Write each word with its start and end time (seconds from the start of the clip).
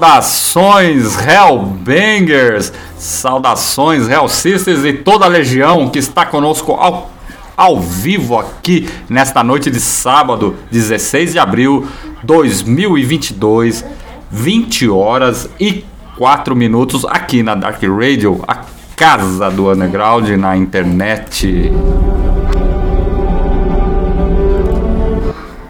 Saudações 0.00 1.18
Hellbangers, 1.18 2.72
saudações 2.96 4.08
Hell 4.08 4.28
Sisters 4.28 4.82
e 4.82 4.94
toda 4.94 5.26
a 5.26 5.28
legião 5.28 5.90
que 5.90 5.98
está 5.98 6.24
conosco 6.24 6.72
ao, 6.72 7.10
ao 7.54 7.78
vivo 7.78 8.38
aqui 8.38 8.88
nesta 9.10 9.44
noite 9.44 9.70
de 9.70 9.78
sábado, 9.78 10.56
16 10.70 11.32
de 11.32 11.38
abril 11.38 11.86
2022, 12.22 13.84
20 14.30 14.88
horas 14.88 15.50
e 15.60 15.84
4 16.16 16.56
minutos 16.56 17.04
aqui 17.04 17.42
na 17.42 17.54
Dark 17.54 17.82
Radio, 17.82 18.42
a 18.48 18.64
casa 18.96 19.50
do 19.50 19.70
underground 19.70 20.30
na 20.30 20.56
internet. 20.56 21.70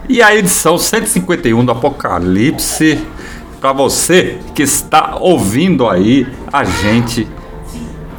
E 0.07 0.21
a 0.21 0.33
edição 0.33 0.77
151 0.77 1.65
do 1.65 1.71
Apocalipse 1.73 2.97
para 3.61 3.71
você 3.71 4.39
que 4.55 4.63
está 4.63 5.17
ouvindo 5.19 5.87
aí 5.87 6.25
a 6.51 6.63
gente 6.63 7.27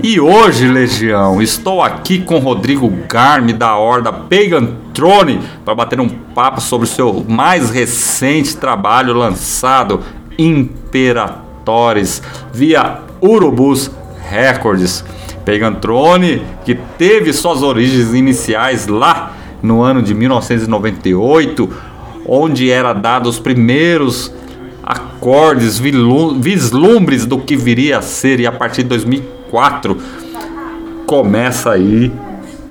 E 0.02 0.20
hoje, 0.20 0.66
Legião, 0.66 1.40
estou 1.40 1.80
aqui 1.80 2.18
com 2.18 2.38
Rodrigo 2.38 2.92
Garmi 3.08 3.52
da 3.52 3.76
Horda 3.76 4.12
Pagan 4.12 4.68
Throne 4.92 5.40
para 5.64 5.74
bater 5.74 6.00
um 6.00 6.08
papo 6.34 6.60
sobre 6.60 6.86
o 6.86 6.90
seu 6.90 7.24
mais 7.28 7.70
recente 7.70 8.56
trabalho 8.56 9.14
lançado, 9.14 10.00
Imperatores, 10.36 12.20
via 12.52 12.98
Urubus 13.20 13.90
Records. 14.28 15.04
Pagan 15.44 15.74
Throne, 15.74 16.42
que 16.64 16.74
teve 16.74 17.32
suas 17.32 17.62
origens 17.62 18.14
iniciais 18.14 18.86
lá 18.86 19.34
no 19.62 19.82
ano 19.82 20.02
de 20.02 20.14
1998, 20.14 21.70
onde 22.26 22.70
era 22.70 22.92
dado 22.94 23.28
os 23.28 23.38
primeiros 23.38 24.32
acordes, 24.82 25.78
vislumbres 25.78 27.26
do 27.26 27.38
que 27.38 27.56
viria 27.56 27.98
a 27.98 28.02
ser, 28.02 28.40
e 28.40 28.46
a 28.46 28.52
partir 28.52 28.82
de 28.82 28.88
2004 28.88 29.98
começa 31.06 31.70
aí 31.70 32.10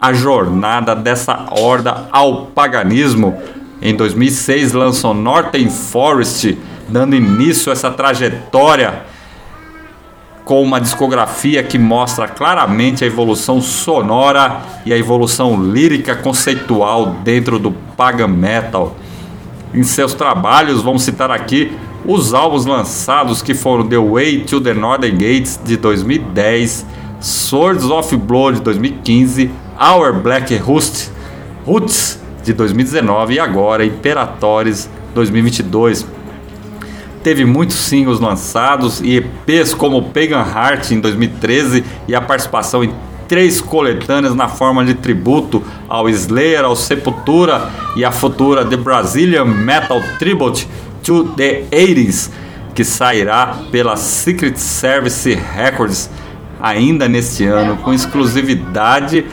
a 0.04 0.12
jornada 0.12 0.94
dessa 0.94 1.46
horda 1.50 2.10
ao 2.12 2.48
paganismo. 2.48 3.42
Em 3.82 3.96
2006 3.96 4.74
lançou 4.74 5.14
Northern 5.14 5.70
Forest, 5.70 6.58
dando 6.90 7.16
início 7.16 7.70
a 7.70 7.74
essa 7.74 7.90
trajetória 7.90 9.04
com 10.44 10.62
uma 10.62 10.82
discografia 10.82 11.64
que 11.64 11.80
mostra 11.80 12.28
claramente 12.28 13.06
a 13.06 13.08
evolução 13.08 13.62
sonora 13.62 14.62
e 14.86 14.92
a 14.92 14.98
evolução 14.98 15.72
lírica 15.72 16.18
conceitual 16.18 17.16
dentro 17.24 17.58
do 17.58 17.72
pagan 17.72 18.28
metal. 18.28 18.98
Em 19.74 19.84
seus 19.84 20.14
trabalhos, 20.14 20.82
vamos 20.82 21.04
citar 21.04 21.32
aqui 21.32 21.72
os 22.06 22.34
álbuns 22.34 22.66
lançados 22.66 23.42
que 23.42 23.54
foram 23.54 23.88
The 23.88 24.00
Way 24.00 24.40
to 24.42 24.60
the 24.60 24.74
Northern 24.74 25.16
Gates 25.16 25.58
de 25.64 25.78
2010, 25.78 26.86
Swords 27.22 27.86
of 27.86 28.14
Blood 28.18 28.58
de 28.58 28.64
2015, 28.66 29.63
Our 29.80 30.14
Black 30.14 30.56
Rust, 30.58 31.10
Roots 31.66 32.20
de 32.44 32.54
2019 32.54 33.36
e 33.36 33.40
agora 33.40 33.86
Imperatores 33.86 34.90
2022 35.14 36.06
teve 37.24 37.46
muitos 37.46 37.78
singles 37.78 38.20
lançados 38.20 39.00
e 39.02 39.16
EPs 39.16 39.74
como 39.74 40.04
Pagan 40.10 40.46
Heart 40.46 40.92
em 40.92 41.00
2013 41.00 41.84
e 42.08 42.14
a 42.14 42.20
participação 42.20 42.84
em 42.84 42.94
três 43.28 43.62
coletâneas 43.62 44.36
na 44.36 44.50
forma 44.50 44.84
de 44.84 44.94
tributo 44.94 45.64
ao 45.88 46.10
Slayer, 46.10 46.66
ao 46.66 46.76
Sepultura 46.76 47.72
e 47.96 48.04
à 48.04 48.12
futura 48.12 48.66
The 48.66 48.76
Brazilian 48.76 49.46
Metal 49.46 50.04
Tribute 50.20 50.68
to 51.02 51.30
the 51.36 51.64
80s, 51.72 52.30
que 52.76 52.84
sairá 52.84 53.58
pela 53.72 53.96
Secret 53.96 54.58
Service 54.58 55.34
Records 55.34 56.10
ainda 56.62 57.08
neste 57.08 57.46
ano 57.46 57.78
com 57.78 57.94
exclusividade. 57.94 59.26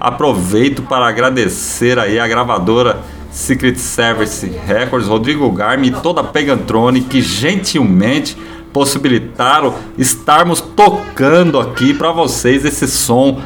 Aproveito 0.00 0.80
para 0.82 1.06
agradecer 1.06 1.98
aí 1.98 2.18
a 2.18 2.26
gravadora 2.26 3.00
Secret 3.30 3.76
Service 3.76 4.46
Records, 4.66 5.06
Rodrigo 5.06 5.50
Garmi 5.52 5.88
e 5.88 5.92
toda 5.92 6.22
a 6.22 6.24
Pegantrone 6.24 7.02
que 7.02 7.20
gentilmente 7.20 8.36
possibilitaram 8.72 9.74
estarmos 9.98 10.60
tocando 10.60 11.60
aqui 11.60 11.92
para 11.92 12.12
vocês 12.12 12.64
esse 12.64 12.88
som 12.88 13.40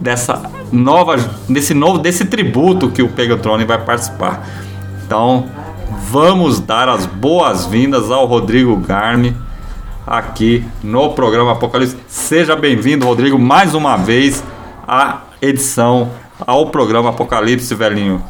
dessa 0.00 0.50
nova 0.70 1.16
desse 1.48 1.74
novo 1.74 1.98
desse 1.98 2.24
tributo 2.24 2.90
que 2.90 3.02
o 3.02 3.08
Pegantrone 3.08 3.64
vai 3.64 3.78
participar. 3.78 4.46
Então, 5.06 5.46
vamos 6.10 6.60
dar 6.60 6.88
as 6.88 7.06
boas-vindas 7.06 8.10
ao 8.10 8.26
Rodrigo 8.26 8.76
Garmi 8.76 9.34
aqui 10.06 10.64
no 10.82 11.10
programa 11.10 11.52
Apocalipse. 11.52 11.96
Seja 12.06 12.54
bem-vindo, 12.54 13.06
Rodrigo, 13.06 13.38
mais 13.38 13.74
uma 13.74 13.96
vez 13.96 14.44
à 14.86 15.20
edição 15.40 16.10
ao 16.46 16.66
programa 16.70 17.10
Apocalipse, 17.10 17.74
velhinho. 17.74 18.22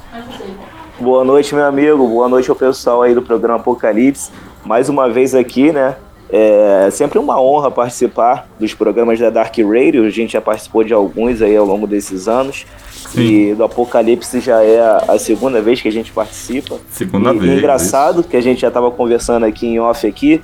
Boa 0.99 1.25
noite, 1.25 1.55
meu 1.55 1.65
amigo. 1.65 2.07
Boa 2.07 2.29
noite 2.29 2.51
ao 2.51 2.57
pessoal 2.57 3.03
aí 3.03 3.15
do 3.15 3.23
programa 3.23 3.59
Apocalipse. 3.59 4.31
Mais 4.65 4.89
uma 4.89 5.09
vez 5.09 5.35
aqui, 5.35 5.73
né? 5.73 5.97
É 6.33 6.89
sempre 6.93 7.19
uma 7.19 7.41
honra 7.41 7.71
participar 7.71 8.47
dos 8.59 8.73
programas 8.73 9.19
da 9.19 9.31
Dark 9.31 9.57
Radio. 9.59 10.05
A 10.05 10.11
gente 10.11 10.35
já 10.35 10.41
participou 10.41 10.85
de 10.85 10.95
alguns 10.95 11.43
aí 11.43 11.57
ao 11.57 11.67
longo 11.67 11.87
desses 11.87 12.29
anos. 12.29 12.67
Sim. 12.93 13.21
E 13.21 13.55
do 13.55 13.65
Apocalipse 13.65 14.39
já 14.39 14.63
é 14.63 14.81
a 15.09 15.19
segunda 15.19 15.61
vez 15.61 15.81
que 15.81 15.89
a 15.89 15.93
gente 15.93 16.13
participa. 16.13 16.77
Segunda 16.91 17.35
e, 17.35 17.39
vez. 17.39 17.53
E 17.53 17.59
engraçado 17.59 18.23
que 18.23 18.37
a 18.37 18.41
gente 18.41 18.61
já 18.61 18.69
estava 18.69 18.91
conversando 18.91 19.45
aqui 19.45 19.67
em 19.67 19.81
off 19.81 20.07
aqui. 20.07 20.41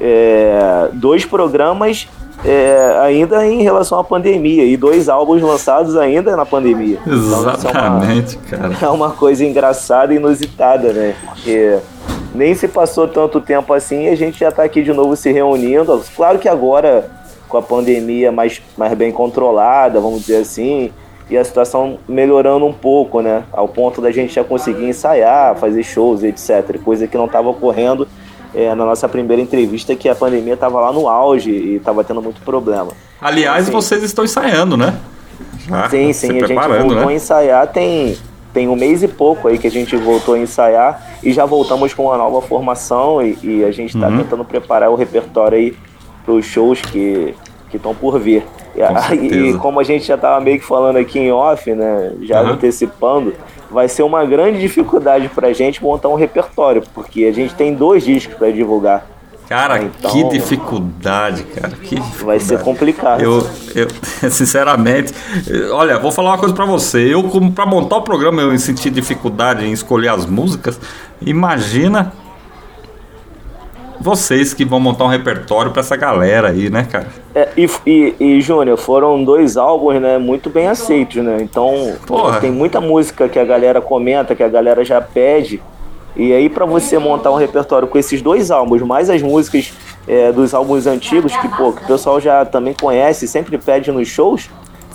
É, 0.00 0.88
dois 0.92 1.24
programas 1.24 2.08
é, 2.44 2.98
ainda 3.02 3.44
em 3.46 3.62
relação 3.62 3.98
à 3.98 4.04
pandemia 4.04 4.64
e 4.64 4.76
dois 4.76 5.08
álbuns 5.08 5.42
lançados 5.42 5.96
ainda 5.96 6.36
na 6.36 6.46
pandemia. 6.46 6.98
Exatamente, 7.06 8.38
então, 8.46 8.58
é 8.58 8.66
uma, 8.66 8.74
cara. 8.76 8.78
É 8.86 8.88
uma 8.88 9.10
coisa 9.10 9.44
engraçada 9.44 10.12
e 10.12 10.16
inusitada, 10.16 10.92
né? 10.92 11.14
Porque 11.26 11.78
nem 12.34 12.54
se 12.54 12.68
passou 12.68 13.08
tanto 13.08 13.40
tempo 13.40 13.72
assim 13.72 14.04
e 14.04 14.08
a 14.08 14.16
gente 14.16 14.38
já 14.38 14.50
está 14.50 14.62
aqui 14.62 14.82
de 14.82 14.92
novo 14.92 15.16
se 15.16 15.32
reunindo. 15.32 16.02
Claro 16.14 16.38
que 16.38 16.48
agora, 16.48 17.10
com 17.48 17.56
a 17.56 17.62
pandemia 17.62 18.30
mais, 18.30 18.62
mais 18.76 18.94
bem 18.94 19.10
controlada, 19.10 20.00
vamos 20.00 20.20
dizer 20.20 20.36
assim, 20.36 20.92
e 21.28 21.36
a 21.36 21.44
situação 21.44 21.98
melhorando 22.08 22.64
um 22.64 22.72
pouco, 22.72 23.20
né? 23.20 23.44
Ao 23.52 23.66
ponto 23.68 24.00
da 24.00 24.10
gente 24.10 24.34
já 24.34 24.44
conseguir 24.44 24.88
ensaiar, 24.88 25.56
fazer 25.56 25.82
shows, 25.82 26.22
etc. 26.22 26.78
Coisa 26.82 27.06
que 27.06 27.16
não 27.16 27.26
estava 27.26 27.48
ocorrendo 27.48 28.06
é, 28.54 28.74
na 28.74 28.84
nossa 28.84 29.08
primeira 29.08 29.42
entrevista 29.42 29.94
que 29.94 30.08
a 30.08 30.14
pandemia 30.14 30.54
estava 30.54 30.80
lá 30.80 30.92
no 30.92 31.08
auge 31.08 31.50
e 31.50 31.76
estava 31.76 32.02
tendo 32.04 32.22
muito 32.22 32.40
problema. 32.42 32.92
Aliás, 33.20 33.64
assim, 33.64 33.72
vocês 33.72 34.02
estão 34.02 34.24
ensaiando, 34.24 34.76
né? 34.76 34.98
Já 35.68 35.88
sim, 35.90 36.12
sim, 36.12 36.42
a 36.42 36.46
gente 36.46 36.54
voltou 36.54 36.94
né? 36.94 37.06
a 37.06 37.12
ensaiar 37.12 37.66
tem, 37.66 38.16
tem 38.52 38.68
um 38.68 38.76
mês 38.76 39.02
e 39.02 39.08
pouco 39.08 39.48
aí 39.48 39.58
que 39.58 39.66
a 39.66 39.70
gente 39.70 39.96
voltou 39.96 40.34
a 40.34 40.38
ensaiar 40.38 41.18
e 41.22 41.32
já 41.32 41.44
voltamos 41.44 41.92
com 41.92 42.04
uma 42.04 42.16
nova 42.16 42.40
formação 42.40 43.22
e, 43.22 43.38
e 43.42 43.64
a 43.64 43.70
gente 43.70 43.94
está 43.94 44.08
uhum. 44.08 44.18
tentando 44.18 44.44
preparar 44.44 44.90
o 44.90 44.94
repertório 44.94 45.58
aí 45.58 45.76
para 46.24 46.34
os 46.34 46.46
shows 46.46 46.80
que 46.80 47.34
estão 47.72 47.94
por 47.94 48.18
vir. 48.18 48.44
Com 48.74 49.14
e, 49.14 49.50
e 49.50 49.58
como 49.58 49.80
a 49.80 49.84
gente 49.84 50.04
já 50.04 50.14
estava 50.14 50.40
meio 50.40 50.58
que 50.58 50.64
falando 50.64 50.96
aqui 50.96 51.18
em 51.18 51.32
off, 51.32 51.72
né, 51.74 52.12
já 52.22 52.42
uhum. 52.42 52.50
antecipando, 52.50 53.34
vai 53.70 53.88
ser 53.88 54.02
uma 54.02 54.24
grande 54.24 54.60
dificuldade 54.60 55.28
pra 55.28 55.52
gente 55.52 55.82
montar 55.82 56.08
um 56.08 56.14
repertório, 56.14 56.82
porque 56.94 57.24
a 57.24 57.32
gente 57.32 57.54
tem 57.54 57.74
dois 57.74 58.04
discos 58.04 58.34
para 58.34 58.50
divulgar. 58.50 59.06
Cara, 59.48 59.82
então, 59.82 60.10
que 60.10 60.24
dificuldade, 60.28 61.42
cara. 61.44 61.70
Que 61.70 61.94
dificuldade. 61.94 62.24
Vai 62.24 62.38
ser 62.38 62.60
complicado. 62.60 63.22
Eu, 63.22 63.46
eu, 63.74 63.88
sinceramente, 64.30 65.14
olha, 65.72 65.98
vou 65.98 66.12
falar 66.12 66.32
uma 66.32 66.38
coisa 66.38 66.54
para 66.54 66.66
você. 66.66 67.14
Eu, 67.14 67.24
como 67.24 67.50
para 67.50 67.64
montar 67.64 67.96
o 67.96 68.02
programa, 68.02 68.42
eu 68.42 68.58
senti 68.58 68.90
dificuldade 68.90 69.64
em 69.64 69.72
escolher 69.72 70.08
as 70.08 70.26
músicas. 70.26 70.78
Imagina 71.22 72.12
vocês 74.00 74.54
que 74.54 74.64
vão 74.64 74.78
montar 74.80 75.04
um 75.04 75.08
repertório 75.08 75.70
para 75.70 75.80
essa 75.80 75.96
galera 75.96 76.48
aí, 76.48 76.70
né, 76.70 76.86
cara? 76.90 77.08
É, 77.34 77.48
e, 77.56 77.68
e, 77.86 78.14
e 78.18 78.40
Júnior, 78.40 78.76
foram 78.78 79.22
dois 79.24 79.56
álbuns, 79.56 80.00
né, 80.00 80.18
muito 80.18 80.48
bem 80.48 80.68
aceitos, 80.68 81.22
né? 81.22 81.38
Então, 81.40 81.94
Porra. 82.06 82.40
tem 82.40 82.50
muita 82.50 82.80
música 82.80 83.28
que 83.28 83.38
a 83.38 83.44
galera 83.44 83.80
comenta, 83.80 84.34
que 84.34 84.42
a 84.42 84.48
galera 84.48 84.84
já 84.84 85.00
pede. 85.00 85.60
E 86.16 86.32
aí, 86.32 86.48
para 86.48 86.64
você 86.64 86.98
montar 86.98 87.30
um 87.30 87.36
repertório 87.36 87.86
com 87.86 87.98
esses 87.98 88.20
dois 88.20 88.50
álbuns, 88.50 88.82
mais 88.82 89.08
as 89.08 89.22
músicas 89.22 89.72
é, 90.06 90.32
dos 90.32 90.54
álbuns 90.54 90.86
antigos, 90.86 91.36
que, 91.36 91.48
pô, 91.48 91.72
que 91.72 91.84
o 91.84 91.86
pessoal 91.86 92.20
já 92.20 92.44
também 92.44 92.74
conhece, 92.74 93.28
sempre 93.28 93.56
pede 93.58 93.92
nos 93.92 94.08
shows, 94.08 94.50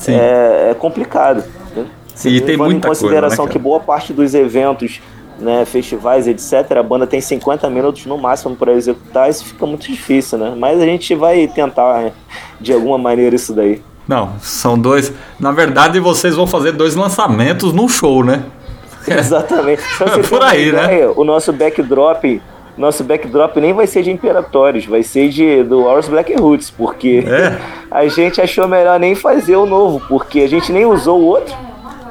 é, 0.08 0.72
é, 0.72 0.76
complicado. 0.78 1.44
Né? 1.76 1.86
Se 2.16 2.30
e 2.30 2.42
tem 2.42 2.58
muita 2.58 2.88
em 2.88 2.90
consideração 2.90 3.46
coisa, 3.46 3.48
né, 3.48 3.52
que 3.54 3.60
boa 3.60 3.80
parte 3.80 4.12
dos 4.12 4.34
eventos 4.34 5.02
né, 5.40 5.66
festivais, 5.66 6.28
etc., 6.28 6.78
a 6.78 6.84
banda 6.84 7.08
tem 7.08 7.22
50 7.22 7.70
minutos 7.70 8.06
no 8.06 8.18
máximo 8.18 8.56
para 8.56 8.74
executar, 8.74 9.30
isso 9.30 9.46
fica 9.46 9.66
muito 9.66 9.88
difícil, 9.88 10.38
né? 10.38 10.54
Mas 10.58 10.80
a 10.82 10.86
gente 10.86 11.14
vai 11.16 11.48
tentar, 11.48 12.02
né, 12.02 12.12
de 12.60 12.74
alguma 12.74 12.98
maneira, 12.98 13.36
isso 13.36 13.54
daí. 13.54 13.82
Não, 14.08 14.34
são 14.40 14.78
dois. 14.78 15.14
Na 15.40 15.52
verdade, 15.52 16.00
vocês 16.00 16.36
vão 16.36 16.46
fazer 16.46 16.74
dois 16.74 16.96
lançamentos 16.96 17.74
no 17.74 17.88
show, 17.88 18.24
né? 18.24 18.44
Exatamente. 19.08 19.82
É 20.02 20.20
por 20.28 20.42
aí, 20.42 20.72
né? 20.72 20.84
ideia, 20.84 21.08
né? 21.08 21.14
O 21.16 21.24
nosso 21.24 21.54
backdrop, 21.54 22.42
nosso 22.78 23.04
backdrop 23.04 23.58
nem 23.58 23.74
vai 23.74 23.88
ser 23.88 24.04
de 24.04 24.12
Imperatórios, 24.12 24.86
vai 24.86 25.04
ser 25.04 25.30
de 25.30 25.64
do 25.64 25.84
Hours 25.84 26.08
Black 26.08 26.34
Roots, 26.34 26.72
porque 26.72 27.24
é. 27.26 27.58
a 27.90 28.08
gente 28.08 28.42
achou 28.42 28.68
melhor 28.68 29.00
nem 29.00 29.16
fazer 29.16 29.56
o 29.56 29.66
novo, 29.66 30.02
porque 30.08 30.42
a 30.42 30.50
gente 30.50 30.72
nem 30.72 30.86
usou 30.86 31.20
o 31.20 31.26
outro. 31.26 31.56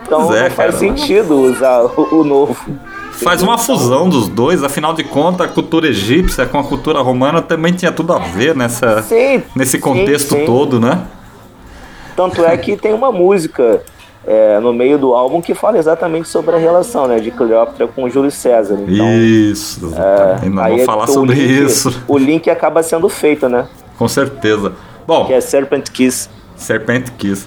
Então 0.04 0.32
é, 0.34 0.48
não 0.48 0.50
faz 0.50 0.56
cara, 0.56 0.72
sentido 0.72 1.40
usar 1.40 1.82
o, 1.82 2.20
o 2.20 2.24
novo. 2.24 2.56
Faz 3.22 3.42
uma 3.42 3.56
fusão 3.56 4.08
dos 4.08 4.28
dois, 4.28 4.64
afinal 4.64 4.92
de 4.92 5.04
contas, 5.04 5.48
a 5.48 5.52
cultura 5.52 5.88
egípcia 5.88 6.44
com 6.46 6.58
a 6.58 6.64
cultura 6.64 7.00
romana 7.00 7.40
também 7.40 7.72
tinha 7.72 7.92
tudo 7.92 8.12
a 8.12 8.18
ver 8.18 8.54
nessa, 8.54 9.02
sim, 9.02 9.42
nesse 9.54 9.78
contexto 9.78 10.34
sim, 10.34 10.44
todo, 10.44 10.80
né? 10.80 11.06
Tanto 12.16 12.44
é 12.44 12.56
que 12.56 12.76
tem 12.76 12.92
uma 12.92 13.12
música 13.12 13.82
é, 14.26 14.58
no 14.60 14.72
meio 14.72 14.98
do 14.98 15.14
álbum 15.14 15.40
que 15.40 15.54
fala 15.54 15.78
exatamente 15.78 16.28
sobre 16.28 16.54
a 16.54 16.58
relação 16.58 17.06
né, 17.06 17.18
de 17.18 17.30
Cleópatra 17.30 17.86
com 17.88 18.08
Júlio 18.08 18.30
César. 18.30 18.78
Então, 18.86 19.06
isso, 19.18 19.92
é, 19.96 20.48
não 20.48 20.68
vou 20.68 20.78
é 20.78 20.84
falar 20.84 21.06
sobre 21.06 21.34
link, 21.34 21.64
isso. 21.64 22.02
O 22.06 22.18
link 22.18 22.50
acaba 22.50 22.82
sendo 22.82 23.08
feito, 23.08 23.48
né? 23.48 23.66
Com 23.96 24.08
certeza. 24.08 24.72
Bom, 25.06 25.26
que 25.26 25.32
é 25.32 25.40
Serpent 25.40 25.90
Kiss. 25.90 26.28
Serpent 26.56 27.10
Kiss. 27.18 27.46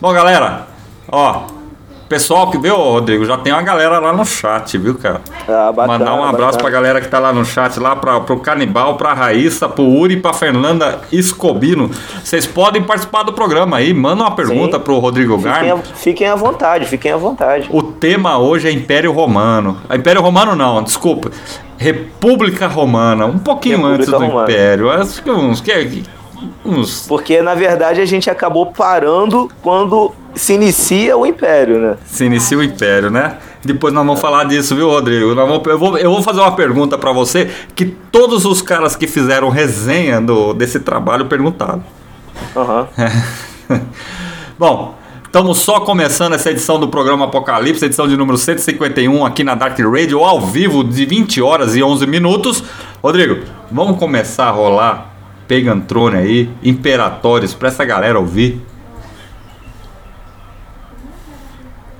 Bom, 0.00 0.12
galera, 0.12 0.66
ó, 1.08 1.42
Pessoal 2.10 2.50
que 2.50 2.58
viu, 2.58 2.74
Rodrigo, 2.74 3.24
já 3.24 3.36
tem 3.38 3.52
uma 3.52 3.62
galera 3.62 4.00
lá 4.00 4.12
no 4.12 4.24
chat, 4.24 4.76
viu, 4.76 4.96
cara? 4.96 5.20
Ah, 5.48 5.70
bacana, 5.70 5.86
Mandar 5.86 6.14
um 6.16 6.24
abraço 6.24 6.58
bacana. 6.58 6.58
pra 6.58 6.70
galera 6.70 7.00
que 7.00 7.06
tá 7.06 7.20
lá 7.20 7.32
no 7.32 7.44
chat, 7.44 7.78
lá 7.78 7.94
pra, 7.94 8.18
pro 8.18 8.40
Canibal, 8.40 8.96
pra 8.96 9.14
Raíssa, 9.14 9.68
pro 9.68 9.84
Uri, 9.84 10.16
pra 10.16 10.32
Fernanda 10.32 11.02
Escobino. 11.12 11.88
Vocês 12.24 12.48
podem 12.48 12.82
participar 12.82 13.22
do 13.22 13.32
programa 13.32 13.76
aí, 13.76 13.94
manda 13.94 14.24
uma 14.24 14.32
pergunta 14.32 14.76
Sim. 14.76 14.82
pro 14.82 14.98
Rodrigo 14.98 15.38
Garni. 15.38 15.72
Fiquem 15.94 16.26
à 16.26 16.34
vontade, 16.34 16.84
fiquem 16.86 17.12
à 17.12 17.16
vontade. 17.16 17.68
O 17.70 17.80
tema 17.80 18.38
hoje 18.38 18.66
é 18.66 18.72
Império 18.72 19.12
Romano. 19.12 19.80
Império 19.94 20.20
Romano 20.20 20.56
não, 20.56 20.82
desculpa. 20.82 21.30
República 21.78 22.66
Romana, 22.66 23.24
um 23.24 23.38
pouquinho 23.38 23.76
República 23.76 24.02
antes 24.02 24.08
do 24.08 24.18
Romana. 24.18 24.50
Império. 24.50 24.90
Acho 24.90 25.22
que 25.22 25.30
uns 25.30 25.60
que 25.60 25.70
uns... 26.64 27.06
Porque 27.06 27.42
na 27.42 27.54
verdade 27.54 28.00
a 28.00 28.06
gente 28.06 28.30
acabou 28.30 28.66
parando 28.66 29.50
quando 29.62 30.12
se 30.34 30.54
inicia 30.54 31.16
o 31.16 31.26
Império, 31.26 31.78
né? 31.78 31.96
Se 32.04 32.24
inicia 32.24 32.58
o 32.58 32.62
Império, 32.62 33.10
né? 33.10 33.36
Depois 33.64 33.92
nós 33.92 34.04
vamos 34.06 34.20
falar 34.20 34.44
disso, 34.44 34.74
viu, 34.74 34.88
Rodrigo? 34.88 35.34
Vamos, 35.34 35.66
eu, 35.66 35.78
vou, 35.78 35.98
eu 35.98 36.10
vou 36.10 36.22
fazer 36.22 36.40
uma 36.40 36.52
pergunta 36.52 36.96
para 36.96 37.12
você 37.12 37.50
que 37.74 37.84
todos 37.84 38.44
os 38.44 38.62
caras 38.62 38.96
que 38.96 39.06
fizeram 39.06 39.50
resenha 39.50 40.20
do, 40.20 40.54
desse 40.54 40.80
trabalho 40.80 41.26
perguntaram. 41.26 41.84
Aham. 42.56 42.88
Uhum. 43.68 43.80
Bom, 44.58 45.00
Estamos 45.30 45.58
só 45.58 45.78
começando 45.78 46.32
essa 46.32 46.50
edição 46.50 46.76
do 46.76 46.88
programa 46.88 47.26
Apocalipse, 47.26 47.84
edição 47.84 48.08
de 48.08 48.16
número 48.16 48.36
151 48.36 49.24
aqui 49.24 49.44
na 49.44 49.54
Dark 49.54 49.78
Radio, 49.78 50.24
ao 50.24 50.40
vivo, 50.40 50.82
de 50.82 51.06
20 51.06 51.40
horas 51.40 51.76
e 51.76 51.82
11 51.84 52.04
minutos. 52.08 52.64
Rodrigo, 53.00 53.44
vamos 53.70 53.96
começar 53.96 54.46
a 54.46 54.50
rolar 54.50 55.09
Pegantrone 55.50 56.16
aí, 56.16 56.48
Imperatórios, 56.62 57.52
para 57.54 57.66
essa 57.66 57.84
galera 57.84 58.20
ouvir. 58.20 58.64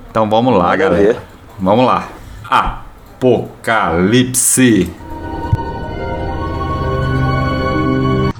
Então 0.09 0.29
vamos 0.29 0.57
lá, 0.57 0.73
galera. 0.73 1.21
Vamos 1.59 1.85
lá. 1.85 2.07
Apocalipse. 3.19 3.69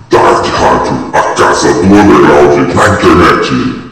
Dark 0.09 0.45
Radio, 0.45 0.95
a 1.13 1.21
casa 1.35 1.73
do 1.73 1.81
underground 1.81 2.73
na 2.73 2.87
internet. 2.87 3.90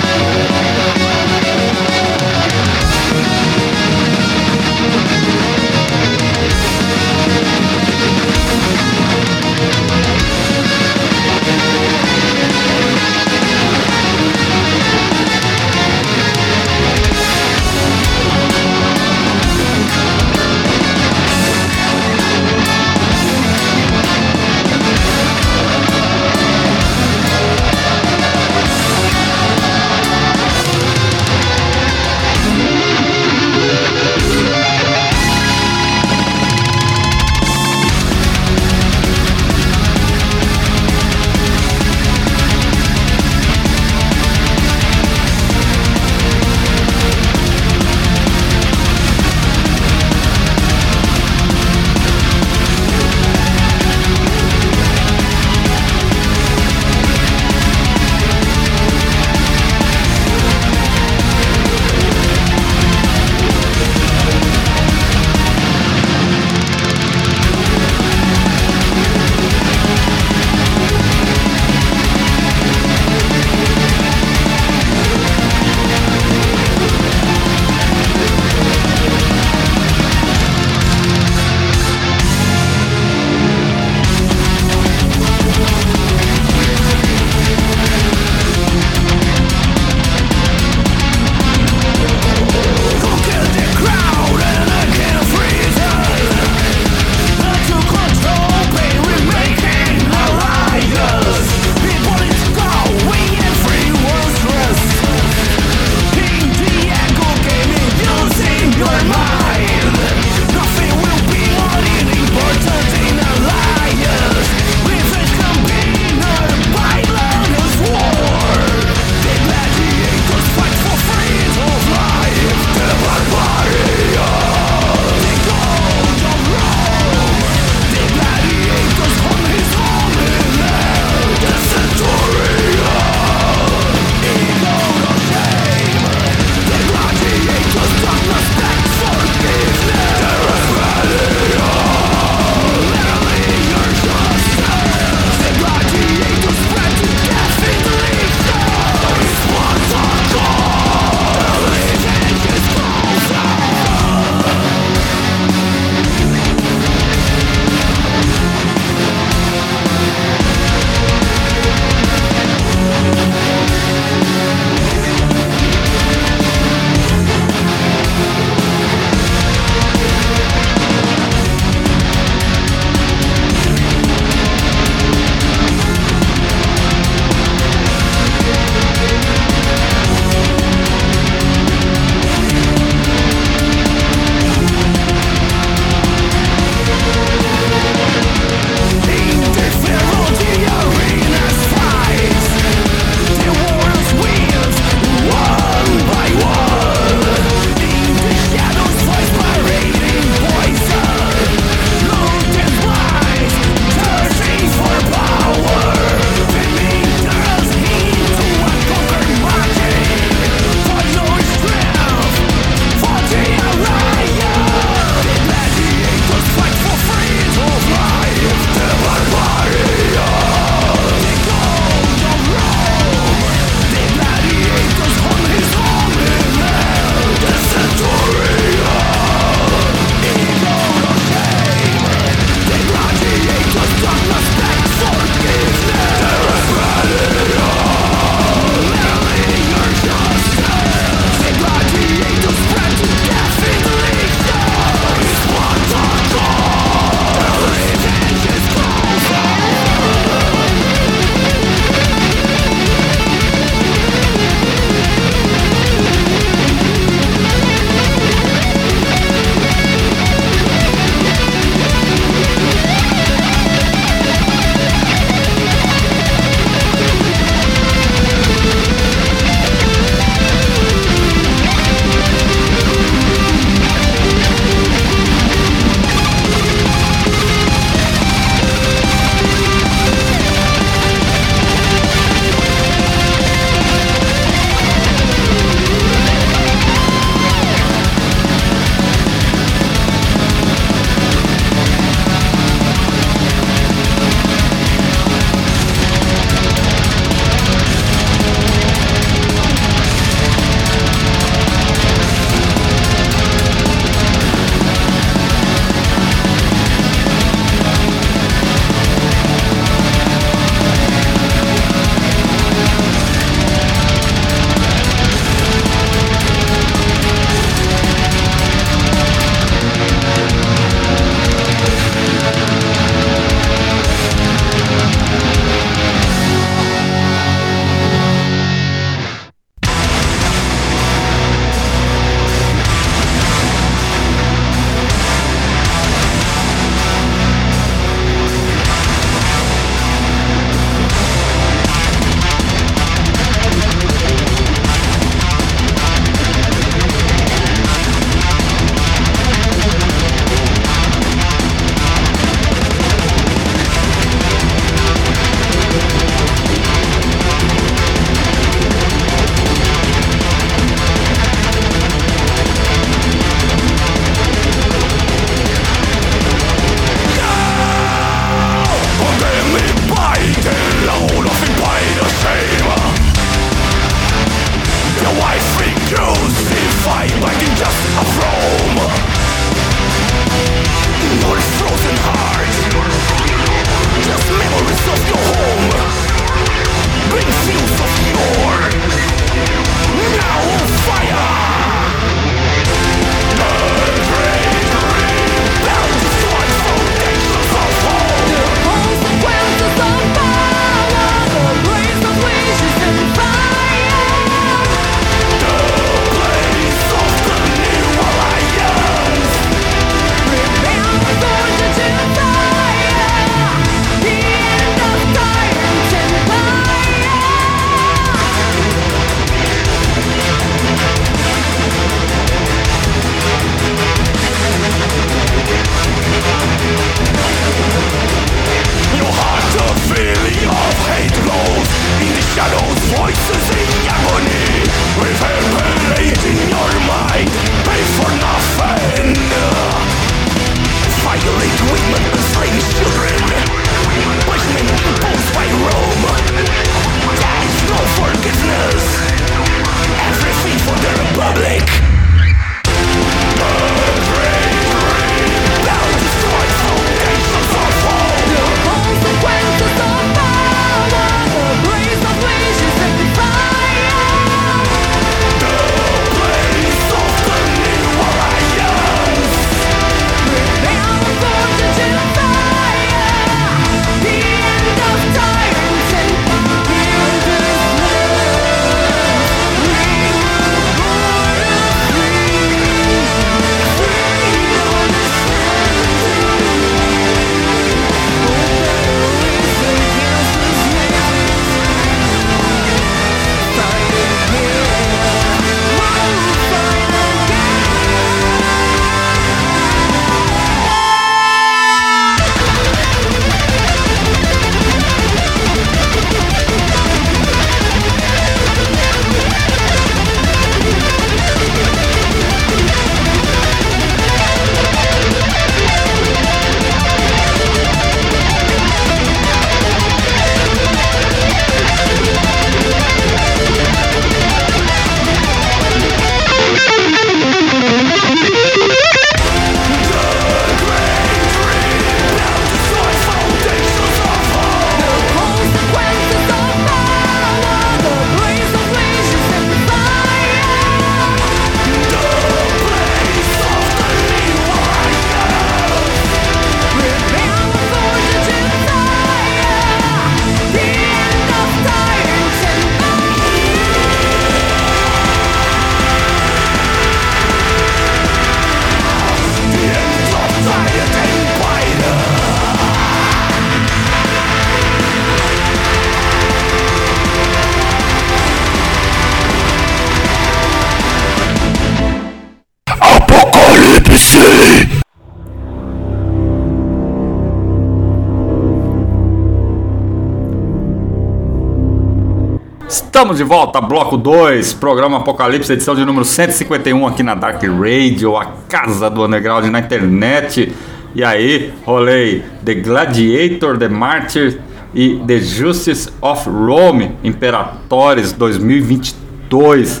Estamos 583.18 583.36
de 583.36 583.42
volta, 583.42 583.80
bloco 583.80 584.16
2, 584.16 584.74
programa 584.74 585.16
Apocalipse, 585.16 585.72
edição 585.72 585.92
de 585.92 586.04
número 586.04 586.24
151 586.24 587.04
aqui 587.04 587.24
na 587.24 587.34
Dark 587.34 587.60
Radio, 587.64 588.36
a 588.36 588.44
casa 588.68 589.10
do 589.10 589.24
underground 589.24 589.64
na 589.64 589.80
internet. 589.80 590.72
E 591.16 591.24
aí, 591.24 591.74
rolei 591.84 592.44
The 592.64 592.74
Gladiator, 592.74 593.76
The 593.76 593.88
Martyr 593.88 594.60
e 594.94 595.20
The 595.26 595.40
Justice 595.40 596.08
of 596.20 596.48
Rome, 596.48 597.16
Imperatores 597.24 598.30
2022, 598.30 600.00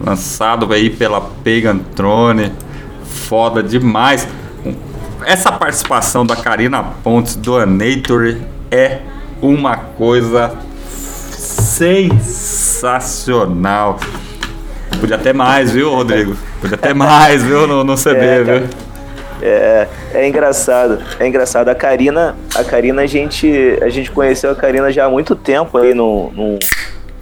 lançado 0.00 0.72
aí 0.72 0.88
pela 0.88 1.20
Pagan 1.20 1.78
Throne. 1.96 2.52
Foda 3.04 3.60
demais. 3.60 4.28
Essa 5.24 5.50
participação 5.50 6.24
da 6.24 6.36
Karina 6.36 6.80
Pontes 7.02 7.34
do 7.34 7.56
Anator 7.56 8.36
é 8.70 9.00
uma 9.40 9.76
coisa 9.76 10.56
sensacional. 12.82 13.98
Podia 14.98 15.18
ter 15.18 15.32
mais, 15.32 15.70
viu, 15.70 15.90
Rodrigo? 15.90 16.36
Podia 16.60 16.76
ter 16.76 16.94
mais, 16.94 17.42
viu, 17.42 17.66
no, 17.66 17.84
no 17.84 17.96
CD, 17.96 18.18
É, 18.18 18.42
viu? 18.42 18.68
É, 19.40 19.88
é 20.14 20.28
engraçado, 20.28 20.98
é 21.18 21.26
engraçado. 21.26 21.68
A 21.68 21.74
Karina, 21.74 22.36
a 22.54 22.62
Karina 22.62 23.02
a 23.02 23.06
gente, 23.06 23.78
a 23.80 23.88
gente 23.88 24.10
conheceu 24.10 24.50
a 24.50 24.54
Karina 24.54 24.92
já 24.92 25.06
há 25.06 25.10
muito 25.10 25.34
tempo 25.34 25.78
aí 25.78 25.94
no, 25.94 26.30
no, 26.32 26.58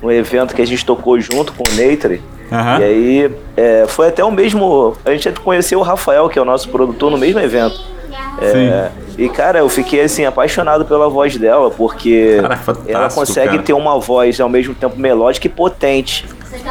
no 0.03 0.13
evento 0.13 0.55
que 0.55 0.61
a 0.61 0.67
gente 0.67 0.85
tocou 0.85 1.19
junto 1.21 1.53
com 1.53 1.65
o 1.65 1.75
Neitre. 1.75 2.21
Aham. 2.53 2.81
E 2.81 2.85
aí 2.85 3.35
é, 3.57 3.85
foi 3.89 4.09
até 4.09 4.25
o 4.25 4.31
mesmo. 4.31 4.97
A 5.05 5.13
gente 5.13 5.31
conheceu 5.41 5.79
o 5.79 5.83
Rafael, 5.83 6.29
que 6.29 6.39
é 6.39 6.43
o 6.43 6.45
nosso 6.45 6.69
produtor, 6.69 7.11
no 7.11 7.17
mesmo 7.17 7.41
evento. 7.41 7.81
É, 8.43 8.91
e 9.25 9.29
cara, 9.29 9.59
eu 9.61 9.69
fiquei 9.69 10.01
assim 10.03 10.25
apaixonado 10.25 10.85
pela 10.85 11.09
voz 11.09 11.37
dela, 11.37 11.71
porque 11.71 12.41
é 12.87 12.93
ela 12.93 13.09
consegue 13.11 13.51
cara. 13.51 13.63
ter 13.63 13.73
uma 13.73 13.99
voz 14.01 14.41
ao 14.41 14.49
mesmo 14.49 14.75
tempo 14.75 14.99
melódica 14.99 15.47
e 15.47 15.51
potente. 15.51 16.25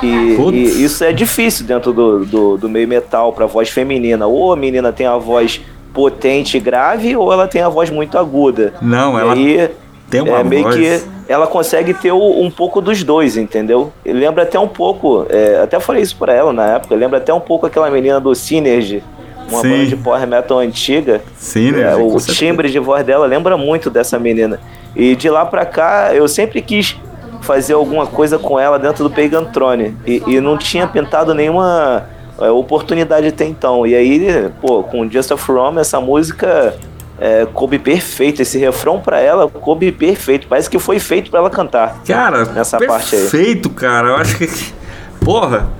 E, 0.03 0.07
e 0.07 0.83
isso 0.83 1.03
é 1.03 1.11
difícil 1.13 1.65
dentro 1.65 1.93
do, 1.93 2.25
do, 2.25 2.57
do 2.57 2.69
meio 2.69 2.87
metal 2.87 3.31
para 3.33 3.45
voz 3.45 3.69
feminina. 3.69 4.27
Ou 4.27 4.51
a 4.51 4.55
menina 4.55 4.91
tem 4.91 5.07
a 5.07 5.15
voz 5.17 5.61
potente 5.93 6.57
e 6.57 6.59
grave, 6.59 7.15
ou 7.15 7.31
ela 7.31 7.47
tem 7.47 7.61
a 7.61 7.69
voz 7.69 7.89
muito 7.89 8.17
aguda. 8.17 8.73
Não, 8.81 9.17
E 9.17 9.21
ela 9.21 9.33
aí, 9.33 9.69
tem 10.09 10.21
uma 10.21 10.39
é 10.39 10.43
meio 10.43 10.63
voz. 10.63 10.75
que 10.75 11.01
ela 11.27 11.47
consegue 11.47 11.93
ter 11.93 12.11
o- 12.11 12.41
um 12.41 12.49
pouco 12.51 12.81
dos 12.81 13.03
dois, 13.03 13.37
entendeu? 13.37 13.91
Lembra 14.05 14.43
até 14.43 14.59
um 14.59 14.67
pouco, 14.67 15.25
é, 15.29 15.61
até 15.63 15.79
falei 15.79 16.01
isso 16.03 16.15
pra 16.17 16.33
ela 16.33 16.51
na 16.51 16.65
época, 16.75 16.95
lembra 16.95 17.17
até 17.17 17.33
um 17.33 17.39
pouco 17.39 17.65
aquela 17.65 17.89
menina 17.89 18.19
do 18.19 18.33
Synergy, 18.35 19.03
uma 19.49 19.61
Sim. 19.61 19.69
banda 19.69 19.85
de 19.85 19.95
power 19.95 20.27
metal 20.27 20.59
antiga. 20.59 21.21
Sim, 21.37 21.71
né? 21.71 21.81
É, 21.81 21.95
o 21.95 22.19
certeza. 22.19 22.33
timbre 22.33 22.69
de 22.69 22.79
voz 22.79 23.05
dela 23.05 23.25
lembra 23.25 23.57
muito 23.57 23.89
dessa 23.89 24.19
menina. 24.19 24.59
E 24.95 25.15
de 25.15 25.29
lá 25.29 25.45
pra 25.45 25.65
cá, 25.65 26.11
eu 26.13 26.27
sempre 26.27 26.61
quis 26.61 26.97
fazer 27.41 27.73
alguma 27.73 28.05
coisa 28.05 28.37
com 28.37 28.59
ela 28.59 28.77
dentro 28.77 29.03
do 29.03 29.09
Pagan 29.09 29.45
Throne. 29.45 29.95
E, 30.05 30.23
e 30.27 30.39
não 30.39 30.57
tinha 30.57 30.87
pintado 30.87 31.33
nenhuma 31.33 32.05
é, 32.39 32.49
oportunidade 32.49 33.27
até 33.27 33.45
então. 33.45 33.85
E 33.85 33.95
aí, 33.95 34.49
pô, 34.61 34.83
com 34.83 35.09
Just 35.09 35.31
of 35.31 35.51
Rome, 35.51 35.79
essa 35.79 35.99
música 35.99 36.75
é, 37.19 37.45
coube 37.53 37.77
perfeito. 37.77 38.41
Esse 38.41 38.57
refrão 38.57 38.99
pra 38.99 39.19
ela 39.19 39.47
coube 39.47 39.91
perfeito. 39.91 40.47
Parece 40.47 40.69
que 40.69 40.79
foi 40.79 40.99
feito 40.99 41.29
pra 41.29 41.39
ela 41.39 41.49
cantar. 41.49 42.01
Cara, 42.07 42.45
nessa 42.45 42.77
parte 42.77 43.15
aí. 43.15 43.21
perfeito, 43.21 43.69
cara. 43.69 44.09
Eu 44.09 44.15
acho 44.15 44.37
que. 44.37 44.47
Porra! 45.23 45.78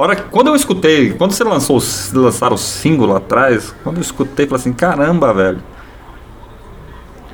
Hora 0.00 0.16
quando 0.16 0.46
eu 0.48 0.56
escutei, 0.56 1.12
quando 1.12 1.32
você 1.32 1.44
lançou, 1.44 1.78
lançaram 2.14 2.54
o 2.54 2.58
single 2.58 3.06
lá 3.08 3.18
atrás, 3.18 3.74
quando 3.84 3.96
eu 3.96 4.02
escutei, 4.02 4.46
falei 4.46 4.60
assim: 4.60 4.72
caramba, 4.72 5.32
velho. 5.34 5.58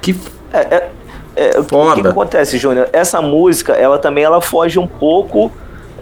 Que. 0.03 0.17
É, 0.53 0.59
é, 0.59 0.91
é, 1.37 1.49
o 1.51 1.53
que- 1.53 1.59
o 1.61 1.65
que, 1.65 1.69
Foda. 1.71 2.03
que 2.03 2.09
acontece, 2.09 2.59
Júnior? 2.59 2.89
Essa 2.93 3.21
música, 3.23 3.73
ela 3.75 3.99
também 3.99 4.25
ela 4.25 4.41
foge 4.41 4.79
um 4.79 4.87
pouco, 4.87 5.53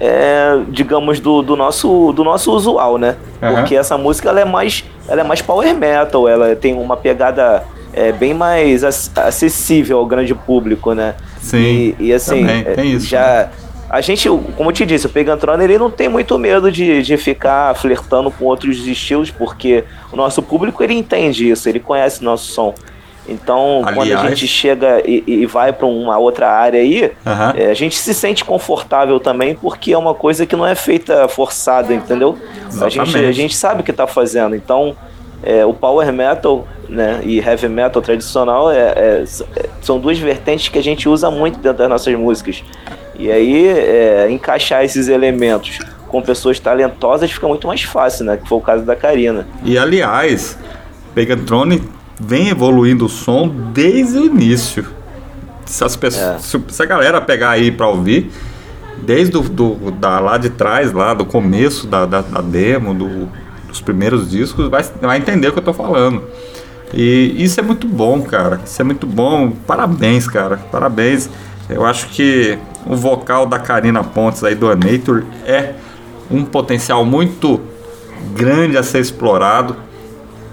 é, 0.01 0.59
digamos, 0.69 1.21
do, 1.21 1.43
do, 1.43 1.57
nosso, 1.57 2.13
do 2.13 2.23
nosso 2.25 2.53
usual, 2.53 2.99
né? 2.99 3.17
Aham. 3.43 3.55
Porque 3.57 3.75
essa 3.77 3.99
música 3.99 4.29
ela 4.29 4.41
é 4.41 4.45
mais, 4.45 4.85
ela 5.09 5.21
é 5.21 5.25
mais 5.25 5.43
power 5.43 5.75
metal, 5.75 6.29
ela 6.29 6.55
tem 6.57 6.75
uma 6.75 6.97
pegada 6.97 7.65
é, 7.93 8.13
bem 8.13 8.33
mais 8.33 8.85
ac- 8.85 9.11
acessível 9.17 9.99
ao 9.99 10.07
grande 10.07 10.35
público, 10.35 10.93
né? 10.95 11.15
Sim, 11.41 11.95
E, 11.99 12.07
e 12.07 12.13
assim, 12.13 12.41
também, 12.41 12.65
tem 12.75 12.93
isso, 12.93 13.07
já 13.07 13.51
a 13.95 14.01
gente, 14.01 14.29
como 14.29 14.71
eu 14.71 14.73
te 14.73 14.85
disse, 14.85 15.07
o 15.07 15.09
Pegantrona 15.09 15.63
ele 15.63 15.79
não 15.79 15.89
tem 15.89 16.09
muito 16.09 16.37
medo 16.37 16.71
de, 16.73 17.01
de 17.01 17.17
ficar 17.17 17.75
flertando 17.77 18.29
com 18.29 18.45
outros 18.45 18.85
estilos, 18.87 19.31
porque 19.31 19.85
o 20.13 20.17
nosso 20.17 20.43
público 20.43 20.83
ele 20.83 20.95
entende 20.95 21.49
isso, 21.49 21.69
ele 21.69 21.79
conhece 21.79 22.25
nosso 22.25 22.53
som. 22.53 22.75
Então, 23.29 23.83
quando 23.85 23.99
a 23.99 24.03
Aliás- 24.03 24.31
gente 24.31 24.49
chega 24.49 25.01
e, 25.09 25.23
e 25.27 25.47
vai 25.47 25.73
para 25.73 25.87
uma 25.87 26.19
outra 26.19 26.51
área 26.51 26.81
aí, 26.81 27.13
é, 27.57 27.71
a 27.71 27.75
gente 27.75 27.97
se 27.97 28.13
sente 28.13 28.45
confortável 28.45 29.21
também, 29.21 29.55
porque 29.55 29.93
é 29.93 29.99
uma 29.99 30.13
coisa 30.13 30.45
que 30.45 30.57
não 30.57 30.67
é 30.67 30.75
feita 30.75 31.29
forçada, 31.29 31.95
entendeu? 31.95 32.37
A 32.83 32.89
gente, 32.89 33.17
a 33.17 33.33
gente 33.33 33.55
sabe 33.57 33.81
o 33.81 33.85
que 33.85 33.93
está 33.93 34.07
fazendo. 34.09 34.57
Então, 34.57 34.97
é, 35.43 35.65
o 35.65 35.73
power 35.73 36.13
metal 36.13 36.67
né, 36.89 37.21
e 37.25 37.39
heavy 37.39 37.69
metal 37.69 38.03
tradicional 38.03 38.71
é, 38.71 38.93
é, 38.97 39.25
são 39.81 40.01
duas 40.01 40.19
vertentes 40.19 40.69
que 40.69 40.79
a 40.79 40.83
gente 40.83 41.09
usa 41.09 41.31
muito 41.31 41.59
dentro 41.61 41.79
das 41.79 41.89
nossas 41.89 42.15
músicas. 42.15 42.63
E 43.17 43.31
aí, 43.31 43.67
é, 43.69 44.29
encaixar 44.31 44.85
esses 44.85 45.09
elementos 45.09 45.79
com 46.09 46.21
pessoas 46.23 46.59
talentosas 46.61 47.31
fica 47.31 47.47
muito 47.49 47.67
mais 47.67 47.83
fácil, 47.83 48.25
né? 48.25 48.37
Que 48.37 48.49
foi 48.49 48.59
o 48.59 48.61
caso 48.61 48.85
da 48.85 48.95
Karina. 48.97 49.47
E 49.65 49.77
aliás, 49.79 50.59
Pegatrone 51.15 51.83
vem 52.21 52.49
evoluindo 52.49 53.07
o 53.07 53.09
som 53.09 53.49
desde 53.73 54.19
o 54.19 54.25
início. 54.27 54.87
Se, 55.65 55.83
as 55.83 55.97
pessoas, 55.97 56.37
É. 56.37 56.39
se, 56.39 56.61
se 56.69 56.83
a 56.83 56.87
galera 56.87 57.21
pegar 57.21 57.51
aí 57.51 57.71
pra 57.71 57.89
ouvir, 57.89 58.31
desde 58.99 59.37
o, 59.37 59.41
do, 59.43 59.91
da, 59.93 60.21
lá 60.21 60.37
de 60.37 60.51
trás, 60.51 60.93
lá 60.93 61.15
do 61.15 61.25
começo 61.25 61.87
da, 61.87 62.05
da, 62.07 62.21
da 62.21 62.41
demo, 62.41 62.93
do- 62.95 63.29
dos 63.69 63.81
primeiros 63.81 64.31
discos, 64.31 64.69
vai, 64.69 64.85
vai 65.01 65.19
entender 65.19 65.49
o 65.49 65.53
que 65.53 65.59
eu 65.59 65.63
tô 65.65 65.73
falando. 65.73 66.23
E 66.93 67.35
isso 67.39 67.59
é 67.59 67.63
muito 67.63 67.89
bom, 67.89 68.23
cara. 68.23 68.61
Isso 68.65 68.81
é 68.81 68.85
muito 68.85 69.05
bom. 69.07 69.51
Parabéns, 69.67 70.29
cara. 70.29 70.59
Parabéns. 70.71 71.29
Eu 71.69 71.85
acho 71.85 72.09
que 72.11 72.57
o 72.87 72.97
vocal 72.97 73.47
da 73.47 73.59
Karina 73.59 74.03
Pontes 74.03 74.45
aí 74.45 74.55
do 74.55 74.71
Anator 74.71 75.25
é 75.45 75.75
um 76.31 76.45
potencial 76.45 77.05
muito 77.05 77.61
grande 78.35 78.77
a 78.77 78.83
ser 78.83 79.01
explorado. 79.01 79.77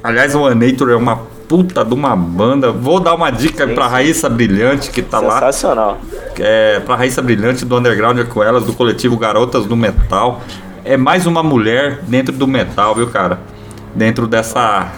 Aliás, 0.03 0.33
o 0.35 0.45
Anator 0.45 0.89
é 0.89 0.95
uma 0.95 1.17
puta 1.47 1.83
de 1.83 1.93
uma 1.93 2.15
banda. 2.15 2.71
Vou 2.71 2.99
dar 2.99 3.13
uma 3.13 3.29
dica 3.29 3.67
sim. 3.67 3.75
Raíssa 3.75 4.29
Brilhante, 4.29 4.89
que 4.89 5.01
tá 5.01 5.19
lá. 5.19 5.33
Sensacional. 5.33 5.99
É, 6.39 6.79
pra 6.79 6.95
Raíssa 6.95 7.21
Brilhante 7.21 7.65
do 7.65 7.77
Underground 7.77 8.19
Elas, 8.37 8.63
do 8.63 8.73
coletivo 8.73 9.17
Garotas 9.17 9.65
do 9.65 9.75
Metal. 9.75 10.41
É 10.83 10.97
mais 10.97 11.25
uma 11.25 11.43
mulher 11.43 11.99
dentro 12.07 12.33
do 12.33 12.47
metal, 12.47 12.95
viu, 12.95 13.07
cara? 13.07 13.39
Dentro 13.93 14.27
dessa. 14.27 14.91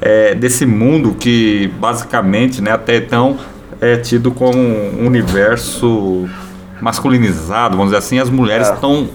é, 0.00 0.34
desse 0.34 0.64
mundo 0.64 1.14
que 1.18 1.68
basicamente, 1.78 2.62
né, 2.62 2.72
até 2.72 2.96
então 2.96 3.38
é 3.80 3.96
tido 3.96 4.30
como 4.30 4.58
um 4.58 5.06
universo 5.06 6.28
masculinizado, 6.80 7.76
vamos 7.76 7.92
dizer 7.92 7.98
assim, 7.98 8.18
as 8.18 8.30
mulheres 8.30 8.68
É. 8.68 8.74
estão 8.74 9.08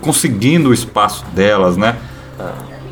conseguindo 0.00 0.70
o 0.70 0.74
espaço 0.74 1.24
delas, 1.32 1.76
né? 1.76 1.96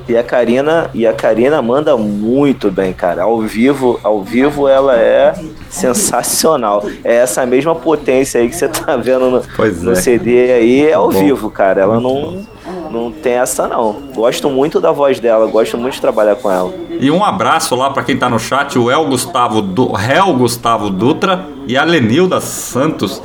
E 0.08 0.16
a 0.16 0.22
Karina, 0.22 0.90
e 0.94 1.06
a 1.06 1.12
Karina 1.12 1.60
manda 1.60 1.94
muito 1.96 2.70
bem, 2.70 2.94
cara. 2.94 3.24
Ao 3.24 3.42
vivo, 3.42 4.00
ao 4.02 4.22
vivo 4.22 4.66
ela 4.66 4.96
é 4.96 5.34
sensacional. 5.68 6.82
É 7.04 7.16
essa 7.16 7.44
mesma 7.44 7.74
potência 7.74 8.40
aí 8.40 8.48
que 8.48 8.56
você 8.56 8.68
tá 8.68 8.96
vendo 8.96 9.30
no, 9.30 9.42
no 9.82 9.92
é. 9.92 9.94
CD 9.96 10.50
aí, 10.52 10.86
é 10.88 10.94
ao 10.94 11.10
vivo, 11.10 11.50
cara. 11.50 11.82
Ela 11.82 12.00
não 12.00 12.46
não 12.90 13.10
tem 13.12 13.34
essa 13.34 13.66
não. 13.68 13.92
Gosto 14.14 14.48
muito 14.50 14.80
da 14.80 14.90
voz 14.92 15.18
dela, 15.20 15.46
gosto 15.46 15.76
muito 15.78 15.94
de 15.94 16.00
trabalhar 16.00 16.36
com 16.36 16.50
ela. 16.50 16.72
E 17.00 17.10
um 17.10 17.24
abraço 17.24 17.74
lá 17.76 17.90
para 17.90 18.02
quem 18.02 18.16
tá 18.16 18.28
no 18.28 18.38
chat, 18.38 18.78
o 18.78 18.90
El 18.90 19.06
Gustavo, 19.06 19.60
du 19.62 19.92
Hel 19.96 20.32
Gustavo 20.34 20.90
Dutra 20.90 21.44
e 21.66 21.76
a 21.76 21.84
Lenilda 21.84 22.40
Santos, 22.40 23.22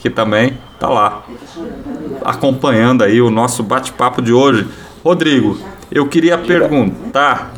que 0.00 0.10
também 0.10 0.58
tá 0.78 0.88
lá 0.88 1.22
acompanhando 2.24 3.04
aí 3.04 3.20
o 3.20 3.30
nosso 3.30 3.62
bate-papo 3.62 4.20
de 4.20 4.32
hoje. 4.32 4.66
Rodrigo, 5.04 5.58
eu 5.90 6.06
queria 6.08 6.36
perguntar 6.38 7.52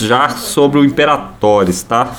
já 0.00 0.28
sobre 0.30 0.78
o 0.78 0.84
Imperatores, 0.84 1.82
tá? 1.82 2.12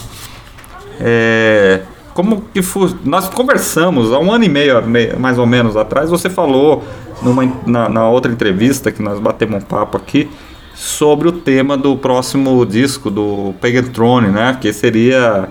É, 0.99 1.81
como 2.13 2.41
que 2.53 2.61
foi? 2.61 2.93
Nós 3.03 3.27
conversamos 3.29 4.11
há 4.13 4.19
um 4.19 4.31
ano 4.31 4.45
e 4.45 4.49
meio, 4.49 4.81
me- 4.87 5.13
mais 5.13 5.37
ou 5.37 5.45
menos 5.45 5.75
atrás. 5.75 6.09
Você 6.09 6.29
falou 6.29 6.83
numa, 7.21 7.51
na, 7.65 7.89
na 7.89 8.09
outra 8.09 8.31
entrevista 8.31 8.91
que 8.91 9.01
nós 9.01 9.19
batemos 9.19 9.63
um 9.63 9.65
papo 9.65 9.97
aqui 9.97 10.29
sobre 10.73 11.27
o 11.27 11.31
tema 11.31 11.77
do 11.77 11.95
próximo 11.95 12.65
disco 12.65 13.09
do 13.09 13.53
Pagan 13.61 13.83
Throne, 13.83 14.27
né? 14.27 14.57
Que 14.59 14.73
seria 14.73 15.47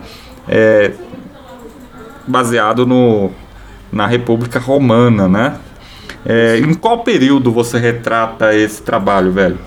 é, 0.48 0.92
baseado 2.26 2.86
no, 2.86 3.30
na 3.90 4.06
República 4.06 4.58
Romana, 4.58 5.28
né? 5.28 5.56
É, 6.26 6.58
em 6.58 6.74
qual 6.74 7.00
período 7.00 7.50
você 7.52 7.78
retrata 7.78 8.54
esse 8.54 8.82
trabalho, 8.82 9.32
velho? 9.32 9.58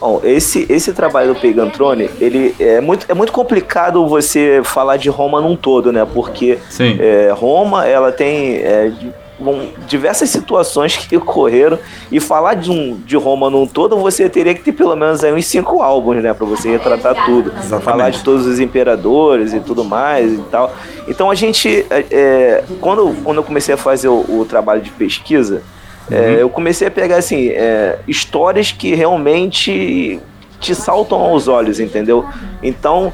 Bom, 0.00 0.20
esse, 0.22 0.64
esse 0.70 0.92
trabalho 0.92 1.34
do 1.34 1.40
Pegantrone, 1.40 2.08
ele 2.20 2.54
é 2.60 2.80
muito, 2.80 3.04
é 3.08 3.14
muito 3.14 3.32
complicado 3.32 4.06
você 4.06 4.60
falar 4.62 4.96
de 4.96 5.08
Roma 5.08 5.40
num 5.40 5.56
todo, 5.56 5.90
né? 5.90 6.06
Porque 6.06 6.56
é, 7.00 7.32
Roma, 7.34 7.84
ela 7.84 8.12
tem 8.12 8.56
é, 8.58 8.92
bom, 9.38 9.68
diversas 9.86 10.30
situações 10.30 10.96
que 10.96 11.16
ocorreram 11.16 11.78
e 12.10 12.20
falar 12.20 12.54
de, 12.54 12.70
um, 12.70 12.94
de 12.96 13.16
Roma 13.16 13.48
num 13.48 13.66
todo, 13.66 13.96
você 13.96 14.28
teria 14.28 14.54
que 14.54 14.62
ter 14.62 14.72
pelo 14.72 14.96
menos 14.96 15.22
aí 15.22 15.32
uns 15.32 15.46
cinco 15.46 15.82
álbuns, 15.82 16.22
né? 16.22 16.32
Pra 16.34 16.46
você 16.46 16.70
retratar 16.70 17.24
tudo. 17.24 17.50
Exatamente. 17.50 17.84
Falar 17.84 18.10
de 18.10 18.22
todos 18.22 18.46
os 18.46 18.60
imperadores 18.60 19.52
e 19.52 19.60
tudo 19.60 19.84
mais 19.84 20.32
e 20.32 20.42
tal. 20.50 20.74
Então 21.06 21.30
a 21.30 21.34
gente, 21.34 21.86
é, 21.90 22.04
é 22.10 22.64
quando, 22.80 23.14
quando 23.22 23.38
eu 23.38 23.44
comecei 23.44 23.74
a 23.74 23.78
fazer 23.78 24.08
o, 24.08 24.24
o 24.28 24.46
trabalho 24.48 24.82
de 24.82 24.90
pesquisa, 24.90 25.62
é, 26.10 26.20
uhum. 26.20 26.26
eu 26.34 26.50
comecei 26.50 26.88
a 26.88 26.90
pegar 26.90 27.16
assim 27.16 27.48
é, 27.48 27.98
histórias 28.08 28.72
que 28.72 28.94
realmente 28.94 30.20
te 30.58 30.74
saltam 30.74 31.18
aos 31.18 31.48
olhos, 31.48 31.78
entendeu? 31.78 32.24
Então, 32.62 33.12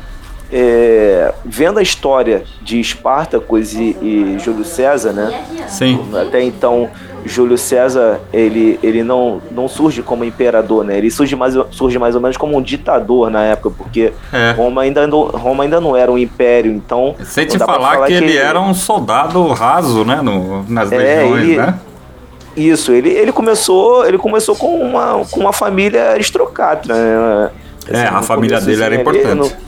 é, 0.57 1.35
vendo 1.45 1.81
a 1.81 1.83
história 1.83 2.45
de 2.63 2.79
Espartacus 2.79 3.75
e, 3.75 3.97
e, 4.01 4.37
Júlio 4.39 4.65
César, 4.65 5.13
né? 5.13 5.45
Sim. 5.67 5.99
Até 6.15 6.45
então, 6.45 6.89
Júlio 7.27 7.59
César 7.59 8.21
ele, 8.33 8.79
ele 8.81 9.03
não, 9.03 9.43
não 9.51 9.67
surge 9.67 10.01
como 10.01 10.25
imperador, 10.25 10.85
né? 10.85 10.97
Ele 10.97 11.11
surge 11.11 11.35
mais, 11.35 11.55
surge 11.73 11.99
mais 11.99 12.15
ou 12.15 12.21
menos 12.21 12.37
como 12.37 12.57
um 12.57 12.63
ditador 12.63 13.31
na 13.31 13.43
época, 13.43 13.75
porque 13.77 14.13
é. 14.33 14.53
Roma, 14.53 14.83
ainda 14.83 15.09
não, 15.09 15.23
Roma 15.25 15.65
ainda 15.65 15.81
não 15.81 15.97
era 15.97 16.13
um 16.13 16.17
império, 16.17 16.71
então. 16.71 17.17
Sem 17.25 17.47
te 17.47 17.59
falar, 17.59 17.95
falar, 17.95 18.07
que, 18.07 18.13
ele, 18.13 18.27
ele 18.27 18.37
era 18.37 18.61
um 18.61 18.73
soldado 18.73 19.45
raso, 19.49 20.05
né? 20.05 20.23
No, 20.23 20.63
nas 20.69 20.93
é, 20.93 20.97
legiões, 20.97 21.43
ele, 21.43 21.57
né? 21.57 21.75
Isso, 22.57 22.93
ele, 22.93 23.09
ele 23.09 23.33
começou 23.33 24.07
ele 24.07 24.19
começou 24.19 24.55
com 24.55 24.79
uma, 24.79 25.25
com 25.29 25.41
uma 25.41 25.53
família 25.53 26.11
aristocrata, 26.11 26.95
né? 26.95 27.51
Assim, 27.91 27.97
é, 27.97 28.07
a 28.07 28.23
família 28.23 28.61
dele 28.61 28.73
assim, 28.73 28.83
era 28.85 28.95
importante. 28.95 29.35
Não, 29.35 29.64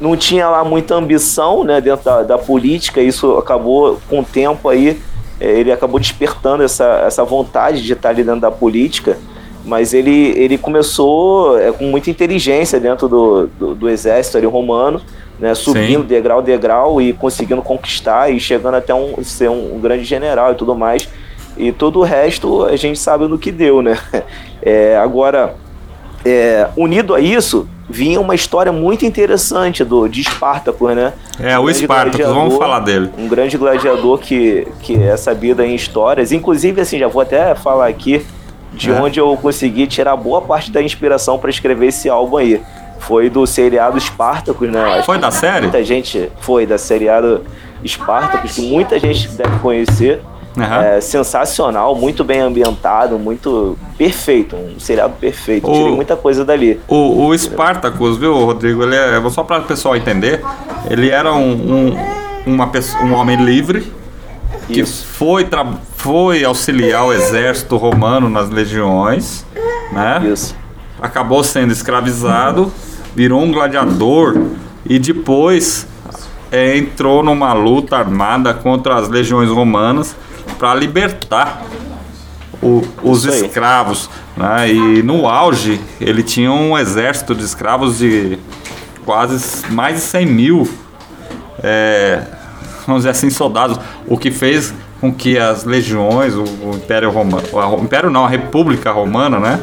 não, 0.00 0.16
tinha 0.16 0.48
lá 0.48 0.64
muita 0.64 0.94
ambição, 0.94 1.64
né, 1.64 1.80
dentro 1.80 2.04
da, 2.04 2.22
da 2.22 2.38
política, 2.38 3.00
isso 3.00 3.36
acabou 3.36 3.98
com 4.08 4.20
o 4.20 4.24
tempo 4.24 4.68
aí, 4.68 5.00
é, 5.40 5.58
ele 5.58 5.72
acabou 5.72 6.00
despertando 6.00 6.62
essa, 6.62 7.02
essa 7.06 7.24
vontade 7.24 7.82
de 7.82 7.92
estar 7.92 8.10
ali 8.10 8.24
dentro 8.24 8.40
da 8.40 8.50
política, 8.50 9.18
mas 9.64 9.92
ele, 9.92 10.32
ele 10.36 10.56
começou 10.56 11.58
é, 11.58 11.72
com 11.72 11.84
muita 11.84 12.10
inteligência 12.10 12.78
dentro 12.78 13.08
do, 13.08 13.46
do, 13.46 13.74
do 13.74 13.88
exército 13.88 14.38
ali, 14.38 14.46
romano, 14.46 15.00
né, 15.38 15.54
subindo 15.54 16.02
Sim. 16.02 16.06
degrau 16.06 16.40
degrau 16.40 17.00
e 17.00 17.12
conseguindo 17.12 17.60
conquistar 17.60 18.30
e 18.30 18.40
chegando 18.40 18.76
até 18.76 18.94
um, 18.94 19.22
ser 19.22 19.50
um, 19.50 19.76
um 19.76 19.80
grande 19.80 20.04
general 20.04 20.52
e 20.52 20.54
tudo 20.54 20.74
mais. 20.74 21.08
E 21.56 21.72
todo 21.72 22.00
o 22.00 22.02
resto 22.02 22.64
a 22.64 22.76
gente 22.76 22.98
sabe 22.98 23.26
no 23.26 23.38
que 23.38 23.50
deu, 23.50 23.82
né? 23.82 23.98
É, 24.68 24.96
agora, 24.96 25.54
é, 26.26 26.68
unido 26.76 27.14
a 27.14 27.20
isso, 27.20 27.68
vinha 27.88 28.20
uma 28.20 28.34
história 28.34 28.72
muito 28.72 29.06
interessante 29.06 29.84
do, 29.84 30.08
de 30.08 30.22
Espartacus, 30.22 30.94
né? 30.96 31.12
É, 31.38 31.56
um 31.56 31.62
o 31.62 31.70
Espartacus, 31.70 32.26
vamos 32.26 32.56
falar 32.56 32.80
dele. 32.80 33.10
Um 33.16 33.28
grande 33.28 33.56
gladiador 33.56 34.18
que, 34.18 34.66
que 34.82 35.00
é 35.00 35.16
sabido 35.16 35.62
em 35.62 35.74
histórias. 35.74 36.32
Inclusive, 36.32 36.80
assim, 36.80 36.98
já 36.98 37.06
vou 37.06 37.22
até 37.22 37.54
falar 37.54 37.86
aqui 37.86 38.26
de 38.72 38.90
é. 38.90 39.00
onde 39.00 39.20
eu 39.20 39.36
consegui 39.40 39.86
tirar 39.86 40.16
boa 40.16 40.42
parte 40.42 40.72
da 40.72 40.82
inspiração 40.82 41.38
para 41.38 41.48
escrever 41.48 41.86
esse 41.86 42.08
álbum 42.08 42.38
aí. 42.38 42.60
Foi 42.98 43.30
do 43.30 43.46
seriado 43.46 43.96
Espartacus, 43.96 44.68
né? 44.68 44.82
Acho 44.82 45.04
foi 45.04 45.18
da 45.18 45.30
série? 45.30 45.62
Muita 45.62 45.84
gente 45.84 46.28
foi 46.40 46.66
da 46.66 46.76
seriado 46.76 47.44
Espartacus, 47.84 48.52
que 48.56 48.62
muita 48.62 48.98
gente 48.98 49.28
deve 49.28 49.58
conhecer. 49.60 50.20
Uhum. 50.56 50.64
É, 50.64 51.00
sensacional, 51.02 51.94
muito 51.94 52.24
bem 52.24 52.40
ambientado, 52.40 53.18
muito 53.18 53.76
perfeito, 53.98 54.56
um 54.56 54.80
seriado 54.80 55.12
perfeito. 55.20 55.68
O, 55.68 55.72
Tirei 55.72 55.94
muita 55.94 56.16
coisa 56.16 56.46
dali. 56.46 56.80
O, 56.88 57.26
o 57.26 57.38
Spartacus, 57.38 58.16
viu, 58.16 58.34
Rodrigo? 58.34 58.82
Ele 58.82 58.96
é, 58.96 59.20
só 59.28 59.42
para 59.42 59.60
o 59.60 59.64
pessoal 59.64 59.94
entender, 59.94 60.42
ele 60.88 61.10
era 61.10 61.32
um, 61.34 61.52
um, 61.52 61.96
uma 62.46 62.68
pessoa, 62.68 63.04
um 63.04 63.12
homem 63.12 63.36
livre 63.36 63.92
que 64.66 64.84
foi, 64.84 65.46
foi 65.96 66.42
auxiliar 66.42 67.04
o 67.04 67.12
exército 67.12 67.76
romano 67.76 68.28
nas 68.28 68.48
legiões, 68.48 69.44
né? 69.92 70.22
Isso. 70.32 70.56
Acabou 71.00 71.44
sendo 71.44 71.72
escravizado, 71.72 72.72
virou 73.14 73.42
um 73.42 73.52
gladiador 73.52 74.40
e 74.86 74.98
depois 74.98 75.86
é, 76.50 76.78
entrou 76.78 77.22
numa 77.22 77.52
luta 77.52 77.96
armada 77.98 78.54
contra 78.54 78.96
as 78.96 79.08
legiões 79.08 79.50
romanas 79.50 80.16
para 80.58 80.74
libertar 80.74 81.62
o, 82.62 82.82
os 83.02 83.24
escravos. 83.24 84.08
Né? 84.36 84.72
E 84.72 85.02
no 85.02 85.26
auge, 85.26 85.80
ele 86.00 86.22
tinha 86.22 86.50
um 86.52 86.76
exército 86.76 87.34
de 87.34 87.44
escravos 87.44 87.98
de 87.98 88.38
quase 89.04 89.66
mais 89.70 89.96
de 89.96 90.00
100 90.02 90.26
mil, 90.26 90.68
é, 91.62 92.22
vamos 92.86 93.02
dizer 93.02 93.10
assim, 93.10 93.30
soldados, 93.30 93.78
o 94.06 94.18
que 94.18 94.30
fez 94.30 94.74
com 95.00 95.12
que 95.12 95.38
as 95.38 95.64
legiões, 95.64 96.34
o, 96.34 96.42
o 96.42 96.74
Império 96.74 97.10
Romano, 97.10 97.46
o 97.52 97.82
Império 97.82 98.10
não, 98.10 98.24
a 98.24 98.28
República 98.28 98.90
Romana, 98.90 99.38
né, 99.38 99.60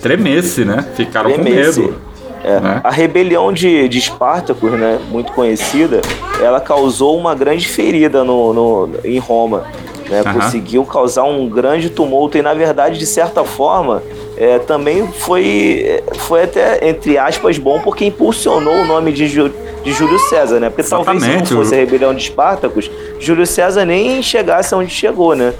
tremesse, 0.00 0.64
né, 0.64 0.84
ficaram 0.96 1.30
tremesse. 1.32 1.80
com 1.80 1.86
medo. 1.86 2.07
É. 2.44 2.60
Né? 2.60 2.80
A 2.84 2.90
rebelião 2.90 3.52
de, 3.52 3.88
de 3.88 3.98
Espartacus, 3.98 4.72
né, 4.72 4.98
muito 5.10 5.32
conhecida, 5.32 6.00
ela 6.40 6.60
causou 6.60 7.18
uma 7.18 7.34
grande 7.34 7.66
ferida 7.66 8.24
no, 8.24 8.52
no 8.52 8.90
em 9.04 9.18
Roma. 9.18 9.64
Né? 10.08 10.22
Uhum. 10.22 10.34
Conseguiu 10.34 10.84
causar 10.84 11.24
um 11.24 11.48
grande 11.48 11.90
tumulto 11.90 12.38
e, 12.38 12.42
na 12.42 12.54
verdade, 12.54 12.98
de 12.98 13.06
certa 13.06 13.44
forma, 13.44 14.02
é, 14.36 14.58
também 14.58 15.06
foi, 15.06 16.02
foi 16.20 16.44
até, 16.44 16.88
entre 16.88 17.18
aspas, 17.18 17.58
bom 17.58 17.80
porque 17.80 18.04
impulsionou 18.06 18.74
o 18.74 18.86
nome 18.86 19.12
de, 19.12 19.26
Ju, 19.26 19.50
de 19.84 19.92
Júlio 19.92 20.18
César, 20.20 20.60
né? 20.60 20.70
Porque 20.70 20.82
Exatamente. 20.82 21.20
talvez 21.20 21.48
se 21.48 21.54
não 21.54 21.62
fosse 21.62 21.74
a 21.74 21.78
rebelião 21.78 22.14
de 22.14 22.22
Espartacus, 22.22 22.90
Júlio 23.18 23.46
César 23.46 23.84
nem 23.84 24.22
chegasse 24.22 24.74
onde 24.74 24.90
chegou, 24.90 25.34
né? 25.34 25.52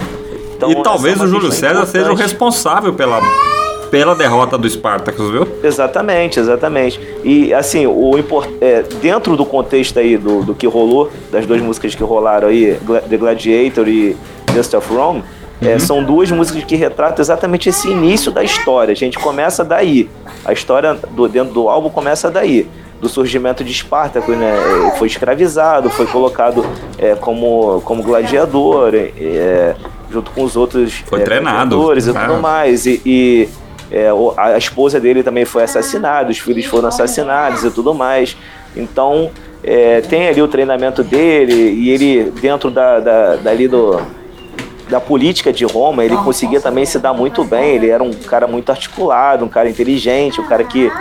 Então, 0.55 0.71
e 0.71 0.83
talvez 0.83 1.19
é 1.19 1.23
o 1.23 1.27
Júlio 1.27 1.51
César 1.51 1.71
importante. 1.71 1.91
seja 1.91 2.11
o 2.11 2.15
responsável 2.15 2.93
pela 2.93 3.21
pela 3.89 4.15
derrota 4.15 4.57
do 4.57 4.69
Spartacus, 4.69 5.29
viu? 5.31 5.47
Exatamente, 5.63 6.39
exatamente. 6.39 6.99
E 7.23 7.53
assim, 7.53 7.85
o. 7.85 8.11
É, 8.61 8.83
dentro 9.01 9.35
do 9.35 9.45
contexto 9.45 9.99
aí 9.99 10.17
do, 10.17 10.43
do 10.43 10.53
que 10.55 10.67
rolou, 10.67 11.11
das 11.31 11.45
duas 11.45 11.61
músicas 11.61 11.95
que 11.95 12.03
rolaram 12.03 12.47
aí, 12.47 12.79
The 13.09 13.17
Gladiator 13.17 13.87
e 13.87 14.15
Just 14.53 14.73
of 14.73 14.93
Rome, 14.93 15.23
é, 15.61 15.73
uhum. 15.73 15.79
são 15.79 16.03
duas 16.03 16.31
músicas 16.31 16.63
que 16.63 16.75
retratam 16.75 17.21
exatamente 17.21 17.69
esse 17.69 17.89
início 17.89 18.31
da 18.31 18.43
história. 18.43 18.91
A 18.91 18.95
gente 18.95 19.19
começa 19.19 19.63
daí. 19.63 20.09
A 20.45 20.53
história 20.53 20.93
do, 20.93 21.27
dentro 21.27 21.53
do 21.53 21.69
álbum 21.69 21.89
começa 21.89 22.31
daí. 22.31 22.67
Do 23.01 23.07
surgimento 23.07 23.63
de 23.63 23.71
Espartaco, 23.71 24.31
né? 24.33 24.57
Ele 24.57 24.91
foi 24.97 25.07
escravizado, 25.07 25.89
foi 25.89 26.05
colocado 26.05 26.65
é, 26.97 27.15
como, 27.15 27.81
como 27.85 28.03
gladiador, 28.03 28.91
é, 28.93 29.73
junto 30.11 30.31
com 30.31 30.43
os 30.43 30.57
outros 30.57 30.93
foi 31.05 31.21
treinado. 31.21 31.97
e 31.97 32.01
tudo 32.01 32.17
ah. 32.17 32.39
mais. 32.39 32.85
E, 32.85 33.01
e 33.05 33.49
é, 33.91 34.09
a 34.37 34.57
esposa 34.57 34.99
dele 34.99 35.23
também 35.23 35.45
foi 35.45 35.63
assassinada, 35.63 36.29
os 36.29 36.37
filhos 36.37 36.65
foram 36.65 36.89
assassinados 36.89 37.63
e 37.63 37.71
tudo 37.71 37.93
mais. 37.93 38.37
Então, 38.75 39.31
é, 39.63 40.01
tem 40.01 40.27
ali 40.27 40.41
o 40.41 40.47
treinamento 40.47 41.03
dele 41.03 41.53
e 41.53 41.89
ele, 41.89 42.31
dentro 42.39 42.69
da, 42.69 42.99
da, 42.99 43.35
dali 43.37 43.67
do, 43.67 43.99
da 44.89 44.99
política 44.99 45.51
de 45.51 45.65
Roma, 45.65 46.05
ele 46.05 46.15
conseguia 46.17 46.61
também 46.61 46.85
se 46.85 46.99
dar 46.99 47.13
muito 47.13 47.43
bem. 47.43 47.75
Ele 47.75 47.89
era 47.89 48.03
um 48.03 48.13
cara 48.13 48.47
muito 48.47 48.69
articulado, 48.69 49.43
um 49.43 49.49
cara 49.49 49.69
inteligente, 49.69 50.39
um 50.39 50.47
cara 50.47 50.63
que 50.63 50.91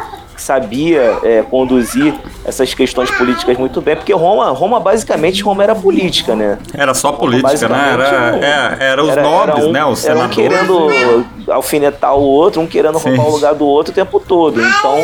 sabia 0.40 1.18
é, 1.22 1.42
conduzir 1.42 2.14
essas 2.44 2.72
questões 2.74 3.11
políticas 3.11 3.57
muito 3.57 3.81
bem, 3.81 3.96
porque 3.96 4.12
Roma, 4.12 4.51
Roma 4.51 4.81
basicamente 4.81 5.42
Roma 5.42 5.62
era 5.62 5.74
política, 5.74 6.35
né? 6.35 6.59
Era 6.72 6.94
só 6.94 7.12
política, 7.12 7.68
né? 7.68 7.90
Era, 7.92 8.09
era, 8.09 8.46
é, 8.46 8.90
era 8.90 9.03
os 9.03 9.11
era, 9.11 9.22
nobres, 9.22 9.59
era 9.59 9.66
um, 9.66 9.72
né? 9.72 9.85
Os 9.85 9.98
senadores. 9.98 10.31
um 10.31 10.40
querendo 10.40 11.27
alfinetar 11.48 12.16
o 12.16 12.22
outro, 12.22 12.61
um 12.61 12.66
querendo 12.66 12.98
Sim. 12.98 13.11
roubar 13.11 13.27
o 13.27 13.31
lugar 13.33 13.55
do 13.55 13.66
outro 13.66 13.92
o 13.92 13.94
tempo 13.94 14.20
todo. 14.20 14.61
Então, 14.61 14.98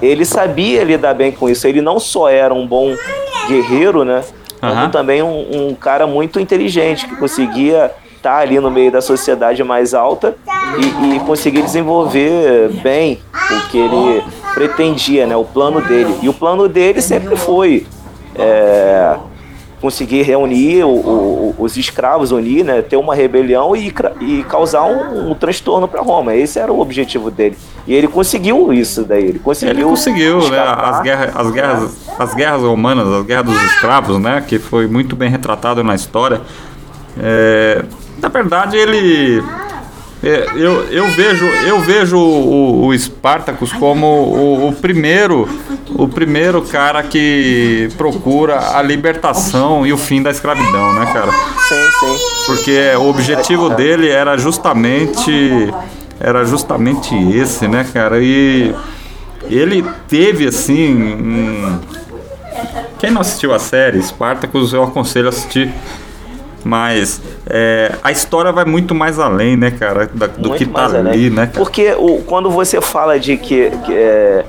ele 0.00 0.24
sabia 0.24 0.84
lidar 0.84 1.14
bem 1.14 1.32
com 1.32 1.48
isso. 1.48 1.66
Ele 1.66 1.80
não 1.80 1.98
só 1.98 2.28
era 2.28 2.52
um 2.54 2.66
bom 2.66 2.94
guerreiro, 3.48 4.04
né? 4.04 4.22
Como 4.60 4.88
também 4.90 5.22
um, 5.22 5.68
um 5.68 5.74
cara 5.74 6.06
muito 6.06 6.40
inteligente, 6.40 7.06
que 7.06 7.16
conseguia 7.16 7.92
estar 8.16 8.36
tá 8.36 8.38
ali 8.38 8.58
no 8.58 8.70
meio 8.70 8.90
da 8.90 9.00
sociedade 9.00 9.62
mais 9.62 9.94
alta 9.94 10.34
e, 10.76 11.16
e 11.16 11.20
conseguir 11.20 11.62
desenvolver 11.62 12.68
bem 12.82 13.20
o 13.32 13.68
que 13.68 13.78
ele 13.78 14.24
pretendia, 14.58 15.24
né, 15.24 15.36
o 15.36 15.44
plano 15.44 15.80
dele. 15.80 16.12
E 16.20 16.28
o 16.28 16.34
plano 16.34 16.68
dele 16.68 17.00
sempre 17.00 17.36
foi 17.36 17.86
é, 18.34 19.16
conseguir 19.80 20.22
reunir 20.22 20.82
o, 20.82 20.88
o, 20.88 21.54
os 21.56 21.76
escravos, 21.76 22.32
unir, 22.32 22.64
né, 22.64 22.82
ter 22.82 22.96
uma 22.96 23.14
rebelião 23.14 23.76
e, 23.76 23.94
e 24.20 24.44
causar 24.48 24.82
um, 24.82 25.30
um 25.30 25.34
transtorno 25.34 25.86
para 25.86 26.02
Roma. 26.02 26.34
Esse 26.34 26.58
era 26.58 26.72
o 26.72 26.80
objetivo 26.80 27.30
dele. 27.30 27.56
E 27.86 27.94
ele 27.94 28.08
conseguiu 28.08 28.72
isso 28.72 29.04
daí. 29.04 29.26
Ele 29.26 29.38
conseguiu. 29.38 29.74
Ele 29.76 29.84
conseguiu, 29.84 30.50
né? 30.50 30.58
As 30.58 31.02
guerras, 31.02 31.36
as 31.36 31.50
guerras, 31.52 31.96
as 32.18 32.34
guerras 32.34 32.62
romanas, 32.62 33.06
as 33.06 33.24
guerras 33.24 33.46
dos 33.46 33.62
escravos, 33.62 34.18
né? 34.18 34.44
Que 34.46 34.58
foi 34.58 34.88
muito 34.88 35.14
bem 35.14 35.30
retratado 35.30 35.84
na 35.84 35.94
história. 35.94 36.40
É, 37.16 37.84
na 38.20 38.28
verdade, 38.28 38.76
ele 38.76 39.42
É, 40.22 40.48
eu, 40.56 40.84
eu 40.90 41.08
vejo, 41.10 41.44
eu 41.44 41.80
vejo 41.80 42.18
o, 42.18 42.86
o 42.86 42.98
Spartacus 42.98 43.72
como 43.72 44.06
o, 44.06 44.68
o, 44.68 44.72
primeiro 44.72 45.48
o 45.90 46.08
primeiro 46.08 46.60
cara 46.62 47.04
que 47.04 47.88
procura 47.96 48.76
a 48.76 48.82
libertação 48.82 49.86
e 49.86 49.92
o 49.92 49.96
fim 49.96 50.20
da 50.20 50.30
escravidão, 50.30 50.92
né, 50.94 51.06
cara? 51.12 51.30
Sim, 51.30 51.90
sim. 52.00 52.16
Porque 52.46 52.78
o 52.96 53.08
objetivo 53.08 53.70
dele 53.70 54.08
era 54.08 54.36
justamente 54.36 55.72
era 56.20 56.44
justamente 56.44 57.14
esse, 57.32 57.68
né, 57.68 57.86
cara? 57.92 58.18
E 58.20 58.74
ele 59.48 59.84
teve 60.08 60.48
assim, 60.48 60.94
um... 60.94 61.78
quem 62.98 63.10
não 63.12 63.20
assistiu 63.20 63.54
a 63.54 63.58
série 63.60 64.02
Spartacus, 64.02 64.72
eu 64.72 64.82
aconselho 64.82 65.26
a 65.26 65.28
assistir 65.28 65.72
mas 66.68 67.22
é, 67.46 67.94
a 68.04 68.12
história 68.12 68.52
vai 68.52 68.66
muito 68.66 68.94
mais 68.94 69.18
além, 69.18 69.56
né, 69.56 69.70
cara, 69.70 70.06
da, 70.12 70.26
do 70.26 70.50
muito 70.50 70.58
que 70.58 70.70
tá 70.70 70.84
ali, 70.84 70.96
além. 70.96 71.30
né? 71.30 71.46
Cara? 71.46 71.56
Porque 71.56 71.94
o, 71.98 72.22
quando 72.24 72.50
você 72.50 72.78
fala 72.78 73.18
de 73.18 73.38
que, 73.38 73.70
que 73.86 73.94
é, 73.94 74.44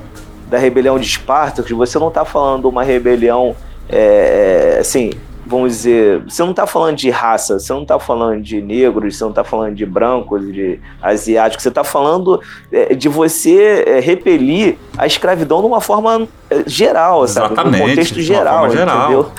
da 0.46 0.58
rebelião 0.58 0.98
de 0.98 1.06
Espartacus, 1.06 1.70
você 1.70 1.98
não 1.98 2.08
está 2.08 2.22
falando 2.22 2.60
de 2.60 2.66
uma 2.66 2.82
rebelião, 2.82 3.56
é, 3.88 4.76
assim, 4.78 5.12
vamos 5.46 5.72
dizer, 5.72 6.22
você 6.28 6.42
não 6.42 6.50
está 6.50 6.66
falando 6.66 6.96
de 6.96 7.08
raça, 7.08 7.58
você 7.58 7.72
não 7.72 7.82
está 7.82 7.98
falando 7.98 8.42
de 8.42 8.60
negros, 8.60 9.16
você 9.16 9.24
não 9.24 9.30
está 9.30 9.42
falando 9.42 9.74
de 9.74 9.86
brancos, 9.86 10.52
de 10.52 10.78
asiáticos, 11.00 11.62
você 11.62 11.70
está 11.70 11.82
falando 11.82 12.38
é, 12.70 12.94
de 12.94 13.08
você 13.08 13.82
é, 13.86 13.98
repelir 13.98 14.76
a 14.98 15.06
escravidão 15.06 15.62
de 15.62 15.66
uma 15.66 15.80
forma 15.80 16.28
é, 16.50 16.64
geral, 16.66 17.26
sabe? 17.26 17.54
Exatamente, 17.54 17.80
no 17.80 17.88
contexto 17.88 18.20
geral, 18.20 18.70
geral. 18.70 19.04
entendeu? 19.04 19.32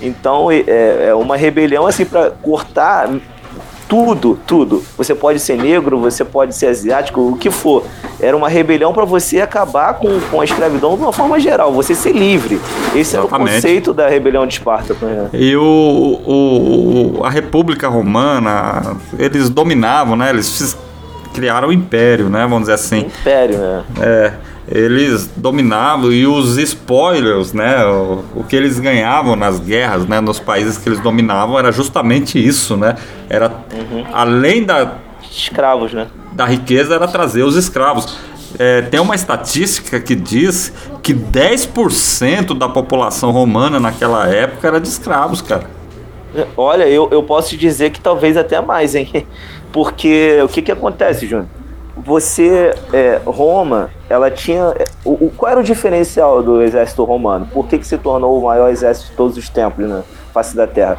Então 0.00 0.50
é, 0.50 1.08
é 1.08 1.14
uma 1.14 1.36
rebelião 1.36 1.86
assim 1.86 2.04
para 2.04 2.30
cortar 2.30 3.10
tudo, 3.88 4.38
tudo. 4.46 4.82
Você 4.96 5.14
pode 5.14 5.38
ser 5.38 5.56
negro, 5.56 5.98
você 5.98 6.24
pode 6.24 6.54
ser 6.54 6.66
asiático, 6.66 7.20
o 7.20 7.36
que 7.36 7.50
for. 7.50 7.84
Era 8.20 8.36
uma 8.36 8.48
rebelião 8.48 8.92
para 8.92 9.04
você 9.04 9.40
acabar 9.40 9.94
com, 9.94 10.20
com 10.30 10.40
a 10.40 10.44
escravidão 10.44 10.96
de 10.96 11.02
uma 11.02 11.12
forma 11.12 11.38
geral, 11.38 11.72
você 11.72 11.94
ser 11.94 12.12
livre. 12.12 12.60
Esse 12.94 13.16
Exatamente. 13.16 13.18
era 13.18 13.26
o 13.26 13.54
conceito 13.54 13.94
da 13.94 14.08
rebelião 14.08 14.46
de 14.46 14.54
Esparta. 14.54 14.96
Né? 15.00 15.28
E 15.32 15.56
o, 15.56 15.62
o, 15.62 17.24
a 17.24 17.30
República 17.30 17.88
Romana, 17.88 18.96
eles 19.18 19.48
dominavam, 19.48 20.16
né? 20.16 20.30
Eles 20.30 20.76
criaram 21.34 21.68
o 21.68 21.72
império, 21.72 22.28
né? 22.28 22.42
Vamos 22.42 22.60
dizer 22.60 22.74
assim. 22.74 23.00
Império, 23.00 23.58
né? 23.58 23.84
É 24.00 24.32
eles 24.68 25.30
dominavam 25.36 26.12
e 26.12 26.26
os 26.26 26.56
spoilers, 26.56 27.52
né, 27.52 27.84
o, 27.86 28.24
o, 28.34 28.44
que 28.44 28.56
eles 28.56 28.80
ganhavam 28.80 29.36
nas 29.36 29.60
guerras, 29.60 30.06
né, 30.06 30.20
nos 30.20 30.40
países 30.40 30.76
que 30.76 30.88
eles 30.88 31.00
dominavam 31.00 31.58
era 31.58 31.70
justamente 31.70 32.44
isso, 32.44 32.76
né? 32.76 32.96
Era 33.28 33.48
uhum. 33.72 34.04
além 34.12 34.64
da 34.64 34.94
escravos, 35.30 35.92
né? 35.92 36.08
Da 36.32 36.44
riqueza 36.44 36.94
era 36.94 37.06
trazer 37.06 37.42
os 37.42 37.56
escravos. 37.56 38.18
É, 38.58 38.82
tem 38.82 38.98
uma 39.00 39.14
estatística 39.14 40.00
que 40.00 40.14
diz 40.14 40.72
que 41.02 41.14
10% 41.14 42.56
da 42.56 42.68
população 42.68 43.30
romana 43.30 43.78
naquela 43.78 44.26
época 44.28 44.66
era 44.66 44.80
de 44.80 44.88
escravos, 44.88 45.42
cara. 45.42 45.66
Olha, 46.56 46.88
eu, 46.88 47.08
eu 47.10 47.22
posso 47.22 47.50
te 47.50 47.56
dizer 47.56 47.90
que 47.90 48.00
talvez 48.00 48.36
até 48.36 48.60
mais, 48.60 48.94
hein? 48.94 49.26
Porque 49.72 50.40
o 50.42 50.48
que 50.48 50.62
que 50.62 50.72
acontece, 50.72 51.26
Júnior? 51.26 51.48
Você 52.06 52.72
é, 52.92 53.20
Roma 53.26 53.90
ela 54.08 54.30
tinha 54.30 54.72
o, 55.04 55.26
o, 55.26 55.32
qual 55.36 55.50
era 55.50 55.60
o 55.60 55.64
diferencial 55.64 56.40
do 56.40 56.62
exército 56.62 57.02
romano? 57.02 57.48
Por 57.52 57.66
que, 57.66 57.78
que 57.78 57.86
se 57.86 57.98
tornou 57.98 58.38
o 58.38 58.44
maior 58.44 58.70
exército 58.70 59.10
de 59.10 59.16
todos 59.16 59.36
os 59.36 59.48
tempos 59.48 59.84
na 59.86 60.04
face 60.36 60.54
da 60.54 60.66
terra 60.66 60.98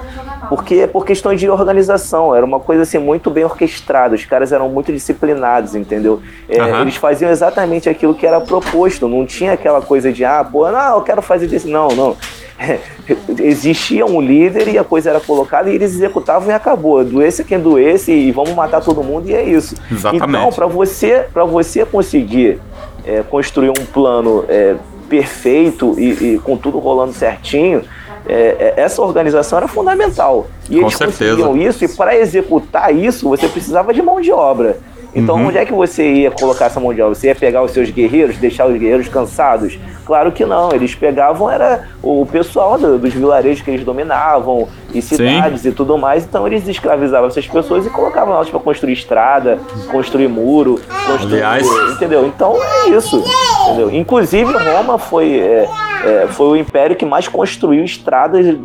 porque 0.50 0.88
por 0.88 1.06
questões 1.06 1.40
de 1.40 1.50
organização 1.50 2.36
era 2.36 2.46
uma 2.46 2.60
coisa 2.60 2.84
assim 2.84 2.98
muito 2.98 3.30
bem 3.30 3.44
orquestrada 3.44 4.16
os 4.16 4.26
caras 4.26 4.52
eram 4.52 4.70
muito 4.70 4.92
disciplinados 4.92 5.76
entendeu 5.76 6.22
é, 6.50 6.62
uhum. 6.62 6.82
eles 6.82 6.96
faziam 6.96 7.30
exatamente 7.30 7.88
aquilo 7.88 8.16
que 8.16 8.26
era 8.26 8.42
proposto 8.42 9.08
não 9.08 9.26
tinha 9.26 9.54
aquela 9.54 9.82
coisa 9.82 10.12
de 10.12 10.26
ah 10.26 10.44
pô 10.44 10.70
não 10.72 10.96
eu 10.96 11.02
quero 11.02 11.22
fazer 11.22 11.46
isso 11.54 11.68
não 11.68 11.90
não 11.90 12.18
existia 13.40 14.06
um 14.06 14.20
líder 14.20 14.68
e 14.68 14.78
a 14.78 14.84
coisa 14.84 15.12
era 15.12 15.20
colocada 15.20 15.70
e 15.70 15.76
eles 15.76 15.94
executavam 15.94 16.50
e 16.50 16.54
acabou. 16.54 17.04
Doesse 17.04 17.44
quem 17.44 17.60
doesse 17.60 18.12
e 18.12 18.32
vamos 18.32 18.56
matar 18.56 18.82
todo 18.82 19.04
mundo 19.04 19.30
e 19.30 19.34
é 19.36 19.44
isso. 19.44 19.76
Exatamente. 19.92 20.26
Então, 20.28 20.52
para 20.52 20.66
você, 20.66 21.28
você 21.34 21.86
conseguir 21.86 22.60
é, 23.06 23.22
construir 23.24 23.70
um 23.70 23.86
plano 23.94 24.44
é, 24.50 24.76
perfeito 25.08 25.96
e, 25.98 26.34
e, 26.34 26.40
com 26.40 26.58
tudo 26.58 26.80
rolando 26.80 27.14
certinho, 27.14 27.84
é, 28.28 28.74
é 28.78 28.82
essa 28.82 29.02
organização 29.02 29.58
era 29.58 29.68
fundamental. 29.68 30.48
E 30.70 30.76
com 30.76 30.82
eles 30.82 30.98
certeza. 30.98 31.36
conseguiam 31.38 31.58
isso 31.58 31.86
e 31.86 31.88
para 31.88 32.16
executar 32.16 32.94
isso 32.94 33.30
você 33.30 33.48
precisava 33.48 33.94
de 33.94 34.02
mão 34.02 34.20
de 34.22 34.32
obra. 34.32 34.78
Então, 35.16 35.36
uhum. 35.36 35.48
onde 35.48 35.58
é 35.58 35.66
que 35.66 35.74
você 35.74 36.08
ia 36.14 36.32
colocar 36.32 36.66
essa 36.66 36.80
mão 36.80 36.94
de 36.94 37.02
obra? 37.02 37.16
Você 37.16 37.28
ia 37.28 37.36
pegar 37.36 37.64
os 37.64 37.72
seus 37.72 37.90
guerreiros, 37.90 38.38
deixar 38.38 38.68
os 38.68 38.78
guerreiros 38.78 39.08
cansados? 39.08 39.80
Claro 40.06 40.32
que 40.32 40.46
não. 40.46 40.72
Eles 40.72 40.94
pegavam 40.94 41.50
era 41.50 41.88
o 42.04 42.26
pessoal 42.26 42.78
do, 42.78 43.00
dos 43.00 43.14
vilarejos 43.14 43.62
que 43.64 43.72
eles 43.72 43.84
dominavam 43.84 44.68
e 44.94 45.02
cidades 45.02 45.62
Sim. 45.62 45.70
e 45.70 45.72
tudo 45.72 45.98
mais. 45.98 46.24
Então, 46.24 46.48
eles 46.48 46.68
escravizavam 46.68 47.28
essas 47.28 47.48
pessoas 47.48 47.86
e 47.86 47.90
colocavam 47.90 48.34
elas 48.34 48.50
para 48.50 48.60
construir 48.60 48.94
estrada, 48.94 49.60
construir 49.92 50.28
muro, 50.28 50.80
construir, 51.06 51.44
Aliás, 51.44 51.68
entendeu? 51.92 52.26
Então 52.26 52.56
é 52.62 52.90
isso. 52.90 53.24
Entendeu? 53.66 53.92
Inclusive, 53.94 54.52
Roma 54.52 54.98
foi 54.98 55.40
é, 55.40 55.70
é, 56.06 56.28
foi 56.28 56.48
o 56.48 56.56
império 56.56 56.96
que 56.96 57.06
mais 57.06 57.28
construiu 57.28 57.84
estradas 57.84 58.46
de 58.46 58.58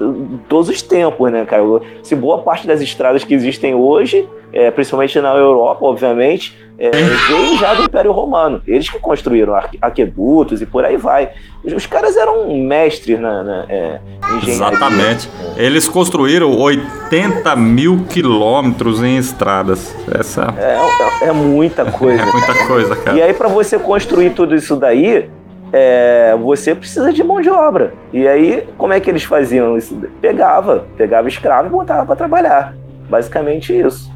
todos 0.48 0.68
os 0.68 0.82
tempos, 0.82 1.30
né, 1.30 1.44
cara? 1.44 1.62
Se 2.02 2.14
boa 2.14 2.38
parte 2.38 2.66
das 2.66 2.80
estradas 2.80 3.24
que 3.24 3.34
existem 3.34 3.74
hoje 3.74 4.28
é, 4.52 4.70
principalmente 4.70 5.18
na 5.20 5.34
Europa, 5.34 5.84
obviamente, 5.84 6.56
é, 6.78 6.90
veio 6.90 7.58
já 7.58 7.74
do 7.74 7.84
Império 7.84 8.12
Romano. 8.12 8.60
Eles 8.66 8.88
que 8.88 8.98
construíram 8.98 9.54
aquedutos 9.80 10.60
e 10.60 10.66
por 10.66 10.84
aí 10.84 10.96
vai. 10.96 11.30
Os 11.64 11.86
caras 11.86 12.16
eram 12.16 12.52
mestres 12.58 13.20
na, 13.20 13.42
na 13.44 13.66
é, 13.68 14.00
engenharia. 14.36 14.54
Exatamente. 14.54 15.30
Eles 15.56 15.88
construíram 15.88 16.58
80 16.58 17.54
mil 17.54 18.04
quilômetros 18.08 19.00
em 19.02 19.16
estradas. 19.16 19.94
Essa... 20.12 20.52
É, 20.58 21.24
é, 21.24 21.28
é 21.28 21.32
muita 21.32 21.84
coisa. 21.92 22.20
é 22.20 22.32
muita 22.32 22.66
coisa, 22.66 22.96
cara. 22.96 23.16
E 23.16 23.22
aí, 23.22 23.32
para 23.32 23.48
você 23.48 23.78
construir 23.78 24.30
tudo 24.30 24.56
isso 24.56 24.74
daí, 24.74 25.30
é, 25.72 26.36
você 26.42 26.74
precisa 26.74 27.12
de 27.12 27.22
mão 27.22 27.40
de 27.40 27.48
obra. 27.48 27.94
E 28.12 28.26
aí, 28.26 28.66
como 28.76 28.92
é 28.92 28.98
que 28.98 29.08
eles 29.08 29.22
faziam 29.22 29.78
isso? 29.78 29.96
Pegava, 30.20 30.86
pegava 30.96 31.28
escravo 31.28 31.68
e 31.68 31.70
botava 31.70 32.04
para 32.04 32.16
trabalhar. 32.16 32.74
Basicamente 33.08 33.72
isso. 33.72 34.10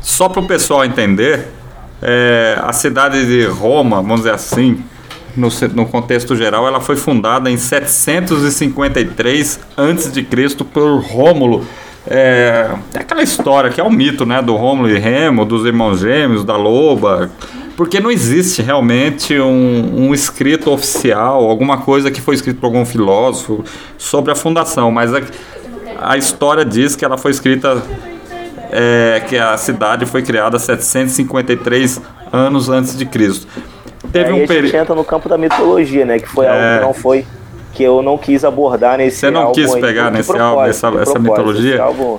Só 0.00 0.28
para 0.28 0.40
o 0.40 0.46
pessoal 0.46 0.84
entender, 0.84 1.46
é, 2.02 2.58
a 2.62 2.72
cidade 2.72 3.26
de 3.26 3.46
Roma, 3.46 3.96
vamos 3.96 4.20
dizer 4.20 4.34
assim, 4.34 4.82
no, 5.36 5.48
no, 5.74 5.86
contexto 5.86 6.36
geral, 6.36 6.66
ela 6.66 6.80
foi 6.80 6.96
fundada 6.96 7.50
em 7.50 7.56
753 7.56 9.60
a.C. 9.76 10.64
por 10.64 11.00
Rômulo. 11.00 11.64
É, 12.06 12.70
é, 12.94 12.98
aquela 12.98 13.22
história 13.22 13.70
que 13.70 13.80
é 13.80 13.84
um 13.84 13.90
mito 13.90 14.24
né, 14.24 14.40
do 14.40 14.56
Rômulo 14.56 14.88
e 14.88 14.98
Remo, 14.98 15.44
dos 15.44 15.66
irmãos 15.66 16.00
gêmeos, 16.00 16.44
da 16.44 16.56
loba, 16.56 17.30
porque 17.76 18.00
não 18.00 18.10
existe 18.10 18.62
realmente 18.62 19.38
um, 19.38 20.06
um, 20.06 20.14
escrito 20.14 20.70
oficial, 20.70 21.48
alguma 21.48 21.78
coisa 21.78 22.10
que 22.10 22.20
foi 22.20 22.34
escrito 22.34 22.58
por 22.58 22.66
algum 22.66 22.84
filósofo 22.84 23.64
sobre 23.98 24.32
a 24.32 24.34
fundação, 24.34 24.90
mas 24.90 25.14
a, 25.14 25.20
a 26.00 26.16
história 26.16 26.64
diz 26.64 26.96
que 26.96 27.04
ela 27.04 27.18
foi 27.18 27.30
escrita 27.30 27.82
é, 28.70 29.22
que 29.28 29.36
a 29.36 29.56
cidade 29.56 30.06
foi 30.06 30.22
criada 30.22 30.58
753 30.58 32.00
anos 32.32 32.68
antes 32.68 32.96
de 32.96 33.04
Cristo. 33.04 33.46
Teve 34.12 34.32
Aí 34.32 34.42
um 34.42 34.46
período. 34.46 34.74
entra 34.74 34.94
no 34.94 35.04
campo 35.04 35.28
da 35.28 35.36
mitologia, 35.36 36.04
né? 36.04 36.18
Que 36.18 36.28
foi 36.28 36.46
é... 36.46 36.48
algo 36.48 36.78
que 36.78 36.84
não 36.86 36.94
foi 36.94 37.26
que 37.72 37.82
eu 37.84 38.02
não 38.02 38.18
quis 38.18 38.44
abordar 38.44 38.98
nesse 38.98 39.18
Você 39.18 39.30
não 39.30 39.52
quis 39.52 39.72
pegar 39.76 40.06
aí, 40.06 40.12
nesse 40.12 40.36
álbum 40.36 40.64
essa, 40.64 40.88
essa 40.88 41.18
mitologia? 41.18 41.74
Esse 41.74 41.80
álbum, 41.80 42.18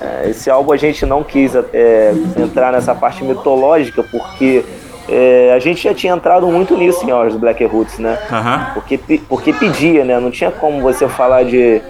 é, 0.00 0.30
esse 0.30 0.50
álbum 0.50 0.72
a 0.72 0.76
gente 0.76 1.04
não 1.04 1.22
quis 1.22 1.52
é, 1.54 2.14
entrar 2.38 2.72
nessa 2.72 2.94
parte 2.94 3.22
mitológica 3.22 4.02
porque 4.02 4.64
é, 5.08 5.52
a 5.54 5.58
gente 5.58 5.82
já 5.82 5.92
tinha 5.92 6.14
entrado 6.14 6.46
muito 6.46 6.76
nisso 6.76 7.04
em 7.04 7.12
Horas 7.12 7.32
do 7.32 7.38
Black 7.38 7.62
Roots, 7.64 7.98
né? 7.98 8.18
Uhum. 8.30 8.74
Porque, 8.74 8.98
porque 9.28 9.52
pedia, 9.52 10.04
né? 10.04 10.18
Não 10.18 10.30
tinha 10.30 10.50
como 10.50 10.80
você 10.80 11.08
falar 11.08 11.44
de, 11.44 11.82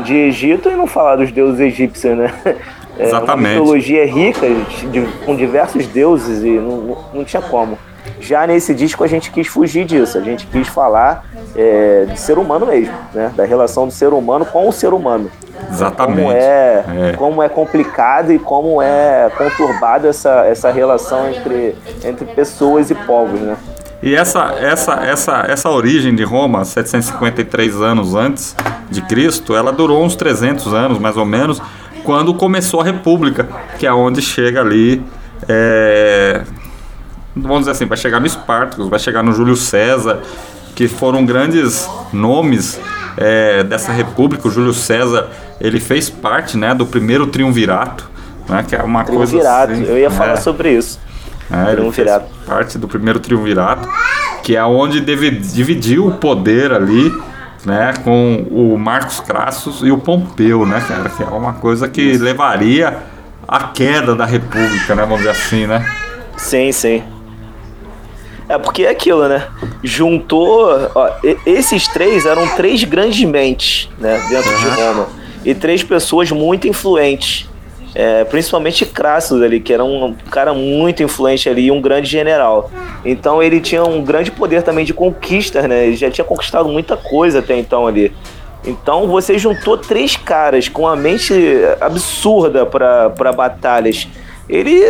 de 0.00 0.14
Egito 0.14 0.70
e 0.70 0.74
não 0.74 0.86
falar 0.86 1.16
dos 1.16 1.30
deuses 1.30 1.60
egípcios, 1.60 2.16
né? 2.16 2.32
É, 2.98 3.04
Exatamente. 3.04 3.54
Uma 3.54 3.60
mitologia 3.60 4.04
rica, 4.04 4.46
de, 4.90 5.00
com 5.24 5.34
diversos 5.34 5.86
deuses, 5.86 6.42
e 6.44 6.50
não, 6.50 6.98
não 7.14 7.24
tinha 7.24 7.40
como. 7.40 7.78
Já 8.20 8.46
nesse 8.46 8.74
disco 8.74 9.02
a 9.02 9.06
gente 9.06 9.30
quis 9.30 9.48
fugir 9.48 9.84
disso, 9.84 10.18
a 10.18 10.20
gente 10.20 10.46
quis 10.46 10.68
falar 10.68 11.24
é, 11.56 12.04
de 12.04 12.20
ser 12.20 12.38
humano 12.38 12.66
mesmo, 12.66 12.94
né? 13.14 13.32
da 13.34 13.44
relação 13.44 13.86
do 13.86 13.92
ser 13.92 14.12
humano 14.12 14.44
com 14.44 14.68
o 14.68 14.72
ser 14.72 14.92
humano. 14.92 15.30
Exatamente. 15.70 16.20
Como 16.20 16.32
é, 16.32 16.84
é. 16.88 17.12
Como 17.16 17.42
é 17.42 17.48
complicado 17.48 18.32
e 18.32 18.38
como 18.38 18.80
é 18.80 19.30
conturbada 19.36 20.08
essa, 20.08 20.46
essa 20.46 20.70
relação 20.70 21.30
entre, 21.30 21.74
entre 22.04 22.26
pessoas 22.26 22.90
e 22.90 22.94
povos. 22.94 23.40
Né? 23.40 23.56
E 24.02 24.14
essa, 24.14 24.54
essa, 24.58 24.94
essa, 25.04 25.44
essa 25.46 25.70
origem 25.70 26.14
de 26.14 26.24
Roma, 26.24 26.64
753 26.64 27.80
anos 27.80 28.14
antes 28.14 28.56
de 28.90 29.02
Cristo, 29.02 29.54
ela 29.54 29.72
durou 29.72 30.02
uns 30.02 30.16
300 30.16 30.72
anos 30.72 30.98
mais 30.98 31.16
ou 31.16 31.24
menos, 31.24 31.60
quando 32.04 32.32
começou 32.34 32.80
a 32.80 32.84
República, 32.84 33.46
que 33.78 33.86
é 33.86 33.92
onde 33.92 34.22
chega 34.22 34.60
ali. 34.60 35.02
É, 35.48 36.42
vamos 37.40 37.60
dizer 37.60 37.72
assim, 37.72 37.86
vai 37.86 37.96
chegar 37.98 38.20
no 38.20 38.26
Espartacus, 38.26 38.88
vai 38.88 38.98
chegar 38.98 39.22
no 39.22 39.32
Júlio 39.32 39.56
César, 39.56 40.20
que 40.74 40.88
foram 40.88 41.24
grandes 41.24 41.88
nomes 42.12 42.80
é, 43.16 43.62
dessa 43.64 43.92
república. 43.92 44.48
O 44.48 44.50
Júlio 44.50 44.72
César 44.72 45.28
ele 45.60 45.78
fez 45.78 46.08
parte 46.08 46.56
né, 46.56 46.74
do 46.74 46.86
primeiro 46.86 47.26
triunvirato, 47.26 48.08
né, 48.48 48.64
que 48.66 48.74
é 48.74 48.82
uma 48.82 49.04
coisa 49.04 49.36
assim, 49.38 49.84
eu 49.84 49.98
ia 49.98 50.10
falar 50.10 50.32
é, 50.32 50.36
sobre 50.36 50.72
isso. 50.72 50.98
É, 51.50 51.72
triunvirato. 51.72 52.26
parte 52.46 52.78
do 52.78 52.86
primeiro 52.86 53.18
triunvirato, 53.18 53.88
que 54.42 54.56
é 54.56 54.64
onde 54.64 55.00
deve, 55.00 55.30
dividiu 55.30 56.06
o 56.06 56.12
poder 56.12 56.72
ali 56.72 57.12
né, 57.64 57.92
com 58.04 58.46
o 58.50 58.78
Marcos 58.78 59.20
Crassus 59.20 59.82
e 59.82 59.90
o 59.90 59.98
Pompeu, 59.98 60.64
né, 60.64 60.82
cara, 60.86 61.08
que 61.10 61.22
é 61.22 61.26
uma 61.26 61.54
coisa 61.54 61.88
que 61.88 62.16
levaria 62.16 62.98
à 63.46 63.64
queda 63.64 64.14
da 64.14 64.24
República, 64.24 64.94
né, 64.94 65.02
vamos 65.02 65.18
dizer 65.18 65.30
assim, 65.30 65.66
né? 65.66 65.84
Sim, 66.36 66.72
sim. 66.72 67.02
É 68.50 68.58
porque 68.58 68.82
é 68.82 68.90
aquilo, 68.90 69.28
né? 69.28 69.46
Juntou. 69.80 70.90
Ó, 70.92 71.08
esses 71.46 71.86
três 71.86 72.26
eram 72.26 72.48
três 72.56 72.82
grandes 72.82 73.22
mentes, 73.22 73.88
né? 73.96 74.20
Dentro 74.28 74.50
uhum. 74.50 74.58
de 74.58 74.80
Roma. 74.80 75.08
E 75.44 75.54
três 75.54 75.84
pessoas 75.84 76.32
muito 76.32 76.66
influentes. 76.66 77.48
É, 77.94 78.24
principalmente 78.24 78.84
Crassus 78.84 79.40
ali, 79.40 79.60
que 79.60 79.72
era 79.72 79.84
um 79.84 80.16
cara 80.32 80.52
muito 80.52 81.00
influente 81.00 81.48
ali 81.48 81.66
e 81.66 81.70
um 81.70 81.80
grande 81.80 82.08
general. 82.08 82.72
Então 83.04 83.40
ele 83.40 83.60
tinha 83.60 83.84
um 83.84 84.02
grande 84.02 84.32
poder 84.32 84.64
também 84.64 84.84
de 84.84 84.92
conquistas, 84.92 85.68
né? 85.68 85.86
Ele 85.86 85.96
já 85.96 86.10
tinha 86.10 86.24
conquistado 86.24 86.68
muita 86.68 86.96
coisa 86.96 87.38
até 87.38 87.56
então 87.56 87.86
ali. 87.86 88.12
Então 88.64 89.06
você 89.06 89.38
juntou 89.38 89.78
três 89.78 90.16
caras 90.16 90.68
com 90.68 90.88
a 90.88 90.96
mente 90.96 91.32
absurda 91.80 92.66
para 92.66 93.32
batalhas. 93.32 94.08
Ele 94.48 94.82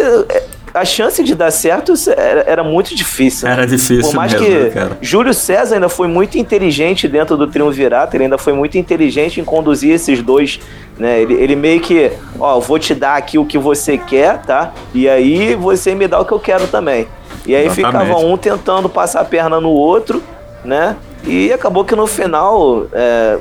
a 0.72 0.84
chance 0.84 1.22
de 1.22 1.34
dar 1.34 1.50
certo 1.50 1.92
era, 2.16 2.44
era 2.46 2.64
muito 2.64 2.94
difícil. 2.94 3.48
Era 3.48 3.66
difícil 3.66 4.02
Por 4.02 4.14
mais 4.14 4.32
mesmo, 4.32 4.46
que 4.46 4.70
cara. 4.70 4.98
Júlio 5.00 5.34
César 5.34 5.74
ainda 5.76 5.88
foi 5.88 6.08
muito 6.08 6.38
inteligente 6.38 7.08
dentro 7.08 7.36
do 7.36 7.46
triunvirato, 7.46 8.16
ele 8.16 8.24
ainda 8.24 8.38
foi 8.38 8.52
muito 8.52 8.78
inteligente 8.78 9.40
em 9.40 9.44
conduzir 9.44 9.92
esses 9.92 10.22
dois, 10.22 10.60
né? 10.98 11.20
Ele, 11.20 11.34
ele 11.34 11.56
meio 11.56 11.80
que, 11.80 12.12
ó, 12.38 12.60
vou 12.60 12.78
te 12.78 12.94
dar 12.94 13.16
aqui 13.16 13.38
o 13.38 13.44
que 13.44 13.58
você 13.58 13.98
quer, 13.98 14.42
tá? 14.42 14.72
E 14.94 15.08
aí 15.08 15.54
você 15.54 15.94
me 15.94 16.06
dá 16.06 16.20
o 16.20 16.24
que 16.24 16.32
eu 16.32 16.40
quero 16.40 16.66
também. 16.66 17.08
E 17.46 17.54
aí 17.54 17.66
Exatamente. 17.66 18.06
ficava 18.06 18.26
um 18.26 18.36
tentando 18.36 18.88
passar 18.88 19.20
a 19.20 19.24
perna 19.24 19.60
no 19.60 19.70
outro, 19.70 20.22
né? 20.64 20.96
E 21.24 21.52
acabou 21.52 21.84
que 21.84 21.94
no 21.94 22.06
final 22.06 22.86
é, 22.92 23.38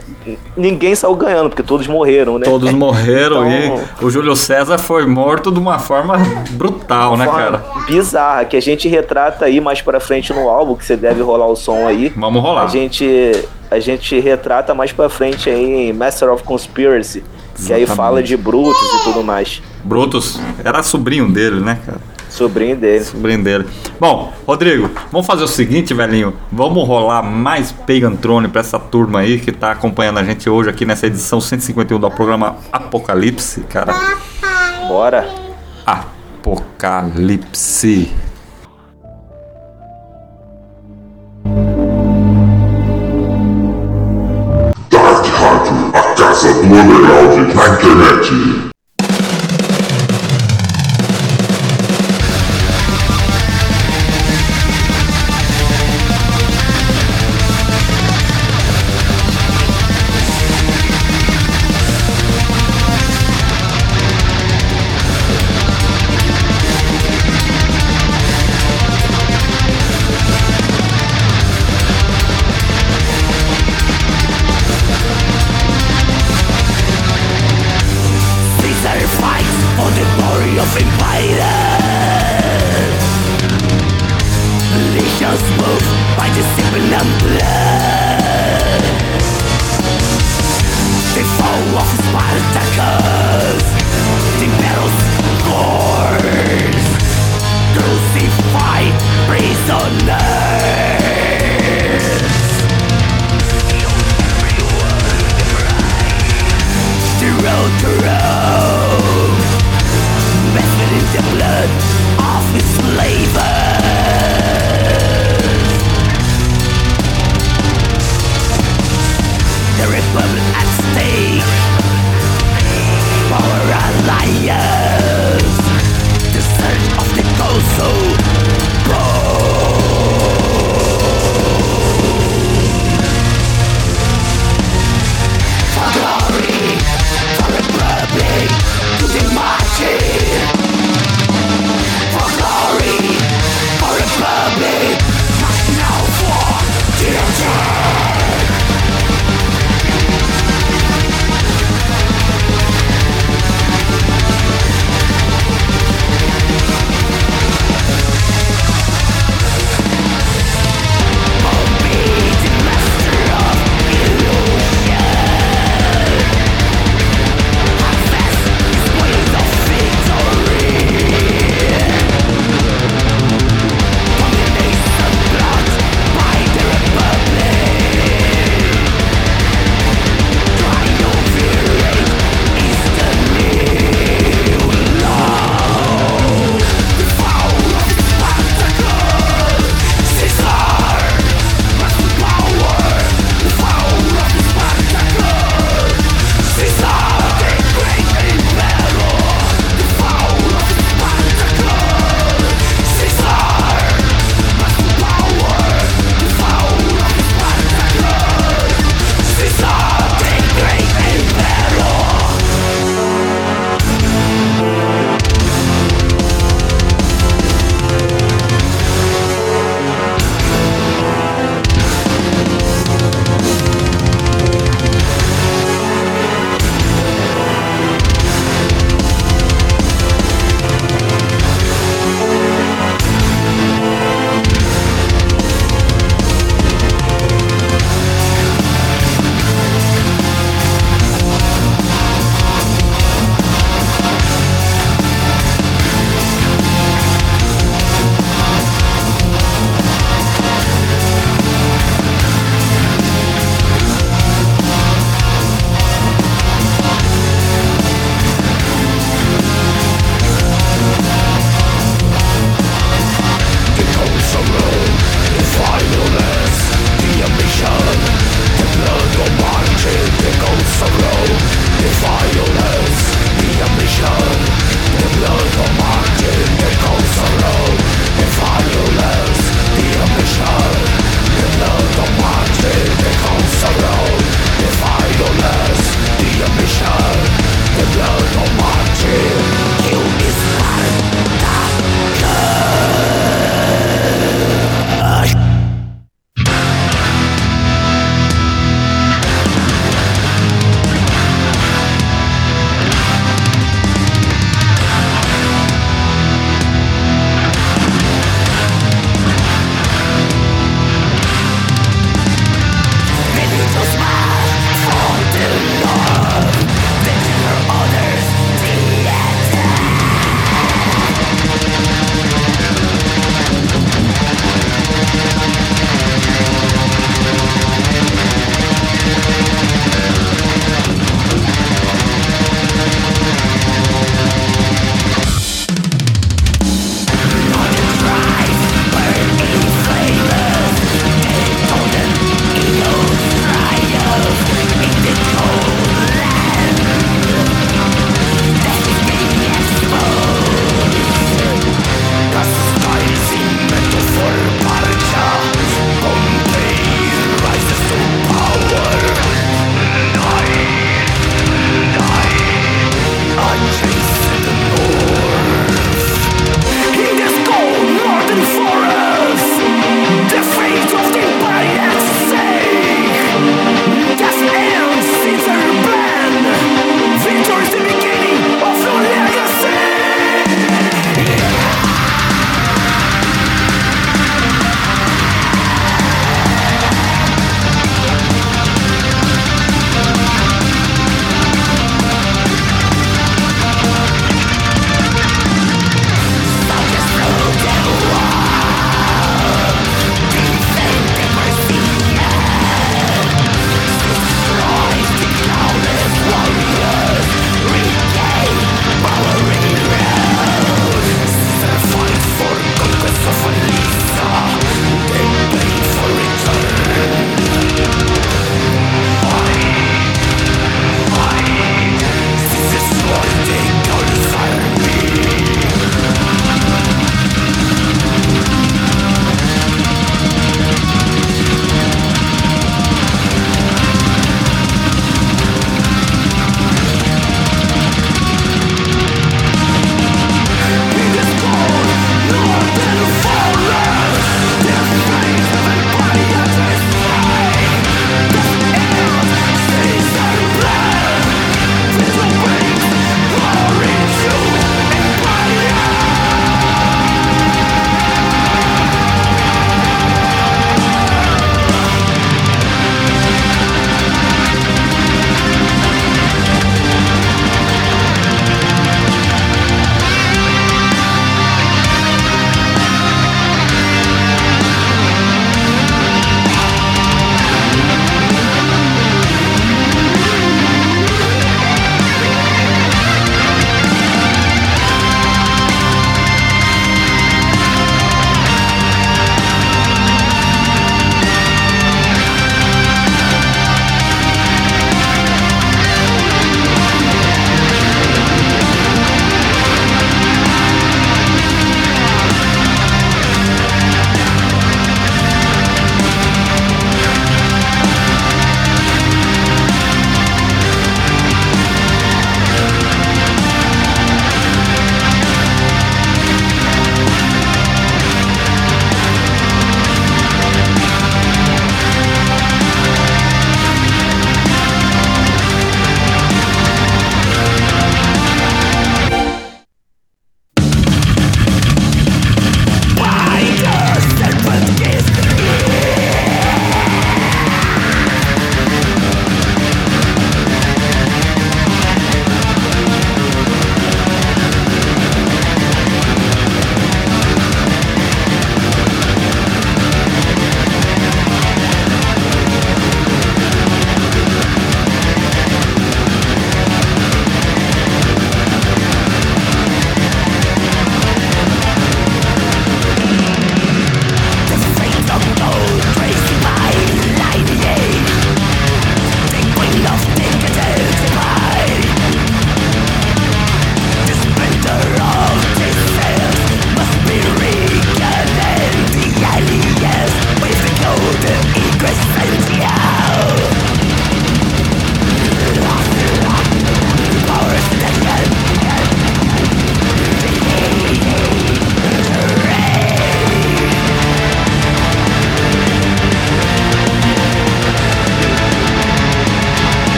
ninguém 0.56 0.94
saiu 0.94 1.16
ganhando, 1.16 1.50
porque 1.50 1.64
todos 1.64 1.88
morreram, 1.88 2.38
né? 2.38 2.46
Todos 2.46 2.72
morreram 2.72 3.50
então, 3.50 3.82
e 4.02 4.06
o 4.06 4.10
Júlio 4.10 4.36
César 4.36 4.78
foi 4.78 5.06
morto 5.06 5.52
de 5.52 5.60
uma 5.60 5.80
forma 5.80 6.18
brutal, 6.52 7.16
né, 7.16 7.26
cara? 7.26 7.64
Bizarra, 7.88 8.46
que 8.46 8.58
a 8.58 8.62
gente 8.62 8.88
retrata 8.88 9.46
aí 9.46 9.62
mais 9.62 9.82
pra 9.82 10.00
frente 10.00 10.34
no 10.34 10.50
álbum, 10.50 10.76
que 10.76 10.86
você 10.86 10.98
deve 10.98 11.22
rolar 11.22 11.48
o 11.48 11.56
som 11.56 11.88
aí. 11.88 12.12
Vamos 12.16 12.42
rolar. 12.42 12.64
A 12.64 12.68
gente, 12.68 13.46
a 13.72 13.80
gente 13.80 14.20
retrata 14.20 14.74
mais 14.74 14.92
pra 14.92 15.10
frente 15.10 15.50
aí 15.50 15.90
em 15.90 15.94
Master 15.94 16.32
of 16.34 16.44
Conspiracy, 16.44 17.24
que 17.56 17.62
Exatamente. 17.62 17.90
aí 17.90 17.96
fala 17.96 18.22
de 18.22 18.36
Brutus 18.36 18.94
e 19.00 19.04
tudo 19.06 19.24
mais. 19.24 19.62
Brutus 19.84 20.40
era 20.64 20.84
sobrinho 20.84 21.32
dele, 21.32 21.62
né, 21.62 21.80
cara? 21.86 22.00
Sobrinho 22.30 22.76
dele. 22.76 23.04
Sobrinho 23.04 23.44
dele. 23.44 23.66
Bom, 24.00 24.32
Rodrigo, 24.48 24.90
vamos 25.12 25.28
fazer 25.28 25.44
o 25.44 25.48
seguinte, 25.48 25.94
velhinho. 25.94 26.34
Vamos 26.52 26.88
rolar 26.88 27.22
mais 27.24 27.72
Pagan 27.72 28.16
Throne 28.16 28.48
pra 28.48 28.62
essa 28.62 28.80
turma 28.80 29.20
aí 29.20 29.40
que 29.40 29.52
tá 29.52 29.72
acompanhando 29.72 30.20
a 30.20 30.24
gente 30.24 30.50
hoje 30.50 30.70
aqui 30.70 30.86
nessa 30.86 31.08
edição 31.08 31.42
151 31.42 32.00
do 32.00 32.10
programa 32.12 32.58
Apocalipse, 32.72 33.62
cara. 33.62 33.94
Bora. 34.88 35.28
Apocalipse. 36.40 38.12
Dark 44.90 45.26
Rádio, 45.26 45.92
a 45.94 46.02
casa 46.16 46.54
do 46.54 46.62
underground 46.62 47.54
na 47.56 47.68
internet. 47.70 48.69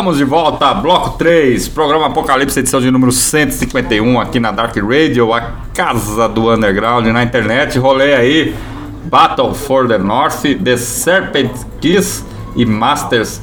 Estamos 0.00 0.16
de 0.16 0.24
volta, 0.24 0.72
bloco 0.72 1.18
3, 1.18 1.68
programa 1.68 2.06
Apocalipse, 2.06 2.58
edição 2.58 2.80
de 2.80 2.90
número 2.90 3.12
151 3.12 4.18
aqui 4.18 4.40
na 4.40 4.50
Dark 4.50 4.74
Radio, 4.78 5.34
a 5.34 5.42
casa 5.74 6.26
do 6.26 6.50
underground 6.50 7.06
na 7.08 7.22
internet. 7.22 7.78
Rolei 7.78 8.14
aí 8.14 8.56
Battle 9.04 9.52
for 9.52 9.86
the 9.86 9.98
North, 9.98 10.40
The 10.64 10.78
Serpent 10.78 11.52
Kiss 11.82 12.24
e 12.56 12.64
Masters 12.64 13.42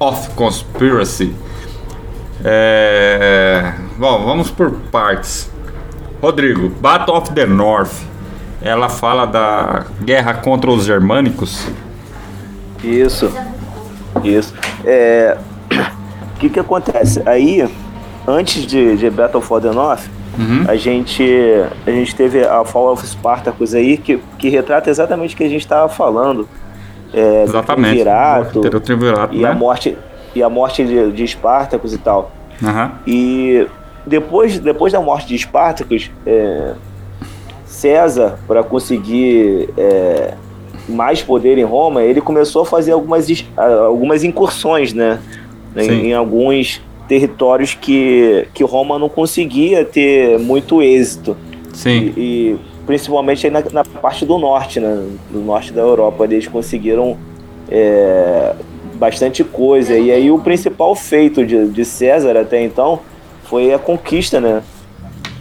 of 0.00 0.30
Conspiracy. 0.30 1.32
É... 2.44 3.72
Bom, 3.96 4.24
vamos 4.24 4.50
por 4.50 4.72
partes. 4.90 5.48
Rodrigo, 6.20 6.68
Battle 6.80 7.16
of 7.16 7.30
the 7.32 7.46
North, 7.46 7.94
ela 8.60 8.88
fala 8.88 9.24
da 9.24 9.84
guerra 10.02 10.34
contra 10.34 10.68
os 10.68 10.84
germânicos. 10.84 11.64
Isso. 12.82 13.32
Isso. 14.24 14.52
É, 14.84 15.38
que 16.40 16.48
que 16.48 16.58
acontece? 16.58 17.22
Aí, 17.26 17.68
antes 18.26 18.66
de, 18.66 18.96
de 18.96 19.10
Battle 19.10 19.40
for 19.40 19.60
the 19.60 19.70
North, 19.70 20.08
Uhum. 20.38 20.64
a 20.68 20.76
gente 20.76 21.24
a 21.84 21.90
gente 21.90 22.14
teve 22.14 22.42
a 22.44 22.64
Fall 22.64 22.92
of 22.92 23.04
Spartacus 23.04 23.74
aí, 23.74 23.96
que, 23.96 24.20
que 24.38 24.48
retrata 24.48 24.88
exatamente 24.88 25.34
o 25.34 25.36
que 25.36 25.42
a 25.42 25.48
gente 25.48 25.60
estava 25.62 25.88
falando. 25.88 26.48
É, 27.12 27.42
Exatamente. 27.42 27.88
triunvirato 27.88 28.60
Ter 28.60 28.74
o 28.76 28.80
triunvirato, 28.80 29.34
e 29.34 29.40
né? 29.40 29.50
a 29.50 29.54
morte 29.54 29.98
e 30.32 30.40
a 30.40 30.48
morte 30.48 30.84
de, 30.84 31.10
de 31.10 31.26
Spartacus 31.26 31.92
e 31.92 31.98
tal. 31.98 32.30
Aham. 32.62 32.92
E 33.06 33.66
depois, 34.06 34.60
depois 34.60 34.92
da 34.92 35.00
morte 35.00 35.26
de 35.26 35.34
Espartacus, 35.34 36.10
é, 36.24 36.74
César, 37.66 38.38
para 38.46 38.62
conseguir 38.62 39.68
é, 39.76 40.34
mais 40.88 41.22
poder 41.22 41.58
em 41.58 41.64
Roma, 41.64 42.02
ele 42.02 42.20
começou 42.20 42.62
a 42.62 42.66
fazer 42.66 42.92
algumas, 42.92 43.26
algumas 43.56 44.22
incursões 44.22 44.94
né, 44.94 45.18
Em, 45.76 46.12
alguns 46.12 46.80
territórios 47.06 47.74
que, 47.74 48.46
que 48.54 48.64
Roma 48.64 48.98
não 48.98 49.08
conseguia 49.08 49.84
ter 49.84 50.38
muito 50.38 50.82
êxito. 50.82 51.36
Sim. 51.72 52.12
E, 52.16 52.20
e 52.20 52.58
principalmente 52.86 53.46
aí 53.46 53.52
na, 53.52 53.62
na 53.72 53.84
parte 53.84 54.24
do 54.24 54.38
norte, 54.38 54.80
né, 54.80 55.06
do 55.30 55.40
norte 55.40 55.72
da 55.72 55.80
Europa, 55.80 56.24
eles 56.24 56.46
conseguiram 56.48 57.16
é, 57.70 58.54
bastante 58.94 59.44
coisa. 59.44 59.96
E 59.96 60.10
aí 60.10 60.30
o 60.30 60.38
principal 60.38 60.94
feito 60.94 61.44
de, 61.46 61.68
de 61.68 61.84
César 61.84 62.36
até 62.36 62.62
então 62.62 63.00
foi 63.44 63.72
a 63.72 63.78
conquista 63.78 64.40
né, 64.40 64.62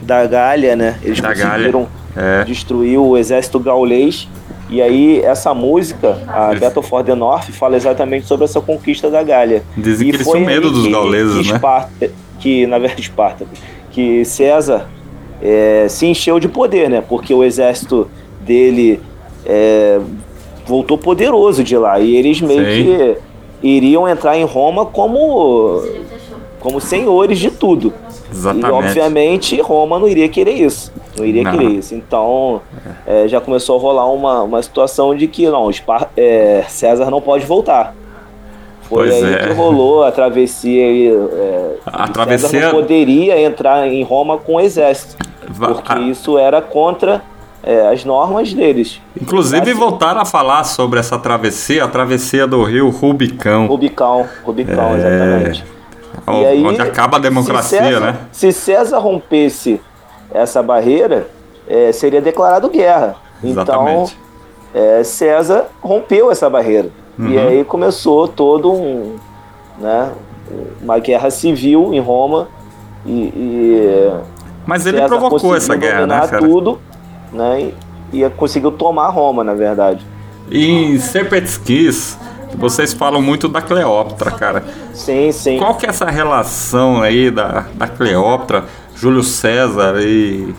da 0.02 0.26
Gália. 0.26 0.76
Né? 0.76 1.00
Eles 1.04 1.20
Da 1.20 1.30
conseguiram 1.30 1.88
é. 2.16 2.44
destruir 2.44 2.98
o 2.98 3.18
exército 3.18 3.60
gaulês. 3.60 4.28
E 4.70 4.82
aí 4.82 5.20
essa 5.22 5.54
música, 5.54 6.20
a 6.28 6.54
Battle 6.54 6.84
for 6.84 7.04
the 7.04 7.16
North, 7.16 7.50
fala 7.52 7.76
exatamente 7.76 8.28
sobre 8.28 8.46
essa 8.46 8.62
conquista 8.62 9.10
da 9.10 9.24
Gália. 9.24 9.64
Dizem 9.76 10.10
E 10.10 10.12
que 10.12 10.18
eles 10.18 10.28
tinham 10.28 10.46
medo 10.46 10.70
dos 10.72 10.88
gauleses, 10.88 11.42
que 11.42 11.50
né? 11.50 11.56
Esparta- 11.56 12.12
que 12.40 12.68
na 12.68 12.78
verdade 12.78 13.02
Esparta, 13.02 13.46
que 13.92 14.24
César 14.26 14.88
é, 15.42 15.88
se 15.90 16.06
encheu 16.06 16.40
de 16.40 16.48
poder, 16.48 16.90
né? 16.90 17.02
Porque 17.08 17.34
o 17.34 17.44
exército 17.44 18.10
dele 18.42 19.02
é, 19.46 20.00
voltou 20.68 20.98
poderoso 20.98 21.64
de 21.64 21.76
lá 21.76 22.00
e 22.00 22.16
eles 22.16 22.40
meio 22.40 22.64
que 22.64 23.18
iriam 23.64 24.08
entrar 24.08 24.38
em 24.38 24.44
Roma 24.46 24.86
como 24.86 25.82
como 26.60 26.80
senhores 26.80 27.40
de 27.40 27.50
tudo. 27.50 27.94
Exatamente. 28.32 28.68
E 28.68 28.72
obviamente 28.72 29.62
Roma 29.62 29.98
não 29.98 30.08
iria 30.08 30.30
querer 30.30 30.54
isso. 30.54 30.94
Não 31.20 31.26
iria 31.26 31.44
Não. 31.44 31.52
querer 31.52 31.70
isso. 31.72 31.94
Então 31.96 32.62
é, 33.06 33.28
já 33.28 33.40
começou 33.40 33.78
a 33.78 33.82
rolar 33.82 34.12
uma, 34.12 34.44
uma 34.44 34.62
situação 34.62 35.16
de 35.16 35.28
que 35.28 35.48
não, 35.50 35.70
Espar- 35.70 36.10
é, 36.18 36.64
César 36.68 37.10
não 37.12 37.22
pode 37.22 37.46
voltar. 37.46 37.94
Foi 38.84 39.08
Pois 39.10 39.24
aí 39.24 39.34
é. 39.36 39.48
que 39.48 39.54
rolou 39.54 40.04
a 40.04 40.12
travessia. 40.12 40.84
É, 41.14 41.72
A 41.86 41.92
César 42.00 42.14
travessia- 42.14 42.66
não 42.66 42.72
poderia 42.72 43.40
entrar 43.40 43.88
em 43.88 44.02
Roma 44.04 44.38
com 44.38 44.56
o 44.56 44.60
exército. 44.60 45.16
Porque 45.58 45.92
a- 45.94 46.00
isso 46.00 46.38
era 46.38 46.62
contra 46.62 47.22
é, 47.62 47.88
as 47.90 48.06
normas 48.06 48.54
deles. 48.54 49.02
Inclusive 49.22 49.62
Assim, 49.62 49.74
voltaram 49.80 50.22
a 50.22 50.26
falar 50.26 50.64
sobre 50.64 50.98
essa 51.00 51.20
travessia, 51.20 51.84
a 51.84 51.88
travessia 51.90 52.48
do 52.48 52.64
rio 52.64 52.90
Rubicão, 52.90 53.68
Rubicão, 53.68 54.26
Rubicão, 54.46 54.94
É. 54.94 54.98
exatamente. 54.98 55.66
o- 56.26 56.32
aí, 56.32 56.64
onde 56.66 56.82
acaba 56.82 57.18
a 57.18 57.20
democracia, 57.20 57.80
se 57.80 57.86
César, 57.86 58.00
né? 58.00 58.16
Se 58.32 58.52
César 58.54 59.00
rompesse 59.00 59.82
essa 60.32 60.62
barreira, 60.64 61.28
é, 61.68 61.92
seria 61.92 62.22
declarado 62.22 62.70
guerra. 62.70 63.16
Então, 63.44 64.06
é, 64.74 65.04
César 65.04 65.66
rompeu 65.82 66.32
essa 66.32 66.50
barreira. 66.50 66.90
E 67.18 67.22
Uhum. 67.22 67.48
aí 67.48 67.64
começou 67.66 68.28
todo 68.28 68.72
um, 68.72 69.16
né, 69.78 70.12
uma 70.82 71.00
guerra 71.00 71.30
civil 71.30 71.94
em 71.94 72.00
Roma. 72.00 72.48
E, 73.06 73.12
e 73.12 74.12
Mas 74.66 74.86
ele 74.86 74.98
César 74.98 75.18
provocou 75.18 75.56
essa 75.56 75.76
guerra, 75.76 76.06
né, 76.08 76.28
cara? 76.28 76.40
tudo, 76.40 76.80
né, 77.32 77.72
e, 78.14 78.24
e 78.24 78.30
conseguiu 78.32 78.72
tomar 78.72 79.10
Roma, 79.10 79.44
na 79.44 79.54
verdade. 79.54 80.06
E 80.50 80.66
em 80.70 80.98
Serpent's 81.00 81.58
Kiss, 81.58 82.18
vocês 82.56 82.94
falam 82.94 83.22
muito 83.22 83.48
da 83.48 83.62
Cleópatra, 83.62 84.32
cara. 84.32 84.64
Sim, 84.94 85.32
sim. 85.32 85.58
Qual 85.58 85.76
que 85.76 85.86
é 85.86 85.90
essa 85.90 86.06
relação 86.06 87.02
aí 87.02 87.30
da, 87.30 87.66
da 87.74 87.88
Cleópatra, 87.88 88.66
Júlio 89.00 89.24
César 89.24 89.96
e 90.02 90.54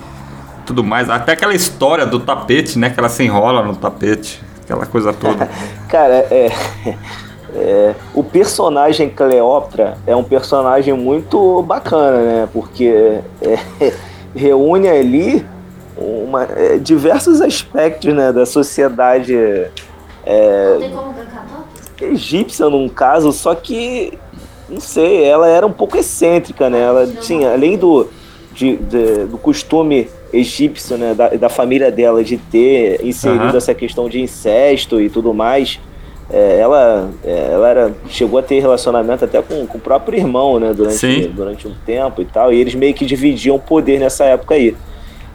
tudo 0.64 0.82
mais? 0.82 1.11
Até 1.11 1.32
aquela 1.32 1.55
história 1.55 2.07
do 2.07 2.18
tapete, 2.18 2.78
né? 2.78 2.88
Que 2.88 2.99
ela 2.99 3.11
se 3.11 3.22
enrola 3.22 3.62
no 3.62 3.76
tapete, 3.76 4.43
aquela 4.62 4.86
coisa 4.86 5.12
toda. 5.12 5.47
Cara, 5.88 6.26
é, 6.30 6.51
é, 7.55 7.95
o 8.14 8.24
personagem 8.24 9.11
Cleópatra 9.11 9.99
é 10.07 10.16
um 10.16 10.24
personagem 10.24 10.95
muito 10.95 11.62
bacana, 11.62 12.18
né? 12.18 12.49
Porque 12.51 13.20
é, 13.43 13.93
reúne 14.34 14.88
ali 14.88 15.47
uma, 15.97 16.45
é, 16.45 16.78
diversos 16.78 17.43
aspectos 17.43 18.14
né, 18.14 18.32
da 18.32 18.47
sociedade 18.47 19.36
Tem 20.24 20.91
como 20.91 21.12
cantar? 21.12 21.41
egípcia, 22.01 22.70
num 22.70 22.88
caso, 22.88 23.30
só 23.30 23.55
que, 23.55 24.18
não 24.66 24.80
sei, 24.80 25.24
ela 25.24 25.47
era 25.47 25.66
um 25.66 25.72
pouco 25.72 25.99
excêntrica, 25.99 26.70
né? 26.70 26.80
Ela 26.80 27.07
tinha, 27.07 27.53
além 27.53 27.76
do, 27.76 28.09
de- 28.61 28.76
de- 28.76 29.24
do 29.24 29.38
costume 29.38 30.06
egípcio, 30.32 30.96
né, 30.98 31.14
da, 31.14 31.28
da 31.30 31.48
família 31.48 31.90
dela 31.90 32.22
de 32.22 32.36
ter 32.36 33.00
inserido 33.04 33.44
Aham. 33.44 33.56
essa 33.56 33.74
questão 33.74 34.08
de 34.08 34.20
incesto 34.20 35.00
e 35.00 35.08
tudo 35.08 35.32
mais, 35.34 35.80
é, 36.30 36.58
ela, 36.61 37.11
é, 37.24 37.50
ela 37.52 37.68
era, 37.68 37.94
chegou 38.08 38.38
a 38.38 38.42
ter 38.42 38.61
relacionamento 38.61 39.24
até 39.24 39.40
com, 39.42 39.66
com 39.66 39.78
o 39.78 39.80
próprio 39.80 40.18
irmão, 40.18 40.61
né, 40.61 40.72
durante, 40.74 40.96
Sim. 40.96 41.30
durante 41.34 41.66
um 41.66 41.72
tempo 41.86 42.20
e 42.22 42.24
tal, 42.26 42.52
e 42.52 42.61
eles 42.61 42.74
meio 42.74 42.94
que 42.94 43.04
dividiam 43.06 43.56
o 43.56 43.58
poder 43.58 43.98
nessa 43.98 44.24
época 44.24 44.54
aí. 44.54 44.76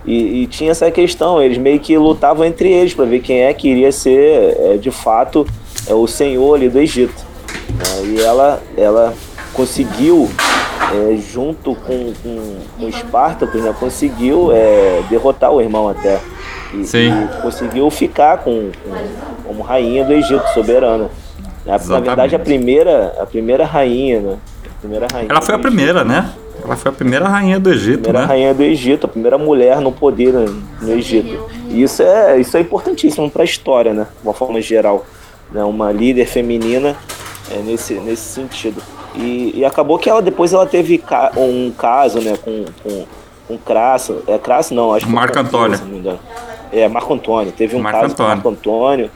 E, 0.05 0.43
e 0.43 0.47
tinha 0.47 0.69
essa 0.71 0.89
questão, 0.91 1.41
eles 1.41 1.57
meio 1.57 1.79
que 1.79 1.97
lutavam 1.97 2.45
entre 2.45 2.71
eles 2.71 2.93
para 2.93 3.05
ver 3.05 3.19
quem 3.21 3.41
é 3.41 3.51
que 3.53 3.67
iria 3.67 3.91
ser, 3.91 4.55
é, 4.59 4.77
de 4.77 4.91
fato, 4.91 5.45
é, 5.87 5.93
o 5.95 6.05
senhor 6.07 6.53
ali 6.55 6.69
do 6.69 6.79
Egito. 6.79 7.25
né? 7.71 8.13
E 8.13 8.21
ela, 8.21 8.61
ela 8.77 9.13
conseguiu, 9.51 10.29
é, 10.93 11.17
junto 11.17 11.75
com, 11.75 12.13
com, 12.21 12.55
com 12.77 12.87
Espartacus, 12.87 13.61
né, 13.61 13.73
conseguiu 13.79 14.51
é, 14.51 15.01
derrotar 15.09 15.51
o 15.51 15.61
irmão 15.61 15.87
até. 15.89 16.19
E, 16.73 16.77
e 16.97 17.41
conseguiu 17.41 17.89
ficar 17.89 18.39
com, 18.39 18.69
com- 18.83 19.47
como 19.47 19.63
rainha 19.63 20.03
do 20.03 20.13
Egito, 20.13 20.43
soberana. 20.53 21.09
Na, 21.65 21.77
na 21.77 21.99
verdade, 21.99 22.35
a 22.35 22.39
primeira, 22.39 23.15
a 23.19 23.25
primeira 23.25 23.65
rainha, 23.65 24.19
né? 24.19 24.37
Primeira 24.81 25.07
rainha 25.11 25.27
Ela 25.31 25.41
foi 25.41 25.55
a 25.55 25.57
Egito. 25.57 25.67
primeira, 25.67 26.03
né? 26.03 26.29
Ela 26.63 26.75
foi 26.75 26.89
a 26.89 26.93
primeira 26.93 27.27
rainha 27.27 27.59
do 27.59 27.69
Egito, 27.71 28.01
primeira 28.03 28.21
né? 28.21 28.25
rainha 28.25 28.53
do 28.53 28.63
Egito, 28.63 29.05
a 29.05 29.09
primeira 29.09 29.37
mulher 29.37 29.79
no 29.81 29.91
poder 29.91 30.33
né, 30.33 30.45
no 30.81 30.91
Egito. 30.93 31.49
E 31.69 31.81
isso 31.81 32.01
é, 32.03 32.39
isso 32.39 32.55
é 32.57 32.59
importantíssimo 32.59 33.29
para 33.29 33.41
a 33.43 33.45
história, 33.45 33.93
né? 33.93 34.07
De 34.21 34.27
uma 34.27 34.33
forma 34.33 34.61
geral. 34.61 35.05
Né? 35.51 35.63
Uma 35.63 35.91
líder 35.91 36.25
feminina 36.25 36.95
é, 37.51 37.57
nesse, 37.59 37.93
nesse 37.95 38.23
sentido. 38.33 38.81
E, 39.17 39.53
e 39.55 39.65
acabou 39.65 39.97
que 39.97 40.09
ela 40.09 40.21
depois 40.21 40.53
ela 40.53 40.65
teve 40.65 40.97
ca- 40.97 41.31
um 41.37 41.71
caso 41.77 42.19
né, 42.19 42.37
com, 42.43 42.65
com, 42.83 43.05
com 43.47 43.57
Crasso. 43.57 44.17
É 44.27 44.37
Crasso 44.37 44.73
não, 44.73 44.93
acho 44.93 45.05
que 45.05 45.11
foi 45.11 45.19
Marco 45.19 45.39
Antônio. 45.39 45.79
engano. 45.93 46.19
É, 46.71 46.87
Marco 46.87 47.13
Antônio. 47.13 47.51
Teve 47.51 47.75
um 47.75 47.79
Marco 47.81 47.99
caso 48.01 48.13
Antônio. 48.13 48.41
com 48.41 48.49
Marco 48.49 48.49
Antônio 48.49 49.11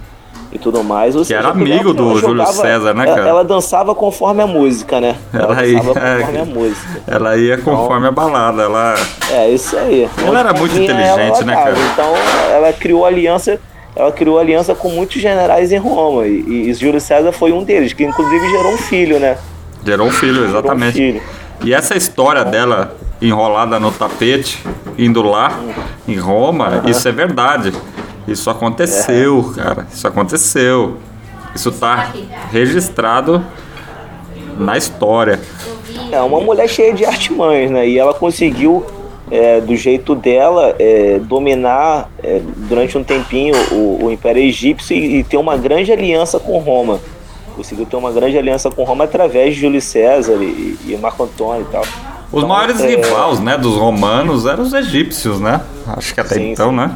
e 0.52 0.58
tudo 0.58 0.84
mais. 0.84 1.16
Ou 1.16 1.24
Que 1.26 1.34
era 1.34 1.52
Cleópatra, 1.52 1.74
amigo 1.76 1.94
do 1.94 2.04
ela 2.12 2.20
Júlio 2.20 2.38
jogava- 2.46 2.54
César, 2.54 2.94
né, 2.94 3.04
ela- 3.06 3.16
cara? 3.16 3.30
Ela 3.30 3.44
dançava 3.44 3.94
conforme 3.94 4.42
a 4.42 4.48
música, 4.48 5.02
né? 5.02 5.16
Ela 5.34 5.44
Ela 5.54 5.66
ia- 5.68 5.74
dançava 5.82 5.94
conforme 6.18 6.38
é, 6.38 6.42
a 6.42 6.46
música. 6.46 7.02
Ela 7.08 7.38
ia 7.38 7.58
conforme 7.58 8.08
a 8.08 8.12
balada, 8.12 8.62
ela... 8.64 8.96
É, 9.32 9.50
isso 9.50 9.76
aí. 9.78 10.10
Ela 10.26 10.40
era 10.40 10.54
muito 10.54 10.74
inteligente, 10.76 11.20
ela 11.20 11.44
né, 11.44 11.54
cara? 11.56 11.76
Então 11.94 12.14
ela 12.52 12.72
criou 12.74 13.06
aliança, 13.06 13.60
ela 13.96 14.12
criou 14.12 14.40
aliança 14.40 14.74
com 14.74 14.90
muitos 14.90 15.22
generais 15.22 15.72
em 15.72 15.78
Roma. 15.78 16.26
E, 16.26 16.70
e 16.70 16.74
Júlio 16.74 17.02
César 17.02 17.32
foi 17.32 17.52
um 17.52 17.64
deles, 17.64 17.92
que 17.94 18.04
inclusive 18.04 18.50
gerou 18.50 18.72
um 18.74 18.78
filho, 18.78 19.20
né? 19.20 19.38
Gerou 19.90 20.08
um 20.08 20.12
filho, 20.12 20.36
Gerou 20.36 20.48
um 20.48 20.60
exatamente. 20.60 20.94
filho. 20.94 21.22
E 21.64 21.74
essa 21.74 21.98
história 21.98 22.46
dela 22.46 22.96
enrolada 23.20 23.80
no 23.80 23.92
tapete, 23.92 24.64
indo 24.98 25.24
lá 25.24 25.60
em 26.08 26.16
Roma, 26.16 26.84
isso 26.86 27.08
é 27.08 27.12
verdade. 27.12 27.74
Isso 28.28 28.52
aconteceu, 28.52 29.52
cara. 29.56 29.88
Isso 29.92 30.08
aconteceu. 30.08 30.98
Isso 31.56 31.72
tá 31.72 32.14
registrado 32.52 33.44
na 34.60 34.78
história. 34.78 35.40
É 36.12 36.22
uma 36.22 36.40
mulher 36.40 36.70
cheia 36.70 36.94
de 36.94 37.04
artimanhas, 37.04 37.72
né? 37.72 37.88
E 37.88 37.98
ela 37.98 38.14
conseguiu, 38.14 38.86
é, 39.32 39.60
do 39.60 39.76
jeito 39.76 40.14
dela, 40.14 40.76
é, 40.78 41.20
dominar 41.20 42.12
é, 42.24 42.40
durante 42.56 42.96
um 42.96 43.04
tempinho 43.04 43.56
o, 43.72 44.06
o 44.06 44.12
Império 44.12 44.44
Egípcio 44.44 44.96
e, 44.96 45.18
e, 45.18 45.24
ter 45.24 45.38
uma 45.38 45.58
grande 45.58 45.92
aliança 45.92 46.40
com 46.40 46.60
Roma. 46.60 47.00
Conseguiu 47.60 47.86
ter 47.86 47.98
uma 47.98 48.10
grande 48.10 48.38
aliança 48.38 48.72
com 48.72 48.86
Roma 48.86 49.04
através 49.04 49.54
de 49.54 49.60
Júlio 49.60 49.82
César 49.82 50.38
e, 50.42 50.78
e 50.88 50.98
Marco 50.98 51.22
Antônio 51.24 51.68
e 51.68 51.70
tal. 51.70 51.82
Os 51.82 52.38
então, 52.38 52.48
maiores 52.48 52.80
é... 52.80 52.88
rivais, 52.88 53.42
né, 53.42 53.58
dos 53.58 53.76
romanos 53.76 54.46
eram 54.46 54.64
os 54.64 54.74
egípcios, 54.74 55.42
né? 55.42 55.60
Acho 55.86 56.14
que 56.14 56.22
até 56.22 56.36
sim, 56.36 56.52
então, 56.52 56.70
sim. 56.70 56.78
né? 56.78 56.96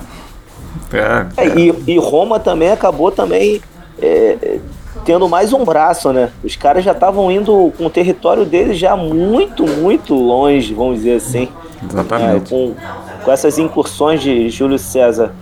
É, 0.93 1.43
é. 1.43 1.59
E, 1.59 1.83
e, 1.85 1.97
Roma 1.97 2.39
também 2.39 2.71
acabou 2.71 3.11
também 3.11 3.59
é, 4.01 4.59
tendo 5.03 5.27
mais 5.27 5.51
um 5.51 5.65
braço, 5.65 6.13
né? 6.13 6.31
Os 6.41 6.55
caras 6.55 6.85
já 6.85 6.93
estavam 6.93 7.29
indo 7.29 7.73
com 7.77 7.87
o 7.87 7.89
território 7.89 8.45
deles 8.45 8.77
já 8.77 8.95
muito, 8.95 9.67
muito 9.67 10.15
longe, 10.15 10.73
vamos 10.73 10.99
dizer 10.99 11.17
assim. 11.17 11.49
Exatamente. 11.91 12.49
com, 12.49 12.73
com 13.21 13.31
essas 13.33 13.59
incursões 13.59 14.21
de 14.21 14.49
Júlio 14.49 14.79
César 14.79 15.33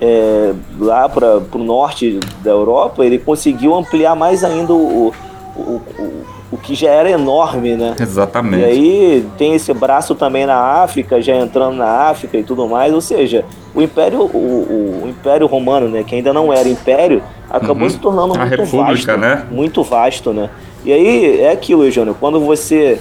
é, 0.00 0.52
lá 0.78 1.08
para 1.08 1.38
o 1.52 1.58
norte 1.58 2.20
da 2.42 2.50
Europa, 2.50 3.04
ele 3.04 3.18
conseguiu 3.18 3.74
ampliar 3.74 4.14
mais 4.14 4.44
ainda 4.44 4.72
o, 4.72 5.12
o, 5.56 5.60
o, 5.60 6.24
o, 6.52 6.56
que 6.56 6.74
já 6.74 6.90
era 6.90 7.10
enorme, 7.10 7.76
né? 7.76 7.96
Exatamente. 7.98 8.62
E 8.62 8.64
aí 8.64 9.26
tem 9.36 9.54
esse 9.54 9.72
braço 9.74 10.14
também 10.14 10.46
na 10.46 10.56
África, 10.56 11.20
já 11.20 11.34
entrando 11.34 11.76
na 11.76 12.08
África 12.08 12.38
e 12.38 12.44
tudo 12.44 12.68
mais, 12.68 12.94
ou 12.94 13.00
seja, 13.00 13.44
o 13.74 13.82
Império, 13.82 14.22
o, 14.22 15.02
o 15.04 15.08
Império 15.08 15.46
Romano, 15.46 15.88
né, 15.88 16.04
que 16.04 16.14
ainda 16.14 16.32
não 16.32 16.52
era 16.52 16.68
Império, 16.68 17.22
acabou 17.50 17.84
uhum. 17.84 17.90
se 17.90 17.98
tornando 17.98 18.34
A 18.34 18.38
muito 18.38 18.50
República, 18.50 19.16
vasto. 19.16 19.20
Né? 19.20 19.46
Muito 19.50 19.82
vasto, 19.82 20.32
né? 20.32 20.50
E 20.84 20.92
aí 20.92 21.40
é 21.40 21.50
aquilo, 21.50 21.84
Eugênio, 21.84 22.16
quando 22.18 22.38
você 22.40 23.00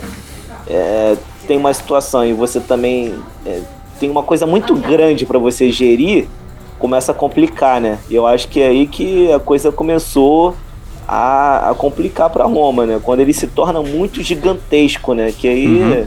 é, 0.68 1.16
tem 1.48 1.58
uma 1.58 1.74
situação 1.74 2.26
e 2.26 2.34
você 2.34 2.60
também 2.60 3.14
é, 3.46 3.62
tem 4.00 4.10
uma 4.10 4.24
coisa 4.24 4.46
muito 4.46 4.76
grande 4.76 5.26
para 5.26 5.38
você 5.38 5.72
gerir, 5.72 6.28
começa 6.80 7.12
a 7.12 7.16
complicar, 7.16 7.82
né? 7.82 8.00
E 8.10 8.16
eu 8.16 8.26
acho 8.26 8.48
que 8.48 8.62
é 8.62 8.68
aí 8.68 8.88
que 8.88 9.32
a 9.32 9.40
coisa 9.40 9.72
começou 9.72 10.56
a, 11.08 11.70
a 11.70 11.74
complicar 11.74 12.30
para 12.30 12.46
Roma, 12.46 12.86
né? 12.86 13.00
Quando 13.02 13.22
ele 13.22 13.34
se 13.34 13.48
torna 13.48 13.82
muito 13.82 14.22
gigantesco, 14.22 15.14
né? 15.14 15.34
Que 15.36 15.48
aí 15.48 15.68
uhum. 15.68 16.06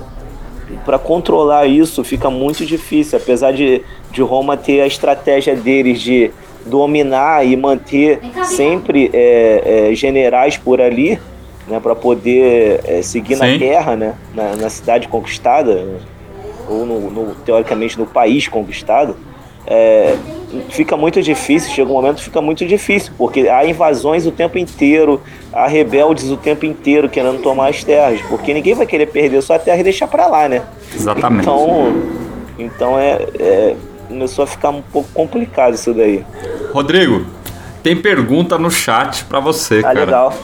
para 0.85 0.99
controlar 0.99 1.67
isso 1.67 2.05
fica 2.05 2.31
muito 2.31 2.65
difícil, 2.65 3.19
apesar 3.19 3.53
de, 3.53 3.83
de 4.13 4.23
Roma 4.23 4.57
ter 4.57 4.81
a 4.81 4.87
estratégia 4.87 5.57
deles 5.57 6.01
de 6.01 6.31
dominar 6.67 7.47
e 7.47 7.57
manter 7.57 8.21
sempre 8.45 9.11
é, 9.13 9.89
é, 9.91 9.95
generais 9.95 10.57
por 10.57 10.81
ali, 10.81 11.19
né? 11.67 11.81
Para 11.81 11.97
poder 11.97 12.81
é, 12.85 13.03
seguir 13.03 13.37
Sim. 13.37 13.41
na 13.41 13.59
terra, 13.59 13.97
né? 13.97 14.15
Na, 14.35 14.55
na 14.55 14.71
cidade 14.71 15.09
conquistada 15.09 16.01
ou 16.69 16.87
no, 16.87 17.11
no, 17.11 17.35
teoricamente 17.35 17.99
no 17.99 18.07
país 18.07 18.47
conquistado 18.47 19.17
é, 19.67 20.17
fica 20.71 20.97
muito 20.97 21.23
difícil, 21.23 21.71
chega 21.73 21.91
um 21.91 21.95
momento 21.95 22.21
fica 22.21 22.41
muito 22.41 22.67
difícil, 22.67 23.13
porque 23.17 23.49
há 23.49 23.65
invasões 23.65 24.27
o 24.27 24.33
tempo 24.33 24.59
inteiro, 24.59 25.21
há 25.53 25.67
rebeldes 25.67 26.31
o 26.31 26.37
tempo 26.37 26.67
inteiro 26.67 27.09
querendo 27.09 27.43
tomar 27.43 27.69
as 27.69 27.85
terras, 27.85 28.21
porque 28.23 28.53
ninguém 28.53 28.75
vai 28.75 28.87
querer 28.87 29.07
perder 29.07 29.43
sua 29.43 29.59
terra 29.59 29.79
e 29.79 29.85
deixar 29.85 30.09
para 30.09 30.27
lá, 30.27 30.49
né? 30.49 30.63
Exatamente. 30.95 31.43
Então, 31.43 32.03
então 32.59 32.99
é, 32.99 33.27
é, 33.39 33.77
começou 34.09 34.45
a 34.45 34.47
ficar 34.47 34.71
um 34.71 34.83
pouco 34.83 35.09
complicado 35.13 35.75
isso 35.75 35.95
daí. 35.95 36.25
Rodrigo, 36.73 37.27
tem 37.83 37.97
pergunta 37.97 38.59
no 38.59 38.71
chat 38.71 39.25
para 39.25 39.41
você, 39.41 39.79
ah, 39.79 39.83
cara. 39.83 40.01
Legal. 40.01 40.35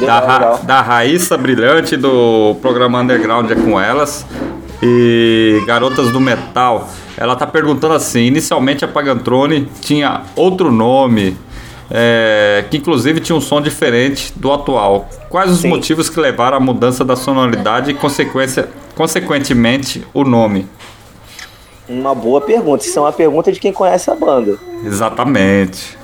Legal, 0.00 0.26
da, 0.26 0.32
legal. 0.34 0.58
da 0.58 0.80
Raíssa 0.80 1.36
Brilhante 1.36 1.96
do 1.96 2.56
programa 2.62 3.00
Underground 3.00 3.50
é 3.50 3.56
com 3.56 3.80
elas 3.80 4.24
e 4.80 5.60
Garotas 5.66 6.10
do 6.10 6.20
Metal. 6.20 6.88
Ela 7.18 7.34
tá 7.34 7.46
perguntando 7.46 7.94
assim: 7.94 8.20
inicialmente 8.20 8.84
a 8.84 8.88
Pagantrone 8.88 9.68
tinha 9.80 10.22
outro 10.36 10.70
nome, 10.70 11.36
é, 11.90 12.64
que 12.70 12.76
inclusive 12.76 13.18
tinha 13.20 13.34
um 13.34 13.40
som 13.40 13.60
diferente 13.60 14.32
do 14.36 14.52
atual. 14.52 15.08
Quais 15.28 15.50
os 15.50 15.60
Sim. 15.60 15.68
motivos 15.68 16.08
que 16.08 16.20
levaram 16.20 16.56
à 16.56 16.60
mudança 16.60 17.04
da 17.04 17.16
sonoridade 17.16 17.90
e, 17.90 17.94
consequência, 17.94 18.68
consequentemente, 18.94 20.06
o 20.14 20.22
nome? 20.22 20.66
Uma 21.88 22.14
boa 22.14 22.40
pergunta. 22.40 22.84
Isso 22.84 22.98
é 22.98 23.02
uma 23.02 23.12
pergunta 23.12 23.50
de 23.50 23.58
quem 23.58 23.72
conhece 23.72 24.10
a 24.10 24.14
banda. 24.14 24.56
Exatamente. 24.84 25.97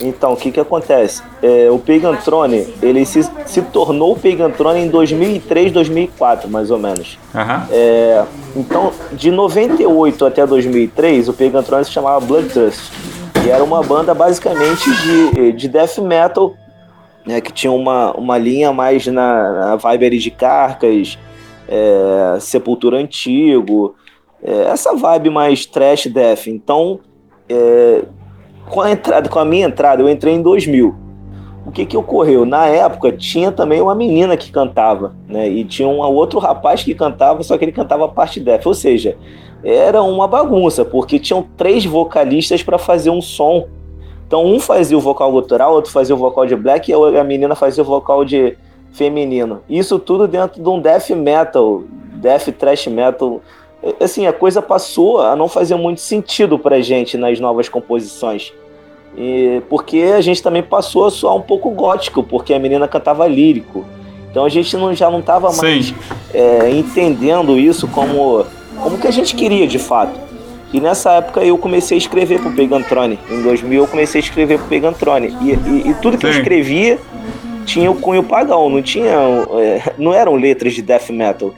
Então, 0.00 0.32
o 0.32 0.36
que 0.36 0.52
que 0.52 0.60
acontece? 0.60 1.22
É, 1.42 1.68
o 1.70 1.78
Pagan 1.78 2.14
Throne, 2.16 2.72
ele 2.80 3.04
se, 3.04 3.28
se 3.46 3.62
tornou 3.62 4.16
Throne 4.56 4.80
em 4.80 4.88
2003, 4.88 5.72
2004, 5.72 6.48
mais 6.48 6.70
ou 6.70 6.78
menos. 6.78 7.18
Uhum. 7.34 7.66
É, 7.70 8.24
então, 8.54 8.92
de 9.12 9.30
98 9.30 10.24
até 10.24 10.46
2003, 10.46 11.28
o 11.28 11.32
Pagan 11.32 11.62
Throne 11.62 11.84
se 11.84 11.90
chamava 11.90 12.24
Blood 12.24 12.48
Trust. 12.50 12.92
E 13.44 13.50
era 13.50 13.62
uma 13.62 13.82
banda 13.82 14.14
basicamente 14.14 14.88
de, 15.02 15.52
de 15.52 15.68
death 15.68 15.98
metal, 15.98 16.54
né, 17.26 17.40
que 17.40 17.52
tinha 17.52 17.72
uma, 17.72 18.12
uma 18.12 18.38
linha 18.38 18.72
mais 18.72 19.06
na, 19.06 19.52
na 19.52 19.76
vibe 19.76 20.18
de 20.18 20.30
Carcas, 20.30 21.18
é, 21.68 22.38
Sepultura 22.40 22.98
Antigo, 22.98 23.94
é, 24.42 24.62
essa 24.70 24.94
vibe 24.94 25.30
mais 25.30 25.66
trash 25.66 26.06
death. 26.06 26.46
Então, 26.46 27.00
é, 27.48 28.04
com 28.68 28.80
a 28.80 28.90
entrada, 28.90 29.28
com 29.28 29.38
a 29.38 29.44
minha 29.44 29.66
entrada, 29.66 30.02
eu 30.02 30.08
entrei 30.08 30.34
em 30.34 30.42
2000. 30.42 30.94
O 31.66 31.70
que 31.70 31.84
que 31.84 31.96
ocorreu? 31.96 32.46
Na 32.46 32.66
época 32.66 33.12
tinha 33.12 33.52
também 33.52 33.80
uma 33.80 33.94
menina 33.94 34.36
que 34.36 34.50
cantava, 34.50 35.14
né? 35.28 35.48
E 35.48 35.64
tinha 35.64 35.86
um 35.86 36.00
outro 36.00 36.38
rapaz 36.38 36.82
que 36.82 36.94
cantava, 36.94 37.42
só 37.42 37.58
que 37.58 37.64
ele 37.64 37.72
cantava 37.72 38.08
parte 38.08 38.40
def, 38.40 38.66
ou 38.66 38.72
seja, 38.72 39.18
era 39.62 40.02
uma 40.02 40.26
bagunça, 40.26 40.84
porque 40.84 41.18
tinham 41.18 41.46
três 41.56 41.84
vocalistas 41.84 42.62
para 42.62 42.78
fazer 42.78 43.10
um 43.10 43.20
som. 43.20 43.66
Então 44.26 44.46
um 44.46 44.60
fazia 44.60 44.96
o 44.96 45.00
vocal 45.00 45.30
gutural, 45.32 45.74
outro 45.74 45.90
fazia 45.90 46.14
o 46.14 46.18
vocal 46.18 46.46
de 46.46 46.56
black 46.56 46.90
e 46.90 46.94
a 46.94 47.24
menina 47.24 47.54
fazia 47.54 47.82
o 47.82 47.86
vocal 47.86 48.24
de 48.24 48.56
feminino. 48.92 49.60
Isso 49.68 49.98
tudo 49.98 50.26
dentro 50.26 50.62
de 50.62 50.68
um 50.68 50.80
death 50.80 51.10
metal, 51.10 51.82
death 52.14 52.48
thrash 52.58 52.86
metal 52.86 53.40
assim, 54.00 54.26
a 54.26 54.32
coisa 54.32 54.60
passou 54.60 55.20
a 55.20 55.36
não 55.36 55.48
fazer 55.48 55.76
muito 55.76 56.00
sentido 56.00 56.58
pra 56.58 56.80
gente 56.80 57.16
nas 57.16 57.38
novas 57.38 57.68
composições. 57.68 58.52
E, 59.16 59.62
porque 59.68 60.12
a 60.16 60.20
gente 60.20 60.42
também 60.42 60.62
passou 60.62 61.06
a 61.06 61.10
soar 61.10 61.34
um 61.34 61.40
pouco 61.40 61.70
gótico, 61.70 62.22
porque 62.22 62.52
a 62.54 62.58
menina 62.58 62.86
cantava 62.86 63.26
lírico. 63.26 63.84
Então 64.30 64.44
a 64.44 64.48
gente 64.48 64.76
não, 64.76 64.94
já 64.94 65.10
não 65.10 65.20
estava 65.20 65.50
mais 65.52 65.94
é, 66.32 66.70
entendendo 66.70 67.58
isso 67.58 67.88
como, 67.88 68.44
como 68.82 68.98
que 68.98 69.06
a 69.06 69.10
gente 69.10 69.34
queria 69.34 69.66
de 69.66 69.78
fato. 69.78 70.28
E 70.72 70.80
nessa 70.80 71.12
época 71.12 71.42
eu 71.42 71.56
comecei 71.56 71.96
a 71.96 71.98
escrever 71.98 72.40
pro 72.40 72.52
Pegantrone. 72.52 73.18
Em 73.30 73.42
2000 73.42 73.82
eu 73.82 73.88
comecei 73.88 74.20
a 74.20 74.24
escrever 74.24 74.58
pro 74.58 74.68
Pegantrone. 74.68 75.34
E, 75.40 75.52
e, 75.52 75.90
e 75.90 75.94
tudo 75.94 76.18
que 76.18 76.26
Sim. 76.26 76.32
eu 76.32 76.38
escrevia 76.38 76.98
tinha 77.64 77.90
o 77.90 77.94
cunho 77.94 78.22
pagão, 78.22 78.70
não 78.70 78.80
tinha, 78.80 79.12
é, 79.60 79.92
não 79.98 80.14
eram 80.14 80.34
letras 80.34 80.74
de 80.74 80.82
death 80.82 81.10
metal. 81.10 81.52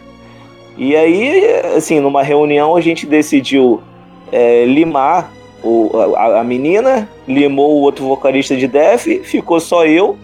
E 0.81 0.97
aí, 0.97 1.45
assim, 1.77 2.01
numa 2.01 2.23
reunião 2.23 2.75
a 2.75 2.81
gente 2.81 3.05
decidiu 3.05 3.83
é, 4.33 4.65
limar 4.65 5.31
o, 5.63 5.91
a, 6.17 6.41
a, 6.41 6.45
menina, 6.45 7.07
limou 7.29 7.77
o 7.77 7.83
outro 7.83 8.07
vocalista 8.07 8.57
de 8.57 8.67
Def, 8.67 9.07
ficou 9.25 9.61
só 9.61 9.85
eu 9.85 10.17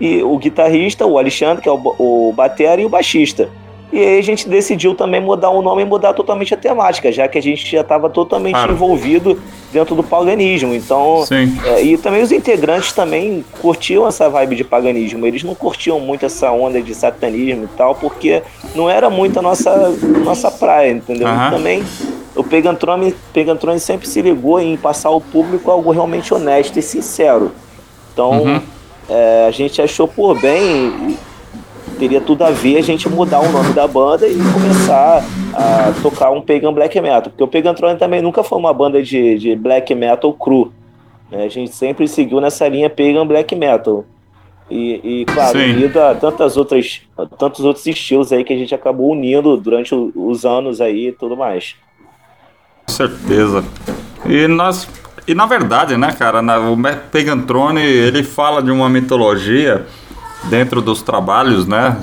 e 0.00 0.22
o 0.22 0.38
guitarrista, 0.38 1.04
o 1.04 1.18
Alexandre, 1.18 1.62
que 1.62 1.68
é 1.68 1.72
o, 1.72 1.78
o 1.98 2.32
batera, 2.34 2.80
e 2.80 2.86
o 2.86 2.88
baixista. 2.88 3.50
E 3.92 3.98
aí 3.98 4.18
a 4.18 4.22
gente 4.22 4.48
decidiu 4.48 4.94
também 4.94 5.20
mudar 5.20 5.50
o 5.50 5.60
nome 5.60 5.82
e 5.82 5.84
mudar 5.84 6.14
totalmente 6.14 6.54
a 6.54 6.56
temática, 6.56 7.12
já 7.12 7.28
que 7.28 7.36
a 7.36 7.42
gente 7.42 7.70
já 7.70 7.82
estava 7.82 8.08
totalmente 8.08 8.54
claro. 8.54 8.72
envolvido 8.72 9.38
dentro 9.70 9.94
do 9.94 10.02
paganismo. 10.02 10.74
Então, 10.74 11.24
é, 11.66 11.82
e 11.82 11.98
também 11.98 12.22
os 12.22 12.32
integrantes 12.32 12.92
também 12.92 13.44
curtiam 13.60 14.08
essa 14.08 14.30
vibe 14.30 14.56
de 14.56 14.64
paganismo. 14.64 15.26
Eles 15.26 15.44
não 15.44 15.54
curtiam 15.54 16.00
muito 16.00 16.24
essa 16.24 16.50
onda 16.50 16.80
de 16.80 16.94
satanismo 16.94 17.64
e 17.64 17.76
tal, 17.76 17.94
porque 17.94 18.42
não 18.74 18.88
era 18.88 19.10
muito 19.10 19.38
a 19.38 19.42
nossa, 19.42 19.90
nossa 20.24 20.50
praia, 20.50 20.92
entendeu? 20.92 21.28
Uhum. 21.28 21.48
E 21.48 21.50
também 21.50 21.84
o 22.34 22.42
Pegantrone, 22.42 23.14
Pegantrone 23.34 23.78
sempre 23.78 24.08
se 24.08 24.22
ligou 24.22 24.58
em 24.58 24.74
passar 24.74 25.10
ao 25.10 25.20
público 25.20 25.70
algo 25.70 25.90
realmente 25.90 26.32
honesto 26.32 26.78
e 26.78 26.82
sincero. 26.82 27.52
Então, 28.10 28.42
uhum. 28.42 28.60
é, 29.10 29.44
a 29.46 29.50
gente 29.50 29.82
achou 29.82 30.08
por 30.08 30.40
bem 30.40 31.14
teria 31.98 32.20
tudo 32.20 32.42
a 32.42 32.50
ver 32.50 32.78
a 32.78 32.82
gente 32.82 33.08
mudar 33.08 33.40
o 33.40 33.50
nome 33.50 33.72
da 33.72 33.86
banda 33.86 34.26
e 34.26 34.38
começar 34.52 35.24
a 35.54 35.92
tocar 36.02 36.30
um 36.30 36.40
Pagan 36.40 36.72
Black 36.72 37.00
Metal. 37.00 37.30
Porque 37.30 37.42
o 37.42 37.48
Pagan 37.48 37.74
Throne 37.74 37.98
também 37.98 38.22
nunca 38.22 38.42
foi 38.42 38.58
uma 38.58 38.72
banda 38.72 39.02
de, 39.02 39.38
de 39.38 39.56
Black 39.56 39.94
Metal 39.94 40.32
cru. 40.32 40.72
Né? 41.30 41.44
A 41.44 41.48
gente 41.48 41.74
sempre 41.74 42.08
seguiu 42.08 42.40
nessa 42.40 42.68
linha 42.68 42.90
Pagan 42.90 43.26
Black 43.26 43.54
Metal. 43.54 44.04
E, 44.70 45.20
e 45.22 45.24
claro, 45.26 45.58
Sim. 45.58 45.72
unido 45.72 46.00
a 46.00 46.14
tantas 46.14 46.56
outras, 46.56 47.02
tantos 47.38 47.64
outros 47.64 47.86
estilos 47.86 48.32
aí 48.32 48.42
que 48.42 48.52
a 48.52 48.56
gente 48.56 48.74
acabou 48.74 49.10
unindo 49.10 49.56
durante 49.56 49.94
os 49.94 50.44
anos 50.44 50.80
aí 50.80 51.08
e 51.08 51.12
tudo 51.12 51.36
mais. 51.36 51.76
Com 52.86 52.92
certeza. 52.92 53.64
E 54.26 54.46
nós 54.48 54.88
e 55.26 55.34
na 55.34 55.46
verdade, 55.46 55.96
né, 55.96 56.12
cara, 56.12 56.42
na, 56.42 56.58
o 56.58 56.76
Pagan 57.12 57.40
Throne, 57.40 57.80
ele 57.80 58.22
fala 58.22 58.62
de 58.62 58.70
uma 58.70 58.88
mitologia 58.88 59.86
dentro 60.48 60.80
dos 60.80 61.02
trabalhos, 61.02 61.66
né? 61.66 61.96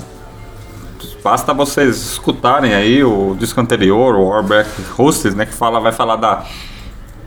basta 1.24 1.54
vocês 1.54 1.98
escutarem 2.14 2.74
aí 2.74 3.04
o 3.04 3.36
disco 3.38 3.60
anterior, 3.60 4.16
o 4.16 4.30
Warback 4.30 4.70
Hostess, 4.98 5.36
né? 5.36 5.46
Que 5.46 5.54
fala, 5.54 5.80
vai 5.80 5.92
falar 5.92 6.16
da, 6.16 6.44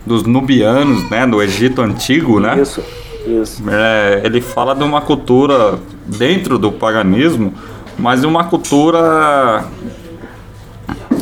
dos 0.04 0.24
nubianos, 0.24 1.08
né? 1.10 1.26
Do 1.26 1.42
Egito 1.42 1.82
Antigo, 1.82 2.40
né? 2.40 2.60
Isso, 2.60 2.82
isso. 3.26 3.62
É, 3.68 4.22
ele 4.24 4.40
fala 4.40 4.74
de 4.74 4.82
uma 4.82 5.00
cultura 5.00 5.78
dentro 6.06 6.58
do 6.58 6.72
paganismo, 6.72 7.54
mas 7.98 8.22
de 8.22 8.26
uma 8.26 8.44
cultura 8.44 9.64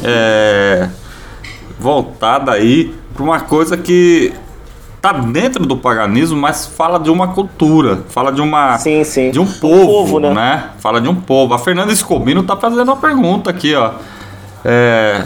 é, 0.05 0.89
voltada 1.79 2.53
aí 2.53 2.95
para 3.13 3.23
uma 3.23 3.41
coisa 3.41 3.77
que 3.77 4.33
tá 5.01 5.13
dentro 5.13 5.65
do 5.65 5.77
paganismo, 5.77 6.39
mas 6.39 6.67
fala 6.67 6.99
de 6.99 7.11
uma 7.11 7.29
cultura, 7.29 8.01
fala 8.11 8.31
de 8.31 8.41
uma 8.41 8.77
Sim, 8.79 9.03
sim. 9.05 9.31
de 9.31 9.39
um 9.41 9.45
Um 9.45 9.53
povo, 9.53 9.87
povo, 9.87 10.21
né? 10.21 10.35
né? 10.35 10.65
Fala 10.79 11.01
de 11.01 11.09
um 11.09 11.15
povo. 11.15 11.55
A 11.55 11.59
Fernanda 11.59 11.93
Escobino 11.93 12.43
tá 12.43 12.57
fazendo 12.57 12.89
uma 12.89 12.97
pergunta 12.97 13.49
aqui, 13.51 13.75
ó. 13.75 13.93
É, 14.65 15.25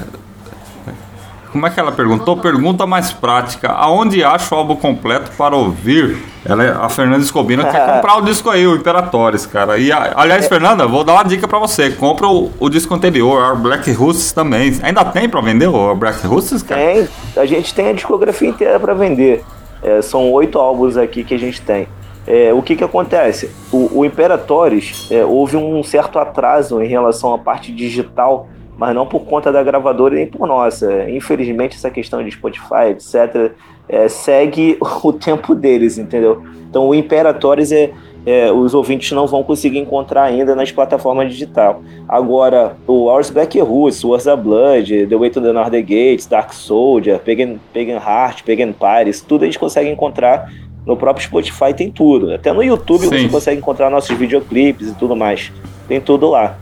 como 1.51 1.67
é 1.67 1.71
que 1.71 1.79
ela 1.79 1.93
perguntou? 1.93 2.37
Pergunta 2.37 2.85
mais 2.87 3.13
prática. 3.13 3.69
Aonde 3.71 4.25
acho 4.25 4.53
o 4.55 4.59
álbum 4.59 4.75
completo 4.77 5.31
para 5.39 5.55
ouvir? 5.57 6.19
Ela, 6.45 6.65
é- 6.65 6.71
a 6.73 6.89
Fernanda 6.89 7.23
Escobino 7.25 7.63
quer 7.65 7.87
comprar 7.95 8.17
o 8.19 8.23
disco 8.23 8.51
aí, 8.51 8.67
o 8.67 8.75
Imperatores, 8.77 9.47
cara. 9.47 9.79
E, 9.79 9.91
a- 9.93 10.13
aliás, 10.17 10.47
Fernanda, 10.49 10.87
vou 10.87 11.05
dar 11.05 11.15
uma 11.15 11.25
dica 11.25 11.47
pra 11.47 11.59
você. 11.61 11.91
Compra 11.91 12.27
o, 12.29 12.51
o 12.59 12.69
disco 12.69 12.93
anterior, 12.95 13.53
o 13.53 13.57
Black 13.57 13.91
Russes 13.93 14.33
também. 14.33 14.77
Ainda 14.83 15.05
tem 15.05 15.29
pra 15.29 15.41
vender 15.41 15.69
o 15.69 15.95
Black 15.95 16.27
Russes, 16.27 16.61
cara? 16.63 16.81
Tem, 16.81 17.09
a 17.37 17.47
gente 17.47 17.73
tem 17.73 17.89
a 17.89 17.93
discografia 17.93 18.49
inteira 18.49 18.79
para 18.81 18.93
vender. 18.95 19.45
É, 19.85 20.01
são 20.03 20.33
oito 20.33 20.59
álbuns 20.59 20.97
aqui 20.97 21.23
que 21.23 21.35
a 21.35 21.39
gente 21.39 21.61
tem. 21.61 21.87
É, 22.27 22.53
o 22.55 22.63
que 22.63 22.75
que 22.75 22.83
acontece? 22.83 23.51
O, 23.71 23.99
o 23.99 24.05
Imperatores, 24.05 25.09
é, 25.11 25.25
houve 25.25 25.57
um 25.57 25.83
certo 25.83 26.19
atraso 26.19 26.83
em 26.83 26.89
relação 26.89 27.35
à 27.35 27.39
parte 27.39 27.71
digital, 27.71 28.49
mas 28.79 28.95
não 28.95 29.07
por 29.07 29.21
conta 29.21 29.53
da 29.53 29.63
gravadora 29.63 30.15
nem 30.15 30.27
por 30.27 30.47
nossa. 30.49 31.09
Infelizmente, 31.11 31.77
essa 31.77 31.91
questão 31.91 32.25
de 32.25 32.31
Spotify, 32.31 32.91
etc., 32.91 33.53
é, 33.87 34.09
segue 34.09 34.79
o 35.05 35.13
tempo 35.13 35.55
deles, 35.55 35.99
entendeu? 35.99 36.43
Então, 36.69 36.89
o 36.89 36.95
Imperatores 36.95 37.71
é, 37.71 37.93
é, 38.27 38.51
os 38.51 38.75
ouvintes 38.75 39.13
não 39.13 39.27
vão 39.27 39.43
conseguir 39.43 39.79
encontrar 39.79 40.25
ainda 40.25 40.55
nas 40.55 40.73
plataformas 40.73 41.31
digital. 41.31 41.83
Agora, 42.09 42.77
o 42.87 43.09
Hours 43.09 43.31
Black 43.31 43.59
Roots, 43.61 44.03
Wars 44.03 44.27
of 44.27 44.43
Blood, 44.43 45.07
The 45.07 45.17
Way 45.17 45.31
to 45.31 45.41
the 45.41 45.53
Northern 45.53 45.83
Gates, 45.83 46.27
Dark 46.27 46.53
Soldier, 46.53 47.19
Pagan, 47.19 47.57
Pagan 47.73 47.99
Heart, 47.99 48.45
Pagan 48.45 48.73
Pirates, 48.73 49.21
tudo 49.21 49.43
a 49.43 49.47
gente 49.47 49.59
consegue 49.59 49.91
encontrar 49.91 50.51
no 50.87 50.97
próprio 50.97 51.25
Spotify, 51.25 51.73
tem 51.75 51.91
tudo. 51.91 52.33
Até 52.33 52.53
no 52.53 52.63
YouTube 52.63 53.03
Sim. 53.03 53.09
você 53.09 53.29
consegue 53.29 53.59
encontrar 53.59 53.91
nossos 53.91 54.17
videoclipes 54.17 54.91
e 54.91 54.95
tudo 54.95 55.17
mais. 55.17 55.53
Tem 55.89 56.01
tudo 56.01 56.29
lá. 56.31 56.59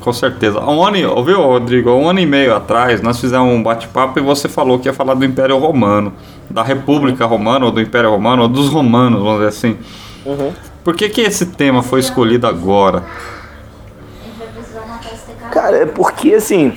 Com 0.00 0.12
certeza. 0.12 0.58
Há 0.58 0.70
Um 0.70 0.82
ano, 0.82 1.14
ouviu, 1.14 1.42
Rodrigo? 1.42 1.90
Há 1.90 1.94
Um 1.94 2.08
ano 2.08 2.20
e 2.20 2.26
meio 2.26 2.54
atrás, 2.54 3.02
nós 3.02 3.20
fizemos 3.20 3.52
um 3.52 3.62
bate-papo 3.62 4.18
e 4.18 4.22
você 4.22 4.48
falou 4.48 4.78
que 4.78 4.88
ia 4.88 4.94
falar 4.94 5.14
do 5.14 5.24
Império 5.24 5.58
Romano, 5.58 6.12
da 6.48 6.62
República 6.62 7.26
Romana, 7.26 7.66
ou 7.66 7.70
do 7.70 7.80
Império 7.80 8.10
Romano, 8.10 8.42
ou 8.42 8.48
dos 8.48 8.68
romanos, 8.70 9.20
vamos 9.22 9.34
dizer 9.36 9.48
assim. 9.48 9.76
Uhum. 10.24 10.52
Por 10.82 10.94
que, 10.96 11.08
que 11.10 11.20
esse 11.20 11.46
tema 11.46 11.82
foi 11.82 12.00
escolhido 12.00 12.46
agora? 12.46 13.04
A 13.04 14.26
gente 14.26 14.38
vai 14.38 14.48
precisar 14.48 14.86
matar 14.86 15.12
esse 15.12 15.32
cara. 15.38 15.50
Cara, 15.52 15.76
é 15.76 15.86
porque 15.86 16.34
assim. 16.34 16.72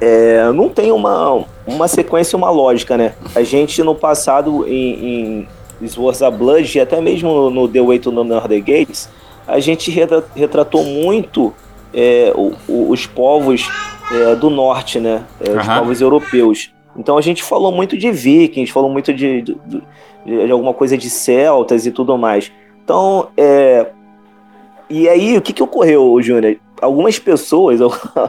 é, 0.00 0.50
não 0.52 0.68
tem 0.68 0.92
uma, 0.92 1.44
uma 1.66 1.88
sequência, 1.88 2.36
uma 2.36 2.50
lógica, 2.50 2.96
né? 2.96 3.14
A 3.34 3.42
gente 3.42 3.82
no 3.82 3.94
passado, 3.94 4.64
em, 4.68 5.48
em 5.82 5.88
Swords 5.88 6.22
of 6.22 6.36
Blood, 6.36 6.78
e 6.78 6.80
até 6.80 7.00
mesmo 7.00 7.50
no, 7.50 7.66
The 7.66 7.82
Way 7.82 7.98
to 7.98 8.12
the 8.12 8.22
Northern 8.22 8.60
Gates, 8.60 9.08
a 9.48 9.58
gente 9.58 9.90
retra- 9.90 10.24
retratou 10.34 10.84
muito 10.84 11.52
é, 11.94 12.32
o- 12.34 12.52
o- 12.68 12.90
os 12.90 13.06
povos 13.06 13.68
é, 14.12 14.34
do 14.36 14.48
norte, 14.50 15.00
né? 15.00 15.24
É, 15.40 15.50
os 15.50 15.56
Aham. 15.68 15.80
povos 15.80 16.00
europeus. 16.00 16.72
Então 16.96 17.18
a 17.18 17.20
gente 17.20 17.42
falou 17.42 17.72
muito 17.72 17.96
de 17.96 18.10
vikings, 18.10 18.72
falou 18.72 18.90
muito 18.90 19.12
de, 19.12 19.42
de, 19.42 19.56
de- 19.66 19.82
de 20.46 20.50
alguma 20.52 20.72
coisa 20.74 20.96
de 20.96 21.08
celtas 21.10 21.86
e 21.86 21.90
tudo 21.90 22.16
mais. 22.16 22.50
Então, 22.84 23.28
é, 23.36 23.86
e 24.88 25.08
aí, 25.08 25.36
o 25.36 25.42
que, 25.42 25.52
que 25.52 25.62
ocorreu, 25.62 26.20
Júnior? 26.22 26.56
Algumas 26.80 27.18
pessoas, 27.18 27.80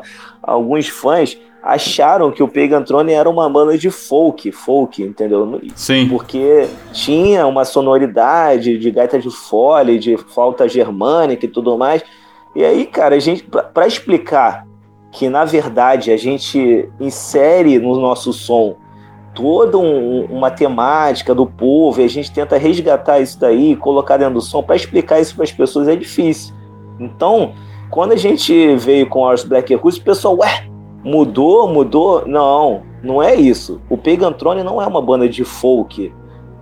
alguns 0.42 0.88
fãs, 0.88 1.38
acharam 1.62 2.32
que 2.32 2.42
o 2.42 2.48
Pagan 2.48 2.82
Throne 2.82 3.14
era 3.14 3.30
uma 3.30 3.50
banda 3.50 3.78
de 3.78 3.90
folk, 3.92 4.52
folk, 4.52 5.02
entendeu? 5.04 5.60
Sim. 5.76 6.08
Porque 6.08 6.68
tinha 6.94 7.46
uma 7.46 7.66
sonoridade 7.66 8.78
de 8.78 8.90
gaita 8.92 9.20
de 9.20 9.30
fole, 9.30 10.00
de 10.00 10.18
flauta 10.18 10.68
germânica 10.68 11.46
e 11.46 11.50
tudo 11.50 11.78
mais. 11.78 12.04
E 12.58 12.66
aí, 12.66 12.88
cara, 12.88 13.14
a 13.14 13.20
gente, 13.20 13.44
pra 13.72 13.86
explicar 13.86 14.66
que 15.12 15.30
na 15.30 15.46
verdade 15.46 16.12
a 16.12 16.18
gente 16.18 16.90
insere 17.00 17.78
no 17.78 18.00
nosso 18.00 18.34
som 18.34 18.76
toda 19.36 19.78
um- 19.78 20.26
uma 20.26 20.50
temática 20.50 21.36
do 21.36 21.46
povo 21.46 22.02
e 22.02 22.04
a 22.04 22.10
gente 22.10 22.32
tenta 22.32 22.58
resgatar 22.58 23.20
isso 23.20 23.40
daí, 23.40 23.76
colocar 23.76 24.18
dentro 24.18 24.34
do 24.34 24.42
som, 24.42 24.64
para 24.64 24.76
explicar 24.76 25.20
isso 25.20 25.36
para 25.36 25.44
as 25.44 25.52
pessoas 25.52 25.88
é 25.88 25.96
difícil. 25.96 26.56
Então, 27.00 27.54
quando 27.92 28.14
a 28.14 28.16
gente 28.16 28.76
veio 28.76 29.08
com 29.08 29.24
Ars 29.24 29.44
Black 29.44 29.76
Roots, 29.76 30.00
o 30.00 30.04
pessoal, 30.04 30.36
ué, 30.40 30.68
mudou, 31.04 31.68
mudou? 31.72 32.24
Não, 32.26 32.82
não 33.04 33.22
é 33.22 33.36
isso. 33.36 33.80
O 33.88 33.96
Pagan 34.00 34.32
Throne 34.34 34.64
não 34.64 34.82
é 34.82 34.88
uma 34.88 35.00
banda 35.00 35.30
de 35.30 35.44
folk, 35.44 36.12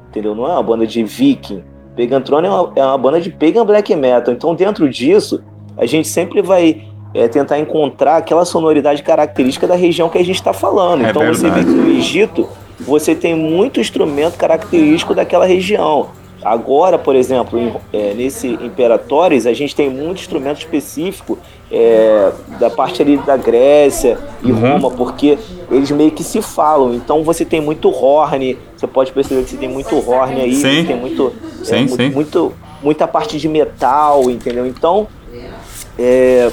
entendeu? 0.10 0.36
Não 0.36 0.46
é 0.46 0.52
uma 0.52 0.64
banda 0.64 0.86
de 0.86 1.02
viking. 1.06 1.64
Pagan 1.96 2.20
Throne 2.20 2.48
é 2.48 2.52
uma, 2.52 2.74
é 2.76 2.86
uma 2.86 2.98
banda 2.98 3.22
de 3.22 3.30
pagan 3.30 3.66
black 3.66 3.96
metal. 3.96 4.34
Então, 4.34 4.54
dentro 4.54 4.90
disso, 4.90 5.42
a 5.78 5.86
gente 5.86 6.08
sempre 6.08 6.42
vai 6.42 6.84
é, 7.14 7.28
tentar 7.28 7.60
encontrar 7.60 8.18
aquela 8.18 8.44
sonoridade 8.46 9.02
característica 9.04 9.66
da 9.68 9.76
região 9.76 10.10
que 10.10 10.18
a 10.18 10.24
gente 10.26 10.36
está 10.36 10.52
falando. 10.54 11.06
É 11.06 11.10
então, 11.10 11.26
você 11.26 11.50
vê 11.50 11.62
verdade. 11.62 11.66
que 11.68 11.74
no 11.74 11.90
Egito, 11.98 12.50
você 12.80 13.16
tem 13.16 13.34
muito 13.36 13.80
instrumento 13.80 14.38
característico 14.38 15.14
daquela 15.16 15.46
região. 15.46 16.08
Agora, 16.44 17.00
por 17.00 17.16
exemplo, 17.16 17.58
em- 17.58 17.74
é, 17.92 18.14
nesse 18.14 18.50
Imperatores, 18.50 19.48
a 19.48 19.54
gente 19.54 19.74
tem 19.76 19.90
muito 19.90 20.20
instrumento 20.20 20.60
específico 20.60 21.38
é, 21.72 22.32
da 22.60 22.70
parte 22.70 23.02
ali 23.02 23.18
da 23.18 23.36
Grécia 23.36 24.20
e 24.44 24.52
Uhum. 24.52 24.60
Roma, 24.74 24.92
porque 24.92 25.36
eles 25.72 25.90
meio 25.90 26.12
que 26.12 26.24
se 26.24 26.40
falam. 26.42 26.94
Então 26.94 27.24
você 27.24 27.44
tem 27.44 27.60
muito 27.60 27.90
horn, 27.90 28.56
você 28.78 28.86
pode 28.86 29.12
perceber 29.12 29.44
que 29.44 29.50
você 29.50 29.58
tem 29.58 29.68
muito 29.68 29.96
horn 30.08 30.40
aí, 30.40 30.54
Sim. 30.56 30.86
tem 30.86 30.96
muito, 30.96 31.34
é, 31.62 31.64
Sim, 31.66 31.82
mu- 31.86 31.96
sim. 31.96 32.10
muito 32.12 32.54
muita 32.84 33.08
parte 33.08 33.40
de 33.40 33.48
metal, 33.50 34.30
entendeu? 34.30 34.68
Então 34.68 35.08
é, 35.98 36.52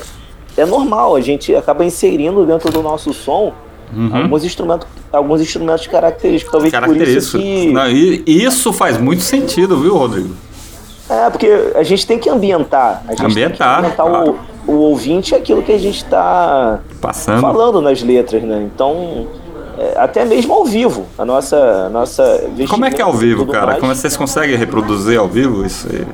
é 0.57 0.64
normal, 0.66 1.16
a 1.16 1.20
gente 1.20 1.55
acaba 1.55 1.84
inserindo 1.84 2.45
dentro 2.47 2.70
do 2.70 2.82
nosso 2.82 3.12
som 3.12 3.53
Uhum. 3.95 4.11
alguns 4.22 4.43
instrumentos, 4.43 4.88
alguns 5.12 5.43
instrumentos 5.43 5.86
característicos. 5.86 6.51
Talvez 6.51 6.72
por 6.72 6.78
isso 6.97 7.32
Característico. 7.36 7.38
que 7.43 7.72
Não, 7.74 7.90
e 7.90 8.22
isso 8.26 8.72
faz 8.72 8.97
muito 8.97 9.22
sentido, 9.22 9.78
viu, 9.78 9.95
Rodrigo? 9.99 10.34
É, 11.11 11.28
porque 11.28 11.72
a 11.74 11.82
gente 11.82 12.07
tem 12.07 12.18
que 12.18 12.30
ambientar. 12.30 13.03
A 13.07 13.11
gente 13.11 13.22
Ambientar, 13.26 13.82
tem 13.82 13.90
que 13.90 14.01
ambientar 14.01 14.07
claro. 14.24 14.38
o, 14.66 14.72
o 14.72 14.76
ouvinte 14.76 15.34
aquilo 15.34 15.62
que 15.62 15.72
a 15.72 15.78
gente 15.78 15.97
está 15.99 16.80
Passando. 17.03 17.43
falando 17.43 17.82
nas 17.82 18.03
letras, 18.03 18.43
né? 18.43 18.66
Então, 18.74 19.26
é, 19.76 19.93
até 19.99 20.24
mesmo 20.24 20.55
ao 20.55 20.64
vivo. 20.64 21.05
A 21.18 21.24
nossa. 21.26 21.59
A 21.59 21.88
nossa 21.90 22.45
Como 22.70 22.86
é 22.86 22.90
que 22.90 23.03
é 23.03 23.05
ao 23.05 23.12
vivo, 23.12 23.45
cara? 23.47 23.66
mais. 23.66 23.80
Como 23.80 23.95
vocês 23.95 24.16
conseguem 24.16 24.57
reproduzir 24.57 25.18
ao 25.18 25.28
vivo 25.28 25.66
isso? 25.66 25.86
aí? 25.93 26.07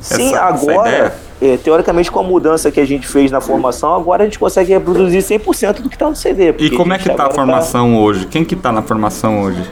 Sim, 0.00 0.28
essa- 0.28 0.36
essa 0.36 0.44
agora, 0.44 1.14
é, 1.40 1.56
teoricamente, 1.56 2.10
com 2.10 2.20
a 2.20 2.22
mudança 2.22 2.70
que 2.70 2.80
a 2.80 2.84
gente 2.84 3.06
fez 3.06 3.30
na 3.30 3.40
formação, 3.40 3.94
agora 3.94 4.22
a 4.22 4.26
gente 4.26 4.38
consegue 4.38 4.72
reproduzir 4.72 5.22
100% 5.22 5.80
do 5.80 5.88
que 5.88 5.96
está 5.96 6.08
no 6.08 6.16
CD. 6.16 6.54
E 6.58 6.70
como 6.70 6.92
é 6.92 6.98
que 6.98 7.04
tá 7.04 7.10
a 7.10 7.14
agora 7.26 7.34
formação 7.34 7.96
hoje? 7.96 8.26
Quem 8.26 8.44
que 8.44 8.56
tá 8.56 8.72
na 8.72 8.82
formação 8.82 9.42
hoje? 9.42 9.62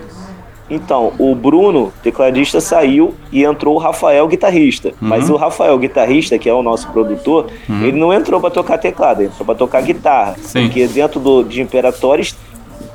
Então, 0.69 1.13
o 1.19 1.35
Bruno, 1.35 1.93
tecladista, 2.03 2.61
saiu 2.61 3.15
e 3.31 3.45
entrou 3.45 3.77
o 3.77 3.79
Rafael, 3.79 4.27
guitarrista. 4.27 4.89
Uhum. 4.89 5.09
Mas 5.09 5.31
o 5.31 5.37
Rafael, 5.37 5.79
guitarrista, 5.79 6.37
que 6.39 6.49
é 6.49 6.53
o 6.53 6.63
nosso 6.63 6.89
produtor, 6.89 7.47
ele 7.69 7.93
não 7.93 8.13
entrou 8.13 8.41
para 8.41 8.51
tocar 8.51 8.77
teclado, 8.79 9.21
ele 9.21 9.29
entrou 9.29 9.47
para 9.47 9.55
tocar 9.55 9.81
guitarra. 9.83 10.35
Sim. 10.41 10.63
Porque 10.63 10.87
dentro 10.89 11.21
do, 11.21 11.45
de 11.45 11.61
Imperatores 11.63 12.37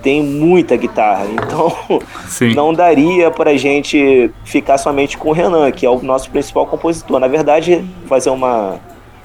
tem 0.02 0.22
muita 0.24 0.76
guitarra. 0.76 1.26
Então, 1.32 1.74
Sim. 2.28 2.54
não 2.54 2.74
daria 2.74 3.30
pra 3.32 3.56
gente 3.56 4.32
ficar 4.44 4.78
somente 4.78 5.18
com 5.18 5.30
o 5.30 5.32
Renan, 5.34 5.70
que 5.72 5.86
é 5.86 5.90
o 5.90 6.02
nosso 6.02 6.30
principal 6.30 6.66
compositor. 6.68 7.20
Na 7.20 7.28
verdade, 7.28 7.84
fazer 8.08 8.30
uma 8.30 8.80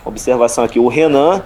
observação 0.05 0.65
aqui, 0.65 0.79
o 0.79 0.89
Renan, 0.89 1.43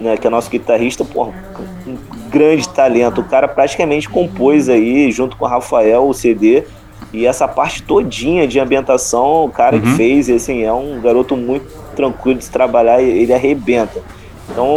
né, 0.00 0.16
que 0.16 0.26
é 0.26 0.30
nosso 0.30 0.50
guitarrista, 0.50 1.04
um 1.04 1.96
grande 2.30 2.68
talento. 2.68 3.20
O 3.20 3.24
cara 3.24 3.46
praticamente 3.48 4.08
compôs 4.08 4.68
aí, 4.68 5.10
junto 5.12 5.36
com 5.36 5.44
o 5.44 5.48
Rafael, 5.48 6.08
o 6.08 6.14
CD. 6.14 6.64
E 7.12 7.26
essa 7.26 7.48
parte 7.48 7.82
todinha 7.82 8.46
de 8.46 8.60
ambientação, 8.60 9.44
o 9.44 9.50
cara 9.50 9.76
Uhum. 9.76 9.82
que 9.82 9.90
fez, 9.96 10.30
assim, 10.30 10.62
é 10.62 10.72
um 10.72 11.00
garoto 11.00 11.36
muito 11.36 11.66
tranquilo 11.96 12.38
de 12.38 12.44
se 12.44 12.50
trabalhar, 12.52 13.02
ele 13.02 13.32
arrebenta. 13.34 14.00
Então, 14.48 14.74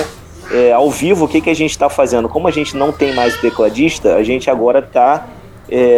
é, 0.52 0.72
ao 0.74 0.90
vivo, 0.90 1.26
o 1.26 1.28
que, 1.28 1.42
que 1.42 1.50
a 1.50 1.54
gente 1.54 1.72
está 1.72 1.90
fazendo? 1.90 2.28
Como 2.30 2.48
a 2.48 2.52
gente 2.52 2.76
não 2.76 2.92
tem 2.92 3.14
mais 3.14 3.36
o 3.36 3.42
tecladista, 3.42 4.16
a 4.16 4.24
gente 4.24 4.50
agora 4.50 4.80
está 4.80 5.28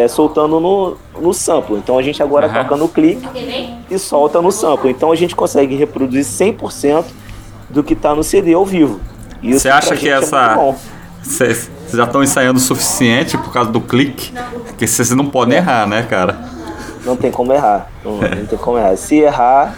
soltando 0.08 0.60
no, 0.60 0.98
no 1.20 1.34
sample. 1.34 1.76
Então 1.76 1.98
a 1.98 2.02
gente 2.02 2.24
agora 2.24 2.48
Aham. 2.48 2.64
toca 2.64 2.78
no 2.78 2.88
clique 2.88 3.28
vem? 3.34 3.80
e 3.90 4.00
solta 4.00 4.42
no 4.42 4.52
sample. 4.52 4.90
Então 4.90 5.12
a 5.12 5.16
gente 5.16 5.36
consegue 5.36 5.76
reproduzir 5.76 6.24
100% 6.24 7.04
do 7.70 7.84
que 7.84 7.96
tá 7.96 8.16
no 8.16 8.24
CD 8.24 8.54
ao 8.54 8.66
vivo. 8.66 9.02
Você 9.44 9.70
acha 9.70 9.96
que 9.96 10.08
é 10.08 10.14
essa. 10.14 10.76
Vocês 11.22 11.70
já 11.92 12.04
estão 12.04 12.24
ensaiando 12.24 12.58
o 12.58 12.62
suficiente 12.62 13.38
por 13.38 13.52
causa 13.52 13.72
do 13.72 13.82
clique? 13.82 14.32
Porque 14.68 14.88
vocês 14.88 15.10
não 15.12 15.26
podem 15.26 15.58
errar, 15.58 15.88
né, 15.88 16.04
cara? 16.04 16.40
Não 17.04 17.16
tem 17.16 17.32
como 17.32 17.54
errar. 17.54 17.90
Não, 18.04 18.18
não 18.18 18.46
tem 18.46 18.58
como 18.58 18.78
errar. 18.78 18.96
Se 18.96 19.18
errar, 19.18 19.76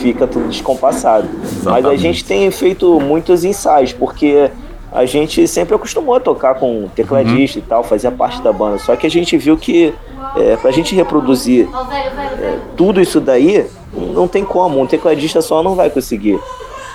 fica 0.00 0.26
tudo 0.26 0.48
descompassado. 0.48 1.28
Mas 1.32 1.66
a 1.66 1.78
Exatamente. 1.78 2.02
gente 2.02 2.24
tem 2.24 2.50
feito 2.50 2.98
muitos 3.00 3.44
ensaios, 3.44 3.92
porque 3.92 4.50
a 4.92 5.04
gente 5.04 5.46
sempre 5.46 5.74
acostumou 5.74 6.14
a 6.16 6.20
tocar 6.20 6.54
com 6.56 6.88
tecladista 6.94 7.58
Uhum. 7.58 7.64
e 7.64 7.68
tal, 7.68 7.84
fazia 7.84 8.10
parte 8.10 8.42
da 8.42 8.52
banda. 8.52 8.78
Só 8.78 8.96
que 8.96 9.06
a 9.06 9.10
gente 9.10 9.36
viu 9.36 9.56
que 9.56 9.94
é, 10.36 10.56
pra 10.56 10.70
gente 10.70 10.94
reproduzir 10.94 11.68
velho. 11.68 12.60
tudo 12.76 13.00
isso 13.00 13.20
daí, 13.20 13.66
não 14.14 14.26
tem 14.28 14.44
como. 14.44 14.80
Um 14.80 14.86
tecladista 14.86 15.40
só 15.42 15.62
não 15.62 15.74
vai 15.74 15.90
conseguir. 15.90 16.38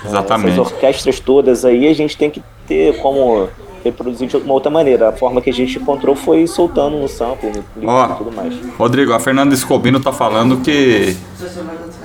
Exatamente. 0.04 0.52
Essas 0.52 0.72
orquestras 0.72 1.20
todas 1.20 1.64
aí, 1.64 1.86
a 1.88 1.94
gente 1.94 2.16
tem 2.16 2.30
que 2.30 2.42
ter 2.66 2.98
como 3.00 3.48
reproduzir 3.86 4.28
de 4.28 4.36
uma 4.36 4.52
outra 4.54 4.70
maneira. 4.70 5.08
A 5.08 5.12
forma 5.12 5.40
que 5.40 5.50
a 5.50 5.52
gente 5.52 5.78
encontrou 5.78 6.14
foi 6.14 6.46
soltando 6.46 6.96
no 6.98 7.08
sample, 7.08 7.50
no 7.76 7.88
Ó. 7.88 8.06
e 8.06 8.14
tudo 8.16 8.32
mais. 8.32 8.54
Rodrigo, 8.78 9.12
a 9.12 9.20
Fernanda 9.20 9.54
Escobino 9.54 9.98
tá 10.00 10.12
falando 10.12 10.58
que 10.58 11.16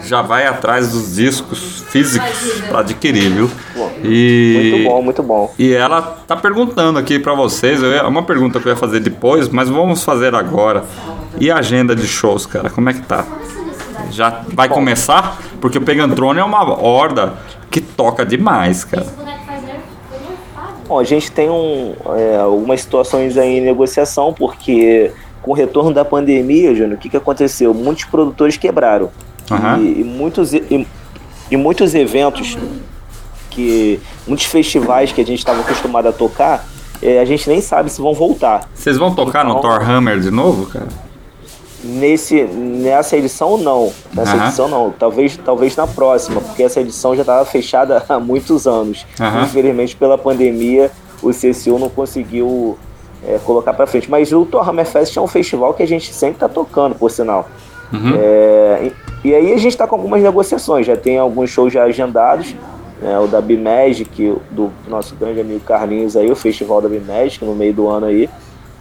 já 0.06 0.22
vai 0.22 0.48
atrás 0.48 0.90
dos 0.92 1.16
discos 1.16 1.84
físicos 1.90 2.62
pra 2.70 2.80
adquirir, 2.80 3.30
viu? 3.30 3.52
E 4.04 4.70
Muito 4.72 4.90
bom, 4.90 5.02
muito 5.02 5.24
bom. 5.24 5.54
E 5.60 5.74
ela 5.74 6.02
tá 6.28 6.36
perguntando 6.36 6.98
aqui 6.98 7.20
pra 7.20 7.34
vocês, 7.34 7.82
é 7.84 8.02
uma 8.04 8.24
pergunta 8.24 8.60
que 8.60 8.68
eu 8.68 8.72
ia 8.72 8.78
fazer 8.78 9.00
depois, 9.00 9.48
mas 9.50 9.70
vamos 9.70 10.04
fazer 10.04 10.34
agora. 10.34 10.84
E 11.40 11.50
a 11.52 11.58
agenda 11.58 11.96
de 11.96 12.08
shows, 12.08 12.46
cara, 12.46 12.70
como 12.70 12.90
é 12.90 12.94
que 12.94 13.02
tá? 13.02 13.26
Já 14.10 14.42
vai 14.54 14.68
começar? 14.68 15.38
Porque 15.62 15.78
o 15.78 15.82
Pegantrone 15.82 16.40
é 16.40 16.44
uma 16.44 16.64
horda 16.82 17.34
que 17.70 17.80
toca 17.80 18.26
demais, 18.26 18.84
cara. 18.84 19.04
Esse 19.04 19.14
boneco 19.14 19.46
faz 19.46 19.64
nerf- 19.64 19.80
nerfado. 20.12 20.74
Bom, 20.92 21.00
a 21.00 21.06
gente 21.06 21.32
tem 21.32 21.50
um, 21.50 21.94
é, 22.18 22.36
algumas 22.36 22.82
situações 22.82 23.38
aí 23.38 23.60
em 23.60 23.62
negociação, 23.62 24.34
porque 24.34 25.10
com 25.42 25.52
o 25.52 25.54
retorno 25.54 25.94
da 25.94 26.04
pandemia, 26.04 26.76
Júnior, 26.76 26.96
o 26.96 26.98
que, 26.98 27.08
que 27.08 27.16
aconteceu? 27.16 27.74
Muitos 27.74 28.04
produtores 28.04 28.58
quebraram. 28.58 29.10
Aham. 29.50 29.80
E, 29.80 30.02
e 30.02 30.04
muitos, 30.04 30.54
e, 30.54 30.86
e 31.50 31.56
muitos 31.56 31.96
eventos, 31.96 32.58
que 33.50 34.02
muitos 34.28 34.48
festivais 34.48 35.14
que 35.14 35.22
a 35.22 35.26
gente 35.26 35.40
estava 35.40 35.62
acostumado 35.62 36.10
a 36.10 36.12
tocar, 36.12 36.68
é, 37.02 37.20
a 37.20 37.26
gente 37.26 37.48
nem 37.48 37.62
sabe 37.62 37.90
se 37.90 38.02
vão 38.02 38.14
voltar. 38.14 38.70
Vocês 38.76 38.98
vão 38.98 39.16
tocar 39.16 39.46
no 39.46 39.52
Então- 39.52 39.62
Thor 39.62 39.90
Hammer 39.90 40.20
de 40.20 40.30
novo, 40.30 40.66
cara? 40.66 40.90
Nesse, 41.84 42.44
nessa 42.44 43.18
edição, 43.18 43.58
não. 43.58 43.92
Nessa 44.14 44.36
Aham. 44.36 44.46
edição, 44.46 44.68
não. 44.68 44.92
Talvez, 44.92 45.38
talvez 45.38 45.76
na 45.76 45.88
próxima, 45.88 46.40
porque 46.40 46.64
essa 46.64 46.80
edição 46.80 47.16
já 47.16 47.22
estava 47.22 47.44
fechada 47.46 48.04
há 48.08 48.20
muitos 48.20 48.68
anos. 48.68 49.06
Aham. 49.20 49.44
Infelizmente, 49.44 49.96
pela 49.96 50.18
pandemia, 50.18 50.92
o 51.24 51.32
CCU 51.32 51.80
não 51.80 51.90
conseguiu 51.90 52.78
é, 53.28 53.40
colocar 53.44 53.74
para 53.74 53.88
frente. 53.88 54.10
Mas 54.10 54.32
o 54.32 54.46
Torhammer 54.46 54.86
Fest 54.86 55.18
é 55.18 55.22
um 55.22 55.28
festival 55.28 55.74
que 55.74 55.82
a 55.82 55.88
gente 55.88 56.14
sempre 56.14 56.36
está 56.36 56.48
tocando, 56.50 56.94
por 56.96 57.10
sinal. 57.10 57.50
Uhum. 57.92 58.14
É, 58.16 58.92
e, 59.24 59.30
e 59.30 59.36
aí 59.36 59.54
a 59.54 59.58
gente 59.58 59.72
está 59.74 59.88
com 59.88 59.96
algumas 59.96 60.22
negociações. 60.22 60.86
Já 60.86 60.96
tem 60.96 61.18
alguns 61.18 61.50
shows 61.50 61.74
já 61.74 61.84
agendados. 61.84 62.56
né, 63.02 63.18
o 63.20 63.26
da 63.26 63.42
Bimagic, 63.42 64.36
do 64.52 64.72
nosso 64.88 65.16
grande 65.16 65.42
amigo 65.42 65.62
Carlinhos 65.62 66.16
aí, 66.16 66.32
o 66.32 66.36
festival 66.36 66.80
da 66.80 66.88
Bimagic, 66.88 67.44
no 67.44 67.56
meio 67.56 67.74
do 67.74 67.88
ano 67.88 68.06
aí 68.06 68.30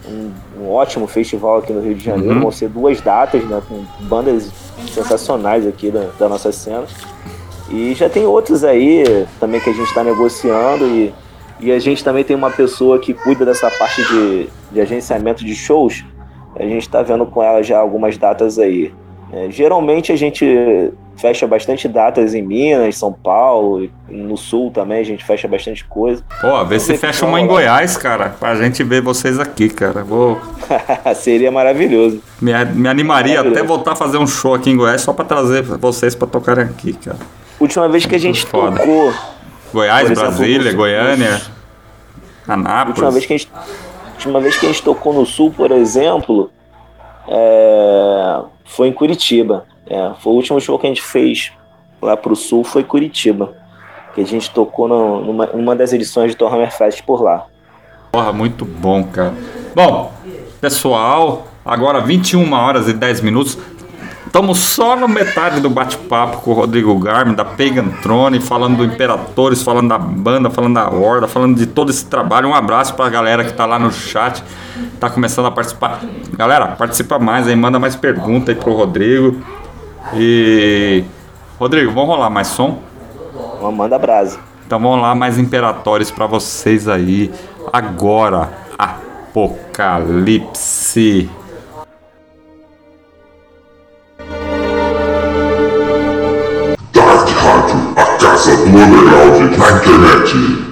um, 0.09 0.31
um 0.61 0.71
ótimo 0.71 1.07
festival 1.07 1.59
aqui 1.59 1.73
no 1.73 1.81
Rio 1.81 1.95
de 1.95 2.05
Janeiro. 2.05 2.35
Uhum. 2.35 2.41
Vão 2.41 2.51
ser 2.51 2.69
duas 2.69 3.01
datas, 3.01 3.45
né? 3.45 3.63
Com 3.69 3.85
bandas 4.07 4.51
sensacionais 4.93 5.67
aqui 5.67 5.91
da, 5.91 6.09
da 6.19 6.29
nossa 6.29 6.51
cena. 6.53 6.85
E 7.71 7.95
já 7.95 8.09
tem 8.09 8.25
outros 8.27 8.65
aí 8.65 9.27
também 9.39 9.61
que 9.61 9.71
a 9.71 9.73
gente 9.73 9.89
está 9.89 10.03
negociando. 10.03 10.87
E, 10.87 11.15
e 11.61 11.71
a 11.73 11.79
gente 11.79 12.03
também 12.03 12.25
tem 12.25 12.37
uma 12.37 12.51
pessoa 12.51 12.99
que 12.99 13.15
cuida 13.15 13.45
dessa 13.45 13.71
parte 13.71 14.03
de, 14.05 14.49
de 14.73 14.81
agenciamento 14.81 15.45
de 15.45 15.55
shows. 15.55 16.05
A 16.57 16.63
gente 16.63 16.83
está 16.83 17.03
vendo 17.03 17.27
com 17.27 17.43
ela 17.43 17.63
já 17.63 17.79
algumas 17.79 18.17
datas 18.17 18.59
aí. 18.59 18.93
É, 19.33 19.49
geralmente 19.51 20.11
a 20.11 20.17
gente 20.17 20.93
fecha 21.21 21.47
bastante 21.47 21.87
datas 21.87 22.35
em 22.35 22.43
Minas, 22.43 22.97
São 22.97 23.13
Paulo, 23.13 23.89
no 24.09 24.37
Sul 24.37 24.71
também 24.71 25.01
a 25.01 25.05
gente 25.05 25.25
fecha 25.25 25.47
bastante 25.47 25.85
coisa. 25.85 26.25
Pô, 26.41 26.65
vê 26.65 26.81
se 26.81 26.97
fecha 26.97 27.27
uma 27.27 27.39
em 27.41 27.45
lá. 27.47 27.49
Goiás, 27.53 27.97
cara, 27.97 28.31
pra 28.31 28.55
gente 28.57 28.83
ver 28.83 29.03
vocês 29.03 29.39
aqui, 29.39 29.69
cara. 29.69 30.03
Vou 30.03 30.41
Seria 31.15 31.51
maravilhoso. 31.53 32.23
me, 32.41 32.53
me 32.65 32.89
animaria 32.89 33.35
Maravilhoso. 33.37 33.49
até 33.61 33.63
voltar 33.67 33.93
a 33.93 33.97
fazer 33.97 34.19
um 34.19 34.27
show 34.27 34.55
aqui 34.55 34.71
em 34.71 34.77
Goiás 34.77 35.03
só 35.03 35.13
pra 35.13 35.25
trazer 35.25 35.63
vocês 35.63 36.15
pra 36.15 36.27
tocarem 36.27 36.65
aqui, 36.65 36.93
cara. 36.95 37.19
Última 37.61 37.89
vez 37.89 38.07
que 38.07 38.15
a 38.15 38.19
gente 38.19 38.47
Foda. 38.47 38.79
tocou, 38.79 39.13
Goiás, 39.73 40.11
exemplo, 40.11 40.23
Brasília, 40.23 40.71
no- 40.73 40.77
Goiânia, 40.79 41.33
última 42.49 42.55
Anápolis. 42.55 43.13
vez 43.15 43.27
que 43.27 43.33
a 43.35 43.37
gente, 43.37 43.51
última 44.15 44.41
vez 44.41 44.57
que 44.57 44.65
a 44.67 44.69
gente 44.71 44.83
tocou 44.83 45.13
no 45.13 45.27
Sul, 45.27 45.53
por 45.55 45.71
exemplo, 45.71 46.51
é, 47.29 48.41
foi 48.65 48.89
em 48.89 48.93
Curitiba. 48.93 49.67
É, 49.91 50.13
foi 50.21 50.33
o 50.33 50.37
último 50.37 50.61
show 50.61 50.79
que 50.79 50.87
a 50.87 50.89
gente 50.89 51.03
fez 51.03 51.53
lá 52.01 52.17
pro 52.17 52.37
Sul 52.37 52.63
foi 52.65 52.85
Curitiba, 52.85 53.53
que 54.15 54.21
a 54.21 54.25
gente 54.27 54.51
tocou 54.51 54.87
no- 54.89 55.21
numa, 55.25 55.47
numa 55.47 55.75
das 55.77 55.93
edições 55.93 56.31
de 56.31 56.37
Torhammer 56.37 56.71
Fest 56.73 57.03
por 57.03 57.21
lá. 57.23 57.45
Porra, 58.13 58.33
muito 58.33 58.65
bom, 58.65 59.05
cara. 59.05 59.35
Bom, 59.75 60.13
pessoal, 60.61 61.47
agora 61.65 62.01
21 62.01 62.53
horas 62.53 62.89
e 62.89 62.93
10 62.93 63.21
minutos. 63.21 63.59
Estamos 64.27 64.59
só 64.61 64.95
no 64.95 65.09
metade 65.09 65.61
do 65.61 65.69
bate-papo 65.69 66.39
com 66.43 66.53
o 66.53 66.55
Rodrigo 66.55 66.97
Garmin, 67.01 67.35
da 67.35 67.45
Pagan 67.45 67.89
Throne, 68.01 68.39
falando 68.39 68.77
do 68.77 68.85
Imperatores, 68.85 69.61
falando 69.61 69.89
da 69.89 69.99
banda, 69.99 70.49
falando 70.49 70.75
da 70.75 70.89
Horda, 70.89 71.27
falando 71.27 71.57
de 71.57 71.67
todo 71.67 71.91
esse 71.91 72.07
trabalho. 72.07 72.49
Um 72.49 72.55
abraço 72.55 72.95
pra 72.95 73.09
galera 73.09 73.45
que 73.45 73.53
tá 73.53 73.67
lá 73.67 73.77
no 73.77 73.91
chat, 73.91 74.41
tá 75.01 75.11
começando 75.11 75.47
a 75.47 75.51
participar. 75.51 76.01
Galera, 76.37 76.69
participa 76.69 77.19
mais 77.19 77.49
aí, 77.49 77.57
manda 77.57 77.81
mais 77.81 77.97
pergunta 77.97 78.53
aí 78.53 78.55
pro 78.55 78.73
Rodrigo. 78.73 79.41
E. 80.15 81.05
Rodrigo, 81.59 81.93
vamos 81.93 82.09
rolar 82.09 82.31
mais 82.31 82.47
som? 82.49 82.79
Manda 83.73 83.99
brasa. 83.99 84.39
Então 84.67 84.79
vamos 84.79 85.03
lá, 85.03 85.15
mais 85.15 85.39
Imperatores 85.39 86.11
pra 86.11 86.27
vocês 86.27 86.89
aí. 86.89 87.31
Agora, 87.73 88.51
Apocalipse. 88.79 90.39
Dark 96.93 97.29
Rádio, 97.29 97.95
a 97.97 98.05
casa 98.19 98.57
do 98.57 98.63
underground 98.69 99.57
na 99.59 99.71
internet. 99.73 100.70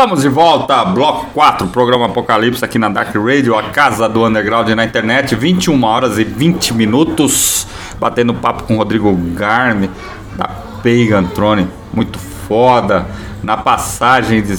Estamos 0.00 0.22
de 0.22 0.30
volta, 0.30 0.82
bloco 0.82 1.26
4, 1.34 1.66
programa 1.66 2.06
Apocalipse 2.06 2.64
aqui 2.64 2.78
na 2.78 2.88
Dark 2.88 3.14
Radio, 3.14 3.54
a 3.54 3.64
casa 3.64 4.08
do 4.08 4.24
underground 4.24 4.70
na 4.70 4.82
internet, 4.82 5.34
21 5.34 5.84
horas 5.84 6.18
e 6.18 6.24
20 6.24 6.72
minutos, 6.72 7.66
batendo 7.98 8.32
papo 8.32 8.62
com 8.62 8.78
Rodrigo 8.78 9.14
Garni, 9.34 9.90
da 10.38 10.48
Pagan 10.82 11.24
Throne, 11.34 11.68
muito 11.92 12.18
foda. 12.18 13.06
Na 13.42 13.58
passagem 13.58 14.40
de, 14.40 14.58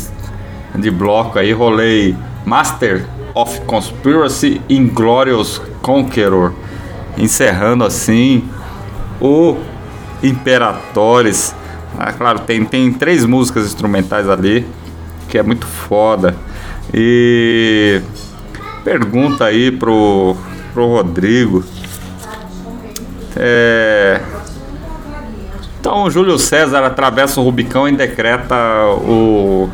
de 0.76 0.92
bloco 0.92 1.40
aí, 1.40 1.52
rolei 1.52 2.16
Master 2.46 3.08
of 3.34 3.62
Conspiracy 3.62 4.62
Inglorious 4.70 5.60
Conqueror, 5.82 6.54
encerrando 7.18 7.84
assim 7.84 8.48
o 9.20 9.58
Imperatores. 10.22 11.56
Ah, 11.98 12.14
claro, 12.14 12.42
tem, 12.42 12.64
tem 12.64 12.94
três 12.94 13.26
músicas 13.26 13.66
instrumentais 13.66 14.30
ali, 14.30 14.68
que 15.32 15.38
é 15.38 15.44
muito 15.44 15.66
foda. 15.66 16.36
E 16.94 18.02
pergunta 18.84 19.46
aí 19.46 19.72
pro, 19.72 20.36
pro 20.74 20.88
Rodrigo. 20.88 21.64
É, 23.36 24.20
então, 25.80 26.10
Júlio 26.12 26.38
César 26.38 26.84
atravessa 26.86 27.40
o 27.40 27.44
Rubicão 27.44 27.88
e 27.88 27.94
decreta 27.96 28.56
o, 29.08 29.70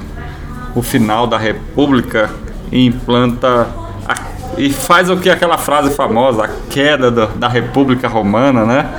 o 0.75 0.81
final 0.81 1.25
da 1.27 1.37
República 1.37 2.29
e 2.71 2.85
implanta 2.85 3.67
a- 4.07 4.15
e 4.57 4.71
faz 4.71 5.09
o 5.09 5.17
que 5.17 5.29
aquela 5.29 5.57
frase 5.57 5.93
famosa, 5.95 6.45
a 6.45 6.49
queda 6.69 7.09
do- 7.11 7.27
da 7.35 7.47
República 7.47 8.07
Romana, 8.07 8.63
né? 8.65 8.89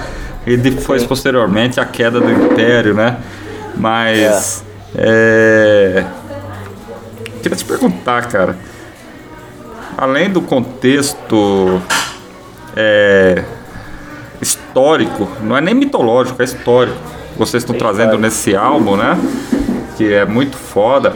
E 0.47 0.57
depois, 0.57 1.05
posteriormente, 1.05 1.79
a 1.79 1.85
queda 1.85 2.21
do 2.21 2.31
Império, 2.31 2.95
né? 2.95 3.17
Mas. 3.77 4.65
É. 4.97 6.05
Te 6.05 6.18
perguntar, 7.69 8.27
cara. 8.27 8.57
Além 9.97 10.31
do 10.31 10.41
contexto 10.41 11.81
é, 12.77 13.45
histórico, 14.41 15.29
não 15.43 15.57
é 15.57 15.61
nem 15.61 15.75
mitológico, 15.75 16.41
é 16.41 16.45
histórico. 16.45 16.97
Vocês 17.37 17.63
estão 17.63 17.77
trazendo 17.77 18.15
histórico. 18.15 18.23
nesse 18.23 18.57
álbum, 18.57 18.97
né? 18.97 19.17
Que 19.97 20.13
é 20.13 20.25
muito 20.25 20.57
foda. 20.57 21.15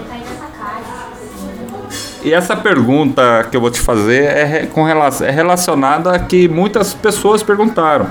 E 2.24 2.32
essa 2.32 2.54
pergunta 2.54 3.46
que 3.50 3.56
eu 3.56 3.60
vou 3.60 3.70
te 3.70 3.80
fazer 3.80 4.22
é, 4.24 4.66
com 4.66 4.84
relação, 4.84 5.26
é 5.26 5.30
relacionada 5.30 6.12
a 6.12 6.18
que 6.20 6.48
muitas 6.48 6.94
pessoas 6.94 7.42
perguntaram. 7.42 8.06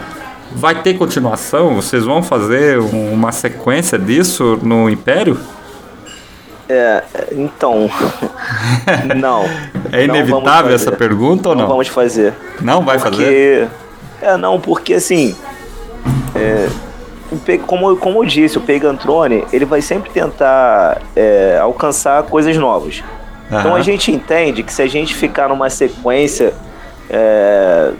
Vai 0.54 0.76
ter 0.82 0.96
continuação? 0.96 1.76
Vocês 1.76 2.04
vão 2.04 2.22
fazer 2.22 2.78
um- 2.78 3.14
uma 3.14 3.32
sequência 3.32 3.98
disso 3.98 4.60
no 4.62 4.90
Império? 4.90 5.40
É, 6.74 7.04
então. 7.34 7.90
não. 9.20 9.44
É 9.92 10.06
inevitável 10.06 10.74
essa 10.74 10.92
pergunta 10.92 11.50
ou 11.50 11.56
Não 11.56 11.64
não? 11.64 11.70
vamos 11.70 11.90
fazer. 11.90 12.34
Não 12.62 12.82
vai 12.82 12.98
porque... 12.98 13.18
fazer? 13.18 13.70
É, 14.22 14.38
não, 14.38 14.58
porque 14.58 14.94
assim. 14.94 15.36
é, 16.34 16.70
como, 17.66 17.98
como 17.98 18.24
eu 18.24 18.26
disse, 18.26 18.58
o 18.58 18.62
Pagan 18.62 18.96
Throne, 18.96 19.44
ele 19.52 19.66
vai 19.66 19.82
sempre 19.82 20.10
tentar 20.12 21.02
é, 21.14 21.60
alcançar 21.62 22.24
coisas 22.24 22.56
novas. 22.56 23.04
Então 23.48 23.72
Aham. 23.72 23.76
a 23.76 23.82
gente 23.82 24.12
entende 24.12 24.64
que 24.64 24.74
se 24.74 24.82
a 24.82 24.88
gente 24.88 25.14
ficar 25.14 25.50
numa 25.50 25.70
sequência 25.70 26.54
é, 27.10 27.92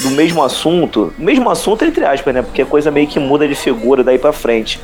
do 0.00 0.10
mesmo 0.12 0.42
assunto, 0.42 1.12
mesmo 1.18 1.50
assunto 1.50 1.84
entre 1.84 2.02
aspas, 2.04 2.34
né? 2.34 2.40
Porque 2.40 2.62
a 2.62 2.66
coisa 2.66 2.90
meio 2.90 3.06
que 3.06 3.18
muda 3.18 3.46
de 3.46 3.54
figura 3.54 4.02
daí 4.02 4.18
pra 4.18 4.32
frente. 4.32 4.80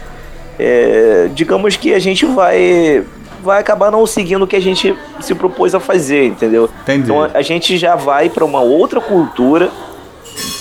É, 0.58 1.30
digamos 1.32 1.76
que 1.76 1.94
a 1.94 1.98
gente 1.98 2.26
vai 2.26 3.02
vai 3.42 3.60
acabar 3.60 3.90
não 3.90 4.06
seguindo 4.06 4.42
o 4.42 4.46
que 4.46 4.56
a 4.56 4.60
gente 4.60 4.96
se 5.20 5.34
propôs 5.34 5.74
a 5.74 5.80
fazer, 5.80 6.26
entendeu? 6.26 6.68
Entendi. 6.82 7.04
Então 7.04 7.22
a 7.34 7.42
gente 7.42 7.76
já 7.76 7.96
vai 7.96 8.28
pra 8.30 8.44
uma 8.44 8.60
outra 8.60 9.00
cultura. 9.00 9.70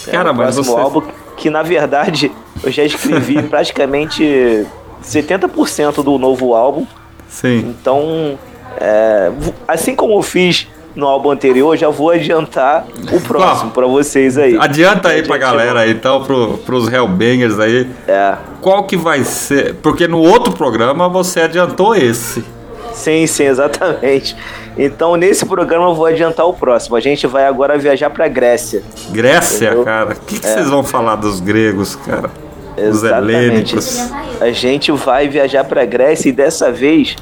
Cara, 0.10 0.30
é, 0.30 0.34
mas 0.34 0.56
você- 0.58 0.72
álbum 0.72 1.04
que 1.38 1.50
na 1.50 1.64
verdade 1.64 2.32
eu 2.64 2.72
já 2.72 2.84
escrevi 2.84 3.42
praticamente 3.48 4.66
70% 5.04 6.04
do 6.04 6.18
novo 6.18 6.54
álbum. 6.54 6.86
Sim. 7.28 7.60
Então, 7.80 8.38
é, 8.80 9.32
assim 9.68 9.96
como 9.96 10.14
eu 10.14 10.22
fiz 10.22 10.68
no 10.94 11.08
álbum 11.08 11.32
anterior, 11.32 11.78
já 11.78 11.88
vou 11.90 12.10
adiantar 12.10 12.86
o 13.14 13.22
próximo 13.22 13.72
pra 13.72 13.88
vocês 13.88 14.38
aí. 14.38 14.58
Adianta 14.60 15.08
aí 15.10 15.24
pra 15.24 15.38
galera 15.38 15.80
aí, 15.82 15.92
então, 15.92 16.22
pro, 16.24 16.58
pros 16.60 16.92
Hellbangers 16.92 17.58
aí. 17.60 17.90
É, 18.08 18.36
Qual 18.62 18.84
que 18.84 18.98
vai 18.98 19.24
ser? 19.24 19.76
Porque 19.76 20.06
no 20.08 20.20
outro 20.20 20.52
programa 20.52 21.08
você 21.08 21.42
adiantou 21.42 21.96
esse. 21.96 22.44
Sim, 22.94 23.26
sim, 23.28 23.44
exatamente. 23.46 24.36
Então, 24.78 25.16
nesse 25.16 25.46
programa 25.46 25.88
eu 25.90 25.96
vou 25.96 26.06
adiantar 26.06 26.46
o 26.48 26.54
próximo. 26.54 26.96
A 26.96 27.00
gente 27.00 27.28
vai 27.28 27.46
agora 27.46 27.78
viajar 27.78 28.10
pra 28.10 28.28
Grécia. 28.28 28.82
Grécia, 29.12 29.68
Entendeu? 29.68 29.84
cara. 29.84 30.14
O 30.14 30.20
que, 30.26 30.40
que 30.40 30.48
vocês 30.48 30.70
vão 30.70 30.84
falar 30.84 31.16
dos 31.16 31.40
gregos, 31.40 31.96
cara? 31.96 32.30
Os 32.78 33.04
É. 33.04 33.18
Helênicos. 33.18 34.00
A 34.40 34.50
gente 34.52 34.92
vai 34.92 35.28
viajar 35.28 35.64
pra 35.66 35.84
Grécia 35.86 36.30
e 36.30 36.32
dessa 36.32 36.72
vez 36.72 37.16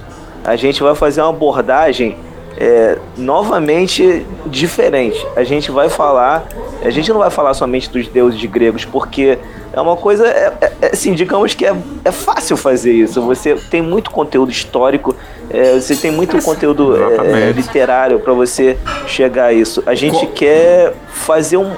a 0.45 0.55
gente 0.55 0.81
vai 0.81 0.93
fazer 0.95 1.21
uma 1.21 1.29
abordagem 1.31 2.15
é, 2.57 2.97
novamente 3.17 4.25
diferente. 4.45 5.25
A 5.35 5.43
gente 5.43 5.71
vai 5.71 5.89
falar, 5.89 6.45
a 6.83 6.89
gente 6.89 7.09
não 7.11 7.19
vai 7.19 7.29
falar 7.29 7.53
somente 7.53 7.89
dos 7.89 8.07
deuses 8.07 8.43
gregos, 8.45 8.85
porque 8.85 9.37
é 9.73 9.79
uma 9.81 9.95
coisa, 9.95 10.27
é, 10.27 10.53
é- 10.61 10.71
é, 10.81 10.85
assim, 10.93 11.13
digamos 11.13 11.53
que 11.53 11.65
é, 11.65 11.73
é 12.05 12.11
fácil 12.11 12.55
fazer 12.57 12.91
isso. 12.93 13.21
Você 13.21 13.55
tem 13.55 13.81
muito 13.81 14.11
conteúdo 14.11 14.51
histórico, 14.51 15.15
é, 15.49 15.73
você 15.79 15.95
tem 15.95 16.11
muito 16.11 16.41
conteúdo 16.43 16.95
é, 17.23 17.51
literário 17.51 18.19
para 18.19 18.33
você 18.33 18.77
chegar 19.07 19.45
a 19.45 19.53
isso. 19.53 19.83
A 19.85 19.95
gente 19.95 20.25
Co- 20.25 20.31
quer 20.33 20.93
fazer 21.13 21.57
um, 21.57 21.71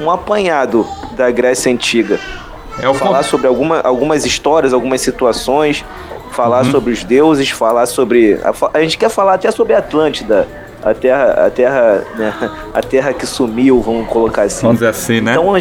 um 0.00 0.10
apanhado 0.10 0.86
da 1.16 1.30
Grécia 1.30 1.72
Antiga 1.72 2.18
É 2.80 2.88
o 2.88 2.94
falar 2.94 3.22
sobre 3.24 3.46
alguma, 3.46 3.80
algumas 3.80 4.24
histórias, 4.24 4.72
algumas 4.72 5.00
situações, 5.00 5.84
falar 6.30 6.64
Uhum. 6.64 6.70
sobre 6.70 6.92
os 6.92 7.02
deuses, 7.04 7.50
falar 7.50 7.86
sobre. 7.86 8.34
A, 8.44 8.52
a 8.78 8.80
gente 8.82 8.96
quer 8.98 9.08
falar 9.10 9.34
até 9.34 9.50
sobre 9.50 9.74
a 9.74 9.78
Atlântida, 9.78 10.46
a 10.82 10.94
terra, 10.94 11.46
a 11.46 11.50
terra, 11.50 12.04
né, 12.16 12.32
a 12.72 12.80
terra 12.80 13.12
que 13.12 13.26
sumiu, 13.26 13.80
vamos 13.80 14.06
colocar 14.08 14.42
assim. 14.42 14.62
Vamos 14.62 14.78
dizer 14.78 14.90
assim, 14.90 15.20
né? 15.20 15.32
Então, 15.32 15.54
a, 15.54 15.60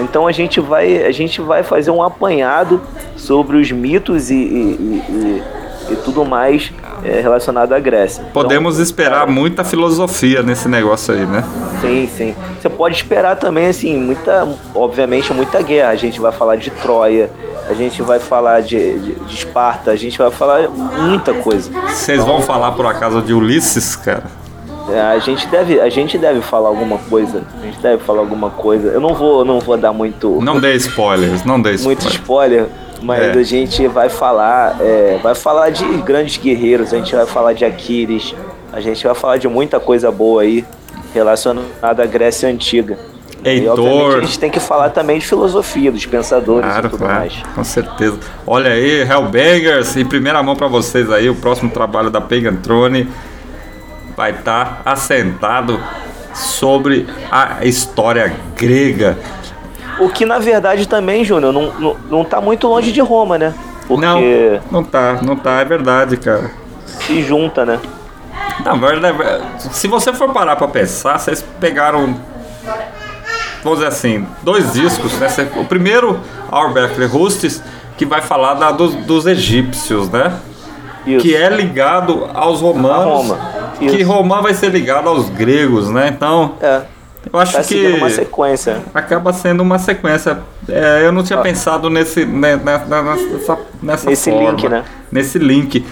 então 0.00 0.26
a 0.28 0.32
gente 0.32 0.60
vai 0.60 1.04
a 1.04 1.10
gente 1.10 1.40
vai 1.40 1.62
fazer 1.64 1.90
um 1.90 2.02
apanhado 2.02 2.80
sobre 3.16 3.56
os 3.56 3.72
mitos 3.72 4.30
e, 4.30 4.34
e, 4.34 5.02
e- 5.08 5.42
e- 5.90 5.96
tudo 5.96 6.24
mais 6.24 6.72
é, 7.04 7.20
relacionado 7.20 7.72
à 7.72 7.78
Grécia. 7.78 8.20
Então, 8.22 8.32
Podemos 8.42 8.78
esperar 8.78 9.26
muita 9.26 9.64
filosofia 9.64 10.42
nesse 10.42 10.68
negócio 10.68 11.14
aí, 11.14 11.24
né? 11.26 11.44
Sim, 11.80 12.08
sim. 12.16 12.34
Você 12.60 12.68
pode 12.68 12.96
esperar 12.96 13.36
também, 13.36 13.66
assim, 13.68 13.96
muita, 13.96 14.48
obviamente, 14.74 15.32
muita 15.32 15.62
guerra. 15.62 15.90
A 15.90 15.96
gente 15.96 16.20
vai 16.20 16.32
falar 16.32 16.56
de 16.56 16.70
Troia, 16.70 17.30
a 17.68 17.74
gente 17.74 18.02
vai 18.02 18.18
falar 18.18 18.60
de, 18.62 18.98
de, 18.98 19.14
de 19.14 19.34
Esparta, 19.34 19.90
a 19.90 19.96
gente 19.96 20.18
vai 20.18 20.30
falar 20.30 20.68
muita 20.68 21.32
coisa. 21.34 21.70
Vocês 21.88 22.24
vão 22.24 22.40
falar 22.42 22.72
por 22.72 22.86
acaso 22.86 23.22
de 23.22 23.32
Ulisses, 23.32 23.94
cara? 23.96 24.24
É, 24.90 25.00
a 25.00 25.18
gente 25.18 25.46
deve, 25.48 25.78
a 25.78 25.88
gente 25.90 26.16
deve 26.16 26.40
falar 26.40 26.70
alguma 26.70 26.96
coisa. 26.96 27.42
A 27.60 27.66
gente 27.66 27.78
deve 27.78 28.02
falar 28.02 28.20
alguma 28.20 28.48
coisa. 28.48 28.88
Eu 28.88 29.00
não 29.00 29.14
vou, 29.14 29.44
não 29.44 29.60
vou 29.60 29.76
dar 29.76 29.92
muito, 29.92 30.40
Não 30.42 30.58
dê 30.58 30.74
spoilers, 30.76 31.44
não 31.44 31.60
dê 31.60 31.76
muito 31.76 32.00
spoilers. 32.08 32.14
spoiler, 32.14 32.66
mas 33.02 33.22
É. 33.22 33.32
a 33.32 33.42
gente 33.42 33.86
vai 33.88 34.08
falar, 34.08 34.76
é, 34.80 35.18
vai 35.22 35.34
falar 35.34 35.70
de 35.70 35.84
grandes 36.02 36.36
guerreiros. 36.36 36.92
A 36.92 36.96
gente 36.96 37.14
vai 37.14 37.26
falar 37.26 37.52
de 37.52 37.64
Aquiles. 37.64 38.34
A 38.72 38.80
gente 38.80 39.04
vai 39.06 39.14
falar 39.14 39.36
de 39.38 39.48
muita 39.48 39.78
coisa 39.80 40.10
boa 40.10 40.42
aí 40.42 40.64
relacionada 41.14 42.02
à 42.02 42.06
Grécia 42.06 42.48
antiga. 42.48 42.98
E 43.44 43.48
Heitor. 43.50 43.78
obviamente 43.78 44.16
a 44.16 44.20
gente 44.26 44.38
tem 44.40 44.50
que 44.50 44.58
falar 44.60 44.90
também 44.90 45.18
de 45.20 45.26
filosofia, 45.26 45.92
dos 45.92 46.04
pensadores 46.04 46.66
e 46.66 46.70
Claro, 46.72 46.88
tudo 46.90 46.98
claro, 47.04 47.20
mais. 47.20 47.34
com 47.54 47.62
certeza. 47.64 48.18
Olha 48.46 48.70
aí, 48.72 49.02
Hellbangers, 49.02 49.96
em 49.96 50.04
primeira 50.04 50.42
mão 50.42 50.56
pra 50.56 50.66
vocês 50.66 51.10
aí, 51.10 51.30
o 51.30 51.36
próximo 51.36 51.70
trabalho 51.70 52.10
da 52.10 52.20
Pagan 52.20 52.56
Throne 52.56 53.08
vai 54.16 54.32
estar 54.32 54.82
assentado 54.84 55.80
sobre 56.34 57.06
a 57.30 57.64
história 57.64 58.34
grega. 58.56 59.16
O 60.00 60.08
que 60.08 60.24
na 60.24 60.38
verdade 60.38 60.86
também, 60.86 61.24
Júnior, 61.24 61.52
não, 61.52 61.72
não, 61.78 61.96
não 62.10 62.24
tá 62.24 62.40
muito 62.40 62.66
longe 62.68 62.92
de 62.92 63.00
Roma, 63.00 63.36
né? 63.38 63.52
Porque 63.86 64.04
Não, 64.04 64.20
não 64.70 64.84
tá, 64.84 65.18
não 65.22 65.34
tá, 65.36 65.60
é 65.60 65.64
verdade, 65.64 66.16
cara. 66.18 66.50
se 66.86 67.22
junta, 67.22 67.64
né? 67.64 67.78
Na 68.64 68.74
verdade, 68.74 69.16
se 69.58 69.86
você 69.88 70.12
for 70.12 70.30
parar 70.32 70.56
pra 70.56 70.68
pensar, 70.68 71.18
vocês 71.18 71.42
pegaram, 71.60 72.16
vamos 73.62 73.78
dizer 73.78 73.88
assim, 73.88 74.26
dois 74.42 74.72
discos, 74.72 75.12
né? 75.18 75.28
O 75.56 75.64
primeiro, 75.64 76.20
Our 76.52 76.72
Berkeley 76.72 77.08
Rustis, 77.08 77.62
que 77.96 78.04
vai 78.04 78.20
falar 78.20 78.54
da- 78.54 78.70
dos, 78.72 78.94
dos 78.94 79.26
egípcios, 79.26 80.08
né? 80.10 80.32
Isso. 81.06 81.20
Que 81.22 81.34
é 81.34 81.48
ligado 81.48 82.28
aos 82.34 82.60
romanos. 82.60 83.04
Roma, 83.28 83.38
Que. 83.78 84.02
Roma 84.02 84.42
vai 84.42 84.52
ser 84.54 84.68
ligado 84.70 85.08
aos 85.08 85.28
gregos, 85.30 85.88
né? 85.88 86.08
Então, 86.14 86.54
É, 86.60 86.82
eu 87.32 87.38
acho 87.40 87.52
tá 87.52 87.62
que 87.62 87.86
uma 87.98 88.10
sequência. 88.10 88.82
acaba 88.94 89.32
sendo 89.32 89.62
uma 89.62 89.78
sequência. 89.78 90.38
É, 90.68 91.02
eu 91.04 91.12
não 91.12 91.22
tinha 91.22 91.38
Ah. 91.38 91.42
pensado 91.42 91.88
nesse, 91.90 92.24
né, 92.24 92.56
nessa, 92.56 93.02
nessa, 93.02 93.58
nessa 93.82 94.10
Nesse 94.10 94.30
forma. 94.30 94.50
link, 94.50 94.68
né? 94.68 94.84
Nesse 95.10 95.38
link. 95.38 95.84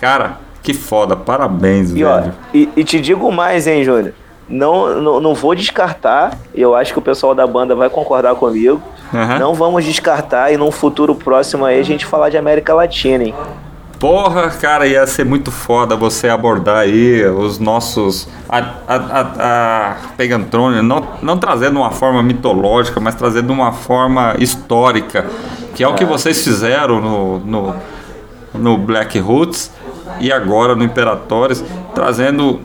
Cara, 0.00 0.38
Que 0.62 0.74
foda, 0.74 1.14
parabéns, 1.14 1.92
E, 1.94 2.02
ó, 2.02 2.20
velho. 2.20 2.34
e, 2.52 2.68
e 2.76 2.82
te 2.82 3.00
digo 3.00 3.30
mais, 3.30 3.68
hein, 3.68 3.84
Júnior? 3.84 4.12
Não, 4.48 5.00
não, 5.00 5.20
não 5.20 5.32
vou 5.34 5.54
descartar, 5.54 6.36
eu 6.54 6.74
acho 6.74 6.92
que 6.92 6.98
o 6.98 7.02
pessoal 7.02 7.34
da 7.36 7.46
banda 7.46 7.74
vai 7.76 7.88
concordar 7.88 8.34
comigo. 8.34 8.82
Aham. 9.14 9.38
Não 9.38 9.54
vamos 9.54 9.84
descartar 9.84 10.52
e 10.52 10.56
num 10.56 10.72
futuro 10.72 11.14
próximo 11.14 11.64
aí 11.64 11.78
a 11.78 11.82
gente 11.84 12.04
falar 12.04 12.30
de 12.30 12.36
América 12.36 12.74
Latina, 12.74 13.22
hein? 13.24 13.34
Porra, 14.06 14.50
cara, 14.50 14.86
ia 14.86 15.04
ser 15.04 15.24
muito 15.24 15.50
foda 15.50 15.96
você 15.96 16.28
abordar 16.28 16.76
aí 16.76 17.26
os 17.26 17.58
nossos. 17.58 18.28
A, 18.48 18.58
a, 18.86 18.94
a, 18.94 19.96
a 19.96 20.82
não, 20.84 21.08
não 21.20 21.36
trazendo 21.36 21.80
uma 21.80 21.90
forma 21.90 22.22
mitológica, 22.22 23.00
mas 23.00 23.16
trazendo 23.16 23.52
uma 23.52 23.72
forma 23.72 24.36
histórica, 24.38 25.26
que 25.74 25.82
é 25.82 25.88
o 25.88 25.94
que 25.94 26.04
vocês 26.04 26.44
fizeram 26.44 27.00
no, 27.00 27.40
no, 27.40 27.74
no 28.54 28.78
Black 28.78 29.18
Roots 29.18 29.72
e 30.20 30.30
agora 30.30 30.76
no 30.76 30.84
Imperatores, 30.84 31.64
trazendo 31.92 32.60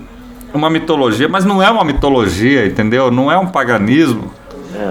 uma 0.54 0.70
mitologia, 0.70 1.28
mas 1.28 1.44
não 1.44 1.60
é 1.60 1.72
uma 1.72 1.84
mitologia, 1.84 2.68
entendeu? 2.68 3.10
Não 3.10 3.32
é 3.32 3.40
um 3.40 3.48
paganismo 3.48 4.32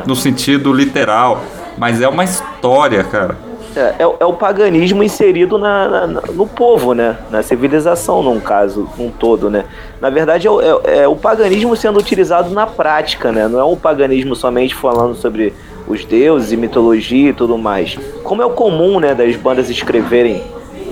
no 0.04 0.16
sentido 0.16 0.72
literal, 0.72 1.44
mas 1.78 2.02
é 2.02 2.08
uma 2.08 2.24
história, 2.24 3.04
cara. 3.04 3.49
É, 3.76 3.94
é 4.00 4.06
o- 4.06 4.16
é 4.18 4.24
o 4.26 4.32
paganismo 4.32 5.02
inserido 5.02 5.56
na, 5.56 6.06
na- 6.06 6.20
no 6.32 6.46
povo, 6.46 6.92
né? 6.92 7.16
Na 7.30 7.40
civilização, 7.42 8.22
num 8.22 8.40
caso, 8.40 8.88
um 8.98 9.10
todo, 9.10 9.48
né? 9.48 9.64
Na 10.00 10.10
verdade, 10.10 10.46
é, 10.48 10.50
o- 10.50 10.60
é- 10.60 10.98
é 11.02 11.08
o 11.08 11.14
paganismo 11.14 11.76
sendo 11.76 11.98
utilizado 11.98 12.50
na 12.50 12.66
prática, 12.66 13.30
né? 13.30 13.46
Não 13.46 13.60
é 13.60 13.64
um 13.64 13.76
paganismo 13.76 14.34
somente 14.34 14.74
falando 14.74 15.14
sobre 15.14 15.52
os 15.86 16.04
deuses 16.04 16.50
e 16.52 16.56
mitologia 16.56 17.30
e 17.30 17.32
tudo 17.32 17.56
mais. 17.56 17.96
Como 18.24 18.42
é 18.42 18.44
o 18.46 18.50
comum, 18.50 18.98
né, 18.98 19.14
das 19.14 19.36
bandas 19.36 19.70
escreverem 19.70 20.42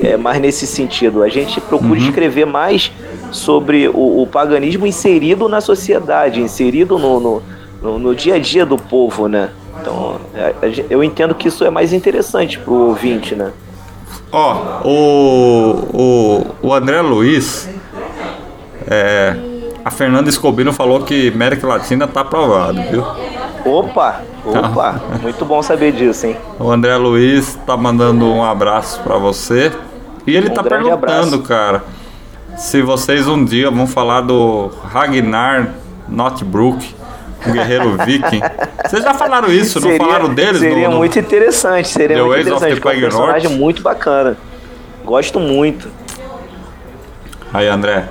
é, 0.01 0.17
mais 0.17 0.41
nesse 0.41 0.65
sentido. 0.65 1.25
A 1.25 1.29
gente 1.29 1.61
procura 1.61 1.99
escrever 1.99 2.47
mais 2.47 2.93
sobre 3.33 3.89
o, 3.89 4.23
o 4.23 4.27
paganismo 4.29 4.87
inserido 4.87 5.49
na 5.49 5.61
sociedade, 5.61 6.41
inserido 6.41 6.97
no, 6.97 7.19
no, 7.19 7.43
no- 7.83 7.99
no 7.99 8.15
dia 8.15 8.37
a 8.37 8.39
dia 8.39 8.65
do 8.65 8.77
povo, 8.79 9.27
né? 9.27 9.49
Então, 9.81 10.17
é, 10.35 10.55
eu 10.91 11.03
entendo 11.03 11.35
que 11.35 11.49
isso 11.49 11.65
é 11.65 11.71
mais 11.71 11.93
interessante 11.93 12.59
pro 12.59 12.73
ouvinte, 12.75 13.35
né? 13.35 13.53
Ó, 14.31 14.81
o, 14.85 15.89
o, 16.63 16.69
o 16.69 16.75
André 16.75 17.01
Luiz, 17.01 17.69
é, 18.87 19.35
a 19.85 19.91
Fernanda 19.91 20.29
Escobino 20.29 20.73
falou 20.73 21.03
que 21.03 21.29
América 21.29 21.67
Latina 21.67 22.07
tá 22.07 22.21
aprovado, 22.21 22.83
viu? 22.91 23.05
Opa! 23.65 24.23
Opa! 24.45 25.01
Muito 25.23 25.45
bom 25.45 25.63
saber 25.63 25.93
disso, 25.93 26.27
hein? 26.27 26.37
O 26.59 26.71
André 26.71 26.97
Luiz 26.97 27.59
tá 27.67 27.77
mandando 27.77 28.27
um 28.27 28.45
abraço 28.45 29.01
pra 29.03 29.17
você. 29.17 29.73
E 30.27 30.37
ele 30.37 30.51
Um 30.51 30.55
tá 30.55 30.63
perguntando, 30.63 30.95
abraço. 30.95 31.43
cara, 31.43 31.85
se 32.57 32.83
vocês 32.83 33.27
um 33.27 33.43
dia 33.45 33.71
vão 33.71 33.87
falar 33.87 34.21
do 34.23 34.71
Ragnar 34.91 35.71
Notbrook, 36.09 36.95
o 37.47 37.53
guerreiro 37.53 37.97
viking. 38.05 38.41
Vocês 38.89 39.03
já 39.03 39.15
falaram 39.15 39.49
isso, 39.53 39.81
não 39.81 39.97
falaram 39.97 40.33
deles? 40.35 40.59
Seria 40.61 40.87
no, 40.87 40.93
no- 40.93 40.97
muito 40.99 41.19
interessante, 41.19 41.89
seria 41.89 42.17
The 42.17 42.23
muito 42.23 42.33
Ways 42.35 42.47
of 42.47 42.57
interessante. 42.57 42.75
the 42.75 42.81
porque 42.81 42.97
É 42.97 42.99
um 42.99 43.03
personagem 43.11 43.49
North. 43.51 43.61
muito 43.61 43.83
bacana. 43.83 44.37
Gosto 45.05 45.39
muito. 45.41 45.89
Aí, 47.53 47.69
André. 47.69 48.05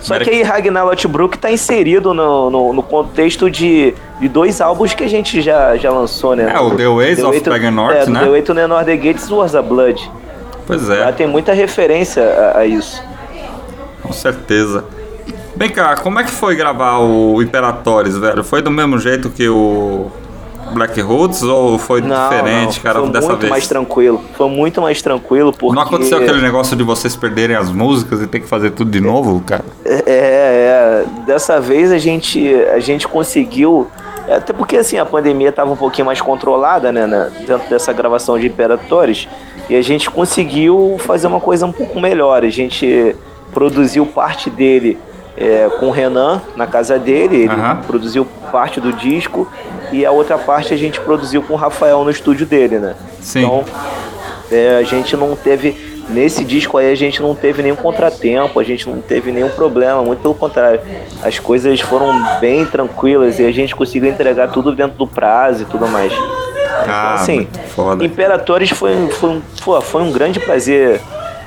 Só 0.00 0.18
que 0.20 0.30
aí 0.30 0.42
Ragnar 0.42 0.84
Lothbrok 0.86 1.36
tá 1.36 1.50
inserido 1.50 2.14
no, 2.14 2.48
no, 2.48 2.72
no 2.72 2.82
contexto 2.82 3.50
de, 3.50 3.92
de 4.20 4.28
dois 4.28 4.60
álbuns 4.60 4.94
que 4.94 5.02
a 5.02 5.08
gente 5.08 5.40
já, 5.42 5.76
já 5.76 5.90
lançou, 5.90 6.36
né? 6.36 6.52
É, 6.54 6.60
o 6.60 6.70
The 6.76 6.86
Ways 6.86 7.18
of 7.18 7.30
Way 7.30 7.40
to- 7.40 7.50
Pagan 7.50 7.70
North, 7.72 7.96
é, 7.96 8.06
né? 8.06 8.20
The 8.20 8.28
Way 8.30 8.42
to 8.42 8.54
the 8.54 8.66
North 8.68 8.84
the 8.86 8.96
Gates 8.96 9.28
Wars 9.28 9.50
the 9.52 9.62
Blood. 9.62 10.08
Pois 10.64 10.86
Lá 10.88 11.08
é, 11.08 11.12
tem 11.12 11.26
muita 11.26 11.52
referência 11.52 12.22
a, 12.22 12.58
a 12.58 12.66
isso. 12.66 13.02
com 14.00 14.12
certeza. 14.12 14.84
Vem 15.56 15.70
cá, 15.70 15.96
como 15.96 16.20
é 16.20 16.24
que 16.24 16.30
foi 16.30 16.54
gravar 16.54 16.98
o 16.98 17.40
Imperatores, 17.40 18.16
velho? 18.16 18.44
Foi 18.44 18.60
do 18.60 18.70
mesmo 18.70 18.98
jeito 18.98 19.30
que 19.30 19.48
o 19.48 20.10
Black 20.72 21.00
Roots 21.00 21.42
ou 21.42 21.78
foi 21.78 22.02
Não, 22.02 22.28
diferente, 22.28 22.76
não, 22.76 22.82
cara, 22.82 23.00
foi 23.00 23.10
dessa 23.10 23.28
muito 23.28 23.40
vez? 23.40 23.50
mais 23.50 23.66
tranquilo. 23.66 24.22
Foi 24.34 24.50
muito 24.50 24.82
mais 24.82 25.00
tranquilo 25.00 25.52
porque... 25.52 25.74
Não 25.74 25.82
aconteceu 25.82 26.18
aquele 26.18 26.42
negócio 26.42 26.76
de 26.76 26.82
vocês 26.82 27.16
perderem 27.16 27.56
as 27.56 27.70
músicas 27.70 28.20
e 28.20 28.26
ter 28.26 28.40
que 28.40 28.46
fazer 28.46 28.72
tudo 28.72 28.90
de 28.90 29.00
novo, 29.00 29.40
cara? 29.46 29.64
É, 29.86 30.02
é, 30.06 31.04
dessa 31.24 31.58
vez 31.58 31.90
a 31.90 31.98
gente, 31.98 32.54
a 32.54 32.78
gente 32.78 33.08
conseguiu. 33.08 33.88
Até 34.28 34.52
porque 34.52 34.76
assim, 34.76 34.98
a 34.98 35.06
pandemia 35.06 35.48
estava 35.48 35.70
um 35.70 35.76
pouquinho 35.76 36.04
mais 36.04 36.20
controlada, 36.20 36.92
né, 36.92 37.06
né, 37.06 37.30
dentro 37.46 37.70
dessa 37.70 37.92
gravação 37.94 38.38
de 38.38 38.48
Imperatores, 38.48 39.26
e 39.70 39.76
a 39.76 39.82
gente 39.82 40.10
conseguiu 40.10 40.96
fazer 40.98 41.28
uma 41.28 41.40
coisa 41.40 41.64
um 41.64 41.72
pouco 41.72 41.98
melhor. 41.98 42.44
A 42.44 42.50
gente 42.50 43.16
produziu 43.54 44.04
parte 44.04 44.50
dele 44.50 44.98
é, 45.36 45.68
com 45.78 45.86
o 45.86 45.90
Renan 45.90 46.40
na 46.56 46.66
casa 46.66 46.98
dele, 46.98 47.36
ele 47.42 47.48
Aham. 47.52 47.82
produziu 47.86 48.26
parte 48.50 48.80
do 48.80 48.92
disco, 48.92 49.50
e 49.92 50.04
a 50.04 50.10
outra 50.10 50.36
parte 50.38 50.72
a 50.74 50.76
gente 50.76 51.00
produziu 51.00 51.42
com 51.42 51.54
o 51.54 51.56
Rafael 51.56 52.02
no 52.04 52.10
estúdio 52.10 52.46
dele, 52.46 52.78
né? 52.78 52.94
Sim. 53.20 53.40
Então, 53.40 53.64
é, 54.50 54.76
a 54.78 54.82
gente 54.82 55.16
não 55.16 55.34
teve. 55.36 55.94
Nesse 56.08 56.44
disco 56.44 56.78
aí 56.78 56.92
a 56.92 56.94
gente 56.94 57.20
não 57.20 57.34
teve 57.34 57.62
nenhum 57.64 57.74
contratempo, 57.74 58.60
a 58.60 58.62
gente 58.62 58.88
não 58.88 59.00
teve 59.00 59.32
nenhum 59.32 59.48
problema, 59.48 60.00
muito 60.02 60.22
pelo 60.22 60.34
contrário. 60.34 60.80
As 61.20 61.36
coisas 61.40 61.80
foram 61.80 62.12
bem 62.38 62.64
tranquilas 62.64 63.40
e 63.40 63.44
a 63.44 63.50
gente 63.50 63.74
conseguiu 63.74 64.08
entregar 64.08 64.52
tudo 64.52 64.72
dentro 64.72 64.96
do 64.96 65.06
prazo 65.06 65.62
e 65.62 65.64
tudo 65.66 65.88
mais. 65.88 66.12
Ah, 66.86 67.14
assim, 67.14 67.48
foda. 67.74 68.04
Imperatores 68.04 68.70
foi, 68.70 68.94
um- 68.94 69.08
foi, 69.08 69.42
pô, 69.64 69.80
foi 69.80 70.02
um 70.02 70.12
grande 70.12 70.38
prazer 70.38 71.00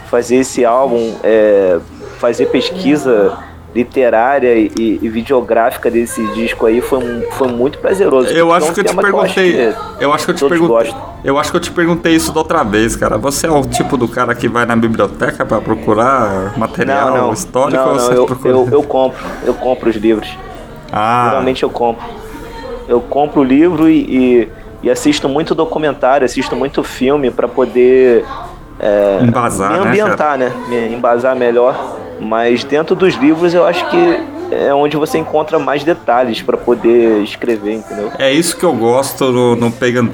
fazer 0.09 0.37
esse 0.37 0.65
álbum, 0.65 1.15
é, 1.23 1.77
fazer 2.17 2.47
pesquisa 2.47 3.37
literária 3.73 4.55
e, 4.55 4.71
e- 5.01 5.09
videográfica 5.09 5.91
desse 5.91 6.25
disco 6.33 6.65
aí 6.65 6.81
foi, 6.81 7.27
foi 7.33 7.47
muito 7.49 7.77
prazeroso. 7.77 8.29
Eu 8.29 8.51
acho 8.51 8.73
que 8.73 8.79
eu 8.79 8.83
te 8.83 8.95
perguntei. 8.95 9.73
Eu 9.99 10.11
acho 10.13 10.25
que 10.25 10.31
eu 10.31 10.35
te 10.35 10.45
perguntei. 10.45 10.93
Eu 11.23 11.37
acho 11.37 11.51
que 11.51 11.57
eu 11.57 11.61
te 11.61 11.71
perguntei 11.71 12.15
isso 12.15 12.31
da 12.31 12.39
outra 12.39 12.63
vez, 12.63 12.95
cara. 12.95 13.17
Você 13.17 13.45
é 13.45 13.51
o 13.51 13.61
tipo 13.61 13.95
do 13.95 14.07
cara 14.07 14.33
que 14.33 14.47
vai 14.47 14.65
na 14.65 14.75
biblioteca 14.75 15.45
pra 15.45 15.61
procurar 15.61 16.57
material 16.57 17.09
Não, 17.09 17.17
não. 17.27 17.33
histórico 17.33 17.77
não, 17.81 17.89
ou 17.89 17.95
não, 17.95 17.99
você 18.05 18.13
eu, 18.17 18.25
procura? 18.25 18.49
eu, 18.53 18.69
eu 18.71 18.83
compro, 18.83 19.19
eu 19.45 19.53
compro 19.53 19.89
os 19.89 19.95
livros. 19.95 20.29
Ah, 20.91 21.27
Geralmente 21.29 21.63
eu 21.63 21.69
compro. 21.69 22.03
Eu 22.87 22.99
compro 23.01 23.41
o 23.41 23.43
livro 23.43 23.87
e, 23.87 23.99
e, 23.99 24.49
e 24.81 24.89
assisto 24.89 25.29
muito 25.29 25.53
documentário, 25.53 26.25
assisto 26.25 26.55
muito 26.55 26.83
filme 26.83 27.29
pra 27.29 27.47
poder 27.47 28.25
é, 28.79 29.19
Embasar, 29.21 29.73
me 29.73 29.77
né, 29.77 29.87
ambientar, 29.89 30.37
né? 30.39 30.51
Me 30.67 30.95
embasar 30.95 31.35
melhor. 31.35 31.75
Mas 32.19 32.63
dentro 32.63 32.95
dos 32.95 33.15
livros 33.15 33.53
eu 33.53 33.65
acho 33.65 33.89
que 33.89 34.19
é 34.51 34.73
onde 34.73 34.97
você 34.97 35.17
encontra 35.17 35.59
mais 35.59 35.83
detalhes 35.83 36.41
pra 36.41 36.57
poder 36.57 37.21
escrever, 37.23 37.75
entendeu? 37.75 38.11
É 38.17 38.31
isso 38.31 38.57
que 38.57 38.63
eu 38.63 38.73
gosto 38.73 39.31
no, 39.31 39.55
no 39.55 39.71
Pagan 39.71 40.07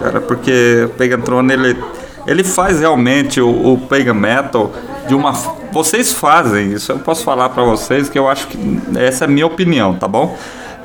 cara, 0.00 0.20
porque 0.20 0.84
o 0.86 0.90
Pagan 0.90 1.20
Throne 1.20 1.52
ele, 1.52 1.84
ele 2.26 2.44
faz 2.44 2.80
realmente 2.80 3.40
o, 3.40 3.72
o 3.72 3.78
Pagan 3.78 4.14
Metal 4.14 4.70
de 5.06 5.14
uma. 5.14 5.32
Vocês 5.72 6.12
fazem 6.12 6.72
isso, 6.72 6.92
eu 6.92 6.98
posso 6.98 7.24
falar 7.24 7.50
pra 7.50 7.62
vocês 7.62 8.08
que 8.08 8.18
eu 8.18 8.28
acho 8.28 8.46
que 8.48 8.58
essa 8.98 9.24
é 9.24 9.26
a 9.26 9.30
minha 9.30 9.46
opinião, 9.46 9.94
tá 9.94 10.08
bom? 10.08 10.36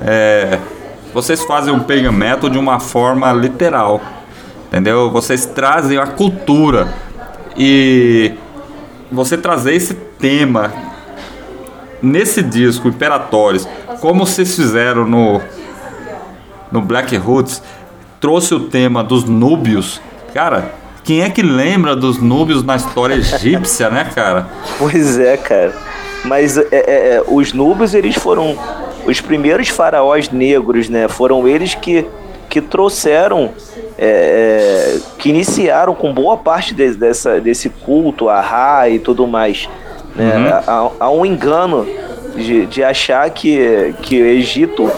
É, 0.01 0.59
vocês 1.13 1.43
fazem 1.43 1.73
o 1.73 1.79
Pagan 1.81 2.11
Metal 2.11 2.49
de 2.49 2.57
uma 2.57 2.79
forma 2.79 3.31
literal, 3.33 4.01
entendeu? 4.67 5.09
Vocês 5.11 5.45
trazem 5.45 5.97
a 5.97 6.07
cultura 6.07 6.87
e 7.57 8.33
você 9.11 9.37
trazer 9.37 9.73
esse 9.73 9.93
tema 9.93 10.71
nesse 12.01 12.41
disco, 12.41 12.87
Imperatórios, 12.87 13.67
como 13.99 14.25
vocês 14.25 14.55
fizeram 14.55 15.05
no, 15.05 15.41
no 16.71 16.81
Black 16.81 17.15
Roots, 17.15 17.61
trouxe 18.19 18.53
o 18.53 18.61
tema 18.61 19.03
dos 19.03 19.23
núbios. 19.23 20.01
Cara, 20.33 20.71
quem 21.03 21.21
é 21.21 21.29
que 21.29 21.41
lembra 21.41 21.95
dos 21.95 22.21
núbios 22.21 22.63
na 22.63 22.75
história 22.75 23.15
egípcia, 23.15 23.89
né, 23.89 24.11
cara? 24.13 24.47
Pois 24.77 25.17
é, 25.17 25.37
cara. 25.37 25.73
Mas 26.25 26.57
é, 26.57 26.67
é, 26.71 27.15
é, 27.15 27.23
os 27.27 27.53
núbios, 27.53 27.93
eles 27.93 28.15
foram 28.15 28.57
os 29.05 29.21
primeiros 29.21 29.69
faraós 29.69 30.29
negros, 30.29 30.89
né? 30.89 31.07
Foram 31.07 31.47
eles 31.47 31.73
que, 31.75 32.05
que 32.49 32.61
trouxeram, 32.61 33.51
é, 33.97 34.95
é, 34.95 34.99
que 35.17 35.29
iniciaram 35.29 35.93
com 35.93 36.13
boa 36.13 36.37
parte 36.37 36.73
de- 36.73 36.93
dessa, 36.95 37.39
desse 37.41 37.69
culto 37.69 38.29
a 38.29 38.39
Ra 38.41 38.89
e 38.89 38.99
tudo 38.99 39.27
mais. 39.27 39.67
Né? 40.15 40.61
Há, 40.65 40.89
há 40.99 41.11
um 41.11 41.25
engano 41.25 41.85
de, 42.35 42.65
de 42.65 42.83
achar 42.83 43.29
que, 43.29 43.93
que 44.01 44.21
o 44.21 44.25
Egito 44.25 44.89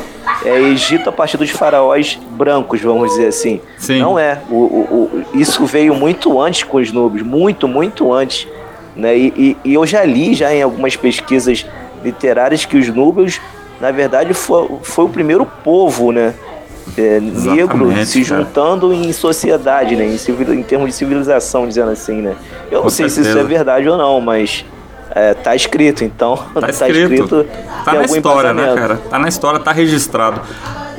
é 0.45 0.57
Egito 0.59 1.09
a 1.09 1.11
partir 1.11 1.37
dos 1.37 1.49
faraós 1.49 2.19
brancos, 2.31 2.79
vamos 2.81 3.09
dizer 3.11 3.27
assim. 3.27 3.59
Sim. 3.77 3.99
Não 3.99 4.17
é. 4.19 4.39
O, 4.49 4.55
o- 4.55 5.09
o- 5.33 5.37
isso 5.37 5.65
veio 5.65 5.93
muito 5.95 6.39
antes 6.39 6.63
com 6.63 6.77
os 6.77 6.91
núbios, 6.91 7.25
muito, 7.25 7.67
muito 7.67 8.13
antes. 8.13 8.47
Né? 8.95 9.17
E, 9.17 9.33
e- 9.35 9.57
e 9.65 9.73
eu 9.73 9.85
já 9.85 10.03
li 10.03 10.33
já 10.33 10.53
em 10.53 10.61
algumas 10.61 10.95
pesquisas 10.95 11.65
literárias 12.03 12.63
que 12.65 12.77
os 12.77 12.87
núbios, 12.87 13.41
na 13.81 13.91
verdade, 13.91 14.33
foi, 14.33 14.67
foi 14.83 15.05
o 15.05 15.09
primeiro 15.09 15.45
povo, 15.63 16.11
né? 16.11 16.33
É, 16.97 17.19
negro 17.19 17.91
se 18.05 18.23
cara. 18.23 18.41
juntando 18.43 18.93
em 18.93 19.11
sociedade, 19.13 19.95
né? 19.95 20.05
Em, 20.05 20.17
civil, 20.17 20.53
em 20.53 20.63
termos 20.63 20.87
de 20.87 20.93
civilização, 20.93 21.67
dizendo 21.67 21.91
assim, 21.91 22.21
né? 22.21 22.35
Eu 22.71 22.79
Com 22.79 22.83
não 22.85 22.89
sei 22.89 23.09
se 23.09 23.21
isso 23.21 23.23
certeza. 23.31 23.39
é 23.45 23.47
verdade 23.57 23.87
ou 23.89 23.97
não, 23.97 24.19
mas 24.21 24.65
É, 25.15 25.33
tá 25.33 25.55
escrito, 25.55 26.03
então. 26.03 26.37
Tá 26.59 26.69
escrito. 26.69 27.43
Tá, 27.83 27.91
em 27.91 27.95
na 27.95 28.01
algum 28.01 28.15
história, 28.15 28.53
né, 28.53 28.73
cara? 28.75 28.97
Tá 29.09 29.17
na 29.19 29.27
história, 29.27 29.59
tá 29.59 29.71
registrado. 29.71 30.41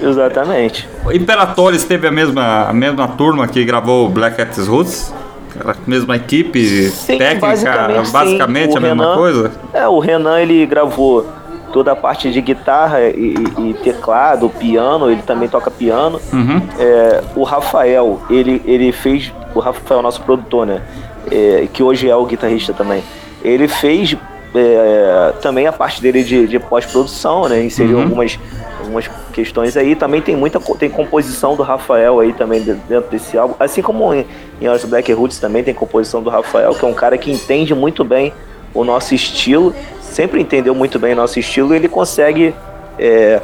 Exatamente. 0.03 0.89
O 1.05 1.13
Imperatores 1.13 1.85
teve 1.85 2.07
a 2.07 2.11
mesma, 2.11 2.65
a 2.69 2.73
mesma 2.73 3.07
turma 3.09 3.47
que 3.47 3.65
gravou 3.65 4.07
o 4.07 4.09
Black 4.09 4.37
Cats 4.37 4.67
Roots? 4.67 5.13
Aquela 5.55 5.77
mesma 5.87 6.17
equipe 6.17 6.89
Sim, 6.91 7.19
técnica, 7.19 7.47
basicamente, 7.49 8.11
basicamente, 8.11 8.77
a 8.77 8.81
mesma 8.81 9.05
Renan- 9.05 9.17
coisa? 9.17 9.53
É, 9.75 9.87
o 9.89 9.99
Renan 9.99 10.41
ele 10.41 10.65
gravou 10.65 11.27
toda 11.73 11.93
a 11.93 11.97
parte 11.97 12.31
de 12.31 12.41
guitarra 12.41 13.01
e, 13.03 13.35
e- 13.59 13.75
teclado, 13.83 14.49
piano, 14.51 15.11
ele 15.11 15.23
também 15.23 15.49
toca 15.49 15.71
piano. 15.71 16.21
Uhum. 16.33 16.61
É, 16.79 17.23
o 17.37 17.43
Rafael, 17.45 18.21
ele, 18.31 18.63
ele 18.65 18.93
fez. 18.93 19.33
O 19.55 19.59
Rafael, 19.61 20.01
nosso 20.03 20.21
produtor, 20.23 20.67
né? 20.67 20.83
É, 21.31 21.67
que 21.73 21.83
hoje 21.83 22.09
é 22.09 22.15
o 22.15 22.25
guitarrista 22.25 22.73
também. 22.73 23.03
Ele 23.43 23.67
fez 23.69 24.17
é, 24.55 25.33
também 25.41 25.67
a 25.67 25.73
parte 25.73 26.01
dele 26.03 26.23
de, 26.23 26.47
de 26.47 26.59
pós-produção, 26.59 27.49
né? 27.49 27.63
Inseriu 27.65 27.97
Uhum. 27.99 28.03
algumas, 28.05 28.39
algumas 28.81 29.11
questões 29.33 29.77
aí. 29.77 29.95
Também 29.97 30.21
tem 30.21 30.37
muita 30.37 30.59
tem 30.79 30.89
composição 30.91 31.55
do 31.57 31.63
Rafael 31.63 32.21
aí 32.21 32.33
também 32.33 32.63
de- 32.63 32.75
dentro 32.75 33.11
desse 33.11 33.37
álbum. 33.39 33.55
Assim 33.59 33.83
como 33.83 34.13
em, 34.15 34.27
em 34.61 34.69
Horas 34.69 34.85
Black 34.85 35.13
Roots 35.13 35.39
também 35.39 35.63
tem 35.65 35.75
composição 35.75 36.23
do 36.23 36.31
Rafael, 36.31 36.75
que 36.75 36.85
é 36.85 36.89
um 36.89 36.95
cara 36.95 37.17
que 37.19 37.31
entende 37.31 37.75
muito 37.75 38.05
bem 38.05 38.33
o 38.75 38.85
nosso 38.85 39.15
estilo. 39.15 39.75
Sempre 40.11 40.41
entendeu 40.41 40.75
muito 40.75 40.99
bem 40.99 41.13
o 41.13 41.17
nosso 41.17 41.39
estilo 41.39 41.73
e 41.73 41.77
ele 41.77 41.89
consegue 41.89 42.55
é, 42.99 43.41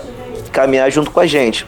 caminhar 0.52 0.90
junto 0.90 1.10
com 1.10 1.20
a 1.20 1.26
gente. 1.26 1.66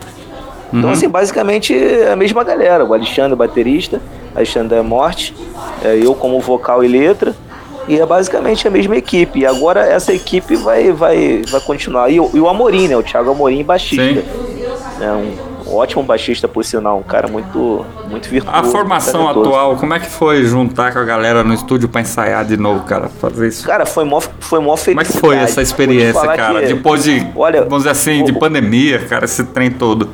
Então, 0.73 0.91
assim, 0.91 1.09
basicamente 1.09 1.73
é 1.73 2.12
a 2.12 2.16
mesma 2.16 2.45
galera. 2.45 2.85
O 2.85 2.93
Alexandre, 2.93 3.35
baterista, 3.35 4.01
Alexandre 4.35 4.77
é 4.77 4.83
Morte, 4.83 5.35
é, 5.83 5.99
eu 6.03 6.15
como 6.15 6.39
vocal 6.41 6.85
e 6.85 6.89
letra. 6.89 7.35
E 7.87 7.99
é 7.99 8.05
basicamente 8.05 8.69
a 8.69 8.70
mesma 8.70 8.97
equipe. 8.97 9.39
E 9.41 9.47
agora 9.47 9.81
essa 9.81 10.12
equipe 10.12 10.57
vai, 10.57 10.93
vai, 10.93 11.43
vai 11.49 11.61
continuar. 11.62 12.11
E 12.11 12.20
o, 12.20 12.31
e 12.35 12.41
o 12.41 12.47
Amorim, 12.49 12.87
né? 12.87 12.97
O 12.97 13.03
Thiago 13.03 13.31
Amorim, 13.31 13.65
baixista. 13.65 14.23
É 15.01 15.11
um, 15.11 15.48
ótimo 15.70 16.03
baixista, 16.03 16.47
por 16.49 16.65
sinal. 16.65 16.99
Um 16.99 17.03
cara 17.03 17.28
muito, 17.28 17.85
muito 18.09 18.28
virtuoso. 18.28 18.59
A 18.59 18.65
formação 18.65 19.23
talentoso. 19.23 19.49
atual, 19.49 19.77
como 19.77 19.95
é 19.95 20.01
que 20.01 20.07
foi 20.07 20.45
juntar 20.45 20.93
com 20.93 20.99
a 20.99 21.05
galera 21.05 21.43
no 21.45 21.53
estúdio 21.55 21.89
pra 21.89 22.01
ensaiar 22.01 22.45
de 22.45 22.57
novo, 22.57 22.85
cara? 22.85 23.09
Fazer 23.09 23.49
isso. 23.49 23.66
Cara, 23.66 23.85
foi 23.86 24.05
mó, 24.05 24.20
foi 24.20 24.61
mó 24.61 24.77
Como 24.77 25.01
é 25.01 25.05
que 25.05 25.12
foi 25.12 25.36
essa 25.36 25.61
experiência, 25.62 26.20
cara? 26.36 26.61
que- 26.62 26.74
Depois 26.74 27.05
de, 27.05 27.27
Olha, 27.36 27.62
vamos 27.62 27.78
dizer 27.78 27.90
assim, 27.90 28.24
de 28.24 28.32
pandemia, 28.32 28.99
cara, 29.09 29.24
esse 29.24 29.45
trem 29.45 29.70
todo. 29.70 30.09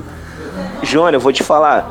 Jônia, 0.82 1.16
eu 1.16 1.20
vou 1.20 1.32
te 1.32 1.42
falar. 1.42 1.90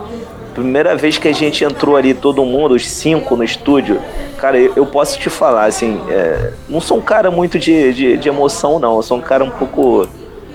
Primeira 0.54 0.96
vez 0.96 1.18
que 1.18 1.28
a 1.28 1.34
gente 1.34 1.64
entrou 1.64 1.96
ali, 1.98 2.14
todo 2.14 2.46
mundo, 2.46 2.76
os 2.76 2.88
cinco 2.88 3.36
no 3.36 3.44
estúdio, 3.44 4.00
cara, 4.38 4.56
eu, 4.60 4.72
eu 4.76 4.86
posso 4.86 5.18
te 5.18 5.28
falar, 5.28 5.66
assim, 5.66 6.00
é, 6.08 6.52
não 6.70 6.80
sou 6.80 6.98
um 7.00 7.02
cara 7.02 7.32
muito 7.32 7.58
de, 7.58 7.92
de, 7.92 8.18
de 8.18 8.30
emoção, 8.30 8.78
não. 8.78 8.98
Eu 8.98 9.02
sou 9.02 9.18
um 9.18 9.22
cara 9.22 9.44
um 9.44 9.50
pouco. 9.50 10.08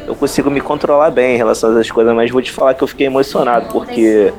Eu 0.08 0.14
consigo 0.14 0.50
me 0.50 0.60
controlar 0.60 1.10
bem 1.10 1.34
em 1.34 1.36
relação 1.36 1.68
a 1.68 1.72
essas 1.74 1.90
coisas, 1.90 2.14
mas 2.14 2.30
vou 2.30 2.40
te 2.40 2.50
falar 2.50 2.72
que 2.72 2.82
eu 2.82 2.88
fiquei 2.88 3.06
emocionado, 3.06 3.66
porque 3.70 4.32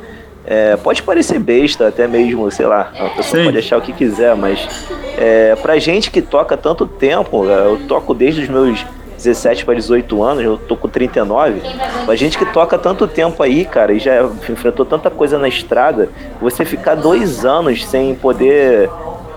é, 0.45 0.75
pode 0.77 1.03
parecer 1.03 1.37
besta, 1.37 1.87
até 1.89 2.07
mesmo, 2.07 2.49
sei 2.49 2.65
lá, 2.65 2.91
a 2.99 3.09
pessoa 3.09 3.39
Sim. 3.39 3.45
pode 3.45 3.57
achar 3.59 3.77
o 3.77 3.81
que 3.81 3.93
quiser, 3.93 4.35
mas 4.35 4.67
é, 5.15 5.55
pra 5.61 5.77
gente 5.77 6.09
que 6.09 6.23
toca 6.23 6.57
tanto 6.57 6.87
tempo, 6.87 7.47
é, 7.47 7.67
eu 7.67 7.79
toco 7.87 8.15
desde 8.15 8.41
os 8.41 8.49
meus 8.49 8.83
17 9.15 9.63
para 9.63 9.75
18 9.75 10.23
anos, 10.23 10.43
eu 10.43 10.57
tô 10.57 10.75
com 10.75 10.87
39. 10.87 11.61
A 12.07 12.15
gente 12.15 12.35
que 12.35 12.45
toca 12.47 12.77
tanto 12.79 13.05
tempo 13.05 13.43
aí, 13.43 13.63
cara, 13.63 13.93
e 13.93 13.99
já 13.99 14.23
enfrentou 14.49 14.85
tanta 14.85 15.11
coisa 15.11 15.37
na 15.37 15.47
estrada, 15.47 16.09
você 16.41 16.65
ficar 16.65 16.95
dois 16.95 17.45
anos 17.45 17.85
sem 17.85 18.15
poder 18.15 18.89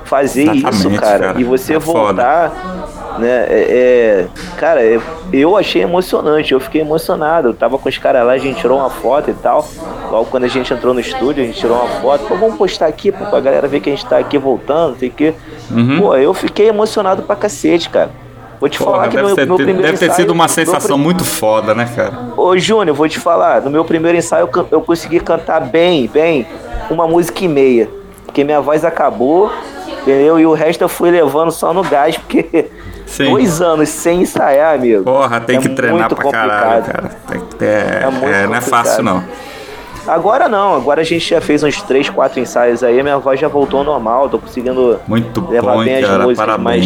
fazer 0.05 0.45
isso, 0.55 0.67
Exatamente, 0.69 1.01
cara, 1.01 1.19
cara. 1.27 1.41
e 1.41 1.45
você 1.45 1.75
É 1.75 1.81
foda. 1.81 2.53
Né? 3.19 3.47
É, 3.49 3.67
é- 3.71 4.27
cara, 4.59 4.81
eu 5.33 5.57
achei 5.57 5.83
emocionante, 5.83 6.53
eu 6.53 6.61
fiquei 6.61 6.81
emocionado. 6.81 7.49
Eu 7.49 7.55
tava 7.55 7.79
com 7.79 7.89
os 7.89 7.99
caras 7.99 8.27
lá, 8.27 8.33
a 8.33 8.39
gente 8.39 8.61
tirou 8.61 8.79
uma 8.79 8.91
foto 8.91 9.31
e 9.31 9.35
tal. 9.35 9.67
Logo 10.11 10.27
quando 10.27 10.45
a 10.45 10.49
gente 10.49 10.73
entrou 10.73 10.93
no 10.95 11.01
estúdio, 11.01 11.43
a 11.43 11.47
gente 11.47 11.59
tirou 11.59 11.77
uma 11.77 11.89
foto. 12.01 12.25
Pô, 12.27 12.37
vamos 12.37 12.57
postar 12.57 12.87
aqui, 12.87 13.11
pô, 13.13 13.25
pra 13.27 13.41
galera 13.41 13.67
ver 13.69 13.81
que 13.81 13.89
a 13.91 13.93
gente 13.95 14.07
tá 14.07 14.19
aqui 14.19 14.37
voltando, 14.39 14.91
não 14.93 14.99
sei 14.99 15.09
o 15.09 15.13
quê. 15.13 15.35
Uhum. 15.71 16.01
Pô, 16.01 16.17
eu 16.17 16.33
fiquei 16.35 16.69
emocionado 16.69 17.23
pra 17.23 17.35
cacete, 17.37 17.89
cara. 17.89 18.11
Vou 18.61 18.69
te 18.69 18.79
Porra, 18.79 18.93
falar 18.93 19.09
que 19.09 19.17
deve, 19.17 19.27
meu, 19.27 19.35
ter, 19.37 19.47
meu 19.47 19.57
primeiro 19.57 19.83
deve 19.83 19.99
ter 19.99 20.05
ensaio- 20.05 20.21
sido 20.21 20.31
uma 20.31 20.47
sensação 20.47 20.97
pri- 20.97 21.03
muito 21.05 21.25
foda, 21.25 21.75
né, 21.75 21.89
cara? 21.97 22.13
Ô, 22.37 22.57
Júnior, 22.57 22.97
vou 22.97 23.09
te 23.09 23.19
falar, 23.19 23.61
no 23.61 23.69
meu 23.71 23.85
primeiro 23.85 24.17
ensaio 24.17 24.49
eu, 24.55 24.67
eu 24.71 24.81
consegui 24.81 25.19
cantar 25.19 25.59
bem, 25.61 26.07
bem, 26.07 26.47
uma 26.89 27.09
música 27.09 27.45
e 27.45 27.49
meia. 27.49 27.89
Porque 28.25 28.45
minha 28.45 28.61
voz 28.61 28.85
acabou, 28.85 29.51
entendeu? 30.03 30.39
E 30.39 30.47
o 30.47 30.53
resto 30.53 30.81
eu 30.83 30.89
fui 30.89 31.11
levando 31.11 31.51
só 31.51 31.75
no 31.75 31.83
gás, 31.83 32.17
porque 32.17 32.71
Sim. 33.13 33.31
dois 33.31 33.61
anos 33.61 33.91
sem 33.91 34.23
ensaiar, 34.23 34.75
amigo. 34.75 35.05
Porra, 35.05 35.39
tem 35.39 35.59
é 35.59 35.61
que 35.61 35.69
treinar 35.69 36.09
pra 36.09 36.31
caralho, 36.31 36.83
complicado. 36.83 36.93
cara. 36.93 37.11
Tem 37.29 37.41
que 37.41 37.55
ter, 37.57 37.67
é, 37.67 38.11
muito 38.11 38.49
não 38.49 38.55
é 38.55 38.61
fácil, 38.63 39.03
não. 39.03 39.23
Agora 40.07 40.49
não, 40.49 40.75
agora 40.75 41.03
a 41.03 41.05
gente 41.05 41.29
já 41.29 41.41
fez 41.41 41.63
uns 41.63 41.81
três, 41.83 42.09
quatro 42.09 42.41
ensaios 42.41 42.83
aí, 42.83 43.03
minha 43.03 43.19
voz 43.19 43.39
já 43.39 43.49
voltou 43.49 43.81
ao 43.81 43.85
normal, 43.85 44.29
tô 44.31 44.39
conseguindo 44.39 44.99
Muito 45.07 45.47
levar 45.49 45.75
bom, 45.75 45.85
bem 45.85 45.97
as 45.97 46.07
cara. 46.09 46.23
músicas, 46.25 46.47
Parabéns. 46.47 46.85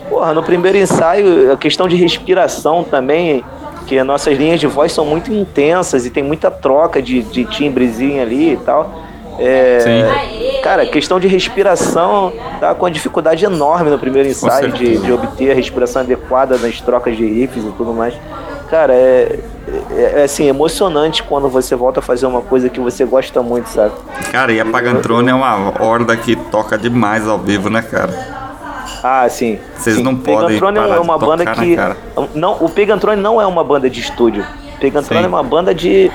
mas 0.00 0.08
Porra, 0.08 0.32
no 0.32 0.42
primeiro 0.42 0.78
ensaio, 0.78 1.52
a 1.52 1.56
questão 1.56 1.88
de 1.88 1.96
respiração 1.96 2.84
também, 2.84 3.44
que 3.86 3.98
as 3.98 4.06
nossas 4.06 4.38
linhas 4.38 4.60
de 4.60 4.66
voz 4.66 4.92
são 4.92 5.04
muito 5.04 5.32
intensas 5.32 6.06
e 6.06 6.10
tem 6.10 6.22
muita 6.22 6.50
troca 6.50 7.02
de, 7.02 7.22
de 7.22 7.44
timbrezinho 7.46 8.22
ali 8.22 8.52
e 8.52 8.56
tal. 8.58 9.02
É, 9.38 9.80
Sim. 9.80 10.60
Cara, 10.62 10.86
questão 10.86 11.20
de 11.20 11.28
respiração 11.28 12.32
tá 12.60 12.74
com 12.74 12.84
uma 12.84 12.90
dificuldade 12.90 13.44
enorme 13.44 13.90
no 13.90 13.98
primeiro 13.98 14.28
ensaio 14.28 14.72
de, 14.72 14.98
de 14.98 15.12
obter 15.12 15.50
a 15.50 15.54
respiração 15.54 16.02
adequada 16.02 16.56
nas 16.56 16.80
trocas 16.80 17.16
de 17.16 17.24
riffs 17.26 17.64
e 17.64 17.70
tudo 17.72 17.92
mais. 17.92 18.14
Cara, 18.70 18.94
é, 18.94 19.40
é, 19.90 20.20
é, 20.20 20.22
assim, 20.24 20.48
emocionante 20.48 21.22
quando 21.22 21.48
você 21.48 21.76
volta 21.76 22.00
a 22.00 22.02
fazer 22.02 22.26
uma 22.26 22.40
coisa 22.40 22.68
que 22.68 22.80
você 22.80 23.04
gosta 23.04 23.42
muito, 23.42 23.68
sabe? 23.68 23.92
Cara, 24.32 24.52
e 24.52 24.60
a 24.60 24.64
Pagantrone 24.64 25.28
é 25.28 25.34
uma 25.34 25.82
horda 25.82 26.16
que 26.16 26.34
toca 26.34 26.78
demais 26.78 27.28
ao 27.28 27.38
vivo, 27.38 27.68
né, 27.68 27.82
cara? 27.82 28.12
Ah, 29.02 29.28
sim. 29.28 29.58
Vocês 29.76 29.96
sim. 29.96 30.02
não 30.02 30.16
podem 30.16 30.46
Pegantrone 30.46 30.78
parar 30.78 30.96
é 30.96 30.98
uma 30.98 31.18
tocar, 31.18 31.26
banda 31.26 31.44
né, 31.44 31.54
que 31.54 32.38
não, 32.38 32.56
o 32.60 32.70
Pegantrone 32.70 33.20
não 33.20 33.40
é 33.40 33.46
uma 33.46 33.62
banda 33.62 33.90
de 33.90 34.00
estúdio. 34.00 34.44
Pegantrone 34.80 35.20
Sim. 35.20 35.24
é 35.24 35.28
uma 35.28 35.42
banda 35.42 35.74
de, 35.74 36.10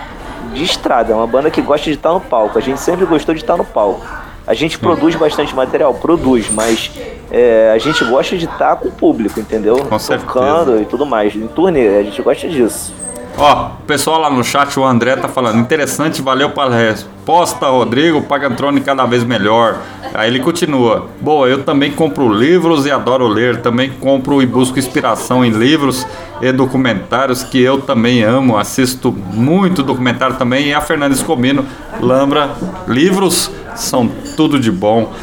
de 0.54 0.64
estrada, 0.64 1.14
é 1.14 1.16
uma 1.16 1.28
banda 1.28 1.50
que 1.50 1.62
gosta 1.62 1.86
de 1.86 1.96
estar 1.96 2.12
no 2.12 2.20
palco. 2.20 2.58
A 2.58 2.62
gente 2.62 2.80
sempre 2.80 3.06
gostou 3.06 3.34
de 3.34 3.42
estar 3.42 3.58
no 3.58 3.66
palco. 3.66 4.06
A 4.46 4.54
gente 4.54 4.80
produz 4.80 5.16
bastante 5.16 5.56
material, 5.56 5.94
produz, 5.94 6.50
mas 6.50 6.92
é, 7.30 7.72
a 7.74 7.78
gente 7.78 8.04
gosta 8.06 8.36
de 8.36 8.46
estar 8.46 8.76
com 8.78 8.88
o 8.88 8.92
público, 8.92 9.40
entendeu? 9.40 9.78
Com 9.86 10.00
certeza. 10.00 10.28
Tocando 10.28 10.82
e 10.82 10.86
tudo 10.86 11.06
mais. 11.06 11.36
Em 11.36 11.48
turnê, 11.48 12.00
a 12.00 12.04
gente 12.04 12.22
gosta 12.22 12.48
disso. 12.48 12.94
Ó, 13.42 13.68
o 13.82 13.86
pessoal 13.88 14.20
lá 14.20 14.30
no 14.30 14.44
chat, 14.44 14.78
o 14.78 14.84
André 14.86 15.16
tá 15.16 15.30
falando, 15.30 15.60
interessante, 15.60 16.22
valeu 16.22 16.50
pela 16.50 16.76
resposta, 16.76 17.68
Rodrigo, 17.68 18.22
Pagantrone 18.24 18.82
cada 18.82 19.06
vez 19.06 19.24
melhor. 19.24 19.78
Aí 20.14 20.30
ele 20.30 20.42
continua, 20.42 21.08
boa, 21.22 21.48
eu 21.48 21.64
também 21.64 21.90
compro 21.92 22.28
livros 22.28 22.86
e 22.86 22.92
adoro 22.92 23.28
ler, 23.28 23.62
também 23.62 23.90
compro 23.92 24.42
e 24.42 24.46
busco 24.46 24.78
inspiração 24.78 25.46
em 25.46 25.52
livros 25.52 26.06
e 26.42 26.52
documentários 26.52 27.42
que 27.42 27.62
eu 27.62 27.80
também 27.80 28.24
amo, 28.24 28.58
assisto 28.58 29.10
muito 29.12 29.84
documentário 29.84 30.36
também, 30.36 30.68
e 30.68 30.74
a 30.74 30.82
Fernandes 30.82 31.24
Comino, 31.24 31.66
lembra, 32.02 32.50
livros 32.88 33.50
são 33.74 34.10
tudo 34.36 34.60
de 34.60 34.72
bom. 34.72 35.14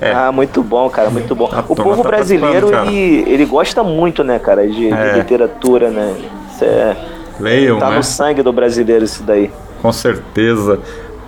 É, 0.00 0.12
Ah, 0.12 0.30
muito 0.30 0.62
bom, 0.62 0.88
cara, 0.90 1.10
muito 1.10 1.34
bom. 1.34 1.50
O 1.68 1.74
povo 1.74 2.02
tá 2.02 2.08
brasileiro, 2.08 2.70
ele, 2.86 3.24
ele 3.26 3.44
gosta 3.44 3.82
muito, 3.82 4.22
né, 4.22 4.38
cara, 4.38 4.64
de, 4.68 4.88
de 4.88 4.92
É. 4.92 5.16
literatura, 5.18 5.88
né? 5.90 6.14
Isso 6.52 6.64
é, 6.64 6.96
leiam, 7.40 7.78
tá 7.78 7.90
né? 7.90 7.96
no 7.96 8.02
sangue 8.02 8.42
do 8.42 8.52
brasileiro 8.52 9.04
isso 9.04 9.22
daí. 9.22 9.50
Com 9.82 9.92
certeza. 9.92 10.78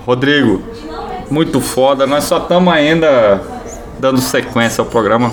Rodrigo, 0.07 0.63
muito 1.31 1.61
foda. 1.61 2.07
Nós 2.07 2.25
só 2.25 2.39
estamos 2.39 2.73
ainda 2.73 3.41
dando 3.99 4.21
sequência 4.21 4.83
ao 4.83 4.87
programa. 4.87 5.31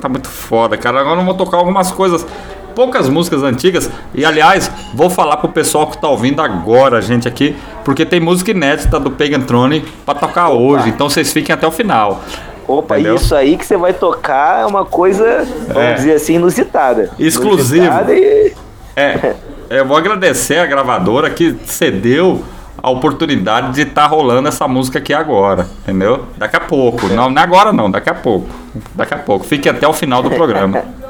Tá 0.00 0.08
muito 0.08 0.28
foda, 0.28 0.76
cara. 0.76 1.00
Agora 1.00 1.20
eu 1.20 1.24
vou 1.24 1.34
tocar 1.34 1.58
algumas 1.58 1.90
coisas, 1.90 2.26
poucas 2.74 3.08
músicas 3.08 3.42
antigas. 3.42 3.90
E 4.14 4.24
aliás, 4.24 4.70
vou 4.94 5.10
falar 5.10 5.36
pro 5.36 5.48
pessoal 5.50 5.86
que 5.88 5.98
tá 5.98 6.08
ouvindo 6.08 6.40
agora, 6.40 7.02
gente, 7.02 7.28
aqui, 7.28 7.54
porque 7.84 8.04
tem 8.06 8.18
música 8.20 8.50
inédita 8.50 8.98
do 8.98 9.10
Pagan 9.10 9.40
Throne 9.42 9.84
pra 10.04 10.14
tocar 10.14 10.48
hoje. 10.50 10.88
Então 10.88 11.08
vocês 11.08 11.32
fiquem 11.32 11.52
até 11.54 11.66
o 11.66 11.70
final. 11.70 12.22
Opa, 12.66 12.94
Entendeu? 12.98 13.16
isso 13.16 13.34
aí 13.34 13.58
que 13.58 13.66
você 13.66 13.76
vai 13.76 13.92
tocar 13.92 14.62
é 14.62 14.66
uma 14.66 14.86
coisa, 14.86 15.46
vamos 15.68 15.76
É. 15.82 15.94
dizer 15.94 16.12
assim, 16.14 16.36
inusitada. 16.36 17.10
Exclusivo. 17.18 17.84
Inusitada 17.84 18.14
e... 18.14 18.54
É, 18.96 19.34
eu 19.78 19.86
vou 19.86 19.96
agradecer 19.96 20.58
a 20.58 20.66
gravadora 20.66 21.30
que 21.30 21.56
cedeu 21.64 22.44
a 22.82 22.90
oportunidade 22.90 23.72
de 23.72 23.82
estar 23.82 24.06
rolando 24.06 24.46
essa 24.48 24.68
música 24.68 24.98
aqui 24.98 25.14
agora, 25.14 25.66
entendeu? 25.82 26.26
Daqui 26.36 26.56
a 26.56 26.60
pouco. 26.60 27.08
Não, 27.08 27.30
não 27.30 27.40
é 27.40 27.44
agora 27.44 27.72
não, 27.72 27.90
daqui 27.90 28.10
a 28.10 28.14
pouco. 28.14 28.48
Daqui 28.94 29.14
a 29.14 29.18
pouco. 29.18 29.44
Fique 29.46 29.68
até 29.68 29.88
o 29.88 29.92
final 29.92 30.22
do 30.22 30.30
programa. 30.30 30.82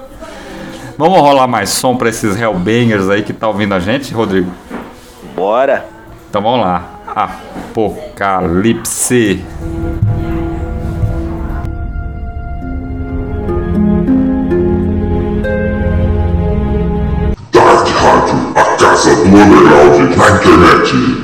Vamos 0.96 1.18
rolar 1.18 1.48
mais 1.48 1.70
som 1.70 1.96
pra 1.96 2.08
esses 2.08 2.40
Hellbangers 2.40 3.10
aí 3.10 3.24
que 3.24 3.32
tá 3.32 3.48
ouvindo 3.48 3.74
a 3.74 3.80
gente, 3.80 4.14
Rodrigo? 4.14 4.52
Bora. 5.34 5.84
Então 6.30 6.40
vamos 6.40 6.60
lá. 6.60 7.00
Apocalipse. 7.74 9.44
Underground 19.24 20.16
na 20.16 20.26
internet. 20.28 21.23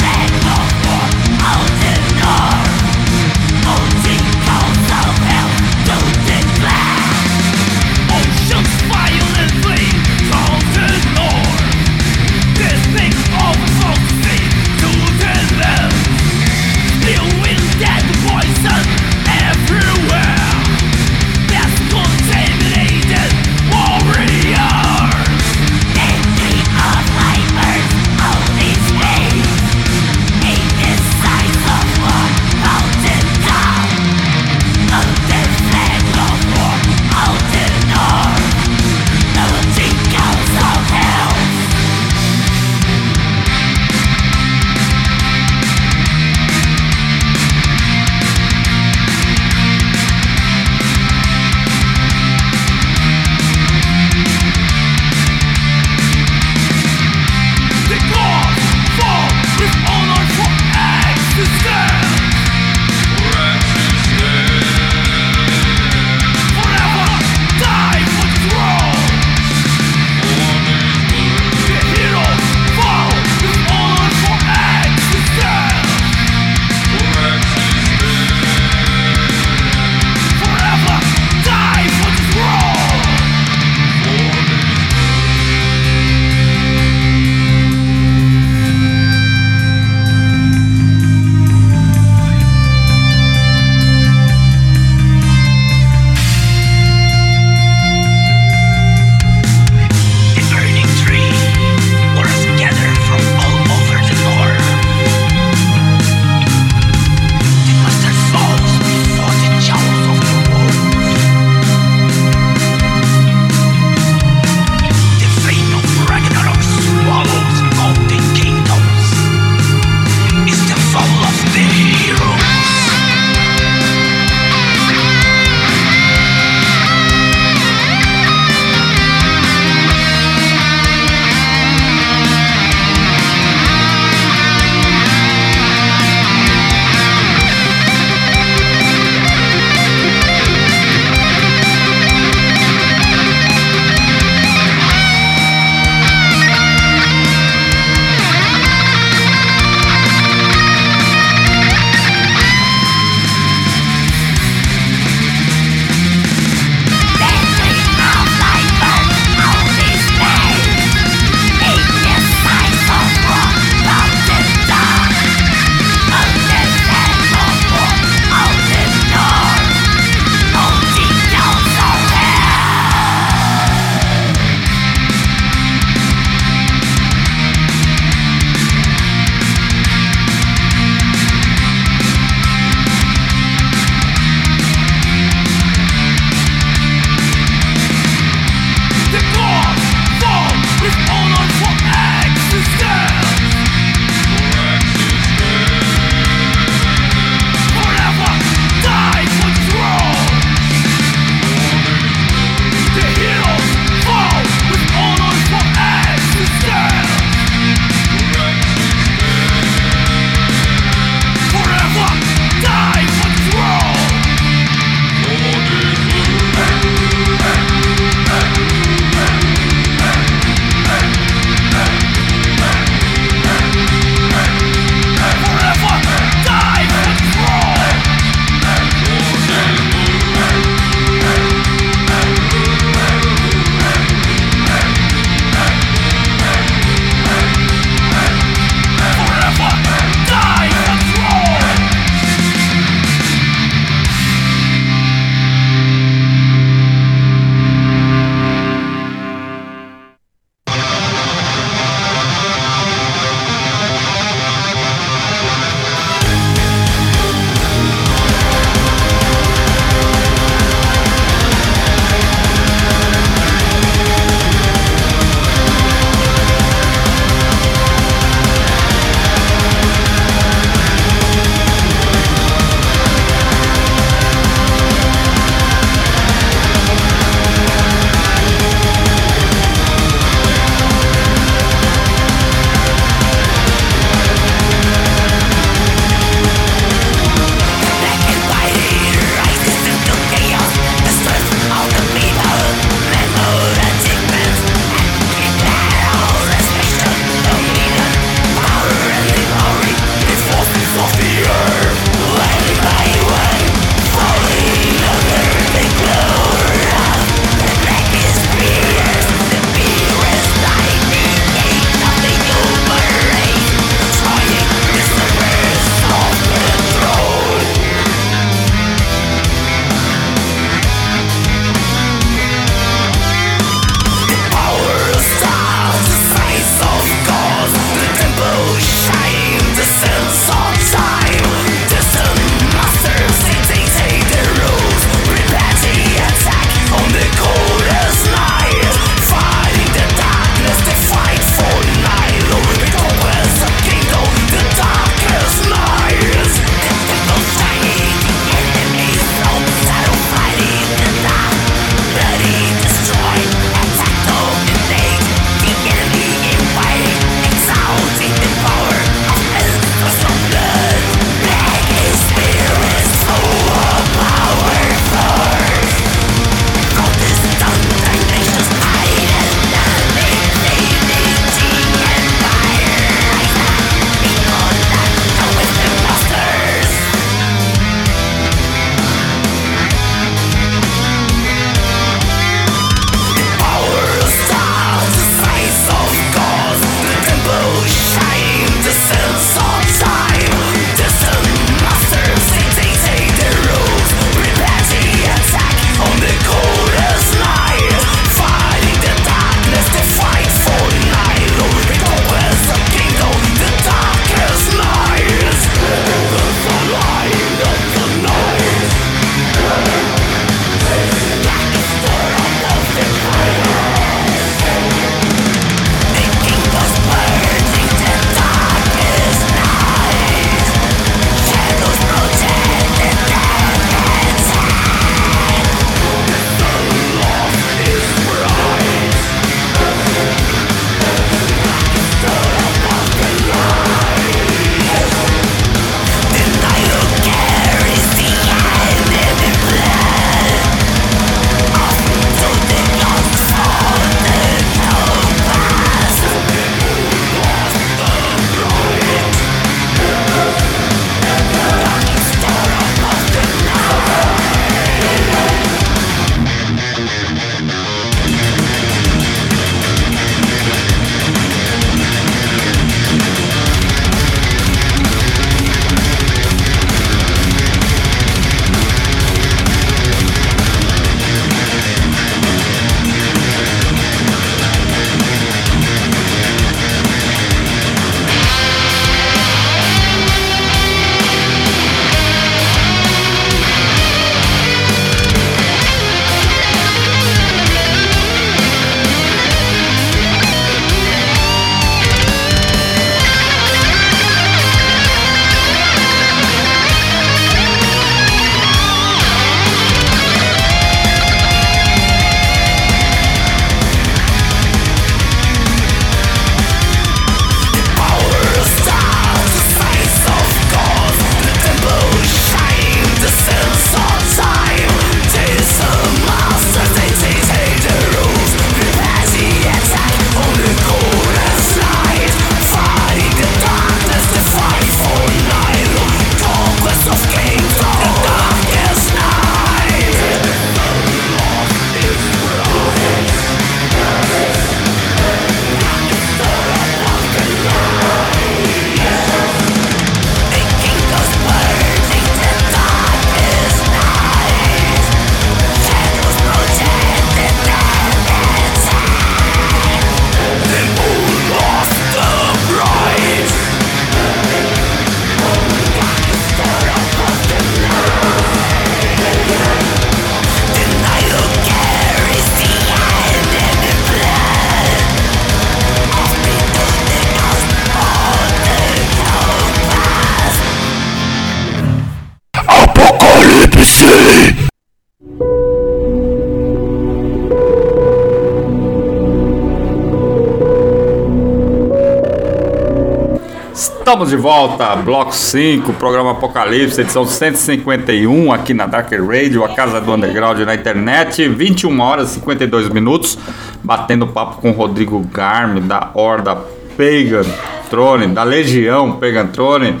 Estamos 584.08 584.30
de 584.30 584.36
volta, 584.38 584.96
bloco 584.96 585.34
5, 585.34 585.92
programa 585.92 586.30
Apocalipse, 586.30 586.98
edição 586.98 587.26
151, 587.26 588.50
aqui 588.50 588.72
na 588.72 588.86
Darker 588.86 589.22
Radio, 589.22 589.62
a 589.62 589.74
casa 589.74 590.00
do 590.00 590.10
underground 590.10 590.60
na 590.60 590.74
internet, 590.74 591.46
21 591.46 592.00
horas 592.00 592.30
e 592.30 592.34
52 592.36 592.88
minutos, 592.88 593.36
batendo 593.84 594.26
papo 594.26 594.62
com 594.62 594.70
Rodrigo 594.70 595.20
Garme, 595.30 595.82
da 595.82 596.10
Horda 596.14 596.56
Pagan 596.96 597.44
Throne, 597.90 598.28
da 598.28 598.44
Legião 598.44 599.12
Pagan 599.12 599.48
Throne, 599.48 600.00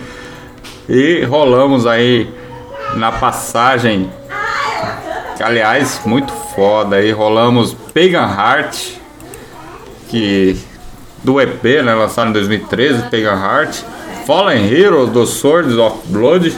e 0.88 1.22
rolamos 1.24 1.86
aí 1.86 2.32
na 2.94 3.12
passagem, 3.12 4.10
que 5.36 5.42
aliás, 5.42 6.00
muito 6.06 6.32
foda, 6.32 6.96
aí 6.96 7.12
rolamos 7.12 7.74
Pagan 7.92 8.26
Heart, 8.26 8.92
que 10.08 10.58
do 11.22 11.38
EP, 11.38 11.62
né, 11.84 11.94
lançado 11.94 12.30
em 12.30 12.32
2013, 12.32 13.02
Pagan 13.10 13.38
Heart, 13.38 13.82
Fallen 14.28 14.70
Heroes 14.70 15.08
do 15.08 15.24
Swords 15.24 15.78
of 15.78 16.06
Blood, 16.08 16.52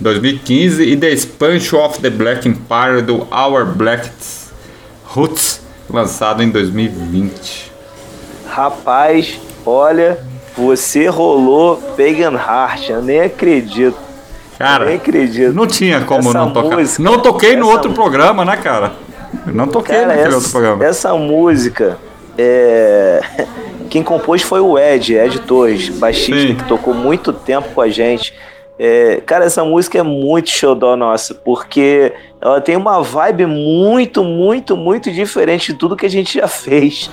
2015 0.00 0.82
e 0.82 0.96
The 0.96 1.08
Expansion 1.12 1.78
of 1.78 2.00
the 2.00 2.10
Black 2.10 2.48
Empire 2.48 3.00
do 3.00 3.28
Our 3.30 3.64
Black 3.64 4.10
Roots, 5.04 5.60
lançado 5.88 6.42
em 6.42 6.50
2020. 6.50 7.70
Rapaz, 8.48 9.38
olha, 9.64 10.18
você 10.56 11.06
rolou 11.06 11.76
Pagan 11.96 12.32
Heart, 12.34 12.90
eu 12.90 13.00
nem 13.00 13.20
acredito. 13.20 13.96
Cara, 14.58 14.86
nem 14.86 14.96
acredito. 14.96 15.52
não 15.54 15.68
tinha 15.68 16.00
como 16.00 16.30
Essa 16.30 16.38
não 16.40 16.52
tocar. 16.52 16.76
música- 16.76 17.02
não 17.04 17.20
toquei 17.20 17.54
no 17.54 17.68
outro 17.68 17.92
programa, 17.92 18.44
né, 18.44 18.56
cara? 18.56 18.94
Eu 19.46 19.54
não 19.54 19.68
toquei 19.68 19.94
Cara, 19.94 20.08
naquele 20.08 20.26
essa, 20.26 20.36
outro 20.38 20.50
programa. 20.50 20.84
essa 20.84 21.14
música, 21.14 21.98
é... 22.36 23.20
quem 23.92 24.02
compôs 24.02 24.40
foi 24.40 24.58
o 24.58 24.78
Ed, 24.78 25.14
Ed 25.14 25.40
Torres, 25.40 25.90
baixista, 25.90 26.48
Sim. 26.48 26.54
que 26.54 26.64
tocou 26.64 26.94
muito 26.94 27.30
tempo 27.30 27.68
com 27.74 27.82
a 27.82 27.90
gente. 27.90 28.32
É, 28.78 29.20
Cara, 29.26 29.44
essa 29.44 29.62
música 29.62 29.98
é 29.98 30.02
muito 30.02 30.48
xodó 30.48 30.96
nossa, 30.96 31.34
porque 31.34 32.10
ela 32.40 32.58
tem 32.58 32.74
uma 32.74 33.02
vibe 33.02 33.44
muito, 33.44 34.24
muito, 34.24 34.78
muito 34.78 35.12
diferente 35.12 35.74
de 35.74 35.78
tudo 35.78 35.94
que 35.94 36.06
a 36.06 36.08
gente 36.08 36.38
já 36.38 36.48
fez. 36.48 37.10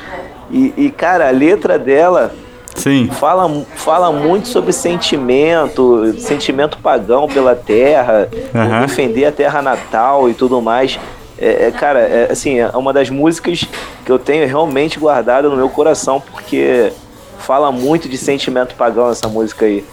E, 0.49 0.73
e, 0.77 0.89
cara, 0.89 1.27
a 1.27 1.31
letra 1.31 1.77
dela 1.77 2.33
Sim, 2.73 3.09
fala, 3.11 3.51
fala 3.75 4.09
muito 4.09 4.47
sobre 4.47 4.71
sentimento, 4.71 6.13
sentimento 6.17 6.77
pagão 6.77 7.27
pela 7.27 7.55
terra, 7.57 8.29
por 8.53 8.57
Aham. 8.57 8.81
defender 8.85 9.25
a 9.25 9.33
terra 9.33 9.61
natal 9.61 10.29
e 10.29 10.33
tudo 10.33 10.61
mais. 10.61 10.97
É, 11.41 11.67
é, 11.67 11.71
cara, 11.71 11.99
é, 11.99 12.31
assim, 12.31 12.59
é 12.59 12.67
uma 12.75 12.91
das 12.91 13.09
músicas 13.09 13.65
que 14.05 14.11
eu 14.11 14.19
tenho 14.19 14.45
realmente 14.45 14.99
guardada 14.99 15.47
no 15.47 15.55
meu 15.55 15.69
coração, 15.69 16.19
porque 16.19 16.91
fala 17.37 17.71
muito 17.71 18.09
de 18.09 18.17
sentimento 18.17 18.75
pagão 18.75 19.09
essa 19.09 19.27
música 19.29 19.65
aí. 19.65 19.85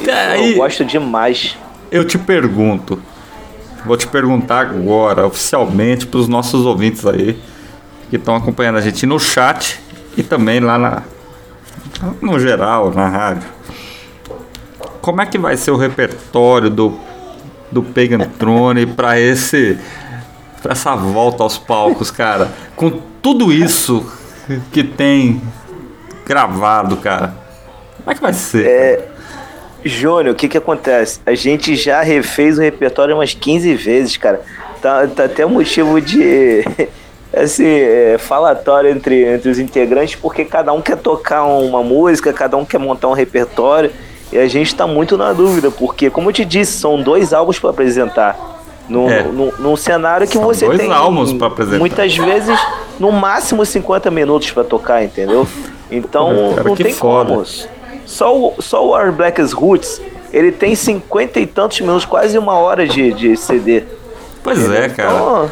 E, 0.00 0.10
É, 0.10 0.52
eu 0.52 0.56
gosto 0.56 0.84
demais. 0.84 1.56
eu 1.90 2.04
te 2.04 2.18
pergunto, 2.18 3.00
vou 3.86 3.96
te 3.96 4.08
perguntar 4.08 4.60
agora, 4.60 5.24
oficialmente, 5.24 6.04
para 6.04 6.18
os 6.18 6.26
nossos 6.26 6.66
ouvintes 6.66 7.06
aí, 7.06 7.40
que 8.10 8.16
estão 8.16 8.34
acompanhando 8.34 8.78
a 8.78 8.80
gente 8.80 9.06
no 9.06 9.20
chat 9.20 9.80
e 10.16 10.22
também 10.24 10.58
lá 10.58 10.78
na, 10.78 11.02
no 12.20 12.40
geral, 12.40 12.90
na 12.92 13.08
rádio. 13.08 13.48
Como 15.00 15.22
é 15.22 15.26
que 15.26 15.38
vai 15.38 15.56
ser 15.56 15.70
o 15.70 15.76
repertório 15.76 16.68
do, 16.68 16.98
do 17.70 17.84
Pagan 17.84 18.28
Throne 18.36 18.84
para 18.84 19.18
esse 19.18 19.78
essa 20.64 20.96
volta 20.96 21.42
aos 21.42 21.58
palcos, 21.58 22.10
cara? 22.10 22.48
Com 22.74 22.90
tudo 23.22 23.52
isso 23.52 24.10
que 24.72 24.82
tem 24.82 25.42
gravado, 26.26 26.96
cara. 26.96 27.34
Como 27.98 28.10
é 28.10 28.14
que 28.14 28.20
vai 28.20 28.32
ser? 28.32 29.08
Júnior, 29.84 30.34
o 30.34 30.34
que 30.34 30.48
que 30.48 30.58
acontece? 30.58 31.20
A 31.24 31.34
gente 31.34 31.76
já 31.76 32.02
refez 32.02 32.58
o 32.58 32.60
repertório 32.60 33.14
umas 33.14 33.32
15 33.32 33.74
vezes, 33.74 34.16
cara. 34.16 34.40
Tá, 34.82 35.06
tá 35.08 35.24
até 35.24 35.44
motivo 35.44 36.00
de 36.00 36.64
esse 37.32 37.64
é, 37.66 38.16
falatório 38.18 38.90
entre, 38.90 39.24
entre 39.24 39.50
os 39.50 39.58
integrantes, 39.58 40.14
porque 40.14 40.44
cada 40.44 40.72
um 40.72 40.80
quer 40.80 40.96
tocar 40.96 41.44
uma 41.44 41.82
música, 41.82 42.32
cada 42.32 42.56
um 42.56 42.64
quer 42.64 42.78
montar 42.78 43.08
um 43.08 43.12
repertório, 43.12 43.90
e 44.32 44.38
a 44.38 44.46
gente 44.46 44.74
tá 44.74 44.86
muito 44.86 45.16
na 45.16 45.32
dúvida, 45.32 45.70
porque, 45.70 46.10
como 46.10 46.28
eu 46.28 46.32
te 46.32 46.44
disse, 46.44 46.72
são 46.72 47.02
dois 47.02 47.32
álbuns 47.32 47.58
para 47.58 47.70
apresentar. 47.70 48.57
Num, 48.88 49.08
É. 49.10 49.22
num, 49.22 49.52
num 49.58 49.76
cenário 49.76 50.26
que 50.26 50.34
São 50.34 50.44
você 50.44 50.64
dois 50.66 50.78
tem 50.78 50.88
pra 50.88 51.46
apresentar. 51.48 51.78
muitas 51.78 52.16
vezes 52.16 52.58
no 52.98 53.12
máximo 53.12 53.64
50 53.64 54.10
minutos 54.10 54.50
para 54.50 54.64
tocar, 54.64 55.04
entendeu? 55.04 55.46
Então 55.90 56.54
cara, 56.54 56.68
não 56.68 56.76
tem 56.76 56.92
foda. 56.92 57.30
como. 57.34 57.44
Só 58.06 58.34
o, 58.34 58.54
só 58.60 58.84
o 58.86 58.90
Our 58.96 59.12
Black's 59.12 59.52
Roots, 59.52 60.00
ele 60.32 60.50
tem 60.50 60.74
50 60.74 61.38
e 61.40 61.46
tantos 61.46 61.80
minutos, 61.80 62.06
quase 62.06 62.38
uma 62.38 62.54
hora 62.54 62.86
de, 62.88 63.12
de 63.12 63.36
CD. 63.36 63.84
Pois 64.42 64.70
é, 64.70 64.88
cara. 64.88 65.10
Então, 65.10 65.50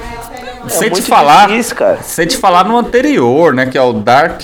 é 0.64 0.68
Sem 0.70 0.90
te 0.90 1.02
falar, 1.02 1.48
difícil, 1.48 1.76
cara. 1.76 1.98
sem 2.02 2.26
te 2.26 2.36
falar 2.38 2.64
no 2.64 2.76
anterior, 2.78 3.52
né, 3.52 3.66
que 3.66 3.76
é 3.76 3.82
o 3.82 3.92
Dark 3.92 4.40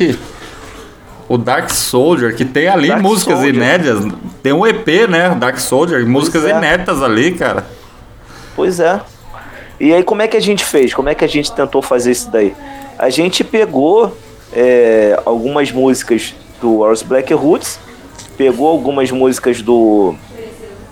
o 1.29 1.39
Dark 1.39 1.71
Soldier, 1.71 2.37
que 2.37 2.45
tem 2.45 2.69
ali 2.69 2.89
Dark 2.89 3.01
músicas 3.01 3.37
Soldier. 3.39 3.55
inéditas, 3.55 4.13
tem 4.43 4.53
um 4.53 4.67
EP, 4.67 4.87
né, 5.09 5.31
Dark 5.31 5.57
Soldier, 5.59 6.07
músicas 6.07 6.45
é. 6.45 6.51
inéditas 6.51 7.03
ali, 7.03 7.33
cara. 7.33 7.65
Pois 8.55 8.81
é. 8.81 9.01
E 9.81 9.93
aí, 9.93 10.03
como 10.03 10.23
é 10.23 10.29
que 10.29 10.37
a 10.37 10.41
gente 10.41 10.65
fez? 10.65 10.95
Como 10.95 11.09
é 11.09 11.15
que 11.15 11.25
a 11.25 11.29
gente 11.29 11.51
tentou 11.53 11.83
fazer 11.83 12.13
isso 12.13 12.31
daí? 12.31 12.55
A 12.99 13.11
gente 13.11 13.43
pegou 13.43 14.17
é, 14.53 15.19
algumas 15.25 15.73
músicas 15.73 16.35
do 16.61 16.77
Wars 16.79 17.03
Black 17.03 17.33
Roots, 17.35 17.81
pegou 18.37 18.69
algumas 18.69 19.11
músicas 19.11 19.61
do, 19.61 20.15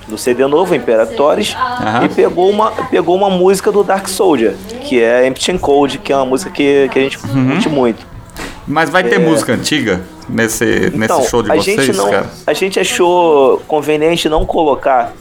do 0.09 0.19
CD 0.19 0.47
novo, 0.47 0.75
Imperatores, 0.75 1.55
Aham. 1.55 2.07
e 2.07 2.09
pegou 2.09 2.51
uma, 2.51 2.73
pegou 2.91 3.15
uma 3.15 3.31
música 3.31 3.71
do 3.71 3.85
Dark 3.85 4.09
Soldier, 4.09 4.55
que 4.83 5.01
é 5.01 5.27
Empty 5.27 5.53
and 5.53 5.59
Cold, 5.59 5.99
que 5.99 6.13
é 6.13 6.17
uma 6.17 6.27
música 6.27 6.51
que, 6.51 6.89
que 6.91 6.99
a 6.99 7.03
gente 7.03 7.19
Uhum. 7.19 7.51
curte 7.53 7.69
muito. 7.69 8.11
Mas 8.67 8.89
vai 8.91 9.03
ter 9.05 9.19
música 9.19 9.53
antiga 9.53 10.01
nesse, 10.29 10.91
nesse 10.95 11.29
show 11.29 11.43
de 11.43 11.51
É. 11.51 11.57
Então, 11.57 11.63
vocês, 11.75 11.97
não, 11.97 12.11
cara? 12.11 12.27
A 12.47 12.53
gente 12.53 12.79
achou 12.79 13.61
conveniente 13.67 14.29
não 14.29 14.45
colocar 14.47 15.13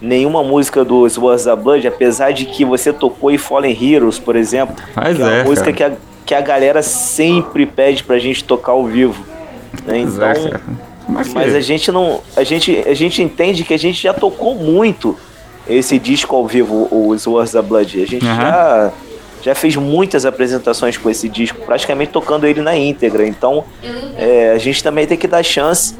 nenhuma 0.00 0.42
música 0.42 0.84
do 0.84 1.08
Swords 1.08 1.46
of 1.46 1.62
Blood, 1.62 1.86
apesar 1.86 2.32
de 2.32 2.44
que 2.44 2.64
você 2.64 2.92
tocou 2.92 3.30
em 3.30 3.38
Fallen 3.38 3.76
Heroes, 3.80 4.18
por 4.18 4.36
exemplo. 4.36 4.74
Mas 4.94 5.16
que 5.16 5.22
é 5.22 5.26
é, 5.26 5.28
uma 5.28 5.44
música 5.44 5.72
que 5.72 5.82
a, 5.82 5.92
que 6.26 6.34
a 6.34 6.40
galera 6.40 6.82
sempre 6.82 7.66
pede 7.66 8.02
pra 8.04 8.18
gente 8.18 8.44
tocar 8.44 8.72
ao 8.72 8.84
vivo. 8.84 9.24
né? 9.86 10.02
Pois 10.02 10.14
Então, 10.14 10.26
é. 10.28 10.60
Mas, 11.06 11.34
mas 11.34 11.50
que- 11.52 11.56
a 11.58 11.60
gente 11.60 11.92
não. 11.92 12.20
A 12.36 12.42
gente, 12.44 12.82
a 12.86 12.94
gente 12.94 13.22
entende 13.22 13.62
que 13.64 13.74
a 13.74 13.78
gente 13.78 14.02
já 14.02 14.14
tocou 14.14 14.54
muito 14.54 15.16
esse 15.68 15.98
disco 15.98 16.34
ao 16.34 16.46
vivo, 16.46 16.88
o 16.90 17.16
Swords 17.18 17.54
of 17.54 17.68
Blood. 17.68 18.02
A 18.02 18.06
gente 18.06 18.26
Aham. 18.26 18.40
já, 18.40 18.92
já 19.42 19.54
fez 19.54 19.76
muitas 19.76 20.24
apresentações 20.24 20.96
com 20.96 21.10
esse 21.10 21.28
disco, 21.28 21.58
praticamente 21.66 22.10
tocando 22.10 22.46
ele 22.46 22.62
na 22.62 22.74
íntegra. 22.76 23.26
Então 23.26 23.64
é, 24.16 24.52
a 24.54 24.58
gente 24.58 24.82
também 24.82 25.06
tem 25.06 25.16
que 25.18 25.26
dar 25.28 25.42
chance 25.42 25.94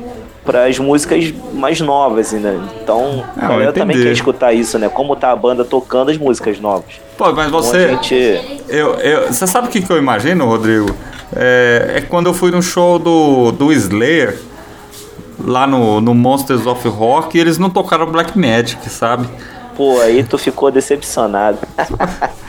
para 0.44 0.66
as 0.66 0.78
músicas 0.78 1.32
mais 1.52 1.80
novas, 1.80 2.32
né? 2.32 2.60
Então 2.82 3.24
Ah, 3.36 3.46
a 3.46 3.48
galera 3.48 3.72
também 3.72 3.96
entendi. 3.96 4.08
quer 4.08 4.12
escutar 4.12 4.52
isso, 4.52 4.78
né? 4.78 4.88
Como 4.88 5.16
tá 5.16 5.32
a 5.32 5.36
banda 5.36 5.64
tocando 5.64 6.10
as 6.10 6.18
músicas 6.18 6.60
novas. 6.60 7.00
Pô, 7.16 7.32
mas 7.32 7.48
Então, 7.48 7.62
você... 7.62 7.76
a 7.76 7.88
gente. 7.88 8.60
Eu, 8.68 8.94
eu, 8.96 9.32
você 9.32 9.46
sabe 9.46 9.68
o 9.68 9.70
que, 9.70 9.80
que 9.80 9.90
eu 9.90 9.96
imagino, 9.98 10.44
Rodrigo? 10.46 10.94
É, 11.34 11.94
é 11.96 12.00
quando 12.02 12.26
eu 12.26 12.34
fui 12.34 12.50
no 12.50 12.62
show 12.62 12.98
do, 12.98 13.50
do 13.52 13.72
Slayer, 13.72 14.38
lá 15.42 15.66
no, 15.66 16.00
no 16.00 16.14
Monsters 16.14 16.66
of 16.66 16.86
Rock, 16.88 17.36
e 17.36 17.40
eles 17.40 17.58
não 17.58 17.70
tocaram 17.70 18.06
Black 18.06 18.38
Magic, 18.38 18.88
sabe? 18.90 19.26
Pô, 19.76 20.00
aí 20.00 20.22
tu 20.22 20.38
ficou 20.38 20.70
decepcionado. 20.70 21.58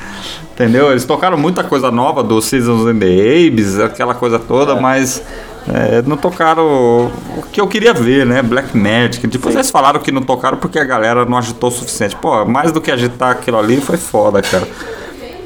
Entendeu? 0.54 0.92
Eles 0.92 1.06
tocaram 1.06 1.38
muita 1.38 1.64
coisa 1.64 1.92
nova 1.92 2.24
do 2.24 2.42
Seasons 2.42 2.88
and 2.88 3.00
the 3.00 3.48
Abyss, 3.48 3.80
aquela 3.80 4.14
coisa 4.14 4.40
toda, 4.40 4.76
mas 4.76 5.22
é, 5.68 6.02
não 6.04 6.16
tocaram 6.16 6.66
o 6.66 7.44
que 7.52 7.60
eu 7.60 7.68
queria 7.68 7.94
ver, 7.94 8.26
né? 8.26 8.42
Black 8.42 8.78
Magic. 8.78 9.26
Depois 9.28 9.54
Sim. 9.54 9.60
eles 9.60 9.72
falaram 9.72 10.00
que 10.00 10.12
não 10.12 10.22
tocaram 10.22 10.58
porque 10.58 10.78
a 10.78 10.84
galera 10.84 11.26
não 11.26 11.38
agitou 11.38 11.70
o 11.70 11.72
suficiente. 11.72 12.16
Pô, 12.16 12.46
mais 12.46 12.72
do 12.72 12.80
que 12.80 12.92
agitar 12.92 13.32
aquilo 13.32 13.58
ali 13.58 13.82
foi 13.82 13.98
foda, 13.98 14.42
cara. 14.42 14.68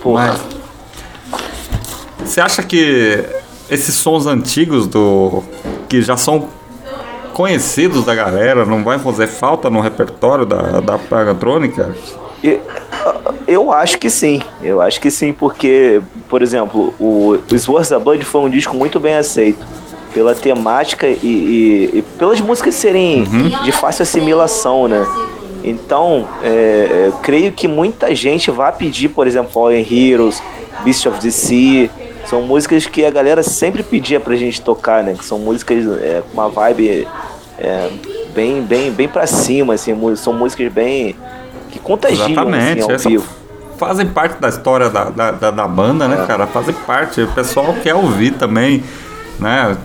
Porra. 0.02 0.38
Mas 2.20 2.30
você 2.30 2.42
acha 2.42 2.62
que 2.62 3.24
esses 3.70 3.96
sons 3.96 4.28
antigos 4.28 4.88
do 4.88 5.42
que 5.88 6.02
já 6.02 6.18
são 6.18 6.50
conhecidos 7.34 8.06
da 8.06 8.14
galera 8.14 8.66
não 8.66 8.84
vai 8.84 9.00
fazer 9.00 9.28
falta 9.28 9.70
no 9.70 9.80
repertório 9.80 10.46
da 10.46 10.82
da 10.82 10.98
Pagatrônica? 10.98 11.96
E, 12.44 12.60
Eu 13.48 13.72
acho 13.72 13.98
que 13.98 14.10
sim, 14.10 14.42
eu 14.62 14.82
acho 14.82 15.00
que 15.02 15.10
sim, 15.10 15.34
porque, 15.34 16.02
por 16.28 16.42
exemplo, 16.42 16.94
o, 17.00 17.38
o 17.52 17.60
Swords 17.60 17.92
of 17.92 18.04
Blood 18.04 18.24
foi 18.26 18.42
um 18.42 18.50
disco 18.50 18.76
muito 18.76 19.00
bem 19.00 19.16
aceito 19.16 19.66
pela 20.14 20.34
temática 20.36 21.08
e, 21.08 21.18
e- 21.24 21.98
e 22.00 22.02
pelas 22.18 22.40
músicas 22.42 22.76
serem 22.76 23.24
de 23.64 23.72
fácil 23.72 24.04
assimilação, 24.04 24.88
né? 24.88 25.06
Então, 25.64 26.28
é, 26.44 27.06
eu 27.08 27.14
creio 27.22 27.52
que 27.52 27.68
muita 27.68 28.14
gente 28.16 28.50
vai 28.52 28.72
pedir, 28.72 29.10
por 29.10 29.28
exemplo, 29.28 29.52
Fallen 29.52 29.86
Heroes, 29.90 30.42
Beast 30.84 31.06
of 31.06 31.20
the 31.20 31.30
Sea, 31.30 31.90
são 32.26 32.42
músicas 32.44 32.86
que 32.86 33.04
a 33.04 33.12
galera 33.12 33.44
sempre 33.44 33.84
pedia 33.84 34.20
pra 34.20 34.36
gente 34.36 34.62
tocar, 34.62 35.04
né? 35.04 35.16
Que 35.18 35.26
são 35.26 35.38
músicas 35.40 35.86
é, 36.02 36.22
com 36.28 36.34
uma 36.40 36.50
vibe 36.50 37.08
é, 37.58 37.90
bem, 38.34 38.62
bem, 38.62 38.92
bem 38.92 39.08
pra 39.08 39.26
cima, 39.28 39.74
assim, 39.74 39.96
são 40.16 40.34
músicas 40.34 40.72
bem. 40.72 41.16
Que 41.72 41.80
contagiam 41.80 42.24
assim, 42.24 42.32
Exatamente. 42.34 42.82
ao 42.84 42.92
essa- 42.92 43.10
vivo. 43.10 43.26
fazem 43.78 44.08
parte 44.08 44.40
da 44.42 44.50
história 44.50 44.90
da, 44.90 45.06
da, 45.06 45.32
da- 45.32 45.52
da 45.52 45.68
banda, 45.68 46.06
É. 46.06 46.08
né, 46.10 46.26
cara? 46.28 46.46
Fazem 46.48 46.74
parte. 46.74 47.22
O 47.22 47.28
pessoal 47.32 47.74
quer 47.82 47.96
ouvir 47.96 48.32
também, 48.32 48.84
né? 49.40 49.78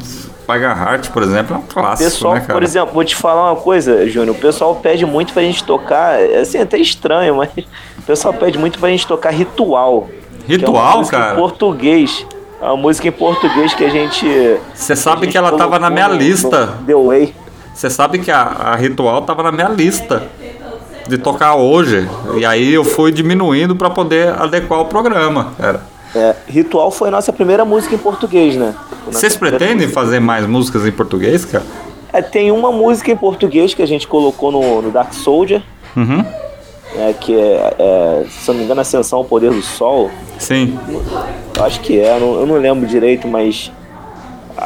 Paga 0.47 0.69
Heart, 0.69 1.09
por 1.11 1.23
exemplo, 1.23 1.57
é 1.57 1.59
um 1.59 1.63
clássico, 1.63 2.11
pessoal, 2.11 2.35
né, 2.35 2.41
cara? 2.41 2.53
por 2.53 2.63
exemplo, 2.63 2.93
vou 2.93 3.05
te 3.05 3.17
falar 3.17 3.51
uma 3.53 3.57
coisa, 3.61 4.07
Júnior. 4.11 4.37
O 4.37 4.39
pessoal 4.39 4.75
pede 4.75 5.07
muito 5.07 5.33
pra 5.33 5.43
gente 5.43 5.65
tocar, 5.65 6.21
é, 6.21 6.41
assim, 6.41 6.59
até 6.59 6.77
estranho, 6.77 7.37
mas 7.37 7.49
o 7.99 8.03
pessoal 8.03 8.35
pede 8.35 8.59
muito 8.59 8.79
pra 8.79 8.89
gente 8.91 9.07
tocar 9.07 9.31
ritual. 9.31 10.09
que 10.47 10.53
é 10.53 10.57
Ritual, 10.57 10.99
música 10.99 11.17
cara? 11.19 11.33
Em 11.33 11.37
português. 11.37 12.27
É 12.61 12.67
uma 12.67 12.77
música 12.77 13.09
em 13.09 13.13
português 13.13 13.73
que 13.73 13.85
a 13.85 13.89
gente. 13.89 14.27
Você 14.75 14.95
sabe 14.95 15.27
que 15.29 15.39
ela 15.39 15.53
tava 15.53 15.79
na 15.79 15.89
minha 15.89 16.09
lista. 16.09 16.75
The 16.87 16.95
Way. 16.95 17.35
Você 17.75 17.89
sabe 17.89 18.19
que 18.19 18.31
a, 18.31 18.43
a 18.43 18.77
Ritual 18.77 19.23
tava 19.23 19.43
na 19.43 19.51
minha 19.51 19.69
lista 19.69 20.25
de 21.09 21.19
tocar 21.19 21.55
hoje. 21.57 22.09
E 22.37 22.45
aí 22.45 22.73
eu 22.75 22.85
fui 22.85 23.13
diminuindo 23.13 23.75
pra 23.77 23.91
poder 23.91 24.29
adequar 24.41 24.81
o 24.81 24.85
programa, 24.87 25.53
cara. 25.59 25.83
É, 26.15 26.35
Ritual 26.47 26.91
foi 26.91 27.09
a 27.09 27.11
nossa 27.11 27.33
primeira 27.33 27.65
música 27.65 27.95
em 27.95 27.99
português, 27.99 28.55
né? 28.57 28.75
Vocês 29.07 29.37
pretendem 29.37 29.75
música. 29.87 29.93
fazer 29.95 30.21
mais 30.21 30.47
músicas 30.47 30.87
em 30.87 30.93
português, 30.93 31.45
cara? 31.45 31.65
É, 32.13 32.23
tem 32.23 32.53
uma 32.53 32.71
música 32.71 33.11
em 33.11 33.17
português 33.17 33.75
que 33.75 33.83
a 33.83 33.87
gente 33.87 34.07
colocou 34.07 34.53
no, 34.53 34.81
no 34.83 34.91
Dark 34.91 35.13
Soldier, 35.13 35.61
Uhum. 35.97 36.25
né, 36.95 37.15
que 37.21 37.35
é, 37.35 37.75
é, 37.79 38.25
se 38.29 38.49
eu 38.49 38.55
não 38.55 38.59
me 38.61 38.65
engano, 38.65 38.81
Ascensão 38.81 39.19
ao 39.21 39.25
Poder 39.25 39.51
do 39.51 39.63
Sol. 39.63 40.11
Sim. 40.39 40.79
Eu 41.57 41.65
acho 41.65 41.81
que 41.81 41.99
é, 41.99 42.17
eu 42.17 42.21
não, 42.21 42.35
eu 42.41 42.47
não 42.47 42.57
lembro 42.59 42.87
direito, 42.87 43.27
mas. 43.27 43.73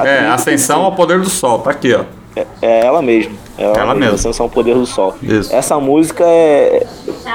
É, 0.04 0.26
Ascensão 0.26 0.82
ao 0.82 0.92
Poder 0.92 1.18
do 1.20 1.30
Sol, 1.30 1.60
tá 1.60 1.70
aqui, 1.70 1.94
ó. 1.94 2.04
É, 2.36 2.46
é 2.62 2.86
ela 2.86 3.02
mesmo. 3.02 3.34
É 3.56 3.64
ela, 3.64 3.78
Ela 3.78 3.94
mesmo. 3.94 4.14
Ascensão 4.14 4.44
ao 4.46 4.50
Poder 4.50 4.74
do 4.74 4.86
Sol. 4.86 5.14
Isso. 5.22 5.54
Essa 5.54 5.78
música 5.80 6.24
é 6.24 6.86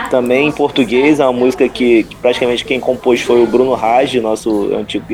também 0.09 0.47
em 0.47 0.51
português, 0.51 1.19
é 1.19 1.25
uma 1.25 1.33
música 1.33 1.67
que, 1.67 2.03
que 2.03 2.15
praticamente 2.15 2.63
quem 2.63 2.79
compôs 2.79 3.21
foi 3.21 3.43
o 3.43 3.47
Bruno 3.47 3.73
Raj, 3.73 4.15
nosso 4.15 4.73
antigo 4.75 5.05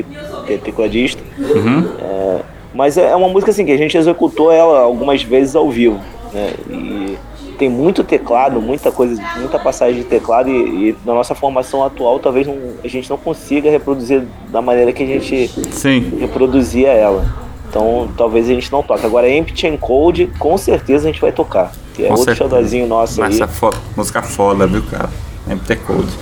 te- 0.46 0.58
tecladista. 0.58 1.22
Uhum. 1.38 1.88
É, 2.00 2.40
mas 2.72 2.96
é 2.96 3.14
uma 3.16 3.28
música 3.28 3.50
assim 3.50 3.64
que 3.64 3.72
a 3.72 3.76
gente 3.76 3.96
executou 3.96 4.52
ela 4.52 4.80
algumas 4.80 5.22
vezes 5.22 5.56
ao 5.56 5.68
vivo, 5.70 5.98
né? 6.32 6.52
E 6.70 7.18
tem 7.58 7.68
muito 7.68 8.02
teclado, 8.04 8.60
muita 8.60 8.90
coisa, 8.92 9.20
muita 9.36 9.58
passagem 9.58 9.96
de 10.02 10.04
teclado 10.04 10.48
e, 10.48 10.90
e 10.90 10.96
na 11.04 11.12
nossa 11.12 11.34
formação 11.34 11.84
atual 11.84 12.18
talvez 12.18 12.46
não- 12.46 12.56
a 12.82 12.88
gente 12.88 13.10
não 13.10 13.18
consiga 13.18 13.68
reproduzir 13.70 14.22
da 14.48 14.62
maneira 14.62 14.92
que 14.92 15.02
a 15.02 15.06
gente 15.06 15.48
Sim. 15.72 16.12
reproduzia 16.20 16.88
ela. 16.88 17.24
Então 17.70 18.10
talvez 18.16 18.50
a 18.50 18.52
gente 18.52 18.70
não 18.70 18.82
toque. 18.82 19.06
Agora 19.06 19.30
Empty 19.30 19.68
and 19.68 19.76
Cold, 19.76 20.26
com 20.38 20.58
certeza 20.58 21.08
a 21.08 21.12
gente 21.12 21.20
vai 21.20 21.30
tocar. 21.30 21.72
Que 21.94 22.02
é 22.02 22.08
Com 22.08 22.14
outro 22.14 22.34
certeza. 22.34 22.50
xodózinho 22.50 22.86
nosso 22.86 23.22
aí. 23.22 23.32
Essa 23.32 23.44
é 23.44 23.46
foda, 23.46 23.76
música 23.96 24.20
foda, 24.20 24.66
viu, 24.66 24.82
cara? 24.82 25.08
MT 25.46 25.76
Code. 25.76 26.12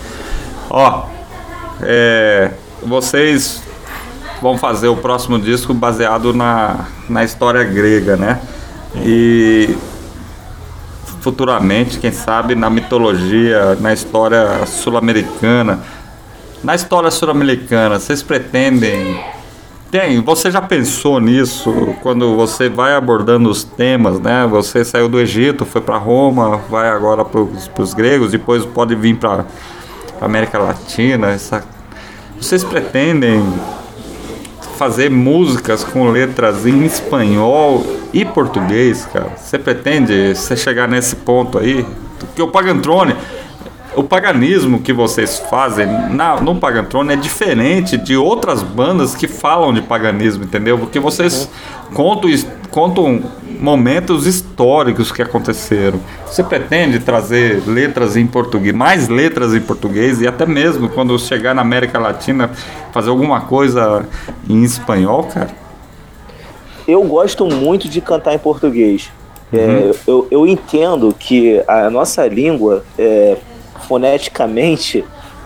Ó, 0.70 1.06
é, 1.80 2.50
vocês 2.82 3.62
vão 4.42 4.58
fazer 4.58 4.88
o 4.88 4.96
próximo 4.96 5.38
disco 5.38 5.72
baseado 5.72 6.34
na, 6.34 6.86
na 7.08 7.24
história 7.24 7.64
grega, 7.64 8.16
né? 8.16 8.40
E 8.96 9.74
futuramente, 11.20 11.98
quem 11.98 12.12
sabe, 12.12 12.54
na 12.54 12.68
mitologia, 12.68 13.76
na 13.80 13.92
história 13.92 14.66
sul-americana. 14.66 15.80
Na 16.62 16.74
história 16.74 17.10
sul-americana, 17.10 17.98
vocês 17.98 18.22
pretendem 18.22 19.18
tem, 19.90 20.20
você 20.20 20.50
já 20.50 20.60
pensou 20.60 21.20
nisso 21.20 21.94
quando 22.02 22.36
você 22.36 22.68
vai 22.68 22.94
abordando 22.94 23.48
os 23.48 23.64
temas, 23.64 24.20
né? 24.20 24.46
Você 24.46 24.84
saiu 24.84 25.08
do 25.08 25.18
Egito, 25.18 25.64
foi 25.64 25.80
para 25.80 25.96
Roma, 25.96 26.60
vai 26.68 26.88
agora 26.88 27.24
para 27.24 27.40
os 27.82 27.94
gregos, 27.94 28.32
depois 28.32 28.64
pode 28.64 28.94
vir 28.94 29.16
para 29.16 29.44
América 30.20 30.58
Latina. 30.58 31.28
Essa... 31.28 31.64
Vocês 32.40 32.62
pretendem 32.62 33.42
fazer 34.76 35.10
músicas 35.10 35.82
com 35.82 36.08
letras 36.10 36.64
em 36.64 36.84
espanhol 36.84 37.84
e 38.12 38.24
português, 38.24 39.06
cara? 39.12 39.32
Você 39.36 39.58
pretende 39.58 40.34
você 40.34 40.56
chegar 40.56 40.86
nesse 40.86 41.16
ponto 41.16 41.58
aí? 41.58 41.84
Porque 42.18 42.40
o 42.40 42.48
Pagantrone, 42.48 43.16
o 43.98 44.04
paganismo 44.04 44.80
que 44.80 44.92
vocês 44.92 45.40
fazem 45.50 45.86
na, 46.10 46.40
no 46.40 46.54
Pagantrone 46.54 47.14
é 47.14 47.16
diferente 47.16 47.96
de 47.96 48.16
outras 48.16 48.62
bandas 48.62 49.14
que 49.14 49.26
falam 49.26 49.74
de 49.74 49.82
paganismo, 49.82 50.44
entendeu? 50.44 50.78
Porque 50.78 51.00
vocês 51.00 51.50
contam, 51.92 52.30
contam 52.70 53.20
momentos 53.58 54.24
históricos 54.24 55.10
que 55.10 55.20
aconteceram. 55.20 55.98
Você 56.24 56.44
pretende 56.44 57.00
trazer 57.00 57.64
letras 57.66 58.16
em 58.16 58.24
português, 58.24 58.72
mais 58.72 59.08
letras 59.08 59.52
em 59.52 59.60
português 59.60 60.20
e 60.20 60.28
até 60.28 60.46
mesmo 60.46 60.88
quando 60.88 61.18
chegar 61.18 61.52
na 61.52 61.62
América 61.62 61.98
Latina 61.98 62.52
fazer 62.92 63.10
alguma 63.10 63.40
coisa 63.40 64.06
em 64.48 64.62
espanhol, 64.62 65.24
cara? 65.24 65.50
Eu 66.86 67.02
gosto 67.02 67.44
muito 67.46 67.88
de 67.88 68.00
cantar 68.00 68.32
em 68.32 68.38
português. 68.38 69.10
Uhum. 69.52 69.58
É, 69.58 69.94
eu, 70.06 70.28
eu 70.30 70.46
entendo 70.46 71.14
que 71.18 71.62
a 71.66 71.90
nossa 71.90 72.26
língua, 72.26 72.84
é, 72.98 73.36
foneticamente, 73.88 75.04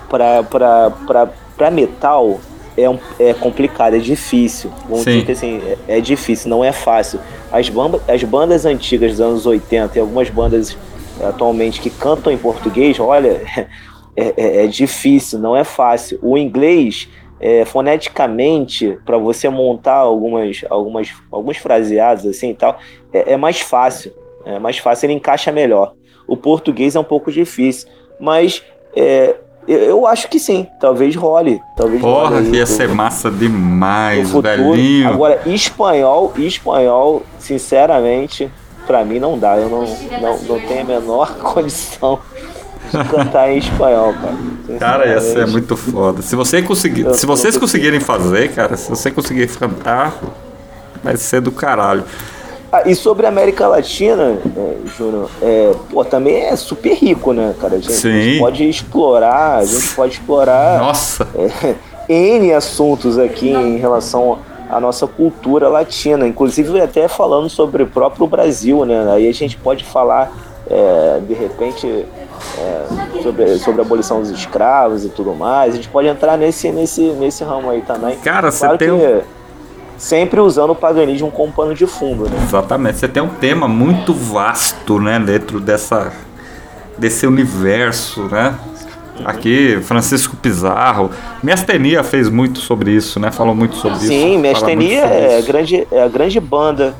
para 0.08 1.70
metal, 1.70 2.40
é, 2.76 2.90
um, 2.90 2.98
é 3.18 3.32
complicado, 3.32 3.94
é 3.94 3.98
difícil. 3.98 4.70
Vamos 4.88 5.04
Sim. 5.04 5.12
dizer 5.12 5.26
que 5.26 5.32
assim, 5.32 5.62
é, 5.88 5.98
é 5.98 6.00
difícil, 6.00 6.50
não 6.50 6.64
é 6.64 6.72
fácil. 6.72 7.20
As, 7.50 7.68
bamba, 7.68 8.02
as 8.08 8.22
bandas 8.24 8.66
antigas 8.66 9.12
dos 9.12 9.20
anos 9.20 9.46
80 9.46 9.96
e 9.96 10.00
algumas 10.00 10.28
bandas 10.28 10.76
é, 11.20 11.26
atualmente 11.26 11.80
que 11.80 11.88
cantam 11.88 12.32
em 12.32 12.38
português, 12.38 12.98
olha, 12.98 13.42
é, 14.16 14.34
é- 14.36 14.64
é 14.64 14.66
difícil, 14.66 15.38
não 15.38 15.56
é 15.56 15.62
fácil. 15.64 16.18
O 16.20 16.36
inglês, 16.36 17.08
é, 17.40 17.64
foneticamente, 17.64 18.98
para 19.06 19.18
você 19.18 19.48
montar 19.48 19.96
algumas, 19.96 20.64
algumas, 20.68 21.12
alguns 21.30 21.58
fraseados 21.58 22.26
assim 22.26 22.50
e 22.50 22.54
tal, 22.54 22.78
é, 23.12 23.34
é 23.34 23.36
mais 23.36 23.60
fácil. 23.60 24.12
É 24.44 24.58
mais 24.58 24.78
fácil, 24.78 25.06
ele 25.06 25.12
encaixa 25.14 25.52
melhor. 25.52 25.94
O 26.26 26.36
português 26.36 26.96
é 26.96 27.00
um 27.00 27.04
pouco 27.04 27.30
difícil, 27.30 27.88
mas 28.22 28.62
é, 28.94 29.34
eu, 29.66 30.06
acho 30.06 30.28
que 30.28 30.38
sim, 30.38 30.64
talvez 30.80 31.16
role. 31.16 31.60
Talvez 31.76 32.00
Porra, 32.00 32.36
role 32.36 32.56
ia 32.56 32.64
ser 32.64 32.88
massa 32.88 33.28
demais, 33.28 34.30
velhinho. 34.30 35.08
Agora, 35.08 35.40
espanhol, 35.44 36.32
espanhol, 36.36 37.24
sinceramente, 37.40 38.48
pra 38.86 39.04
mim 39.04 39.18
não 39.18 39.36
dá. 39.36 39.56
Eu 39.56 39.68
não, 39.68 39.84
não, 40.20 40.38
não 40.38 40.60
tenho 40.60 40.82
a 40.82 40.84
menor 40.84 41.34
condição 41.42 42.20
de 42.92 43.08
cantar 43.08 43.50
em 43.50 43.58
espanhol, 43.58 44.14
cara. 44.14 44.78
Cara, 44.78 45.06
ia 45.08 45.20
ser 45.20 45.48
muito 45.48 45.76
foda. 45.76 46.22
Se, 46.22 46.36
você 46.36 46.62
conseguir, 46.62 47.06
Eu 47.06 47.14
se 47.14 47.26
vocês 47.26 47.56
conseguirem 47.56 47.98
fazer, 47.98 48.52
cara, 48.52 48.76
se 48.76 48.88
você 48.88 49.10
conseguir 49.10 49.48
cantar, 49.48 50.16
vai 51.02 51.16
ser 51.16 51.40
do 51.40 51.50
caralho. 51.50 52.04
Ah, 52.74 52.84
e 52.86 52.94
sobre 52.94 53.26
a 53.26 53.28
América 53.28 53.68
Latina, 53.68 54.38
é, 54.56 54.76
Júnior, 54.96 55.28
é, 55.42 55.72
pô, 55.90 56.02
também 56.02 56.36
é 56.46 56.56
super 56.56 56.94
rico, 56.94 57.34
né, 57.34 57.54
cara? 57.60 57.74
A 57.74 57.78
gente, 57.78 57.90
a 57.90 58.10
gente 58.10 58.32
Sim. 58.34 58.38
pode 58.38 58.66
explorar, 58.66 59.58
a 59.58 59.64
gente 59.66 59.94
pode 59.94 60.14
explorar 60.14 60.78
Nossa, 60.78 61.28
é, 61.34 61.74
N 62.08 62.50
assuntos 62.54 63.18
aqui 63.18 63.50
em 63.50 63.76
relação 63.76 64.38
à 64.70 64.80
nossa 64.80 65.06
cultura 65.06 65.68
latina, 65.68 66.26
inclusive 66.26 66.80
até 66.80 67.08
falando 67.08 67.50
sobre 67.50 67.82
o 67.82 67.86
próprio 67.86 68.26
Brasil, 68.26 68.86
né? 68.86 69.06
Aí 69.12 69.28
a 69.28 69.34
gente 69.34 69.58
pode 69.58 69.84
falar, 69.84 70.32
é, 70.66 71.20
de 71.28 71.34
repente, 71.34 71.86
é, 72.58 73.22
sobre, 73.22 73.58
sobre 73.58 73.82
a 73.82 73.84
abolição 73.84 74.20
dos 74.20 74.30
escravos 74.30 75.04
e 75.04 75.10
tudo 75.10 75.34
mais. 75.34 75.74
A 75.74 75.76
gente 75.76 75.88
pode 75.90 76.08
entrar 76.08 76.38
nesse, 76.38 76.70
nesse, 76.72 77.02
nesse 77.02 77.44
ramo 77.44 77.68
aí 77.68 77.82
também. 77.82 78.16
Cara, 78.20 78.50
você 78.50 78.60
claro 78.60 78.78
tem 78.78 78.88
que 78.88 78.94
um- 78.94 79.20
sempre 80.02 80.40
usando 80.40 80.70
o 80.70 80.74
paganismo 80.74 81.30
como 81.30 81.52
pano 81.52 81.76
de 81.76 81.86
fundo, 81.86 82.24
né? 82.24 82.36
exatamente. 82.42 82.98
Você 82.98 83.06
tem 83.06 83.22
um 83.22 83.28
tema 83.28 83.68
muito 83.68 84.12
vasto, 84.12 84.98
né, 84.98 85.16
dentro 85.20 85.60
dessa 85.60 86.12
desse 86.98 87.24
universo, 87.24 88.22
né? 88.24 88.58
Aqui, 89.24 89.78
Francisco 89.82 90.34
Pizarro. 90.36 91.10
Miastenia 91.40 92.02
fez 92.02 92.28
muito 92.28 92.58
sobre 92.58 92.90
isso, 92.90 93.20
né? 93.20 93.30
Falou 93.30 93.54
muito 93.54 93.76
sobre 93.76 93.98
isso. 93.98 94.08
Sim, 94.08 94.38
Mestenia 94.38 95.04
é, 95.04 95.38
isso. 95.38 95.46
grande, 95.46 95.86
é 95.90 96.02
a 96.02 96.08
grande 96.08 96.40
banda 96.40 96.94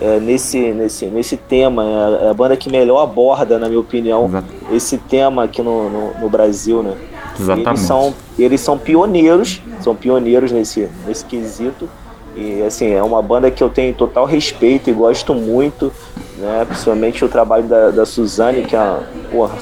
é, 0.00 0.18
nesse, 0.18 0.58
nesse, 0.72 1.06
nesse 1.06 1.36
tema. 1.36 1.84
É 1.84 1.86
a, 1.86 2.26
é 2.26 2.30
a 2.30 2.34
banda 2.34 2.56
que 2.56 2.70
melhor 2.70 3.02
aborda, 3.02 3.58
na 3.58 3.68
minha 3.68 3.80
opinião, 3.80 4.24
Exato. 4.24 4.46
esse 4.72 4.96
tema 4.96 5.44
aqui 5.44 5.60
no, 5.60 5.90
no, 5.90 6.20
no 6.20 6.30
Brasil, 6.30 6.82
né? 6.82 6.94
Exatamente. 7.38 7.68
Eles 7.68 7.80
são, 7.80 8.14
eles 8.38 8.60
são 8.62 8.78
pioneiros, 8.78 9.62
são 9.80 9.94
pioneiros 9.94 10.50
nesse, 10.50 10.88
nesse 11.06 11.24
quesito. 11.26 11.88
E 12.36 12.62
assim, 12.62 12.92
é 12.92 13.02
uma 13.02 13.20
banda 13.20 13.50
que 13.50 13.62
eu 13.62 13.68
tenho 13.68 13.92
total 13.94 14.24
respeito 14.24 14.88
e 14.88 14.92
gosto 14.92 15.34
muito, 15.34 15.92
né? 16.38 16.64
Principalmente 16.68 17.24
o 17.24 17.28
trabalho 17.28 17.64
da, 17.64 17.90
da 17.90 18.06
Suzane, 18.06 18.62
que 18.64 18.76
é, 18.76 19.00
porra, 19.30 19.54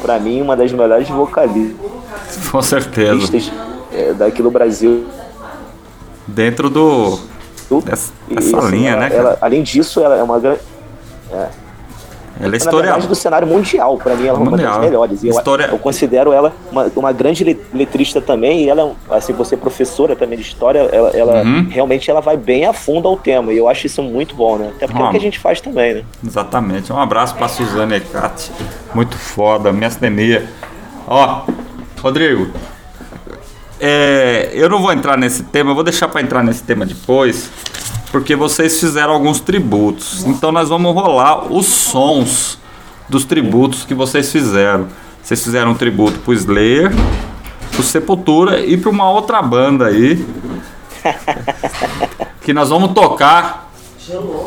pra 0.00 0.18
mim, 0.18 0.40
uma 0.40 0.56
das 0.56 0.72
melhores 0.72 1.08
vocalistas 1.08 1.76
Com 2.50 2.62
certeza. 2.62 3.30
é, 3.92 4.12
daqui 4.14 4.42
do 4.42 4.50
Brasil. 4.50 5.04
Dentro 6.26 6.70
do. 6.70 7.18
Dessa, 7.84 8.12
E, 8.28 8.34
dessa 8.36 8.58
assim, 8.58 8.70
linha, 8.70 8.96
né, 8.96 9.10
ela- 9.12 9.36
além 9.40 9.62
disso, 9.62 10.00
ela 10.00 10.16
é 10.16 10.22
uma 10.22 10.38
grande. 10.38 10.60
Ela 12.40 12.54
é 12.54 12.56
história- 12.56 12.96
do 12.98 13.14
cenário 13.14 13.46
mundial. 13.46 13.96
Pra 13.96 14.14
mim, 14.14 14.26
ela 14.26 14.38
é 14.38 14.40
uma 14.40 14.50
Mundial. 14.50 14.72
das 14.72 14.80
melhores. 14.80 15.22
E 15.22 15.28
eu, 15.28 15.36
História- 15.36 15.66
eu 15.70 15.78
considero 15.78 16.32
ela 16.32 16.52
uma, 16.70 16.90
uma 16.96 17.12
grande 17.12 17.44
le- 17.44 17.60
letrista 17.72 18.20
também. 18.20 18.64
E 18.64 18.68
ela, 18.68 18.92
assim, 19.10 19.32
você 19.32 19.54
é 19.54 19.58
professora 19.58 20.16
também 20.16 20.36
de 20.38 20.44
história, 20.44 20.80
ela, 20.92 21.10
ela 21.10 21.42
Uhum. 21.42 21.68
realmente 21.70 22.10
ela 22.10 22.20
vai 22.20 22.36
bem 22.36 22.64
a 22.66 22.72
fundo 22.72 23.06
ao 23.06 23.16
tema. 23.16 23.52
E 23.52 23.56
eu 23.58 23.68
acho 23.68 23.86
isso 23.86 24.02
muito 24.02 24.34
bom, 24.34 24.56
né? 24.56 24.72
Até 24.76 24.86
porque 24.86 25.00
é 25.00 25.04
Ah. 25.04 25.08
o 25.08 25.10
que 25.12 25.16
a 25.16 25.20
gente 25.20 25.38
faz 25.38 25.60
também, 25.60 25.94
né? 25.94 26.02
Exatamente. 26.26 26.92
Um 26.92 26.98
abraço 26.98 27.34
pra 27.36 27.46
Suzane 27.48 27.94
Ecati. 27.96 28.50
Muito 28.94 29.16
foda, 29.16 29.72
mestre 29.72 30.10
Nemia. 30.10 30.48
Ó, 31.06 31.42
Rodrigo, 32.02 32.50
é, 33.80 34.50
eu 34.54 34.68
não 34.68 34.80
vou 34.80 34.92
entrar 34.92 35.16
nesse 35.16 35.42
tema, 35.44 35.70
eu 35.70 35.74
vou 35.74 35.84
deixar 35.84 36.08
pra 36.08 36.20
entrar 36.20 36.42
nesse 36.42 36.62
tema 36.62 36.86
depois, 36.86 37.50
porque 38.14 38.36
vocês 38.36 38.78
fizeram 38.78 39.12
alguns 39.12 39.40
tributos. 39.40 40.24
Então 40.24 40.52
nós 40.52 40.68
vamos 40.68 40.94
rolar 40.94 41.52
os 41.52 41.66
sons 41.66 42.60
dos 43.08 43.24
tributos 43.24 43.84
que 43.84 43.92
vocês 43.92 44.30
fizeram. 44.30 44.86
Vocês 45.20 45.42
fizeram 45.42 45.72
um 45.72 45.74
tributo 45.74 46.20
pro 46.20 46.32
Slayer, 46.32 46.92
pro 47.72 47.82
Sepultura 47.82 48.60
e 48.60 48.76
pra 48.76 48.88
uma 48.88 49.10
outra 49.10 49.42
banda 49.42 49.86
aí. 49.86 50.24
que 52.40 52.52
nós 52.52 52.68
vamos 52.68 52.92
tocar 52.92 53.68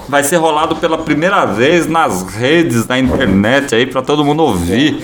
vai 0.07 0.23
ser 0.23 0.37
rolado 0.37 0.77
pela 0.77 0.99
primeira 0.99 1.43
vez 1.43 1.87
nas 1.87 2.23
redes 2.23 2.85
da 2.85 2.97
internet 2.97 3.75
aí 3.75 3.85
pra 3.85 4.01
todo 4.01 4.23
mundo 4.23 4.43
ouvir. 4.43 5.03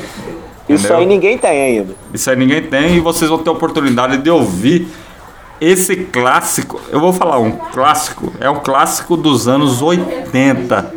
Isso 0.70 0.86
Entendeu? 0.86 0.98
aí 1.00 1.06
ninguém 1.06 1.38
tem 1.38 1.62
ainda. 1.62 1.96
Isso 2.14 2.30
aí 2.30 2.38
ninguém 2.38 2.62
tem 2.62 2.96
e 2.96 3.02
vocês 3.02 3.30
vão 3.30 3.40
ter 3.40 3.50
a 3.50 3.54
oportunidade 3.54 4.20
de 4.20 4.30
ouvir 4.30 4.88
esse 5.64 5.96
clássico. 5.96 6.80
Eu 6.92 7.00
vou 7.00 7.14
falar 7.14 7.40
um 7.40 7.52
clássico, 7.52 8.32
é 8.40 8.50
um 8.50 8.60
clássico 8.60 9.16
dos 9.16 9.48
anos 9.48 9.82
80. 9.82 10.94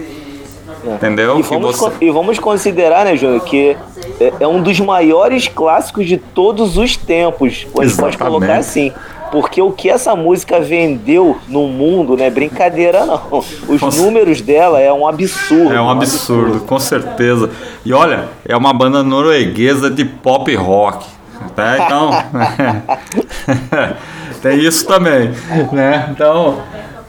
Entendeu? 0.85 1.39
E 1.39 1.43
vamos, 1.43 1.77
você- 1.77 1.93
e 2.01 2.11
vamos 2.11 2.39
considerar, 2.39 3.05
né, 3.05 3.17
Júnior, 3.17 3.41
que 3.43 3.77
é, 4.21 4.33
é 4.41 4.47
um 4.47 4.63
dos 4.63 4.79
maiores 4.79 5.49
clássicos 5.49 6.07
de 6.07 6.17
todos 6.17 6.77
os 6.79 6.97
tempos. 6.97 7.67
A 7.79 7.85
gente 7.85 7.97
pode 7.97 8.17
colocar 8.19 8.57
assim. 8.59 8.93
Porque 9.33 9.61
o 9.61 9.73
que 9.73 9.91
essa 9.91 10.15
música 10.15 10.61
vendeu 10.61 11.37
no 11.49 11.67
mundo, 11.67 12.17
não 12.17 12.25
é 12.25 12.31
brincadeira, 12.31 13.05
não. 13.05 13.21
Os 13.69 13.81
Nossa. 13.81 14.01
números 14.01 14.41
dela 14.41 14.81
é 14.81 14.93
um 14.93 15.07
absurdo. 15.07 15.75
É 15.75 15.83
um 15.83 15.91
absurdo, 15.91 16.61
com 16.61 16.79
certeza. 16.79 17.51
E 17.85 17.93
olha, 17.93 18.29
é 18.45 18.57
uma 18.57 18.73
banda 18.73 19.03
norueguesa 19.03 19.91
de 19.91 20.05
pop 20.05 20.55
rock. 20.55 21.05
Tá? 21.55 21.79
Então, 21.79 22.11
tem 24.43 24.59
isso 24.59 24.87
também, 24.87 25.33
né? 25.73 26.09
Então, 26.11 26.61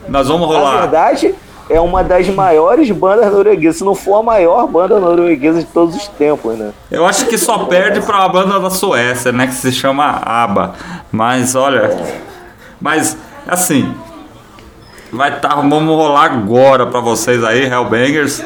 nós 0.07 0.27
vamos 0.27 0.49
Na 0.49 0.55
rolar. 0.57 0.79
verdade, 0.81 1.35
é 1.69 1.79
uma 1.81 2.03
das 2.03 2.27
maiores 2.29 2.89
bandas 2.91 3.31
norueguesas, 3.31 3.77
se 3.77 3.83
não 3.83 3.93
for 3.93 4.19
a 4.19 4.23
maior 4.23 4.67
banda 4.67 4.99
norueguesa 4.99 5.59
de 5.59 5.65
todos 5.65 5.95
os 5.95 6.07
tempos, 6.07 6.57
né? 6.57 6.71
Eu 6.89 7.05
acho 7.05 7.25
que 7.25 7.37
só 7.37 7.65
perde 7.65 8.01
pra 8.01 8.17
uma 8.19 8.29
banda 8.29 8.59
da 8.59 8.69
Suécia, 8.69 9.31
né? 9.31 9.47
Que 9.47 9.53
se 9.53 9.71
chama 9.71 10.21
ABBA. 10.23 10.73
Mas 11.11 11.55
olha. 11.55 11.95
Mas 12.79 13.17
assim. 13.47 13.93
Vai 15.11 15.39
tá, 15.39 15.55
vamos 15.55 15.95
rolar 15.95 16.25
agora 16.25 16.85
pra 16.85 16.99
vocês 16.99 17.43
aí, 17.43 17.65
Hellbangers. 17.65 18.43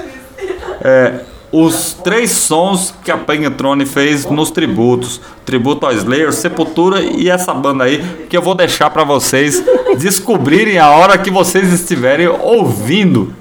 É, 0.83 1.21
os 1.51 1.93
três 1.93 2.31
sons 2.31 2.93
que 3.03 3.11
a 3.11 3.17
Pengatrone 3.17 3.85
fez 3.85 4.25
nos 4.25 4.51
tributos. 4.51 5.19
Tributo 5.45 5.85
ao 5.85 5.91
Slayer, 5.91 6.31
Sepultura 6.31 7.01
e 7.01 7.29
essa 7.29 7.53
banda 7.53 7.83
aí, 7.83 8.25
que 8.29 8.37
eu 8.37 8.41
vou 8.41 8.55
deixar 8.55 8.89
pra 8.89 9.03
vocês 9.03 9.61
descobrirem 9.97 10.79
a 10.79 10.91
hora 10.91 11.17
que 11.17 11.29
vocês 11.29 11.73
estiverem 11.73 12.27
ouvindo. 12.27 13.33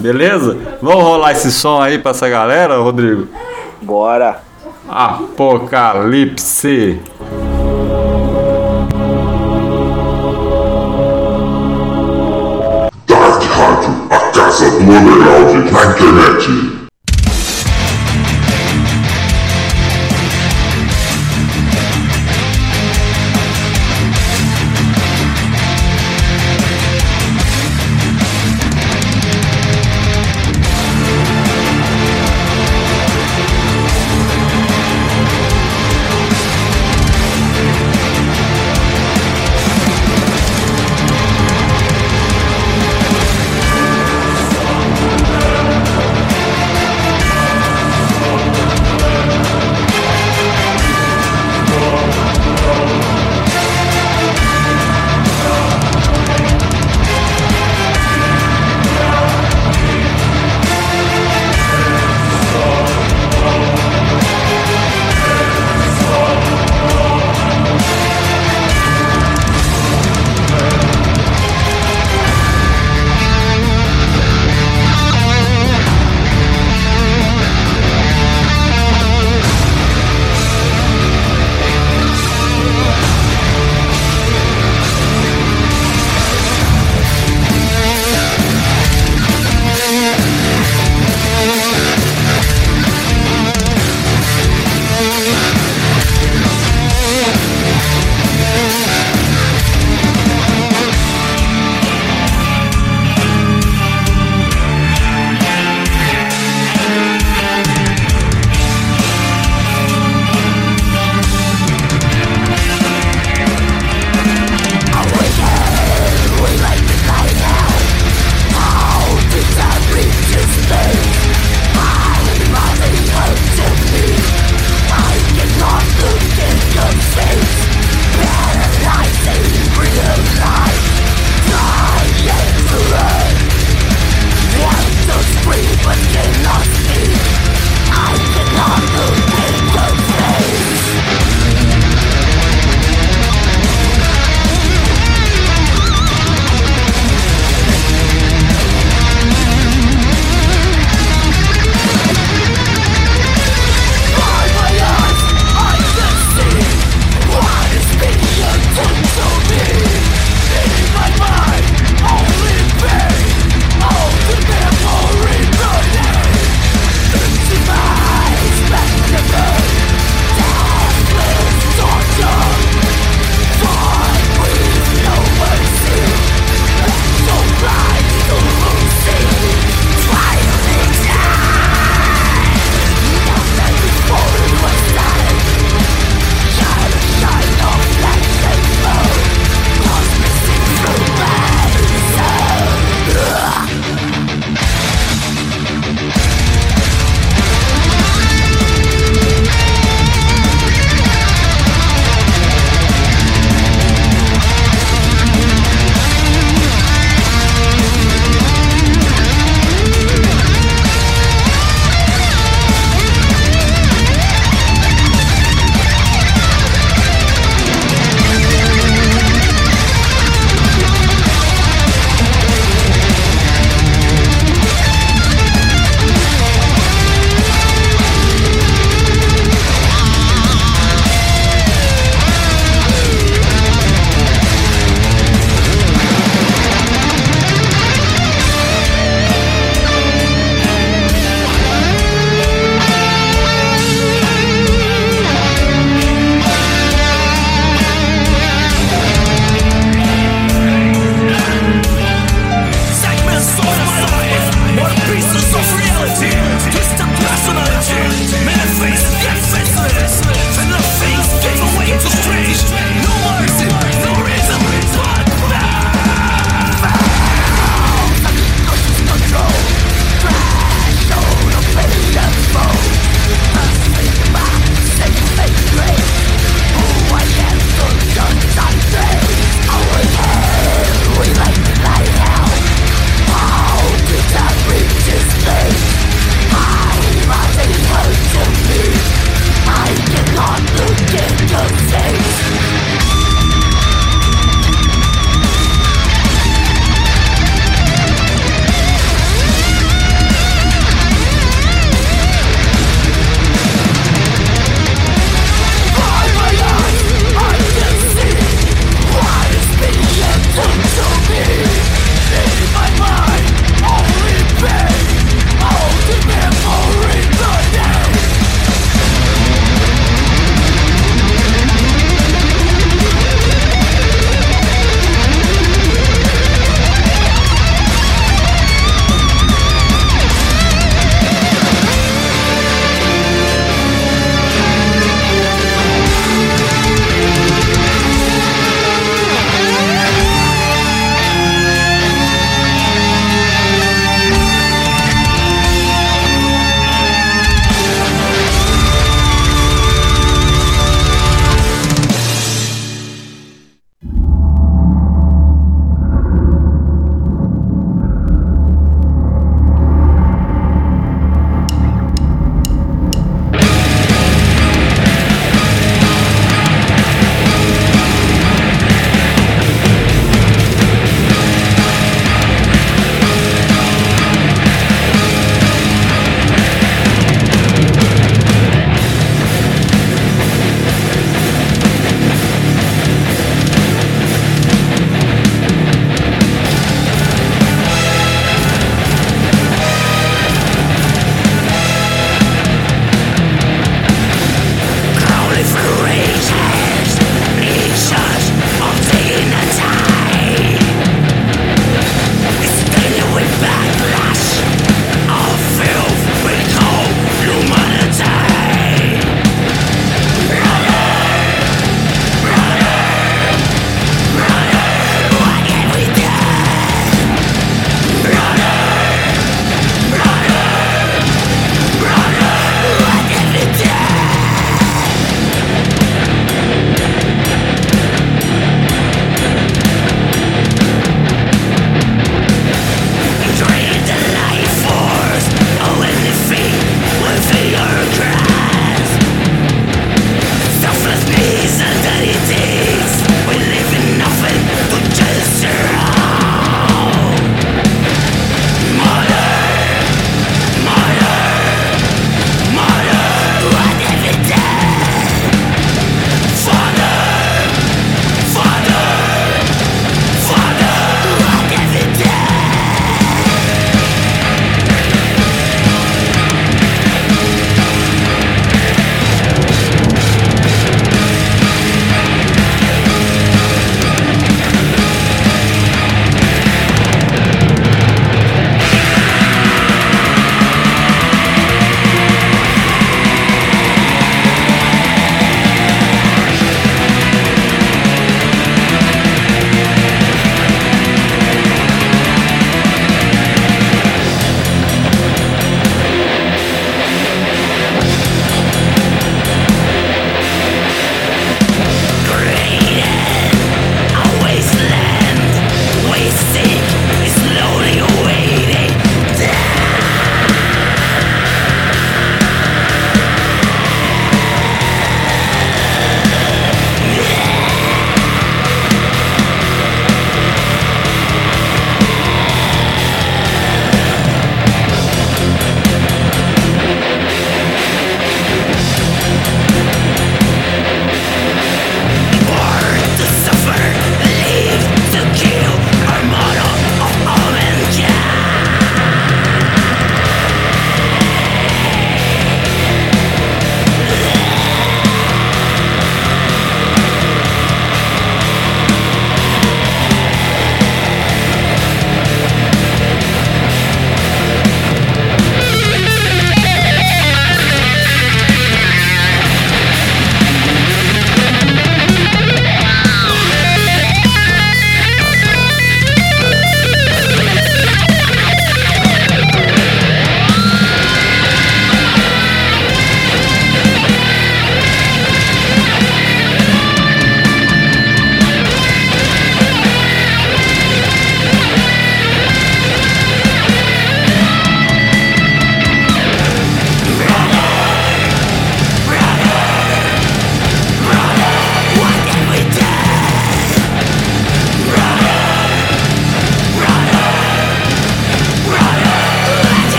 Beleza? 0.00 0.56
Vamos 0.80 1.02
rolar 1.02 1.32
esse 1.32 1.52
som 1.52 1.78
aí 1.80 1.98
pra 1.98 2.12
essa 2.12 2.28
galera, 2.28 2.78
Rodrigo? 2.78 3.28
Bora! 3.82 4.40
Apocalipse. 4.88 6.98
Dark 13.06 13.42
Rádio, 13.44 13.94
a 14.10 14.18
casa 14.32 14.70
do 14.70 14.80
underground 14.80 15.70
na 15.70 15.84
internet. 15.84 16.79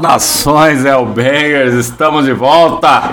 Saudações, 0.00 0.82
Elbangers! 0.86 1.74
Estamos 1.74 2.24
de 2.24 2.32
volta! 2.32 3.12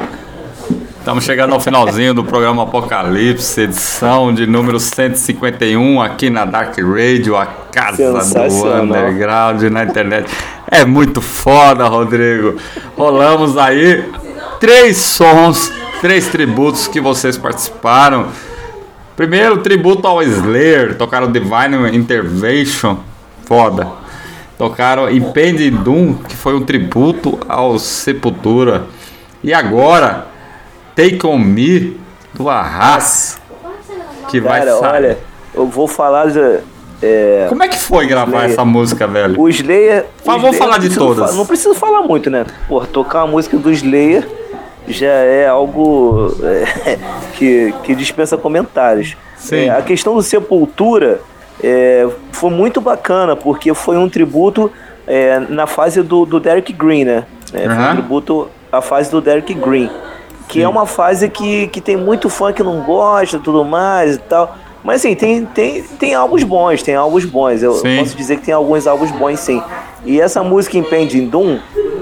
Estamos 0.97 1.25
chegando 1.25 1.53
ao 1.53 1.59
finalzinho 1.59 2.13
do 2.13 2.23
programa 2.23 2.63
Apocalipse, 2.63 3.59
edição 3.59 4.33
de 4.33 4.47
número 4.47 4.79
151 4.79 6.01
aqui 6.01 6.29
na 6.29 6.45
Dark 6.45 6.77
Radio, 6.79 7.35
a 7.35 7.45
casa 7.45 8.13
do 8.13 8.83
underground 8.83 9.63
na 9.63 9.83
internet. 9.83 10.31
É 10.71 10.85
muito 10.85 11.19
foda, 11.19 11.85
Rodrigo. 11.89 12.55
Rolamos 12.95 13.57
aí 13.57 14.09
três 14.57 14.95
sons, 14.95 15.69
três 15.99 16.27
tributos 16.29 16.87
que 16.87 17.01
vocês 17.01 17.37
participaram. 17.37 18.27
Primeiro, 19.17 19.57
tributo 19.57 20.07
ao 20.07 20.23
Slayer, 20.23 20.95
tocaram 20.95 21.29
Divine 21.29 21.93
Intervention, 21.93 22.95
foda. 23.43 24.06
Tocaram 24.57 25.09
Impending 25.09 25.71
Doom, 25.71 26.15
que 26.15 26.35
foi 26.35 26.55
um 26.55 26.63
tributo 26.65 27.39
ao 27.47 27.77
Sepultura. 27.77 28.85
E 29.43 29.53
agora, 29.53 30.27
Take 30.95 31.25
On 31.27 31.37
Me, 31.37 31.99
do 32.33 32.49
Arras, 32.49 33.39
que 34.29 34.39
vai 34.41 34.59
Cara, 34.59 34.71
sair. 34.77 34.93
olha, 34.93 35.17
eu 35.53 35.67
vou 35.67 35.87
falar 35.87 36.31
de. 36.31 36.59
É, 37.01 37.45
Como 37.47 37.61
é 37.61 37.67
que 37.67 37.77
foi 37.77 38.07
gravar 38.07 38.31
Slayer. 38.31 38.51
essa 38.51 38.65
música, 38.65 39.05
velho? 39.05 39.39
o 39.39 39.47
Slayer. 39.47 40.05
Mas 40.25 40.41
vamos 40.41 40.57
falar 40.57 40.79
de 40.79 40.89
todas. 40.95 41.35
não 41.35 41.45
preciso 41.45 41.75
falar 41.75 42.01
muito, 42.01 42.29
né? 42.29 42.43
Pô, 42.67 42.83
tocar 42.85 43.25
uma 43.25 43.33
música 43.33 43.55
do 43.57 43.71
Slayer 43.71 44.27
já 44.87 45.05
é 45.05 45.47
algo 45.47 46.35
é, 46.41 46.97
que, 47.37 47.71
que 47.83 47.93
dispensa 47.93 48.35
comentários. 48.37 49.15
Sim. 49.35 49.65
É, 49.65 49.69
a 49.69 49.83
questão 49.83 50.15
do 50.15 50.23
Sepultura 50.23 51.21
é, 51.63 52.07
foi 52.31 52.49
muito 52.51 52.79
bacana, 52.81 53.35
porque 53.35 53.73
foi 53.73 53.97
um 53.97 54.09
tributo 54.09 54.71
é, 55.07 55.39
na 55.49 55.65
fase 55.67 56.01
do, 56.03 56.25
do 56.25 56.39
Derek 56.39 56.71
Green, 56.73 57.03
né? 57.05 57.25
É, 57.53 57.63
Foi 57.63 57.67
Aham. 57.73 57.91
um 57.91 57.93
tributo 57.93 58.47
à 58.71 58.81
fase 58.81 59.09
do 59.09 59.21
Derek 59.21 59.53
Green. 59.53 59.89
Que 60.47 60.61
é 60.63 60.67
uma 60.67 60.85
fase 60.85 61.27
que, 61.29 61.67
que 61.67 61.81
tem 61.81 61.97
muito 61.97 62.29
fã 62.29 62.53
que 62.53 62.63
não 62.63 62.81
gosta 62.81 63.37
tudo 63.37 63.65
mais 63.65 64.15
e 64.15 64.19
tal. 64.19 64.55
Mas 64.83 65.01
assim, 65.01 65.13
tem, 65.15 65.43
tem, 65.45 65.81
tem 65.83 66.13
álbuns 66.15 66.43
bons, 66.43 66.81
tem 66.81 66.95
álbuns 66.95 67.25
bons. 67.25 67.61
Eu 67.61 67.73
Sim. 67.73 67.97
posso 67.97 68.15
dizer 68.15 68.37
que 68.37 68.45
tem 68.45 68.53
alguns 68.53 68.87
álbuns 68.87 69.11
bons 69.11 69.39
sim. 69.41 69.61
E 70.05 70.21
essa 70.21 70.41
música 70.43 70.77
Impending 70.77 71.27
Doom, 71.27 71.59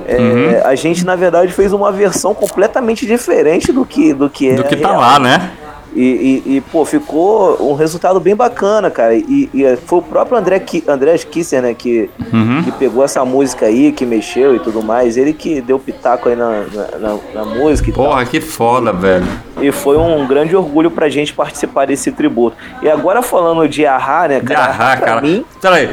é, 0.08 0.18
Uhum. 0.18 0.62
a 0.68 0.76
gente 0.76 1.04
na 1.04 1.16
verdade 1.16 1.52
fez 1.52 1.74
uma 1.74 1.92
versão 1.92 2.36
completamente 2.36 3.08
diferente 3.08 3.72
do 3.72 3.84
que, 3.84 4.14
do 4.14 4.30
que 4.30 4.52
é 4.52 4.54
Do 4.56 4.64
que 4.64 4.76
tá 4.76 4.90
real. 4.90 5.02
lá, 5.02 5.18
né? 5.20 5.52
E, 5.96 6.44
e- 6.46 6.56
e, 6.58 6.62
pô, 6.62 6.84
ficou 6.84 7.58
um 7.72 7.74
resultado 7.74 8.20
bem 8.20 8.36
bacana, 8.36 8.92
cara. 8.92 9.16
E, 9.16 9.50
e 9.54 9.78
foi 9.86 10.00
o 10.00 10.02
próprio 10.02 10.38
André, 10.38 10.60
Ki- 10.60 10.84
André 10.88 11.18
Kisser, 11.20 11.62
né, 11.62 11.74
que, 11.74 12.10
Uhum. 12.34 12.64
que 12.64 12.72
pegou 12.74 13.02
essa 13.04 13.24
música 13.24 13.66
aí, 13.68 13.94
que 13.94 14.06
mexeu 14.06 14.56
e 14.56 14.60
tudo 14.60 14.84
mais. 14.84 15.16
Ele 15.16 15.32
que 15.32 15.62
deu 15.62 15.80
pitaco 15.80 16.28
aí 16.28 16.36
na, 16.36 16.64
na, 16.74 16.98
na- 17.00 17.18
na 17.34 17.46
música 17.46 17.90
e 17.90 17.94
tal. 17.94 18.06
Porra, 18.08 18.26
que 18.26 18.42
foda, 18.42 18.92
velho. 18.92 19.26
E 19.62 19.72
foi 19.72 19.98
um 19.98 20.28
grande 20.28 20.54
orgulho 20.56 20.92
pra 20.92 21.08
gente 21.08 21.34
participar 21.34 21.88
desse 21.88 22.12
tributo. 22.12 22.58
E 22.82 22.90
agora 22.90 23.22
falando 23.22 23.68
de 23.70 23.86
Ahá, 23.86 24.28
né, 24.28 24.42
De 24.42 24.48
cara? 24.48 24.66
Arra, 24.72 24.98
pra 24.98 25.06
cara. 25.08 25.22
mim 25.22 25.46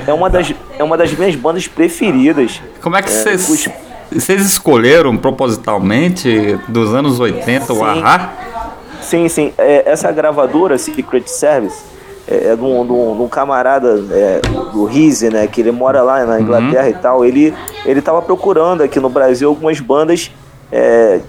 é 0.07 0.13
uma, 0.13 0.29
das, 0.29 0.53
é 0.79 0.83
uma 0.83 0.97
das 0.97 1.13
minhas 1.13 1.37
bandas 1.37 1.69
preferidas. 1.69 2.61
como 2.83 2.97
é 2.97 3.03
que 3.03 3.09
É, 3.09 3.13
vocês. 3.13 3.47
puxa. 3.47 3.73
Vocês 4.11 4.45
escolheram 4.45 5.17
propositalmente 5.17 6.59
dos 6.69 6.93
anos 6.95 7.19
80 7.19 7.73
o 7.73 7.77
Sim. 7.77 8.03
Sim, 9.13 9.29
sim. 9.29 9.53
É, 9.59 9.83
essa 9.85 10.11
gravadora, 10.11 10.79
Secret 10.79 11.25
Service, 11.27 11.83
é, 12.27 12.53
é 12.53 12.57
de, 12.57 12.63
um, 12.63 12.87
de 12.87 12.93
um- 12.93 13.15
de 13.15 13.23
um 13.23 13.29
camarada 13.29 14.03
é, 14.11 14.41
do 14.73 14.87
Rise, 14.87 15.29
né? 15.29 15.47
Que 15.47 15.61
ele 15.61 15.71
mora 15.71 16.01
lá 16.01 16.25
na 16.25 16.41
Inglaterra 16.41 16.89
e 16.89 16.95
tal. 16.95 17.23
Ele, 17.23 17.53
ele 17.85 18.01
tava 18.01 18.23
procurando 18.23 18.83
aqui 18.83 18.99
no 18.99 19.11
Brasil 19.11 19.51
algumas 19.51 19.79
bandas 19.81 20.31
é, 20.73 21.21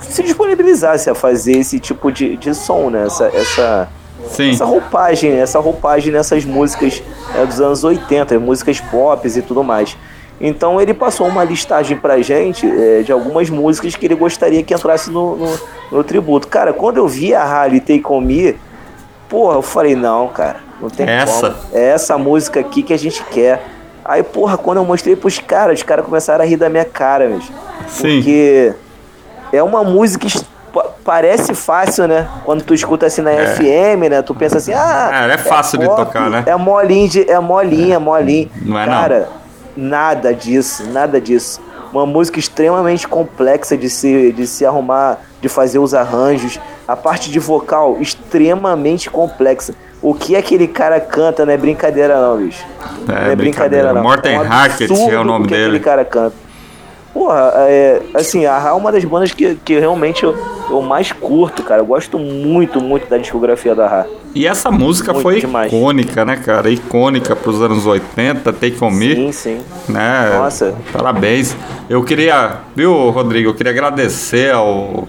que 0.00 0.12
se 0.12 0.20
disponibilizassem 0.24 1.12
a 1.12 1.14
fazer 1.14 1.52
esse 1.58 1.78
tipo 1.78 2.10
de, 2.10 2.36
de 2.36 2.52
som, 2.56 2.90
né? 2.90 3.04
Essa, 3.06 3.26
essa, 3.32 3.88
Sim. 4.30 4.50
essa 4.50 4.64
roupagem, 4.64 5.30
essa 5.30 5.60
roupagem 5.60 6.12
nessas 6.12 6.44
músicas 6.44 7.00
é, 7.36 7.46
dos 7.46 7.60
anos 7.60 7.84
80, 7.84 8.36
músicas 8.40 8.80
pop 8.80 9.28
e 9.28 9.42
tudo 9.42 9.62
mais. 9.62 9.96
Então 10.40 10.80
ele 10.80 10.94
passou 10.94 11.26
uma 11.26 11.42
listagem 11.42 11.96
pra 11.96 12.20
gente 12.22 12.66
é, 12.66 13.02
de 13.02 13.10
algumas 13.10 13.50
músicas 13.50 13.96
que 13.96 14.06
ele 14.06 14.14
gostaria 14.14 14.62
que 14.62 14.72
entrasse 14.72 15.10
no, 15.10 15.36
no, 15.36 15.60
no 15.90 16.04
tributo. 16.04 16.46
Cara, 16.46 16.72
quando 16.72 16.98
eu 16.98 17.08
vi 17.08 17.34
a 17.34 17.42
Harley 17.42 17.80
Take 17.80 18.04
On 18.06 18.20
Me, 18.20 18.56
porra, 19.28 19.56
eu 19.56 19.62
falei, 19.62 19.96
não, 19.96 20.28
cara, 20.28 20.56
não 20.80 20.88
tem 20.88 21.08
Essa? 21.08 21.50
como. 21.50 21.62
É 21.72 21.88
essa 21.90 22.16
música 22.16 22.60
aqui 22.60 22.82
que 22.82 22.92
a 22.92 22.98
gente 22.98 23.22
quer. 23.24 23.64
Aí, 24.04 24.22
porra, 24.22 24.56
quando 24.56 24.78
eu 24.78 24.84
mostrei 24.84 25.16
pros 25.16 25.38
caras, 25.38 25.80
os 25.80 25.82
caras 25.82 26.04
começaram 26.04 26.44
a 26.44 26.46
rir 26.46 26.56
da 26.56 26.68
minha 26.68 26.84
cara, 26.84 27.28
mesmo. 27.28 27.54
Sim. 27.88 28.16
Porque 28.16 28.72
é 29.52 29.62
uma 29.62 29.82
música 29.82 30.26
parece 31.04 31.54
fácil, 31.54 32.06
né? 32.06 32.28
Quando 32.44 32.62
tu 32.62 32.74
escuta 32.74 33.06
assim 33.06 33.22
na 33.22 33.30
FM, 33.30 34.08
né? 34.10 34.22
Tu 34.22 34.34
pensa 34.34 34.58
assim, 34.58 34.72
ah. 34.72 35.26
É, 35.28 35.34
é 35.34 35.38
fácil 35.38 35.78
de 35.78 35.86
tocar, 35.86 36.30
né? 36.30 36.44
É 36.46 36.54
molinho, 36.54 37.08
de, 37.08 37.30
é 37.30 37.38
molinho, 37.38 37.94
é 37.94 37.98
molinho. 37.98 38.50
Não 38.62 38.78
é 38.78 38.86
não. 38.86 39.26
Nada 39.78 40.34
disso, 40.34 40.82
nada 40.90 41.20
disso. 41.20 41.60
Uma 41.92 42.04
música 42.04 42.36
extremamente 42.36 43.06
complexa 43.06 43.76
de 43.76 43.88
se, 43.88 44.32
de 44.32 44.44
se 44.44 44.66
arrumar, 44.66 45.18
de 45.40 45.48
fazer 45.48 45.78
os 45.78 45.94
arranjos. 45.94 46.58
A 46.86 46.96
parte 46.96 47.30
de 47.30 47.38
vocal 47.38 47.96
extremamente 48.00 49.08
complexa. 49.08 49.72
O 50.02 50.14
que 50.14 50.34
aquele 50.34 50.66
cara 50.66 50.98
canta 51.00 51.46
não 51.46 51.52
é 51.52 51.56
brincadeira 51.56 52.20
não, 52.20 52.38
bicho. 52.38 52.64
É, 53.08 53.12
não 53.12 53.14
é 53.14 53.36
brincadeira 53.36 53.36
brincadeira. 53.36 53.92
não. 53.92 54.02
Morten 54.02 54.38
um 54.38 54.42
Hackett 54.42 54.92
é 54.92 55.18
o 55.18 55.24
nome 55.24 55.46
que 55.46 55.54
dele. 55.54 55.64
aquele 55.66 55.80
cara 55.80 56.04
canta. 56.04 56.47
Porra, 57.18 57.52
é, 57.56 58.00
assim, 58.14 58.46
a 58.46 58.56
Ra 58.56 58.68
é 58.68 58.72
uma 58.74 58.92
das 58.92 59.04
bandas 59.04 59.32
que, 59.32 59.56
que 59.64 59.76
realmente 59.76 60.22
eu, 60.22 60.38
eu 60.70 60.80
mais 60.80 61.10
curto, 61.10 61.64
cara. 61.64 61.80
Eu 61.80 61.86
gosto 61.86 62.16
muito, 62.16 62.80
muito 62.80 63.10
da 63.10 63.18
discografia 63.18 63.74
da 63.74 63.88
Ra. 63.88 64.06
E 64.36 64.46
essa 64.46 64.70
música 64.70 65.12
Muito 65.12 65.24
foi 65.24 65.40
demais. 65.40 65.72
icônica, 65.72 66.24
né, 66.24 66.36
cara? 66.36 66.70
Icônica 66.70 67.34
pros 67.34 67.60
anos 67.60 67.86
80, 67.86 68.52
Take 68.52 68.76
On 68.84 68.90
Me. 68.92 69.16
Sim, 69.16 69.32
sim. 69.32 69.60
né? 69.88 70.38
Nossa. 70.38 70.76
Parabéns. 70.92 71.56
Eu 71.90 72.04
queria, 72.04 72.58
viu, 72.76 73.10
Rodrigo? 73.10 73.48
Eu 73.48 73.54
queria 73.54 73.72
agradecer 73.72 74.54
ao 74.54 75.08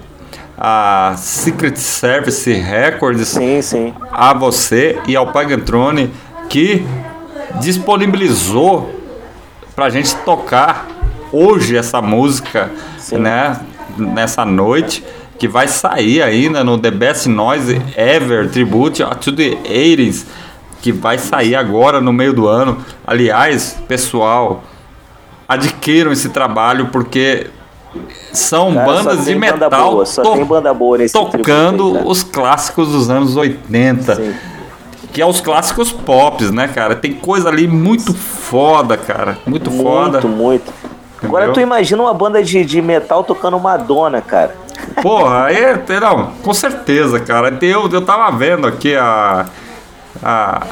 a 0.58 1.14
Secret 1.16 1.76
Service 1.78 2.52
Records, 2.52 3.28
Sim, 3.28 3.62
sim. 3.62 3.94
a 4.12 4.34
você 4.34 4.98
e 5.08 5.16
ao 5.16 5.28
Pagantrone 5.28 6.12
que 6.50 6.84
disponibilizou 7.62 8.90
pra 9.76 9.90
gente 9.92 10.16
tocar 10.26 10.88
hoje 11.32 11.76
essa 11.78 12.02
música, 12.02 12.72
Sim. 12.98 13.18
né? 13.18 13.60
Nessa 13.98 14.46
noite 14.46 15.04
que 15.38 15.48
vai 15.48 15.68
sair 15.68 16.22
ainda 16.22 16.64
no 16.64 16.78
The 16.78 16.92
Best 16.92 17.28
Noise 17.30 17.82
Ever 17.96 18.50
Tribute 18.50 19.04
to 19.22 19.32
the 19.32 19.58
80s, 19.64 20.26
que 20.82 20.92
vai 20.92 21.18
sair 21.18 21.56
agora 21.56 22.00
no 22.02 22.12
meio 22.12 22.34
do 22.34 22.48
ano. 22.48 22.78
Aliás, 23.08 23.78
pessoal, 23.88 24.64
adquiram 25.48 26.12
esse 26.12 26.30
trabalho 26.30 26.88
porque 26.88 27.48
são 28.32 28.74
Cara, 28.74 28.86
bandas 28.86 29.20
de 29.20 29.26
tem 29.26 29.40
banda 29.40 29.54
metal 29.70 29.92
boa, 29.92 30.06
to- 30.06 30.46
banda 30.46 30.76
tocando 31.12 31.98
aí, 31.98 32.04
os 32.06 32.22
clássicos 32.22 32.90
dos 32.90 33.10
anos 33.10 33.36
80 33.36 34.16
Sim. 34.16 34.34
que 35.12 35.22
é 35.22 35.26
os 35.26 35.42
clássicos 35.42 35.92
pops, 35.92 36.52
né, 36.52 36.68
cara? 36.68 36.96
Tem 36.96 37.14
coisa 37.14 37.50
ali 37.50 37.68
muito 37.68 38.14
foda, 38.14 38.96
cara. 38.96 39.40
Muito, 39.48 39.72
foda. 39.72 40.22
Muito, 40.22 40.28
muito. 40.28 40.74
Agora 41.24 41.52
tu 41.54 41.60
imagina 41.60 42.02
uma 42.04 42.14
banda 42.14 42.42
de, 42.44 42.64
de 42.64 42.82
metal 42.82 43.24
tocando 43.24 43.60
Madonna, 43.60 44.22
cara. 44.22 44.56
Porra, 45.02 45.46
aí, 45.46 45.58
não, 46.00 46.28
com 46.44 46.54
certeza, 46.54 47.20
cara. 47.20 47.58
Eu, 47.62 47.90
eu 47.92 48.02
tava 48.06 48.36
vendo 48.36 48.66
aqui 48.66 48.96
a, 48.96 49.46
a- 50.24 50.66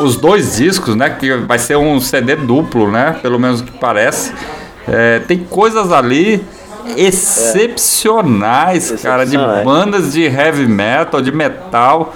os 0.00 0.16
dois 0.16 0.56
discos, 0.56 0.94
né? 0.96 1.10
Que 1.10 1.34
vai 1.36 1.58
ser 1.58 1.76
um 1.76 2.00
CD 2.00 2.36
duplo, 2.36 2.90
né? 2.90 3.16
Pelo 3.20 3.38
menos 3.38 3.60
que 3.60 3.70
parece. 3.72 4.32
É, 4.86 5.18
tem 5.20 5.38
coisas 5.38 5.92
ali 5.92 6.42
excepcionais, 6.96 8.90
cara, 9.02 9.26
de 9.26 9.36
bandas 9.64 10.12
de 10.12 10.22
heavy 10.24 10.66
metal, 10.66 11.20
de 11.20 11.30
metal, 11.32 12.14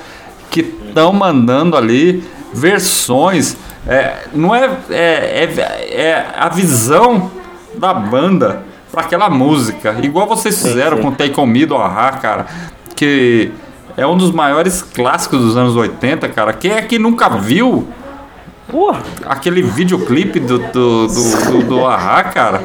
que 0.51 0.61
estão 0.61 1.13
mandando 1.13 1.77
ali 1.77 2.25
versões. 2.53 3.57
É, 3.87 4.27
não 4.33 4.55
é, 4.55 4.71
é, 4.91 5.45
é, 5.45 6.03
é 6.03 6.27
a 6.37 6.49
visão 6.49 7.31
da 7.75 7.93
banda 7.93 8.63
para 8.91 9.03
aquela 9.03 9.29
música. 9.29 9.97
Igual 10.03 10.27
vocês 10.27 10.61
fizeram 10.63 10.99
sim. 10.99 11.03
com 11.03 11.13
Take 11.13 11.39
On 11.41 11.47
Me 11.47 11.67
do 11.67 11.77
Ahá, 11.77 12.13
cara. 12.13 12.47
Que 12.95 13.51
é 13.97 14.07
um 14.07 14.17
dos 14.17 14.31
maiores 14.31 14.83
clássicos 14.83 15.41
dos 15.41 15.57
anos 15.57 15.75
80, 15.75 16.29
cara. 16.29 16.53
Quem 16.53 16.73
é 16.73 16.83
que 16.83 16.99
nunca 16.99 17.29
viu 17.29 17.89
Porra, 18.73 19.03
aquele 19.27 19.61
videoclipe 19.61 20.41
do, 20.41 20.59
do, 20.59 21.07
do, 21.07 21.51
do, 21.51 21.63
do 21.63 21.87
Ahá, 21.87 22.25
cara? 22.25 22.63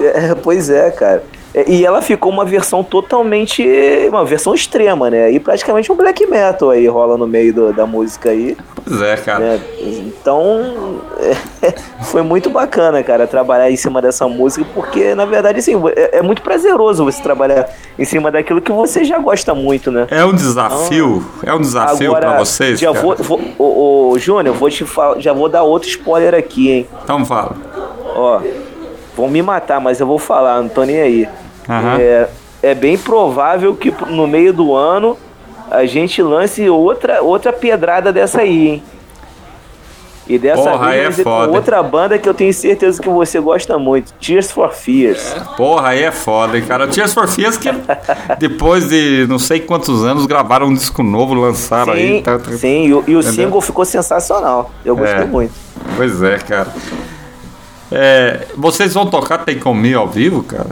é, 0.00 0.34
pois 0.34 0.68
é, 0.68 0.90
cara. 0.90 1.22
É, 1.56 1.64
E 1.70 1.84
ela 1.86 2.02
ficou 2.02 2.30
uma 2.30 2.44
versão 2.44 2.84
totalmente. 2.84 3.66
uma 4.10 4.24
versão 4.24 4.54
extrema, 4.54 5.08
né? 5.10 5.30
E 5.32 5.40
praticamente 5.40 5.90
um 5.90 5.96
black 5.96 6.26
metal 6.26 6.70
aí 6.70 6.86
rola 6.86 7.16
no 7.16 7.26
meio 7.26 7.52
do- 7.54 7.72
da 7.72 7.86
música 7.86 8.28
aí. 8.30 8.54
Pois 8.84 9.00
é, 9.02 9.16
cara. 9.16 9.38
né? 9.40 9.60
Então, 9.80 11.00
é, 11.18 11.72
foi 12.04 12.20
muito 12.22 12.50
bacana, 12.50 13.02
cara, 13.02 13.26
trabalhar 13.26 13.70
em 13.70 13.76
cima 13.76 14.00
dessa 14.02 14.28
música, 14.28 14.66
porque, 14.74 15.14
na 15.14 15.24
verdade, 15.24 15.58
assim, 15.60 15.74
é, 15.96 16.18
é 16.18 16.22
muito 16.22 16.42
prazeroso 16.42 17.04
você 17.04 17.22
trabalhar 17.22 17.68
em 17.98 18.04
cima 18.04 18.30
daquilo 18.30 18.60
que 18.60 18.70
você 18.70 19.02
já 19.02 19.18
gosta 19.18 19.54
muito, 19.54 19.90
né? 19.90 20.06
É 20.10 20.24
um 20.24 20.34
desafio, 20.34 21.24
é 21.42 21.54
um 21.54 21.60
desafio 21.60 22.14
pra 22.16 22.36
vocês, 22.38 22.78
já 22.78 22.92
cara. 22.92 23.02
vou, 23.02 23.16
vou 23.16 23.40
ô, 23.58 24.10
ô, 24.12 24.18
Júnior, 24.18 24.54
vou 24.54 24.68
te 24.70 24.84
falar, 24.84 25.18
já 25.20 25.32
vou 25.32 25.48
dar 25.48 25.62
outro 25.62 25.88
spoiler 25.88 26.34
aqui, 26.34 26.70
hein? 26.70 26.86
Então 27.02 27.24
fala. 27.24 27.56
Ó, 28.14 28.40
vão 29.16 29.28
me 29.28 29.42
matar, 29.42 29.80
mas 29.80 29.98
eu 30.00 30.06
vou 30.06 30.18
falar, 30.18 30.60
não 30.62 30.68
tô 30.68 30.84
nem 30.84 31.00
aí. 31.00 31.28
Aham. 31.68 31.96
É, 32.00 32.28
é 32.62 32.74
bem 32.74 32.96
provável 32.98 33.74
que 33.74 33.92
no 34.08 34.26
meio 34.26 34.52
do 34.52 34.74
ano 34.74 35.16
a 35.70 35.84
gente 35.86 36.22
lance 36.22 36.68
outra, 36.68 37.22
outra 37.22 37.52
pedrada 37.52 38.12
dessa 38.12 38.40
aí, 38.42 38.68
hein? 38.68 38.82
E 40.28 40.38
dessa 40.40 40.60
Porra, 40.70 40.88
aí 40.88 41.02
vez 41.02 41.20
é 41.20 41.22
com 41.22 41.30
foda. 41.30 41.52
outra 41.52 41.80
banda 41.84 42.18
que 42.18 42.28
eu 42.28 42.34
tenho 42.34 42.52
certeza 42.52 43.00
que 43.00 43.08
você 43.08 43.38
gosta 43.38 43.78
muito, 43.78 44.12
Tears 44.14 44.50
for 44.50 44.72
Fears. 44.72 45.22
Porra, 45.56 45.90
aí 45.90 46.02
é 46.02 46.10
foda, 46.10 46.58
hein, 46.58 46.64
cara. 46.66 46.88
Tears 46.88 47.14
for 47.14 47.28
Fears 47.28 47.56
que 47.56 47.68
depois 48.36 48.88
de 48.88 49.24
não 49.28 49.38
sei 49.38 49.60
quantos 49.60 50.04
anos 50.04 50.26
gravaram 50.26 50.66
um 50.66 50.74
disco 50.74 51.00
novo, 51.04 51.32
lançaram 51.34 51.92
aí. 51.92 52.16
Sim, 52.16 52.22
tá- 52.22 52.38
tá- 52.40 52.52
sim, 52.56 52.86
e, 52.86 52.94
o- 52.94 53.04
e 53.06 53.14
o 53.14 53.22
single 53.22 53.60
ficou 53.60 53.84
sensacional. 53.84 54.72
Eu 54.84 54.96
gostei 54.96 55.22
É. 55.22 55.24
muito. 55.26 55.52
Pois 55.96 56.20
é, 56.20 56.38
cara. 56.38 56.72
É, 57.92 58.46
vocês 58.56 58.94
vão 58.94 59.06
tocar 59.06 59.44
On 59.64 59.74
Me 59.74 59.94
ao 59.94 60.08
vivo, 60.08 60.42
cara? 60.42 60.70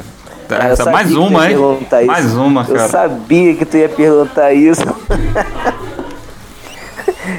Eu 0.49 0.57
Essa, 0.57 0.77
sabia 0.77 0.93
mais 0.93 1.15
uma, 1.15 1.45
hein? 1.45 1.57
perguntar 1.57 2.03
isso. 2.03 2.13
Mais 2.13 2.35
uma, 2.35 2.67
Eu 2.69 2.75
cara. 2.75 2.89
sabia 2.89 3.55
que 3.55 3.65
tu 3.65 3.77
ia 3.77 3.89
perguntar 3.89 4.53
isso. 4.53 4.83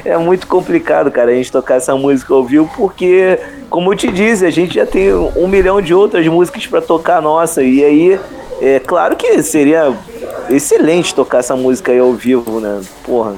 é 0.04 0.16
muito 0.16 0.46
complicado, 0.46 1.10
cara, 1.10 1.30
a 1.30 1.34
gente 1.34 1.52
tocar 1.52 1.76
essa 1.76 1.94
música 1.96 2.34
ao 2.34 2.44
vivo, 2.44 2.70
porque, 2.76 3.38
como 3.70 3.92
eu 3.92 3.96
te 3.96 4.10
disse, 4.10 4.44
a 4.44 4.50
gente 4.50 4.74
já 4.74 4.86
tem 4.86 5.14
um 5.14 5.46
milhão 5.46 5.80
de 5.80 5.94
outras 5.94 6.26
músicas 6.26 6.66
pra 6.66 6.80
tocar 6.80 7.22
nossa. 7.22 7.62
E 7.62 7.84
aí, 7.84 8.20
é 8.60 8.80
claro 8.80 9.16
que 9.16 9.42
seria 9.42 9.92
excelente 10.48 11.14
tocar 11.14 11.38
essa 11.38 11.56
música 11.56 11.92
aí 11.92 11.98
ao 11.98 12.12
vivo, 12.12 12.60
né? 12.60 12.80
Porra. 13.04 13.34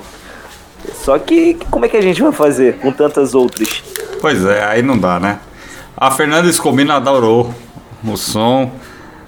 Só 1.04 1.18
que 1.18 1.54
como 1.70 1.84
é 1.84 1.88
que 1.88 1.96
a 1.96 2.02
gente 2.02 2.22
vai 2.22 2.32
fazer 2.32 2.78
com 2.78 2.92
tantas 2.92 3.34
outras? 3.34 3.82
Pois 4.20 4.44
é, 4.44 4.64
aí 4.64 4.82
não 4.82 4.98
dá, 4.98 5.20
né? 5.20 5.38
A 5.96 6.10
Fernanda 6.10 6.48
Escomina 6.48 6.96
adorou 6.96 7.52
o 8.04 8.16
som. 8.16 8.70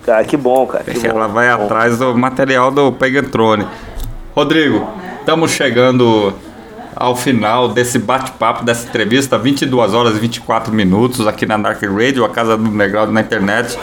Cara, 0.05 0.25
que 0.25 0.37
bom, 0.37 0.67
cara. 0.67 0.85
que 0.85 1.07
Ela 1.07 1.29
bom, 1.29 1.35
vai 1.35 1.57
bom. 1.57 1.65
atrás 1.65 1.99
do 1.99 2.17
material 2.17 2.71
do 2.71 2.93
Pegantrone. 2.93 3.67
Rodrigo, 4.35 4.89
estamos 5.21 5.51
chegando 5.51 6.33
ao 6.95 7.17
final 7.17 7.69
desse 7.69 7.99
bate-papo, 7.99 8.65
dessa 8.65 8.87
entrevista, 8.87 9.39
22 9.39 9.95
horas 9.95 10.17
e 10.17 10.19
24 10.19 10.73
minutos 10.73 11.27
aqui 11.27 11.47
na 11.47 11.57
Dark 11.57 11.83
Radio, 11.83 12.25
a 12.25 12.29
casa 12.29 12.57
do 12.57 12.71
Negrado 12.71 13.13
na 13.13 13.21
internet. 13.21 13.79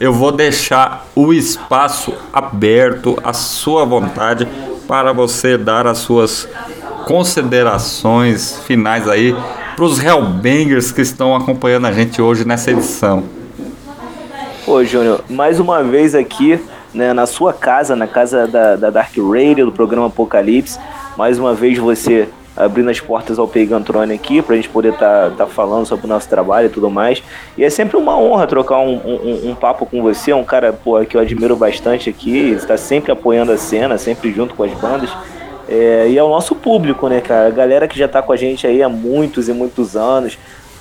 Eu 0.00 0.12
vou 0.12 0.30
deixar 0.30 1.06
o 1.14 1.32
espaço 1.32 2.14
aberto, 2.32 3.18
à 3.24 3.32
sua 3.32 3.84
vontade, 3.84 4.46
para 4.86 5.12
você 5.12 5.58
dar 5.58 5.86
as 5.86 5.98
suas 5.98 6.48
considerações 7.04 8.60
finais 8.66 9.08
aí 9.08 9.34
para 9.74 9.84
os 9.84 10.02
Hellbangers 10.02 10.92
que 10.92 11.00
estão 11.00 11.34
acompanhando 11.34 11.86
a 11.86 11.92
gente 11.92 12.20
hoje 12.20 12.46
nessa 12.46 12.70
edição. 12.70 13.37
Pô, 14.68 14.84
Júnior, 14.84 15.24
mais 15.30 15.58
uma 15.58 15.82
vez 15.82 16.14
aqui, 16.14 16.60
né, 16.92 17.14
na 17.14 17.24
sua 17.24 17.54
casa, 17.54 17.96
na 17.96 18.06
casa 18.06 18.46
da, 18.46 18.76
da 18.76 18.90
Dark 18.90 19.16
Radio, 19.16 19.64
do 19.64 19.72
programa 19.72 20.08
Apocalipse, 20.08 20.78
mais 21.16 21.38
uma 21.38 21.54
vez 21.54 21.78
você 21.78 22.28
abrindo 22.54 22.90
as 22.90 23.00
portas 23.00 23.38
ao 23.38 23.48
Pegantrone 23.48 24.12
aqui, 24.12 24.42
pra 24.42 24.56
gente 24.56 24.68
poder 24.68 24.92
estar 24.92 25.30
tá, 25.30 25.36
tá 25.38 25.46
falando 25.46 25.86
sobre 25.86 26.04
o 26.04 26.08
nosso 26.10 26.28
trabalho 26.28 26.66
e 26.66 26.68
tudo 26.68 26.90
mais. 26.90 27.22
E 27.56 27.64
é 27.64 27.70
sempre 27.70 27.96
uma 27.96 28.18
honra 28.18 28.46
trocar 28.46 28.80
um, 28.80 28.96
um, 28.96 29.50
um 29.52 29.54
papo 29.54 29.86
com 29.86 30.02
você, 30.02 30.34
um 30.34 30.44
cara 30.44 30.70
pô, 30.70 31.02
que 31.02 31.16
eu 31.16 31.20
admiro 31.22 31.56
bastante 31.56 32.10
aqui, 32.10 32.50
está 32.50 32.76
sempre 32.76 33.10
apoiando 33.10 33.52
a 33.52 33.56
cena, 33.56 33.96
sempre 33.96 34.30
junto 34.34 34.54
com 34.54 34.64
as 34.64 34.72
bandas. 34.72 35.08
É, 35.66 36.08
e 36.10 36.18
é 36.18 36.22
o 36.22 36.28
nosso 36.28 36.54
público, 36.54 37.08
né, 37.08 37.22
cara? 37.22 37.46
A 37.46 37.50
galera 37.50 37.88
que 37.88 37.98
já 37.98 38.06
tá 38.06 38.20
com 38.20 38.32
a 38.32 38.36
gente 38.36 38.66
aí 38.66 38.82
há 38.82 38.88
muitos 38.88 39.48
e 39.48 39.52
muitos 39.54 39.96
anos, 39.96 40.38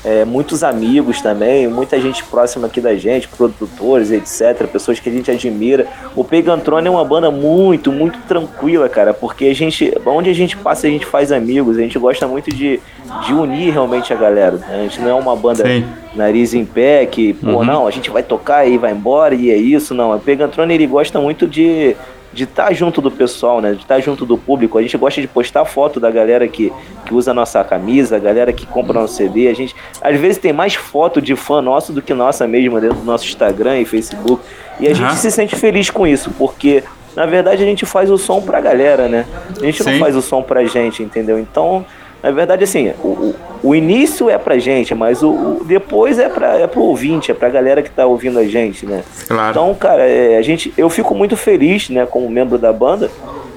é, 0.08 0.24
muitos 0.24 0.64
amigos 0.64 1.22
também, 1.22 1.68
muita 1.68 2.00
gente 2.00 2.24
próxima 2.24 2.68
aqui 2.68 2.80
da 2.80 2.96
gente, 2.96 3.28
produtores, 3.28 4.10
etc., 4.10 4.66
pessoas 4.68 5.02
que 5.02 5.10
a 5.10 5.12
gente 5.12 5.30
admira. 5.30 5.86
O 6.16 6.24
Pegantrone 6.24 6.88
é 6.88 6.90
uma 6.90 7.04
banda 7.04 7.30
muito, 7.30 7.92
muito 7.92 8.18
tranquila, 8.26 8.88
cara, 8.88 9.14
porque 9.14 9.46
a 9.48 9.54
gente, 9.54 9.94
onde 10.06 10.30
a 10.30 10.34
gente 10.34 10.56
passa, 10.56 10.88
a 10.88 10.90
gente 10.90 11.06
faz 11.06 11.30
amigos, 11.30 11.78
a 11.78 11.82
gente 11.82 12.00
gosta 12.00 12.26
muito 12.26 12.50
de, 12.50 12.80
de 13.26 13.34
unir 13.34 13.74
realmente 13.74 14.14
a 14.14 14.16
galera. 14.16 14.56
né? 14.56 14.68
A 14.80 14.84
gente 14.84 15.02
não 15.02 15.10
é 15.10 15.14
uma 15.14 15.36
banda 15.36 15.66
Sim. 15.66 15.84
nariz 16.16 16.54
em 16.54 16.64
pé, 16.64 17.06
que, 17.06 17.34
pô, 17.34 17.58
Uhum. 17.58 17.66
não, 17.66 17.86
a 17.86 17.92
gente 17.92 18.10
vai 18.10 18.24
tocar 18.24 18.66
e 18.66 18.78
vai 18.78 18.92
embora 18.94 19.36
e 19.36 19.52
é 19.52 19.58
isso, 19.58 19.94
não. 19.94 20.16
O 20.16 20.20
Pegantrone, 20.20 20.74
ele 20.74 20.88
gosta 20.88 21.20
muito 21.20 21.46
de 21.46 21.98
de 22.34 22.44
estar 22.44 22.72
junto 22.72 23.02
do 23.02 23.10
pessoal, 23.10 23.62
né? 23.62 23.72
De 23.72 23.82
estar 23.82 24.00
junto 24.00 24.24
do 24.24 24.38
público. 24.38 24.78
A 24.78 24.82
gente 24.84 24.96
gosta 24.96 25.20
de 25.20 25.28
postar 25.28 25.66
foto 25.66 26.00
da 26.00 26.12
galera 26.12 26.48
que, 26.48 26.72
que 27.08 27.14
usa 27.14 27.32
a 27.32 27.34
nossa 27.34 27.64
camisa, 27.64 28.18
a 28.18 28.20
galera 28.20 28.52
que 28.52 28.66
compra 28.66 29.00
nosso 29.00 29.16
CD. 29.16 29.48
A 29.48 29.54
gente, 29.56 29.76
às 30.02 30.20
vezes, 30.20 30.38
tem 30.38 30.52
mais 30.52 30.76
foto 30.76 31.22
de 31.22 31.36
fã 31.36 31.62
nosso 31.62 31.94
do 31.94 32.02
que 32.02 32.14
nossa 32.14 32.46
mesmo 32.46 32.80
dentro 32.82 32.98
do 32.98 33.06
nosso 33.06 33.26
Instagram 33.26 33.80
e 33.80 33.86
Facebook. 33.86 34.44
E 34.80 34.88
a 34.88 34.92
Aham. 34.92 34.96
gente 34.96 35.16
se 35.20 35.32
sente 35.32 35.56
feliz 35.56 35.90
com 35.90 36.06
isso, 36.06 36.32
porque, 36.38 36.84
na 37.16 37.26
verdade, 37.26 37.64
a 37.64 37.66
gente 37.66 37.86
faz 37.86 38.12
o 38.12 38.18
som 38.18 38.42
pra 38.42 38.60
galera, 38.60 39.08
né? 39.08 39.26
A 39.60 39.66
gente 39.66 39.84
Sim. 39.84 39.92
não 39.92 40.00
faz 40.00 40.16
o 40.16 40.22
som 40.22 40.44
pra 40.44 40.66
gente, 40.66 41.02
entendeu? 41.02 41.40
Então, 41.40 41.86
na 42.22 42.32
verdade, 42.32 42.64
assim, 42.64 42.94
o, 43.04 43.08
o, 43.08 43.36
o 43.64 43.76
início 43.76 44.30
é 44.30 44.38
pra 44.38 44.58
gente, 44.58 44.94
mas 44.94 45.24
o, 45.24 45.30
o 45.30 45.64
depois 45.66 46.20
é, 46.20 46.28
pra, 46.28 46.58
é 46.60 46.68
pro 46.68 46.82
ouvinte, 46.82 47.32
é 47.32 47.34
pra 47.34 47.48
galera 47.48 47.82
que 47.82 47.90
tá 47.90 48.06
ouvindo 48.06 48.38
a 48.40 48.46
gente, 48.46 48.86
né? 48.86 49.04
Claro. 49.28 49.52
Então, 49.52 49.74
cara, 49.76 50.04
é, 50.04 50.38
a 50.38 50.42
gente, 50.42 50.74
eu 50.78 50.90
fico 50.90 51.16
muito 51.16 51.38
feliz, 51.38 51.90
né, 51.90 52.06
como 52.06 52.30
membro 52.30 52.58
da 52.58 52.74
banda, 52.74 53.10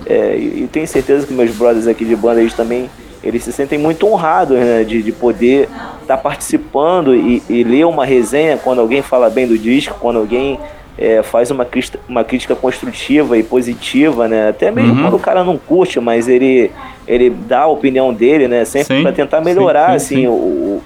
é, 0.07 0.37
e, 0.37 0.63
e 0.63 0.69
tenho 0.71 0.87
certeza 0.87 1.27
que 1.27 1.33
meus 1.33 1.51
brothers 1.51 1.87
aqui 1.87 2.05
de 2.05 2.17
banda, 2.17 2.41
eles 2.41 2.55
também, 2.55 2.89
eles 3.23 3.45
se 3.45 3.53
sentem 3.53 3.79
muito 3.79 4.07
honrados, 4.07 4.57
né, 4.59 4.85
de, 4.85 5.03
de 5.03 5.13
poder 5.13 5.69
estar 6.01 6.17
participando 6.17 7.15
e, 7.15 7.43
e 7.49 7.63
ler 7.65 7.87
uma 7.87 8.05
resenha 8.05 8.57
quando 8.57 8.81
alguém 8.81 9.03
fala 9.03 9.29
bem 9.29 9.47
do 9.47 9.59
disco, 9.59 9.97
quando 10.01 10.19
alguém 10.19 10.59
é, 10.99 11.23
faz 11.23 11.51
uma 11.51 11.65
crítica, 11.65 11.99
uma 12.09 12.25
crítica 12.25 12.55
construtiva 12.55 13.37
e 13.39 13.43
positiva, 13.43 14.27
né, 14.29 14.49
até 14.49 14.71
mesmo 14.71 14.95
Uhum. 14.95 15.03
quando 15.03 15.17
o 15.17 15.19
cara 15.19 15.45
não 15.45 15.57
curte, 15.59 16.01
mas 16.01 16.29
ele, 16.29 16.71
ele 17.07 17.31
dá 17.31 17.61
a 17.61 17.67
opinião 17.67 18.13
dele, 18.13 18.49
né, 18.49 18.65
sempre 18.65 18.97
Sim, 18.97 19.03
para 19.03 19.13
tentar 19.13 19.39
sim, 19.39 19.45
melhorar, 19.45 19.91
sim, 19.91 19.97
assim, 19.97 20.17
sim. 20.23 20.27
o, 20.27 20.31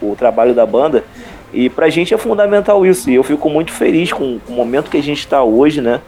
o, 0.01 0.11
o 0.13 0.17
trabalho 0.17 0.55
da 0.55 0.67
banda. 0.67 1.05
E 1.53 1.69
pra 1.71 1.89
gente 1.89 2.13
é 2.13 2.19
fundamental 2.19 2.85
isso. 2.85 3.09
E 3.09 3.15
eu 3.15 3.23
fico 3.23 3.49
muito 3.49 3.71
feliz 3.71 4.13
com 4.13 4.39
o 4.49 4.53
momento 4.53 4.91
que 4.91 4.97
a 4.97 5.03
gente 5.03 5.21
está 5.21 5.41
hoje, 5.45 5.81
né? 5.81 6.01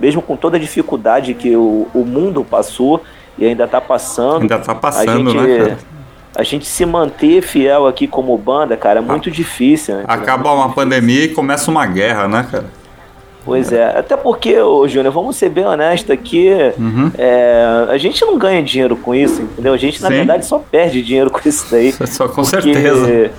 Mesmo 0.00 0.22
com 0.22 0.34
toda 0.34 0.56
a 0.56 0.60
dificuldade 0.60 1.34
que 1.34 1.54
o, 1.54 1.86
o 1.92 2.06
mundo 2.06 2.42
passou 2.42 3.02
e 3.38 3.46
ainda 3.46 3.66
tá 3.66 3.80
passando. 3.80 4.42
Ainda 4.42 4.58
tá 4.58 4.74
passando, 4.74 5.30
a 5.30 5.32
gente, 5.32 5.36
né, 5.36 5.56
cara? 5.58 5.78
A 6.36 6.42
gente 6.42 6.66
se 6.66 6.84
manter 6.84 7.42
fiel 7.42 7.86
aqui 7.86 8.08
como 8.08 8.36
banda, 8.36 8.76
cara, 8.76 8.98
é 8.98 9.02
muito 9.02 9.30
difícil, 9.30 9.96
né? 9.96 10.04
Acaba 10.08 10.52
uma 10.52 10.72
pandemia 10.72 11.24
e 11.24 11.28
começa 11.28 11.70
uma 11.70 11.86
guerra, 11.86 12.26
né, 12.26 12.46
cara? 12.50 12.64
Pois 13.44 13.70
é, 13.72 13.98
até 13.98 14.16
porque, 14.16 14.58
ô 14.58 14.88
Júnior, 14.88 15.12
vamos 15.12 15.36
ser 15.36 15.50
bem 15.50 15.66
honestos 15.66 16.10
aqui, 16.10 16.48
Uhum. 16.78 17.10
é, 17.18 17.86
a 17.90 17.98
gente 17.98 18.24
não 18.24 18.38
ganha 18.38 18.62
dinheiro 18.62 18.96
com 18.96 19.14
isso, 19.14 19.42
entendeu? 19.42 19.74
A 19.74 19.76
gente, 19.76 20.00
na 20.02 20.08
Sim. 20.08 20.14
verdade, 20.14 20.46
só 20.46 20.58
perde 20.58 21.02
dinheiro 21.02 21.30
com 21.30 21.46
isso 21.46 21.66
daí. 21.70 21.92
Só 22.08 22.26
com 22.26 22.42
Porque, 22.42 22.72
certeza. 22.72 23.30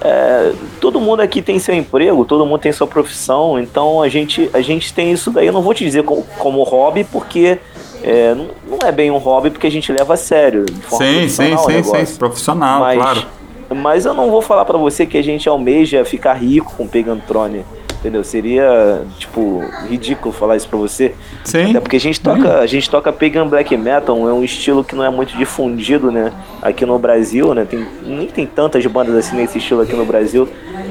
é, 0.00 0.52
todo 0.80 1.00
mundo 1.00 1.20
aqui 1.20 1.40
tem 1.40 1.60
seu 1.60 1.74
emprego, 1.76 2.24
todo 2.24 2.44
mundo 2.44 2.58
tem 2.60 2.72
sua 2.72 2.88
profissão, 2.88 3.56
então 3.58 4.02
a 4.02 4.08
gente, 4.08 4.50
a 4.52 4.60
gente 4.60 4.92
tem 4.92 5.12
isso 5.12 5.30
daí. 5.30 5.46
Eu 5.46 5.52
não 5.52 5.62
vou 5.62 5.72
te 5.72 5.84
dizer 5.84 6.02
como, 6.02 6.24
como 6.38 6.62
hobby, 6.64 7.04
porque 7.04 7.58
é, 8.02 8.34
não, 8.34 8.48
não 8.66 8.78
é 8.86 8.92
bem 8.92 9.10
um 9.10 9.18
hobby, 9.18 9.50
porque 9.50 9.66
a 9.66 9.70
gente 9.70 9.92
leva 9.92 10.14
a 10.14 10.16
sério. 10.16 10.64
Sim, 10.88 11.28
sim, 11.28 11.56
sim, 11.56 12.06
sim. 12.06 12.16
Profissional, 12.16 12.80
mas, 12.80 12.98
claro. 12.98 13.26
mas 13.74 14.04
eu 14.04 14.14
não 14.14 14.30
vou 14.30 14.42
falar 14.42 14.64
pra 14.64 14.78
você 14.78 15.06
que 15.06 15.16
a 15.16 15.22
gente 15.22 15.48
almeja 15.48 16.04
ficar 16.04 16.34
rico 16.34 16.74
com 16.76 16.86
Pegantrone. 16.86 17.64
Entendeu? 18.02 18.24
Seria, 18.24 19.02
tipo, 19.16 19.62
ridículo 19.88 20.34
falar 20.34 20.56
isso 20.56 20.68
pra 20.68 20.76
você. 20.76 21.14
Sim. 21.44 21.70
Até 21.70 21.78
porque 21.78 21.94
a 21.94 22.00
gente 22.00 22.20
toca, 22.20 22.58
a 22.58 22.66
gente 22.66 22.90
toca 22.90 23.12
pagan 23.12 23.46
black 23.46 23.76
metal, 23.76 24.28
é 24.28 24.32
um 24.32 24.42
estilo 24.42 24.82
que 24.82 24.96
não 24.96 25.04
é 25.04 25.08
muito 25.08 25.36
difundido, 25.36 26.10
né, 26.10 26.32
aqui 26.60 26.84
no 26.84 26.98
Brasil, 26.98 27.54
né? 27.54 27.64
Tem, 27.64 27.86
nem 28.04 28.26
tem 28.26 28.44
tantas 28.44 28.84
bandas 28.86 29.14
assim 29.14 29.36
nesse 29.36 29.58
estilo 29.58 29.82
aqui 29.82 29.94
no 29.94 30.04
Brasil. 30.04 30.48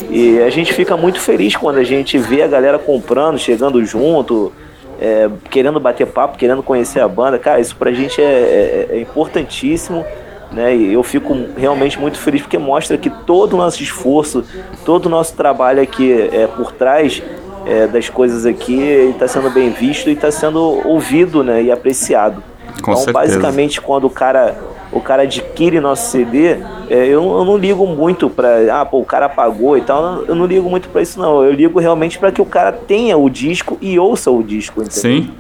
E 0.10 0.40
a 0.40 0.50
gente 0.50 0.72
fica 0.72 0.96
muito 0.96 1.20
feliz 1.20 1.54
quando 1.54 1.80
a 1.80 1.84
gente 1.84 2.18
vê 2.18 2.44
a 2.44 2.48
galera 2.48 2.80
comprando, 2.80 3.38
chegando 3.38 3.84
junto, 3.84 4.54
é, 5.02 5.30
querendo 5.50 5.80
bater 5.80 6.06
papo, 6.06 6.38
querendo 6.38 6.62
conhecer 6.62 7.00
a 7.00 7.08
banda. 7.08 7.40
Cara, 7.40 7.60
isso 7.60 7.76
pra 7.76 7.92
gente 7.92 8.22
é, 8.22 8.24
é- 8.24 8.88
é 8.92 9.02
importantíssimo. 9.02 10.06
Né, 10.52 10.76
e 10.76 10.94
eu 10.94 11.02
fico 11.02 11.34
realmente 11.56 11.98
muito 11.98 12.20
feliz 12.20 12.42
porque 12.42 12.58
mostra 12.58 12.98
que 12.98 13.10
todo 13.10 13.54
o 13.54 13.58
nosso 13.58 13.82
esforço, 13.82 14.44
todo 14.84 15.06
o 15.06 15.10
nosso 15.10 15.34
trabalho 15.34 15.82
aqui 15.82 16.12
é, 16.12 16.46
por 16.46 16.74
trás 16.74 17.24
é, 17.66 17.88
das 17.88 18.10
coisas 18.10 18.46
aqui 18.46 18.82
está 18.82 19.30
sendo 19.30 19.50
bem 19.50 19.70
visto 19.70 20.10
e 20.10 20.14
está 20.14 20.30
sendo 20.30 20.60
ouvido 20.86 21.42
né, 21.42 21.64
e 21.64 21.72
apreciado. 21.72 22.44
Com 22.82 22.92
então, 22.92 22.96
certeza. 22.98 23.14
basicamente, 23.14 23.80
quando 23.80 24.08
o 24.08 24.10
cara, 24.10 24.58
o 24.92 25.00
cara 25.00 25.24
adquire 25.24 25.80
nosso 25.80 26.12
CD, 26.12 26.58
é, 26.90 27.06
eu, 27.08 27.24
eu 27.24 27.46
não 27.46 27.58
ligo 27.58 27.86
muito 27.88 28.30
para. 28.30 28.82
Ah, 28.82 28.86
pô, 28.86 29.00
o 29.00 29.06
cara 29.06 29.30
pagou 29.30 29.78
e 29.78 29.82
tal. 29.82 30.24
Eu 30.28 30.36
não 30.36 30.46
ligo 30.46 30.70
muito 30.70 30.90
para 30.90 31.02
isso, 31.02 31.20
não. 31.20 31.44
Eu 31.44 31.54
ligo 31.54 31.80
realmente 31.80 32.20
para 32.20 32.32
que 32.32 32.42
o 32.42 32.46
cara 32.46 32.72
tenha 32.72 33.18
o 33.18 33.30
disco 33.30 33.78
e 33.82 33.98
ouça 33.98 34.30
o 34.30 34.44
disco, 34.44 34.82
entendeu? 34.82 35.02
Sim, 35.02 35.32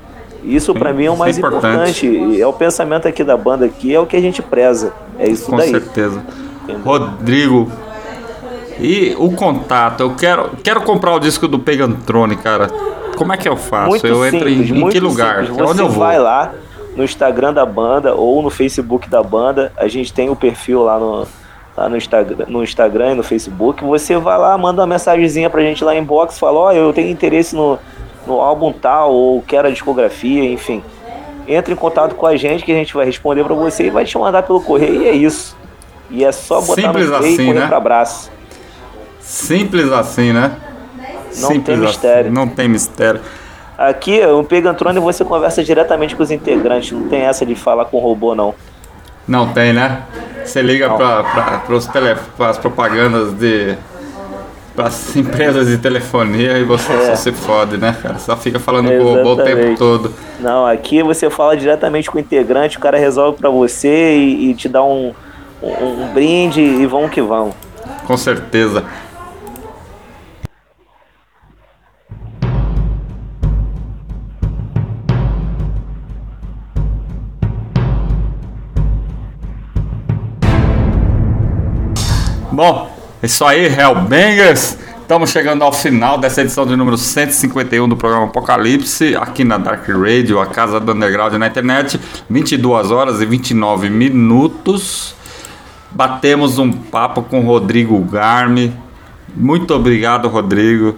Isso 0.44 0.74
para 0.74 0.94
mim 0.94 1.06
é 1.06 1.12
o 1.12 1.16
é 1.16 1.18
mais 1.18 1.38
importante. 1.38 2.08
importante. 2.08 2.36
E 2.38 2.42
É 2.42 2.48
o 2.48 2.54
pensamento 2.54 3.08
aqui 3.08 3.24
da 3.24 3.36
banda 3.36 3.66
aqui, 3.66 3.94
é 3.94 4.00
o 4.00 4.06
que 4.06 4.16
a 4.16 4.22
gente 4.22 4.42
preza. 4.42 4.94
É 5.20 5.30
isso 5.30 5.50
com 5.50 5.58
daí. 5.58 5.70
certeza. 5.70 6.24
Rodrigo, 6.86 7.70
e 8.80 9.16
o 9.20 9.32
contato? 9.32 10.02
Eu 10.02 10.16
quero, 10.16 10.52
quero 10.64 10.82
comprar 10.82 11.14
o 11.14 11.20
disco 11.20 11.48
do 11.48 11.60
Pegantrone, 11.60 12.36
cara. 12.38 12.68
Como 13.18 13.32
é 13.34 13.38
que 13.38 13.48
eu 13.48 13.56
faço? 13.58 13.90
Muito 13.90 14.08
eu 14.08 14.26
entro 14.26 14.48
simples, 14.50 14.70
em, 14.72 14.74
em 14.76 14.80
muito 14.80 14.94
que 14.94 15.00
lugar? 15.00 15.46
simples. 15.46 15.62
Onde 15.62 15.78
Você 15.78 15.82
eu 15.82 15.90
vou? 15.90 16.00
vai 16.06 16.18
lá 16.18 16.54
no 16.96 17.04
Instagram 17.04 17.54
da 17.54 17.66
banda 17.66 18.14
ou 18.14 18.42
no 18.42 18.50
Facebook 18.50 19.10
da 19.10 19.24
banda. 19.24 19.72
A 19.78 19.88
gente 19.88 20.14
tem 20.14 20.30
o 20.30 20.36
perfil 20.36 20.84
lá 20.84 21.00
no, 21.00 21.28
lá 21.76 21.90
no, 21.90 21.98
Instagram, 21.98 22.46
no 22.48 22.64
Instagram 22.64 23.14
e 23.14 23.16
no 23.16 23.24
Facebook. 23.24 23.84
Você 23.84 24.18
vai 24.18 24.38
lá, 24.38 24.58
manda 24.58 24.82
uma 24.82 24.88
mensagenzinha 24.88 25.50
pra 25.50 25.62
gente 25.62 25.84
lá 25.84 25.96
em 25.96 26.04
box, 26.04 26.38
fala, 26.38 26.60
ó, 26.60 26.72
eu 26.72 26.92
tenho 26.94 27.10
interesse 27.10 27.56
no, 27.56 27.80
no 28.28 28.40
álbum 28.40 28.72
tal, 28.72 29.12
ou 29.12 29.42
quero 29.42 29.68
a 29.68 29.72
discografia, 29.72 30.44
enfim. 30.52 30.84
Entra 31.48 31.74
em 31.74 31.78
contato 31.78 32.16
com 32.16 32.28
a 32.28 32.36
gente 32.36 32.64
que 32.64 32.72
a 32.72 32.76
gente 32.76 32.94
vai 32.94 33.06
responder 33.06 33.44
pra 33.44 33.56
você 33.56 33.88
e 33.88 33.90
vai 33.90 34.06
te 34.06 34.18
mandar 34.18 34.44
pelo 34.44 34.62
correio 34.62 35.02
e 35.02 35.08
é 35.08 35.14
isso. 35.14 35.58
E 36.10 36.24
é 36.24 36.32
só 36.32 36.62
botar 36.62 36.82
Simples 36.82 37.10
no 37.10 37.18
play 37.18 37.34
assim, 37.34 37.44
e 37.44 37.46
correr 37.48 37.60
né? 37.60 37.68
pra 37.68 37.78
abraço. 37.78 38.32
Simples 39.20 39.92
assim, 39.92 40.34
né? 40.34 40.56
Não 41.38 41.60
tem 41.62 41.78
mistério. 41.78 42.32
Não 42.32 42.48
tem 42.48 42.68
mistério. 42.68 43.22
Aqui, 43.90 44.24
o 44.26 44.44
Pegantrone, 44.44 45.00
você 45.00 45.24
conversa 45.26 45.64
diretamente 45.64 46.16
com 46.16 46.22
os 46.24 46.32
integrantes, 46.32 46.92
não 46.92 47.08
tem 47.08 47.22
essa 47.22 47.46
de 47.46 47.56
falar 47.56 47.86
com 47.86 47.98
robô, 48.00 48.36
não. 48.36 48.54
Não 49.28 49.48
tem, 49.54 49.74
né? 49.74 50.02
Você 50.44 50.62
liga 50.62 50.90
para 50.90 52.50
as 52.50 52.58
propagandas 52.58 53.34
de 53.34 53.76
para 54.76 54.88
as 54.88 55.16
empresas 55.18 55.68
de 55.68 55.78
telefonia 55.78 56.58
e 56.58 56.64
você 56.64 56.92
É. 56.94 57.08
só 57.08 57.16
se 57.16 57.32
fode, 57.32 57.78
né, 57.78 57.96
cara? 58.02 58.18
Só 58.20 58.38
fica 58.38 58.58
falando 58.60 58.88
com 58.90 59.00
o 59.04 59.16
robô 59.16 59.34
o 59.34 59.36
tempo 59.38 59.50
Exatamente. 59.50 59.78
todo. 59.78 60.14
Não, 60.40 60.66
aqui 60.66 61.04
você 61.04 61.30
fala 61.30 61.58
diretamente 61.58 62.10
com 62.10 62.18
o 62.18 62.22
integrante, 62.22 62.78
o 62.78 62.80
cara 62.80 62.98
resolve 62.98 63.38
pra 63.38 63.50
você 63.50 64.16
e, 64.16 64.52
e 64.52 64.56
te 64.56 64.70
dá 64.70 64.82
um, 64.82 65.14
um, 65.62 66.04
um 66.04 66.08
brinde 66.14 66.62
e 66.62 66.86
vamos 66.86 67.12
que 67.12 67.22
vamos. 67.22 67.54
Com 68.06 68.16
certeza. 68.16 68.86
Bom, 82.62 82.96
é 83.24 83.26
isso 83.26 83.44
aí, 83.44 83.66
Hellbangers. 83.66 84.78
Estamos 85.02 85.32
chegando 85.32 85.64
ao 85.64 85.74
final 85.74 86.20
dessa 86.20 86.42
edição 86.42 86.64
de 86.64 86.76
número 86.76 86.96
151 86.96 87.90
do 87.90 87.98
programa 87.98 88.26
Apocalipse, 88.26 89.16
aqui 89.16 89.44
na 89.44 89.58
Dark 89.58 89.90
Radio, 89.90 90.40
a 90.40 90.46
casa 90.46 90.80
do 90.80 90.92
underground 90.92 91.34
na 91.34 91.48
internet, 91.48 92.00
22 92.30 92.92
horas 92.92 93.20
e 93.20 93.26
29 93.26 93.90
minutos. 93.90 95.16
Batemos 95.90 96.60
um 96.60 96.72
papo 96.72 97.24
com 97.24 97.42
Rodrigo 97.42 97.98
Garmi. 97.98 98.72
Muito 99.36 99.74
obrigado, 99.74 100.28
Rodrigo, 100.28 100.96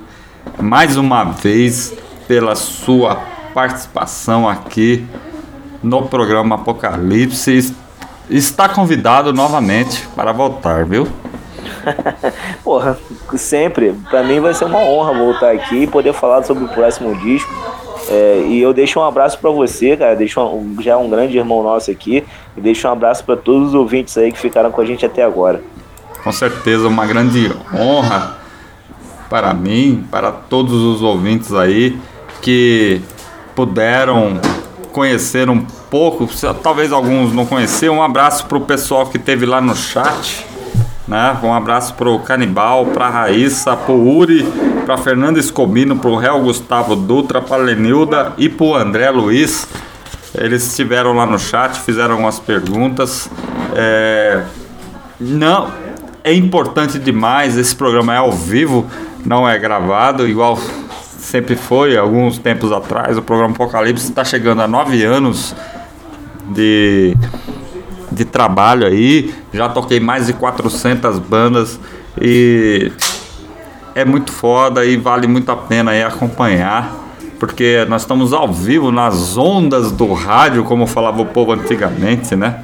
mais 0.59 0.98
uma 0.98 1.24
vez 1.24 1.93
pela 2.27 2.56
sua 2.56 3.16
participação 3.53 4.50
aqui 4.50 5.08
no 5.82 6.09
programa 6.09 6.56
Apocalipse. 6.56 7.74
Está 8.30 8.67
convidado 8.67 9.32
novamente 9.32 10.06
para 10.14 10.33
voltar, 10.33 10.83
viu? 10.83 11.08
Porra, 12.64 12.98
sempre, 13.35 13.93
pra 14.09 14.24
mim 14.24 14.40
vai 14.40 14.53
ser 14.53 14.66
uma 14.66 14.80
honra 14.80 15.14
voltar 15.14 15.51
aqui 15.51 15.83
e 15.83 15.88
poder 15.88 16.14
falar 16.14 16.43
sobre 16.43 16.64
o 16.64 16.67
próximo 16.67 17.16
disco. 17.16 17.51
É, 18.09 18.43
e 18.48 18.61
eu 18.61 18.74
deixo 18.74 19.00
um 19.00 19.03
abraço 19.03 19.40
pra 19.40 19.50
você, 19.50 19.95
cara. 19.95 20.16
Deixo 20.16 20.42
um- 20.42 20.75
já 20.82 20.92
é 20.92 20.95
um 20.95 21.09
grande 21.09 21.38
irmão 21.38 21.64
nosso 21.64 21.90
aqui. 21.90 22.24
E 22.56 22.61
deixo 22.61 22.88
um 22.88 22.92
abraço 22.92 23.24
pra 23.24 23.35
todos 23.35 23.69
os 23.69 23.74
ouvintes 23.74 24.17
aí 24.17 24.32
que 24.32 24.38
ficaram 24.40 24.72
com 24.72 24.82
a 24.82 24.85
gente 24.85 25.06
até 25.06 25.24
agora. 25.24 25.61
Com 26.24 26.32
certeza, 26.32 26.88
uma 26.88 27.06
grande 27.06 27.51
honra 27.74 28.38
para 29.30 29.53
mim, 29.53 30.06
para 30.11 30.32
todos 30.32 30.74
os 30.74 31.01
ouvintes 31.01 31.53
aí 31.53 31.98
que 32.42 33.01
puderam 33.56 34.40
conhecer 34.92 35.50
um 35.50 35.59
pouco, 35.90 36.27
talvez 36.61 36.92
alguns 36.92 37.33
não 37.33 37.45
conheciam. 37.45 37.95
Um 37.98 38.03
abraço 38.03 38.45
para 38.45 38.58
o 38.58 38.61
pessoal 38.61 39.08
que 39.08 39.17
teve 39.17 39.45
lá 39.45 39.59
no 39.59 39.75
chat. 39.75 40.45
Né? 41.07 41.38
Um 41.43 41.53
abraço 41.53 41.93
pro 41.95 42.19
Canibal, 42.19 42.85
pra 42.88 43.09
Raíssa, 43.09 43.75
pro 43.75 43.93
Uri, 43.93 44.43
pra 44.85 44.98
Fernando 44.98 45.38
Escobino, 45.38 45.98
pro 45.98 46.15
Réu 46.15 46.41
Gustavo 46.41 46.95
Dutra, 46.95 47.41
pra 47.41 47.57
Lenilda 47.57 48.33
e 48.38 48.48
pro 48.48 48.75
André 48.75 49.09
Luiz. 49.09 49.67
Eles 50.35 50.65
estiveram 50.65 51.14
lá 51.14 51.25
no 51.25 51.38
chat, 51.38 51.80
fizeram 51.80 52.11
algumas 52.11 52.40
perguntas. 52.40 53.30
É, 53.75 54.43
Não, 55.19 55.72
é 56.23 56.33
importante 56.33 56.98
demais. 56.98 57.57
Esse 57.57 57.75
programa 57.75 58.14
é 58.14 58.17
ao 58.17 58.32
vivo, 58.32 58.85
não 59.25 59.48
é 59.48 59.57
gravado, 59.59 60.27
igual 60.27 60.57
sempre 61.17 61.56
foi 61.56 61.98
alguns 61.98 62.38
tempos 62.38 62.72
atrás. 62.72 63.17
O 63.17 63.22
programa 63.22 63.53
Apocalipse 63.53 64.07
está 64.07 64.23
chegando 64.23 64.61
a 64.61 64.67
nove 64.67 65.03
anos 65.03 65.56
de, 66.49 67.15
de 68.14 68.25
trabalho 68.25 68.85
aí. 68.85 69.33
Já 69.53 69.69
toquei 69.69 70.00
mais 70.00 70.27
de 70.27 70.33
400 70.33 71.19
bandas 71.19 71.80
e 72.19 72.92
é 73.95 74.06
muito 74.06 74.32
foda 74.32 74.85
e 74.85 74.98
vale 74.98 75.27
muito 75.27 75.51
a 75.51 75.56
pena 75.56 75.92
aí 75.92 76.03
acompanhar. 76.03 77.01
Porque 77.40 77.85
nós 77.90 78.03
estamos 78.03 78.32
ao 78.32 78.48
vivo 78.53 78.90
nas 78.90 79.38
ondas 79.38 79.92
do 79.92 80.14
rádio, 80.14 80.64
como 80.64 80.88
falava 80.88 81.22
o 81.22 81.25
povo 81.25 81.51
antigamente, 81.51 82.38
né? 82.38 82.64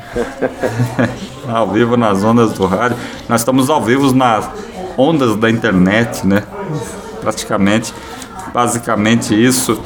ao 1.47 1.67
vivo 1.67 1.97
nas 1.97 2.23
ondas 2.23 2.53
do 2.53 2.65
rádio. 2.65 2.95
Nós 3.27 3.41
estamos 3.41 3.69
ao 3.69 3.81
vivo 3.81 4.13
nas 4.13 4.49
ondas 4.97 5.35
da 5.35 5.49
internet, 5.49 6.25
né? 6.25 6.43
Praticamente, 7.21 7.93
basicamente 8.53 9.33
isso. 9.33 9.81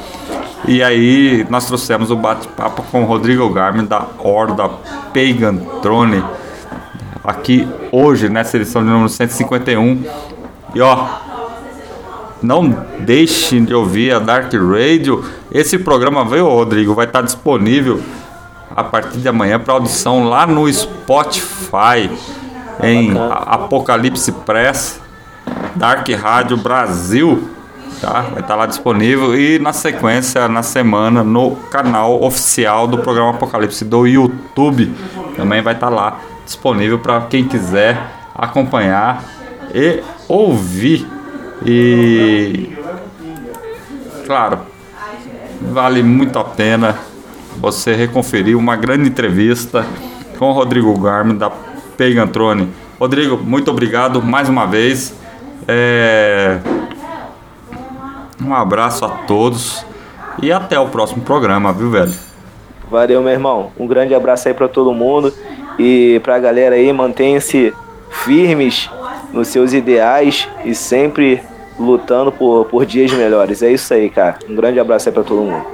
E 0.66 0.82
aí 0.82 1.46
nós 1.50 1.66
trouxemos 1.66 2.10
o 2.10 2.16
bate-papo 2.16 2.82
com 2.90 3.02
o 3.02 3.06
Rodrigo 3.06 3.48
Garmin 3.50 3.84
da 3.84 4.06
Horda 4.18 4.68
Pagan 5.12 5.56
Throne 5.82 6.24
aqui 7.22 7.68
hoje 7.92 8.28
nessa 8.28 8.56
edição 8.56 8.82
de 8.82 8.88
número 8.88 9.08
151. 9.08 10.04
E 10.74 10.80
ó, 10.80 11.06
não 12.42 12.86
deixem 13.00 13.64
de 13.64 13.74
ouvir 13.74 14.12
a 14.12 14.18
Dark 14.18 14.52
Radio. 14.52 15.24
Esse 15.52 15.78
programa 15.78 16.24
veio, 16.24 16.48
Rodrigo, 16.48 16.94
vai 16.94 17.06
estar 17.06 17.22
disponível 17.22 18.00
a 18.74 18.82
partir 18.82 19.18
de 19.18 19.28
amanhã 19.28 19.58
para 19.58 19.74
audição 19.74 20.28
lá 20.28 20.46
no 20.46 20.70
Spotify 20.72 22.10
em 22.82 23.12
Apocalipse 23.16 24.32
Press 24.32 25.00
Dark 25.76 26.08
Rádio 26.10 26.56
Brasil, 26.56 27.48
tá? 28.04 28.20
Vai 28.20 28.40
estar 28.40 28.54
lá 28.54 28.66
disponível 28.66 29.38
e 29.38 29.58
na 29.58 29.72
sequência 29.72 30.46
na 30.46 30.62
semana 30.62 31.24
no 31.24 31.56
canal 31.70 32.22
oficial 32.22 32.86
do 32.86 32.98
programa 32.98 33.30
Apocalipse 33.30 33.84
do 33.84 34.06
YouTube 34.06 34.92
também 35.36 35.62
vai 35.62 35.72
estar 35.72 35.88
lá 35.88 36.20
disponível 36.44 36.98
para 36.98 37.22
quem 37.22 37.44
quiser 37.44 37.98
acompanhar 38.34 39.24
e 39.74 40.02
ouvir 40.28 41.06
e 41.64 42.76
claro 44.26 44.58
vale 45.72 46.02
muito 46.02 46.38
a 46.38 46.44
pena 46.44 46.98
você 47.56 47.94
reconferir 47.94 48.56
uma 48.56 48.76
grande 48.76 49.08
entrevista 49.08 49.86
com 50.38 50.50
o 50.50 50.52
Rodrigo 50.52 50.98
Garmin 50.98 51.36
da 51.36 51.50
Pegantrone. 51.96 52.68
Rodrigo, 52.98 53.36
muito 53.38 53.70
obrigado 53.70 54.20
mais 54.20 54.48
uma 54.48 54.66
vez. 54.66 55.14
É, 55.66 56.58
Um 58.42 58.54
abraço 58.54 59.04
a 59.04 59.08
todos 59.08 59.84
e 60.42 60.52
até 60.52 60.78
o 60.78 60.88
próximo 60.88 61.22
programa, 61.22 61.72
viu, 61.72 61.90
velho? 61.90 62.12
Valeu, 62.90 63.22
meu 63.22 63.32
irmão. 63.32 63.72
Um 63.78 63.86
grande 63.86 64.14
abraço 64.14 64.48
aí 64.48 64.54
pra 64.54 64.68
todo 64.68 64.92
mundo 64.92 65.32
e 65.78 66.20
pra 66.22 66.38
galera 66.38 66.74
aí, 66.76 66.92
mantenham-se 66.92 67.72
firmes 68.10 68.88
nos 69.32 69.48
seus 69.48 69.72
ideais 69.72 70.48
e 70.64 70.74
sempre 70.74 71.42
lutando 71.78 72.30
por, 72.30 72.66
por 72.66 72.86
dias 72.86 73.12
melhores. 73.12 73.62
É 73.62 73.72
isso 73.72 73.92
aí, 73.92 74.08
cara. 74.08 74.38
Um 74.48 74.54
grande 74.54 74.78
abraço 74.78 75.08
aí 75.08 75.12
pra 75.12 75.22
todo 75.22 75.42
mundo. 75.42 75.73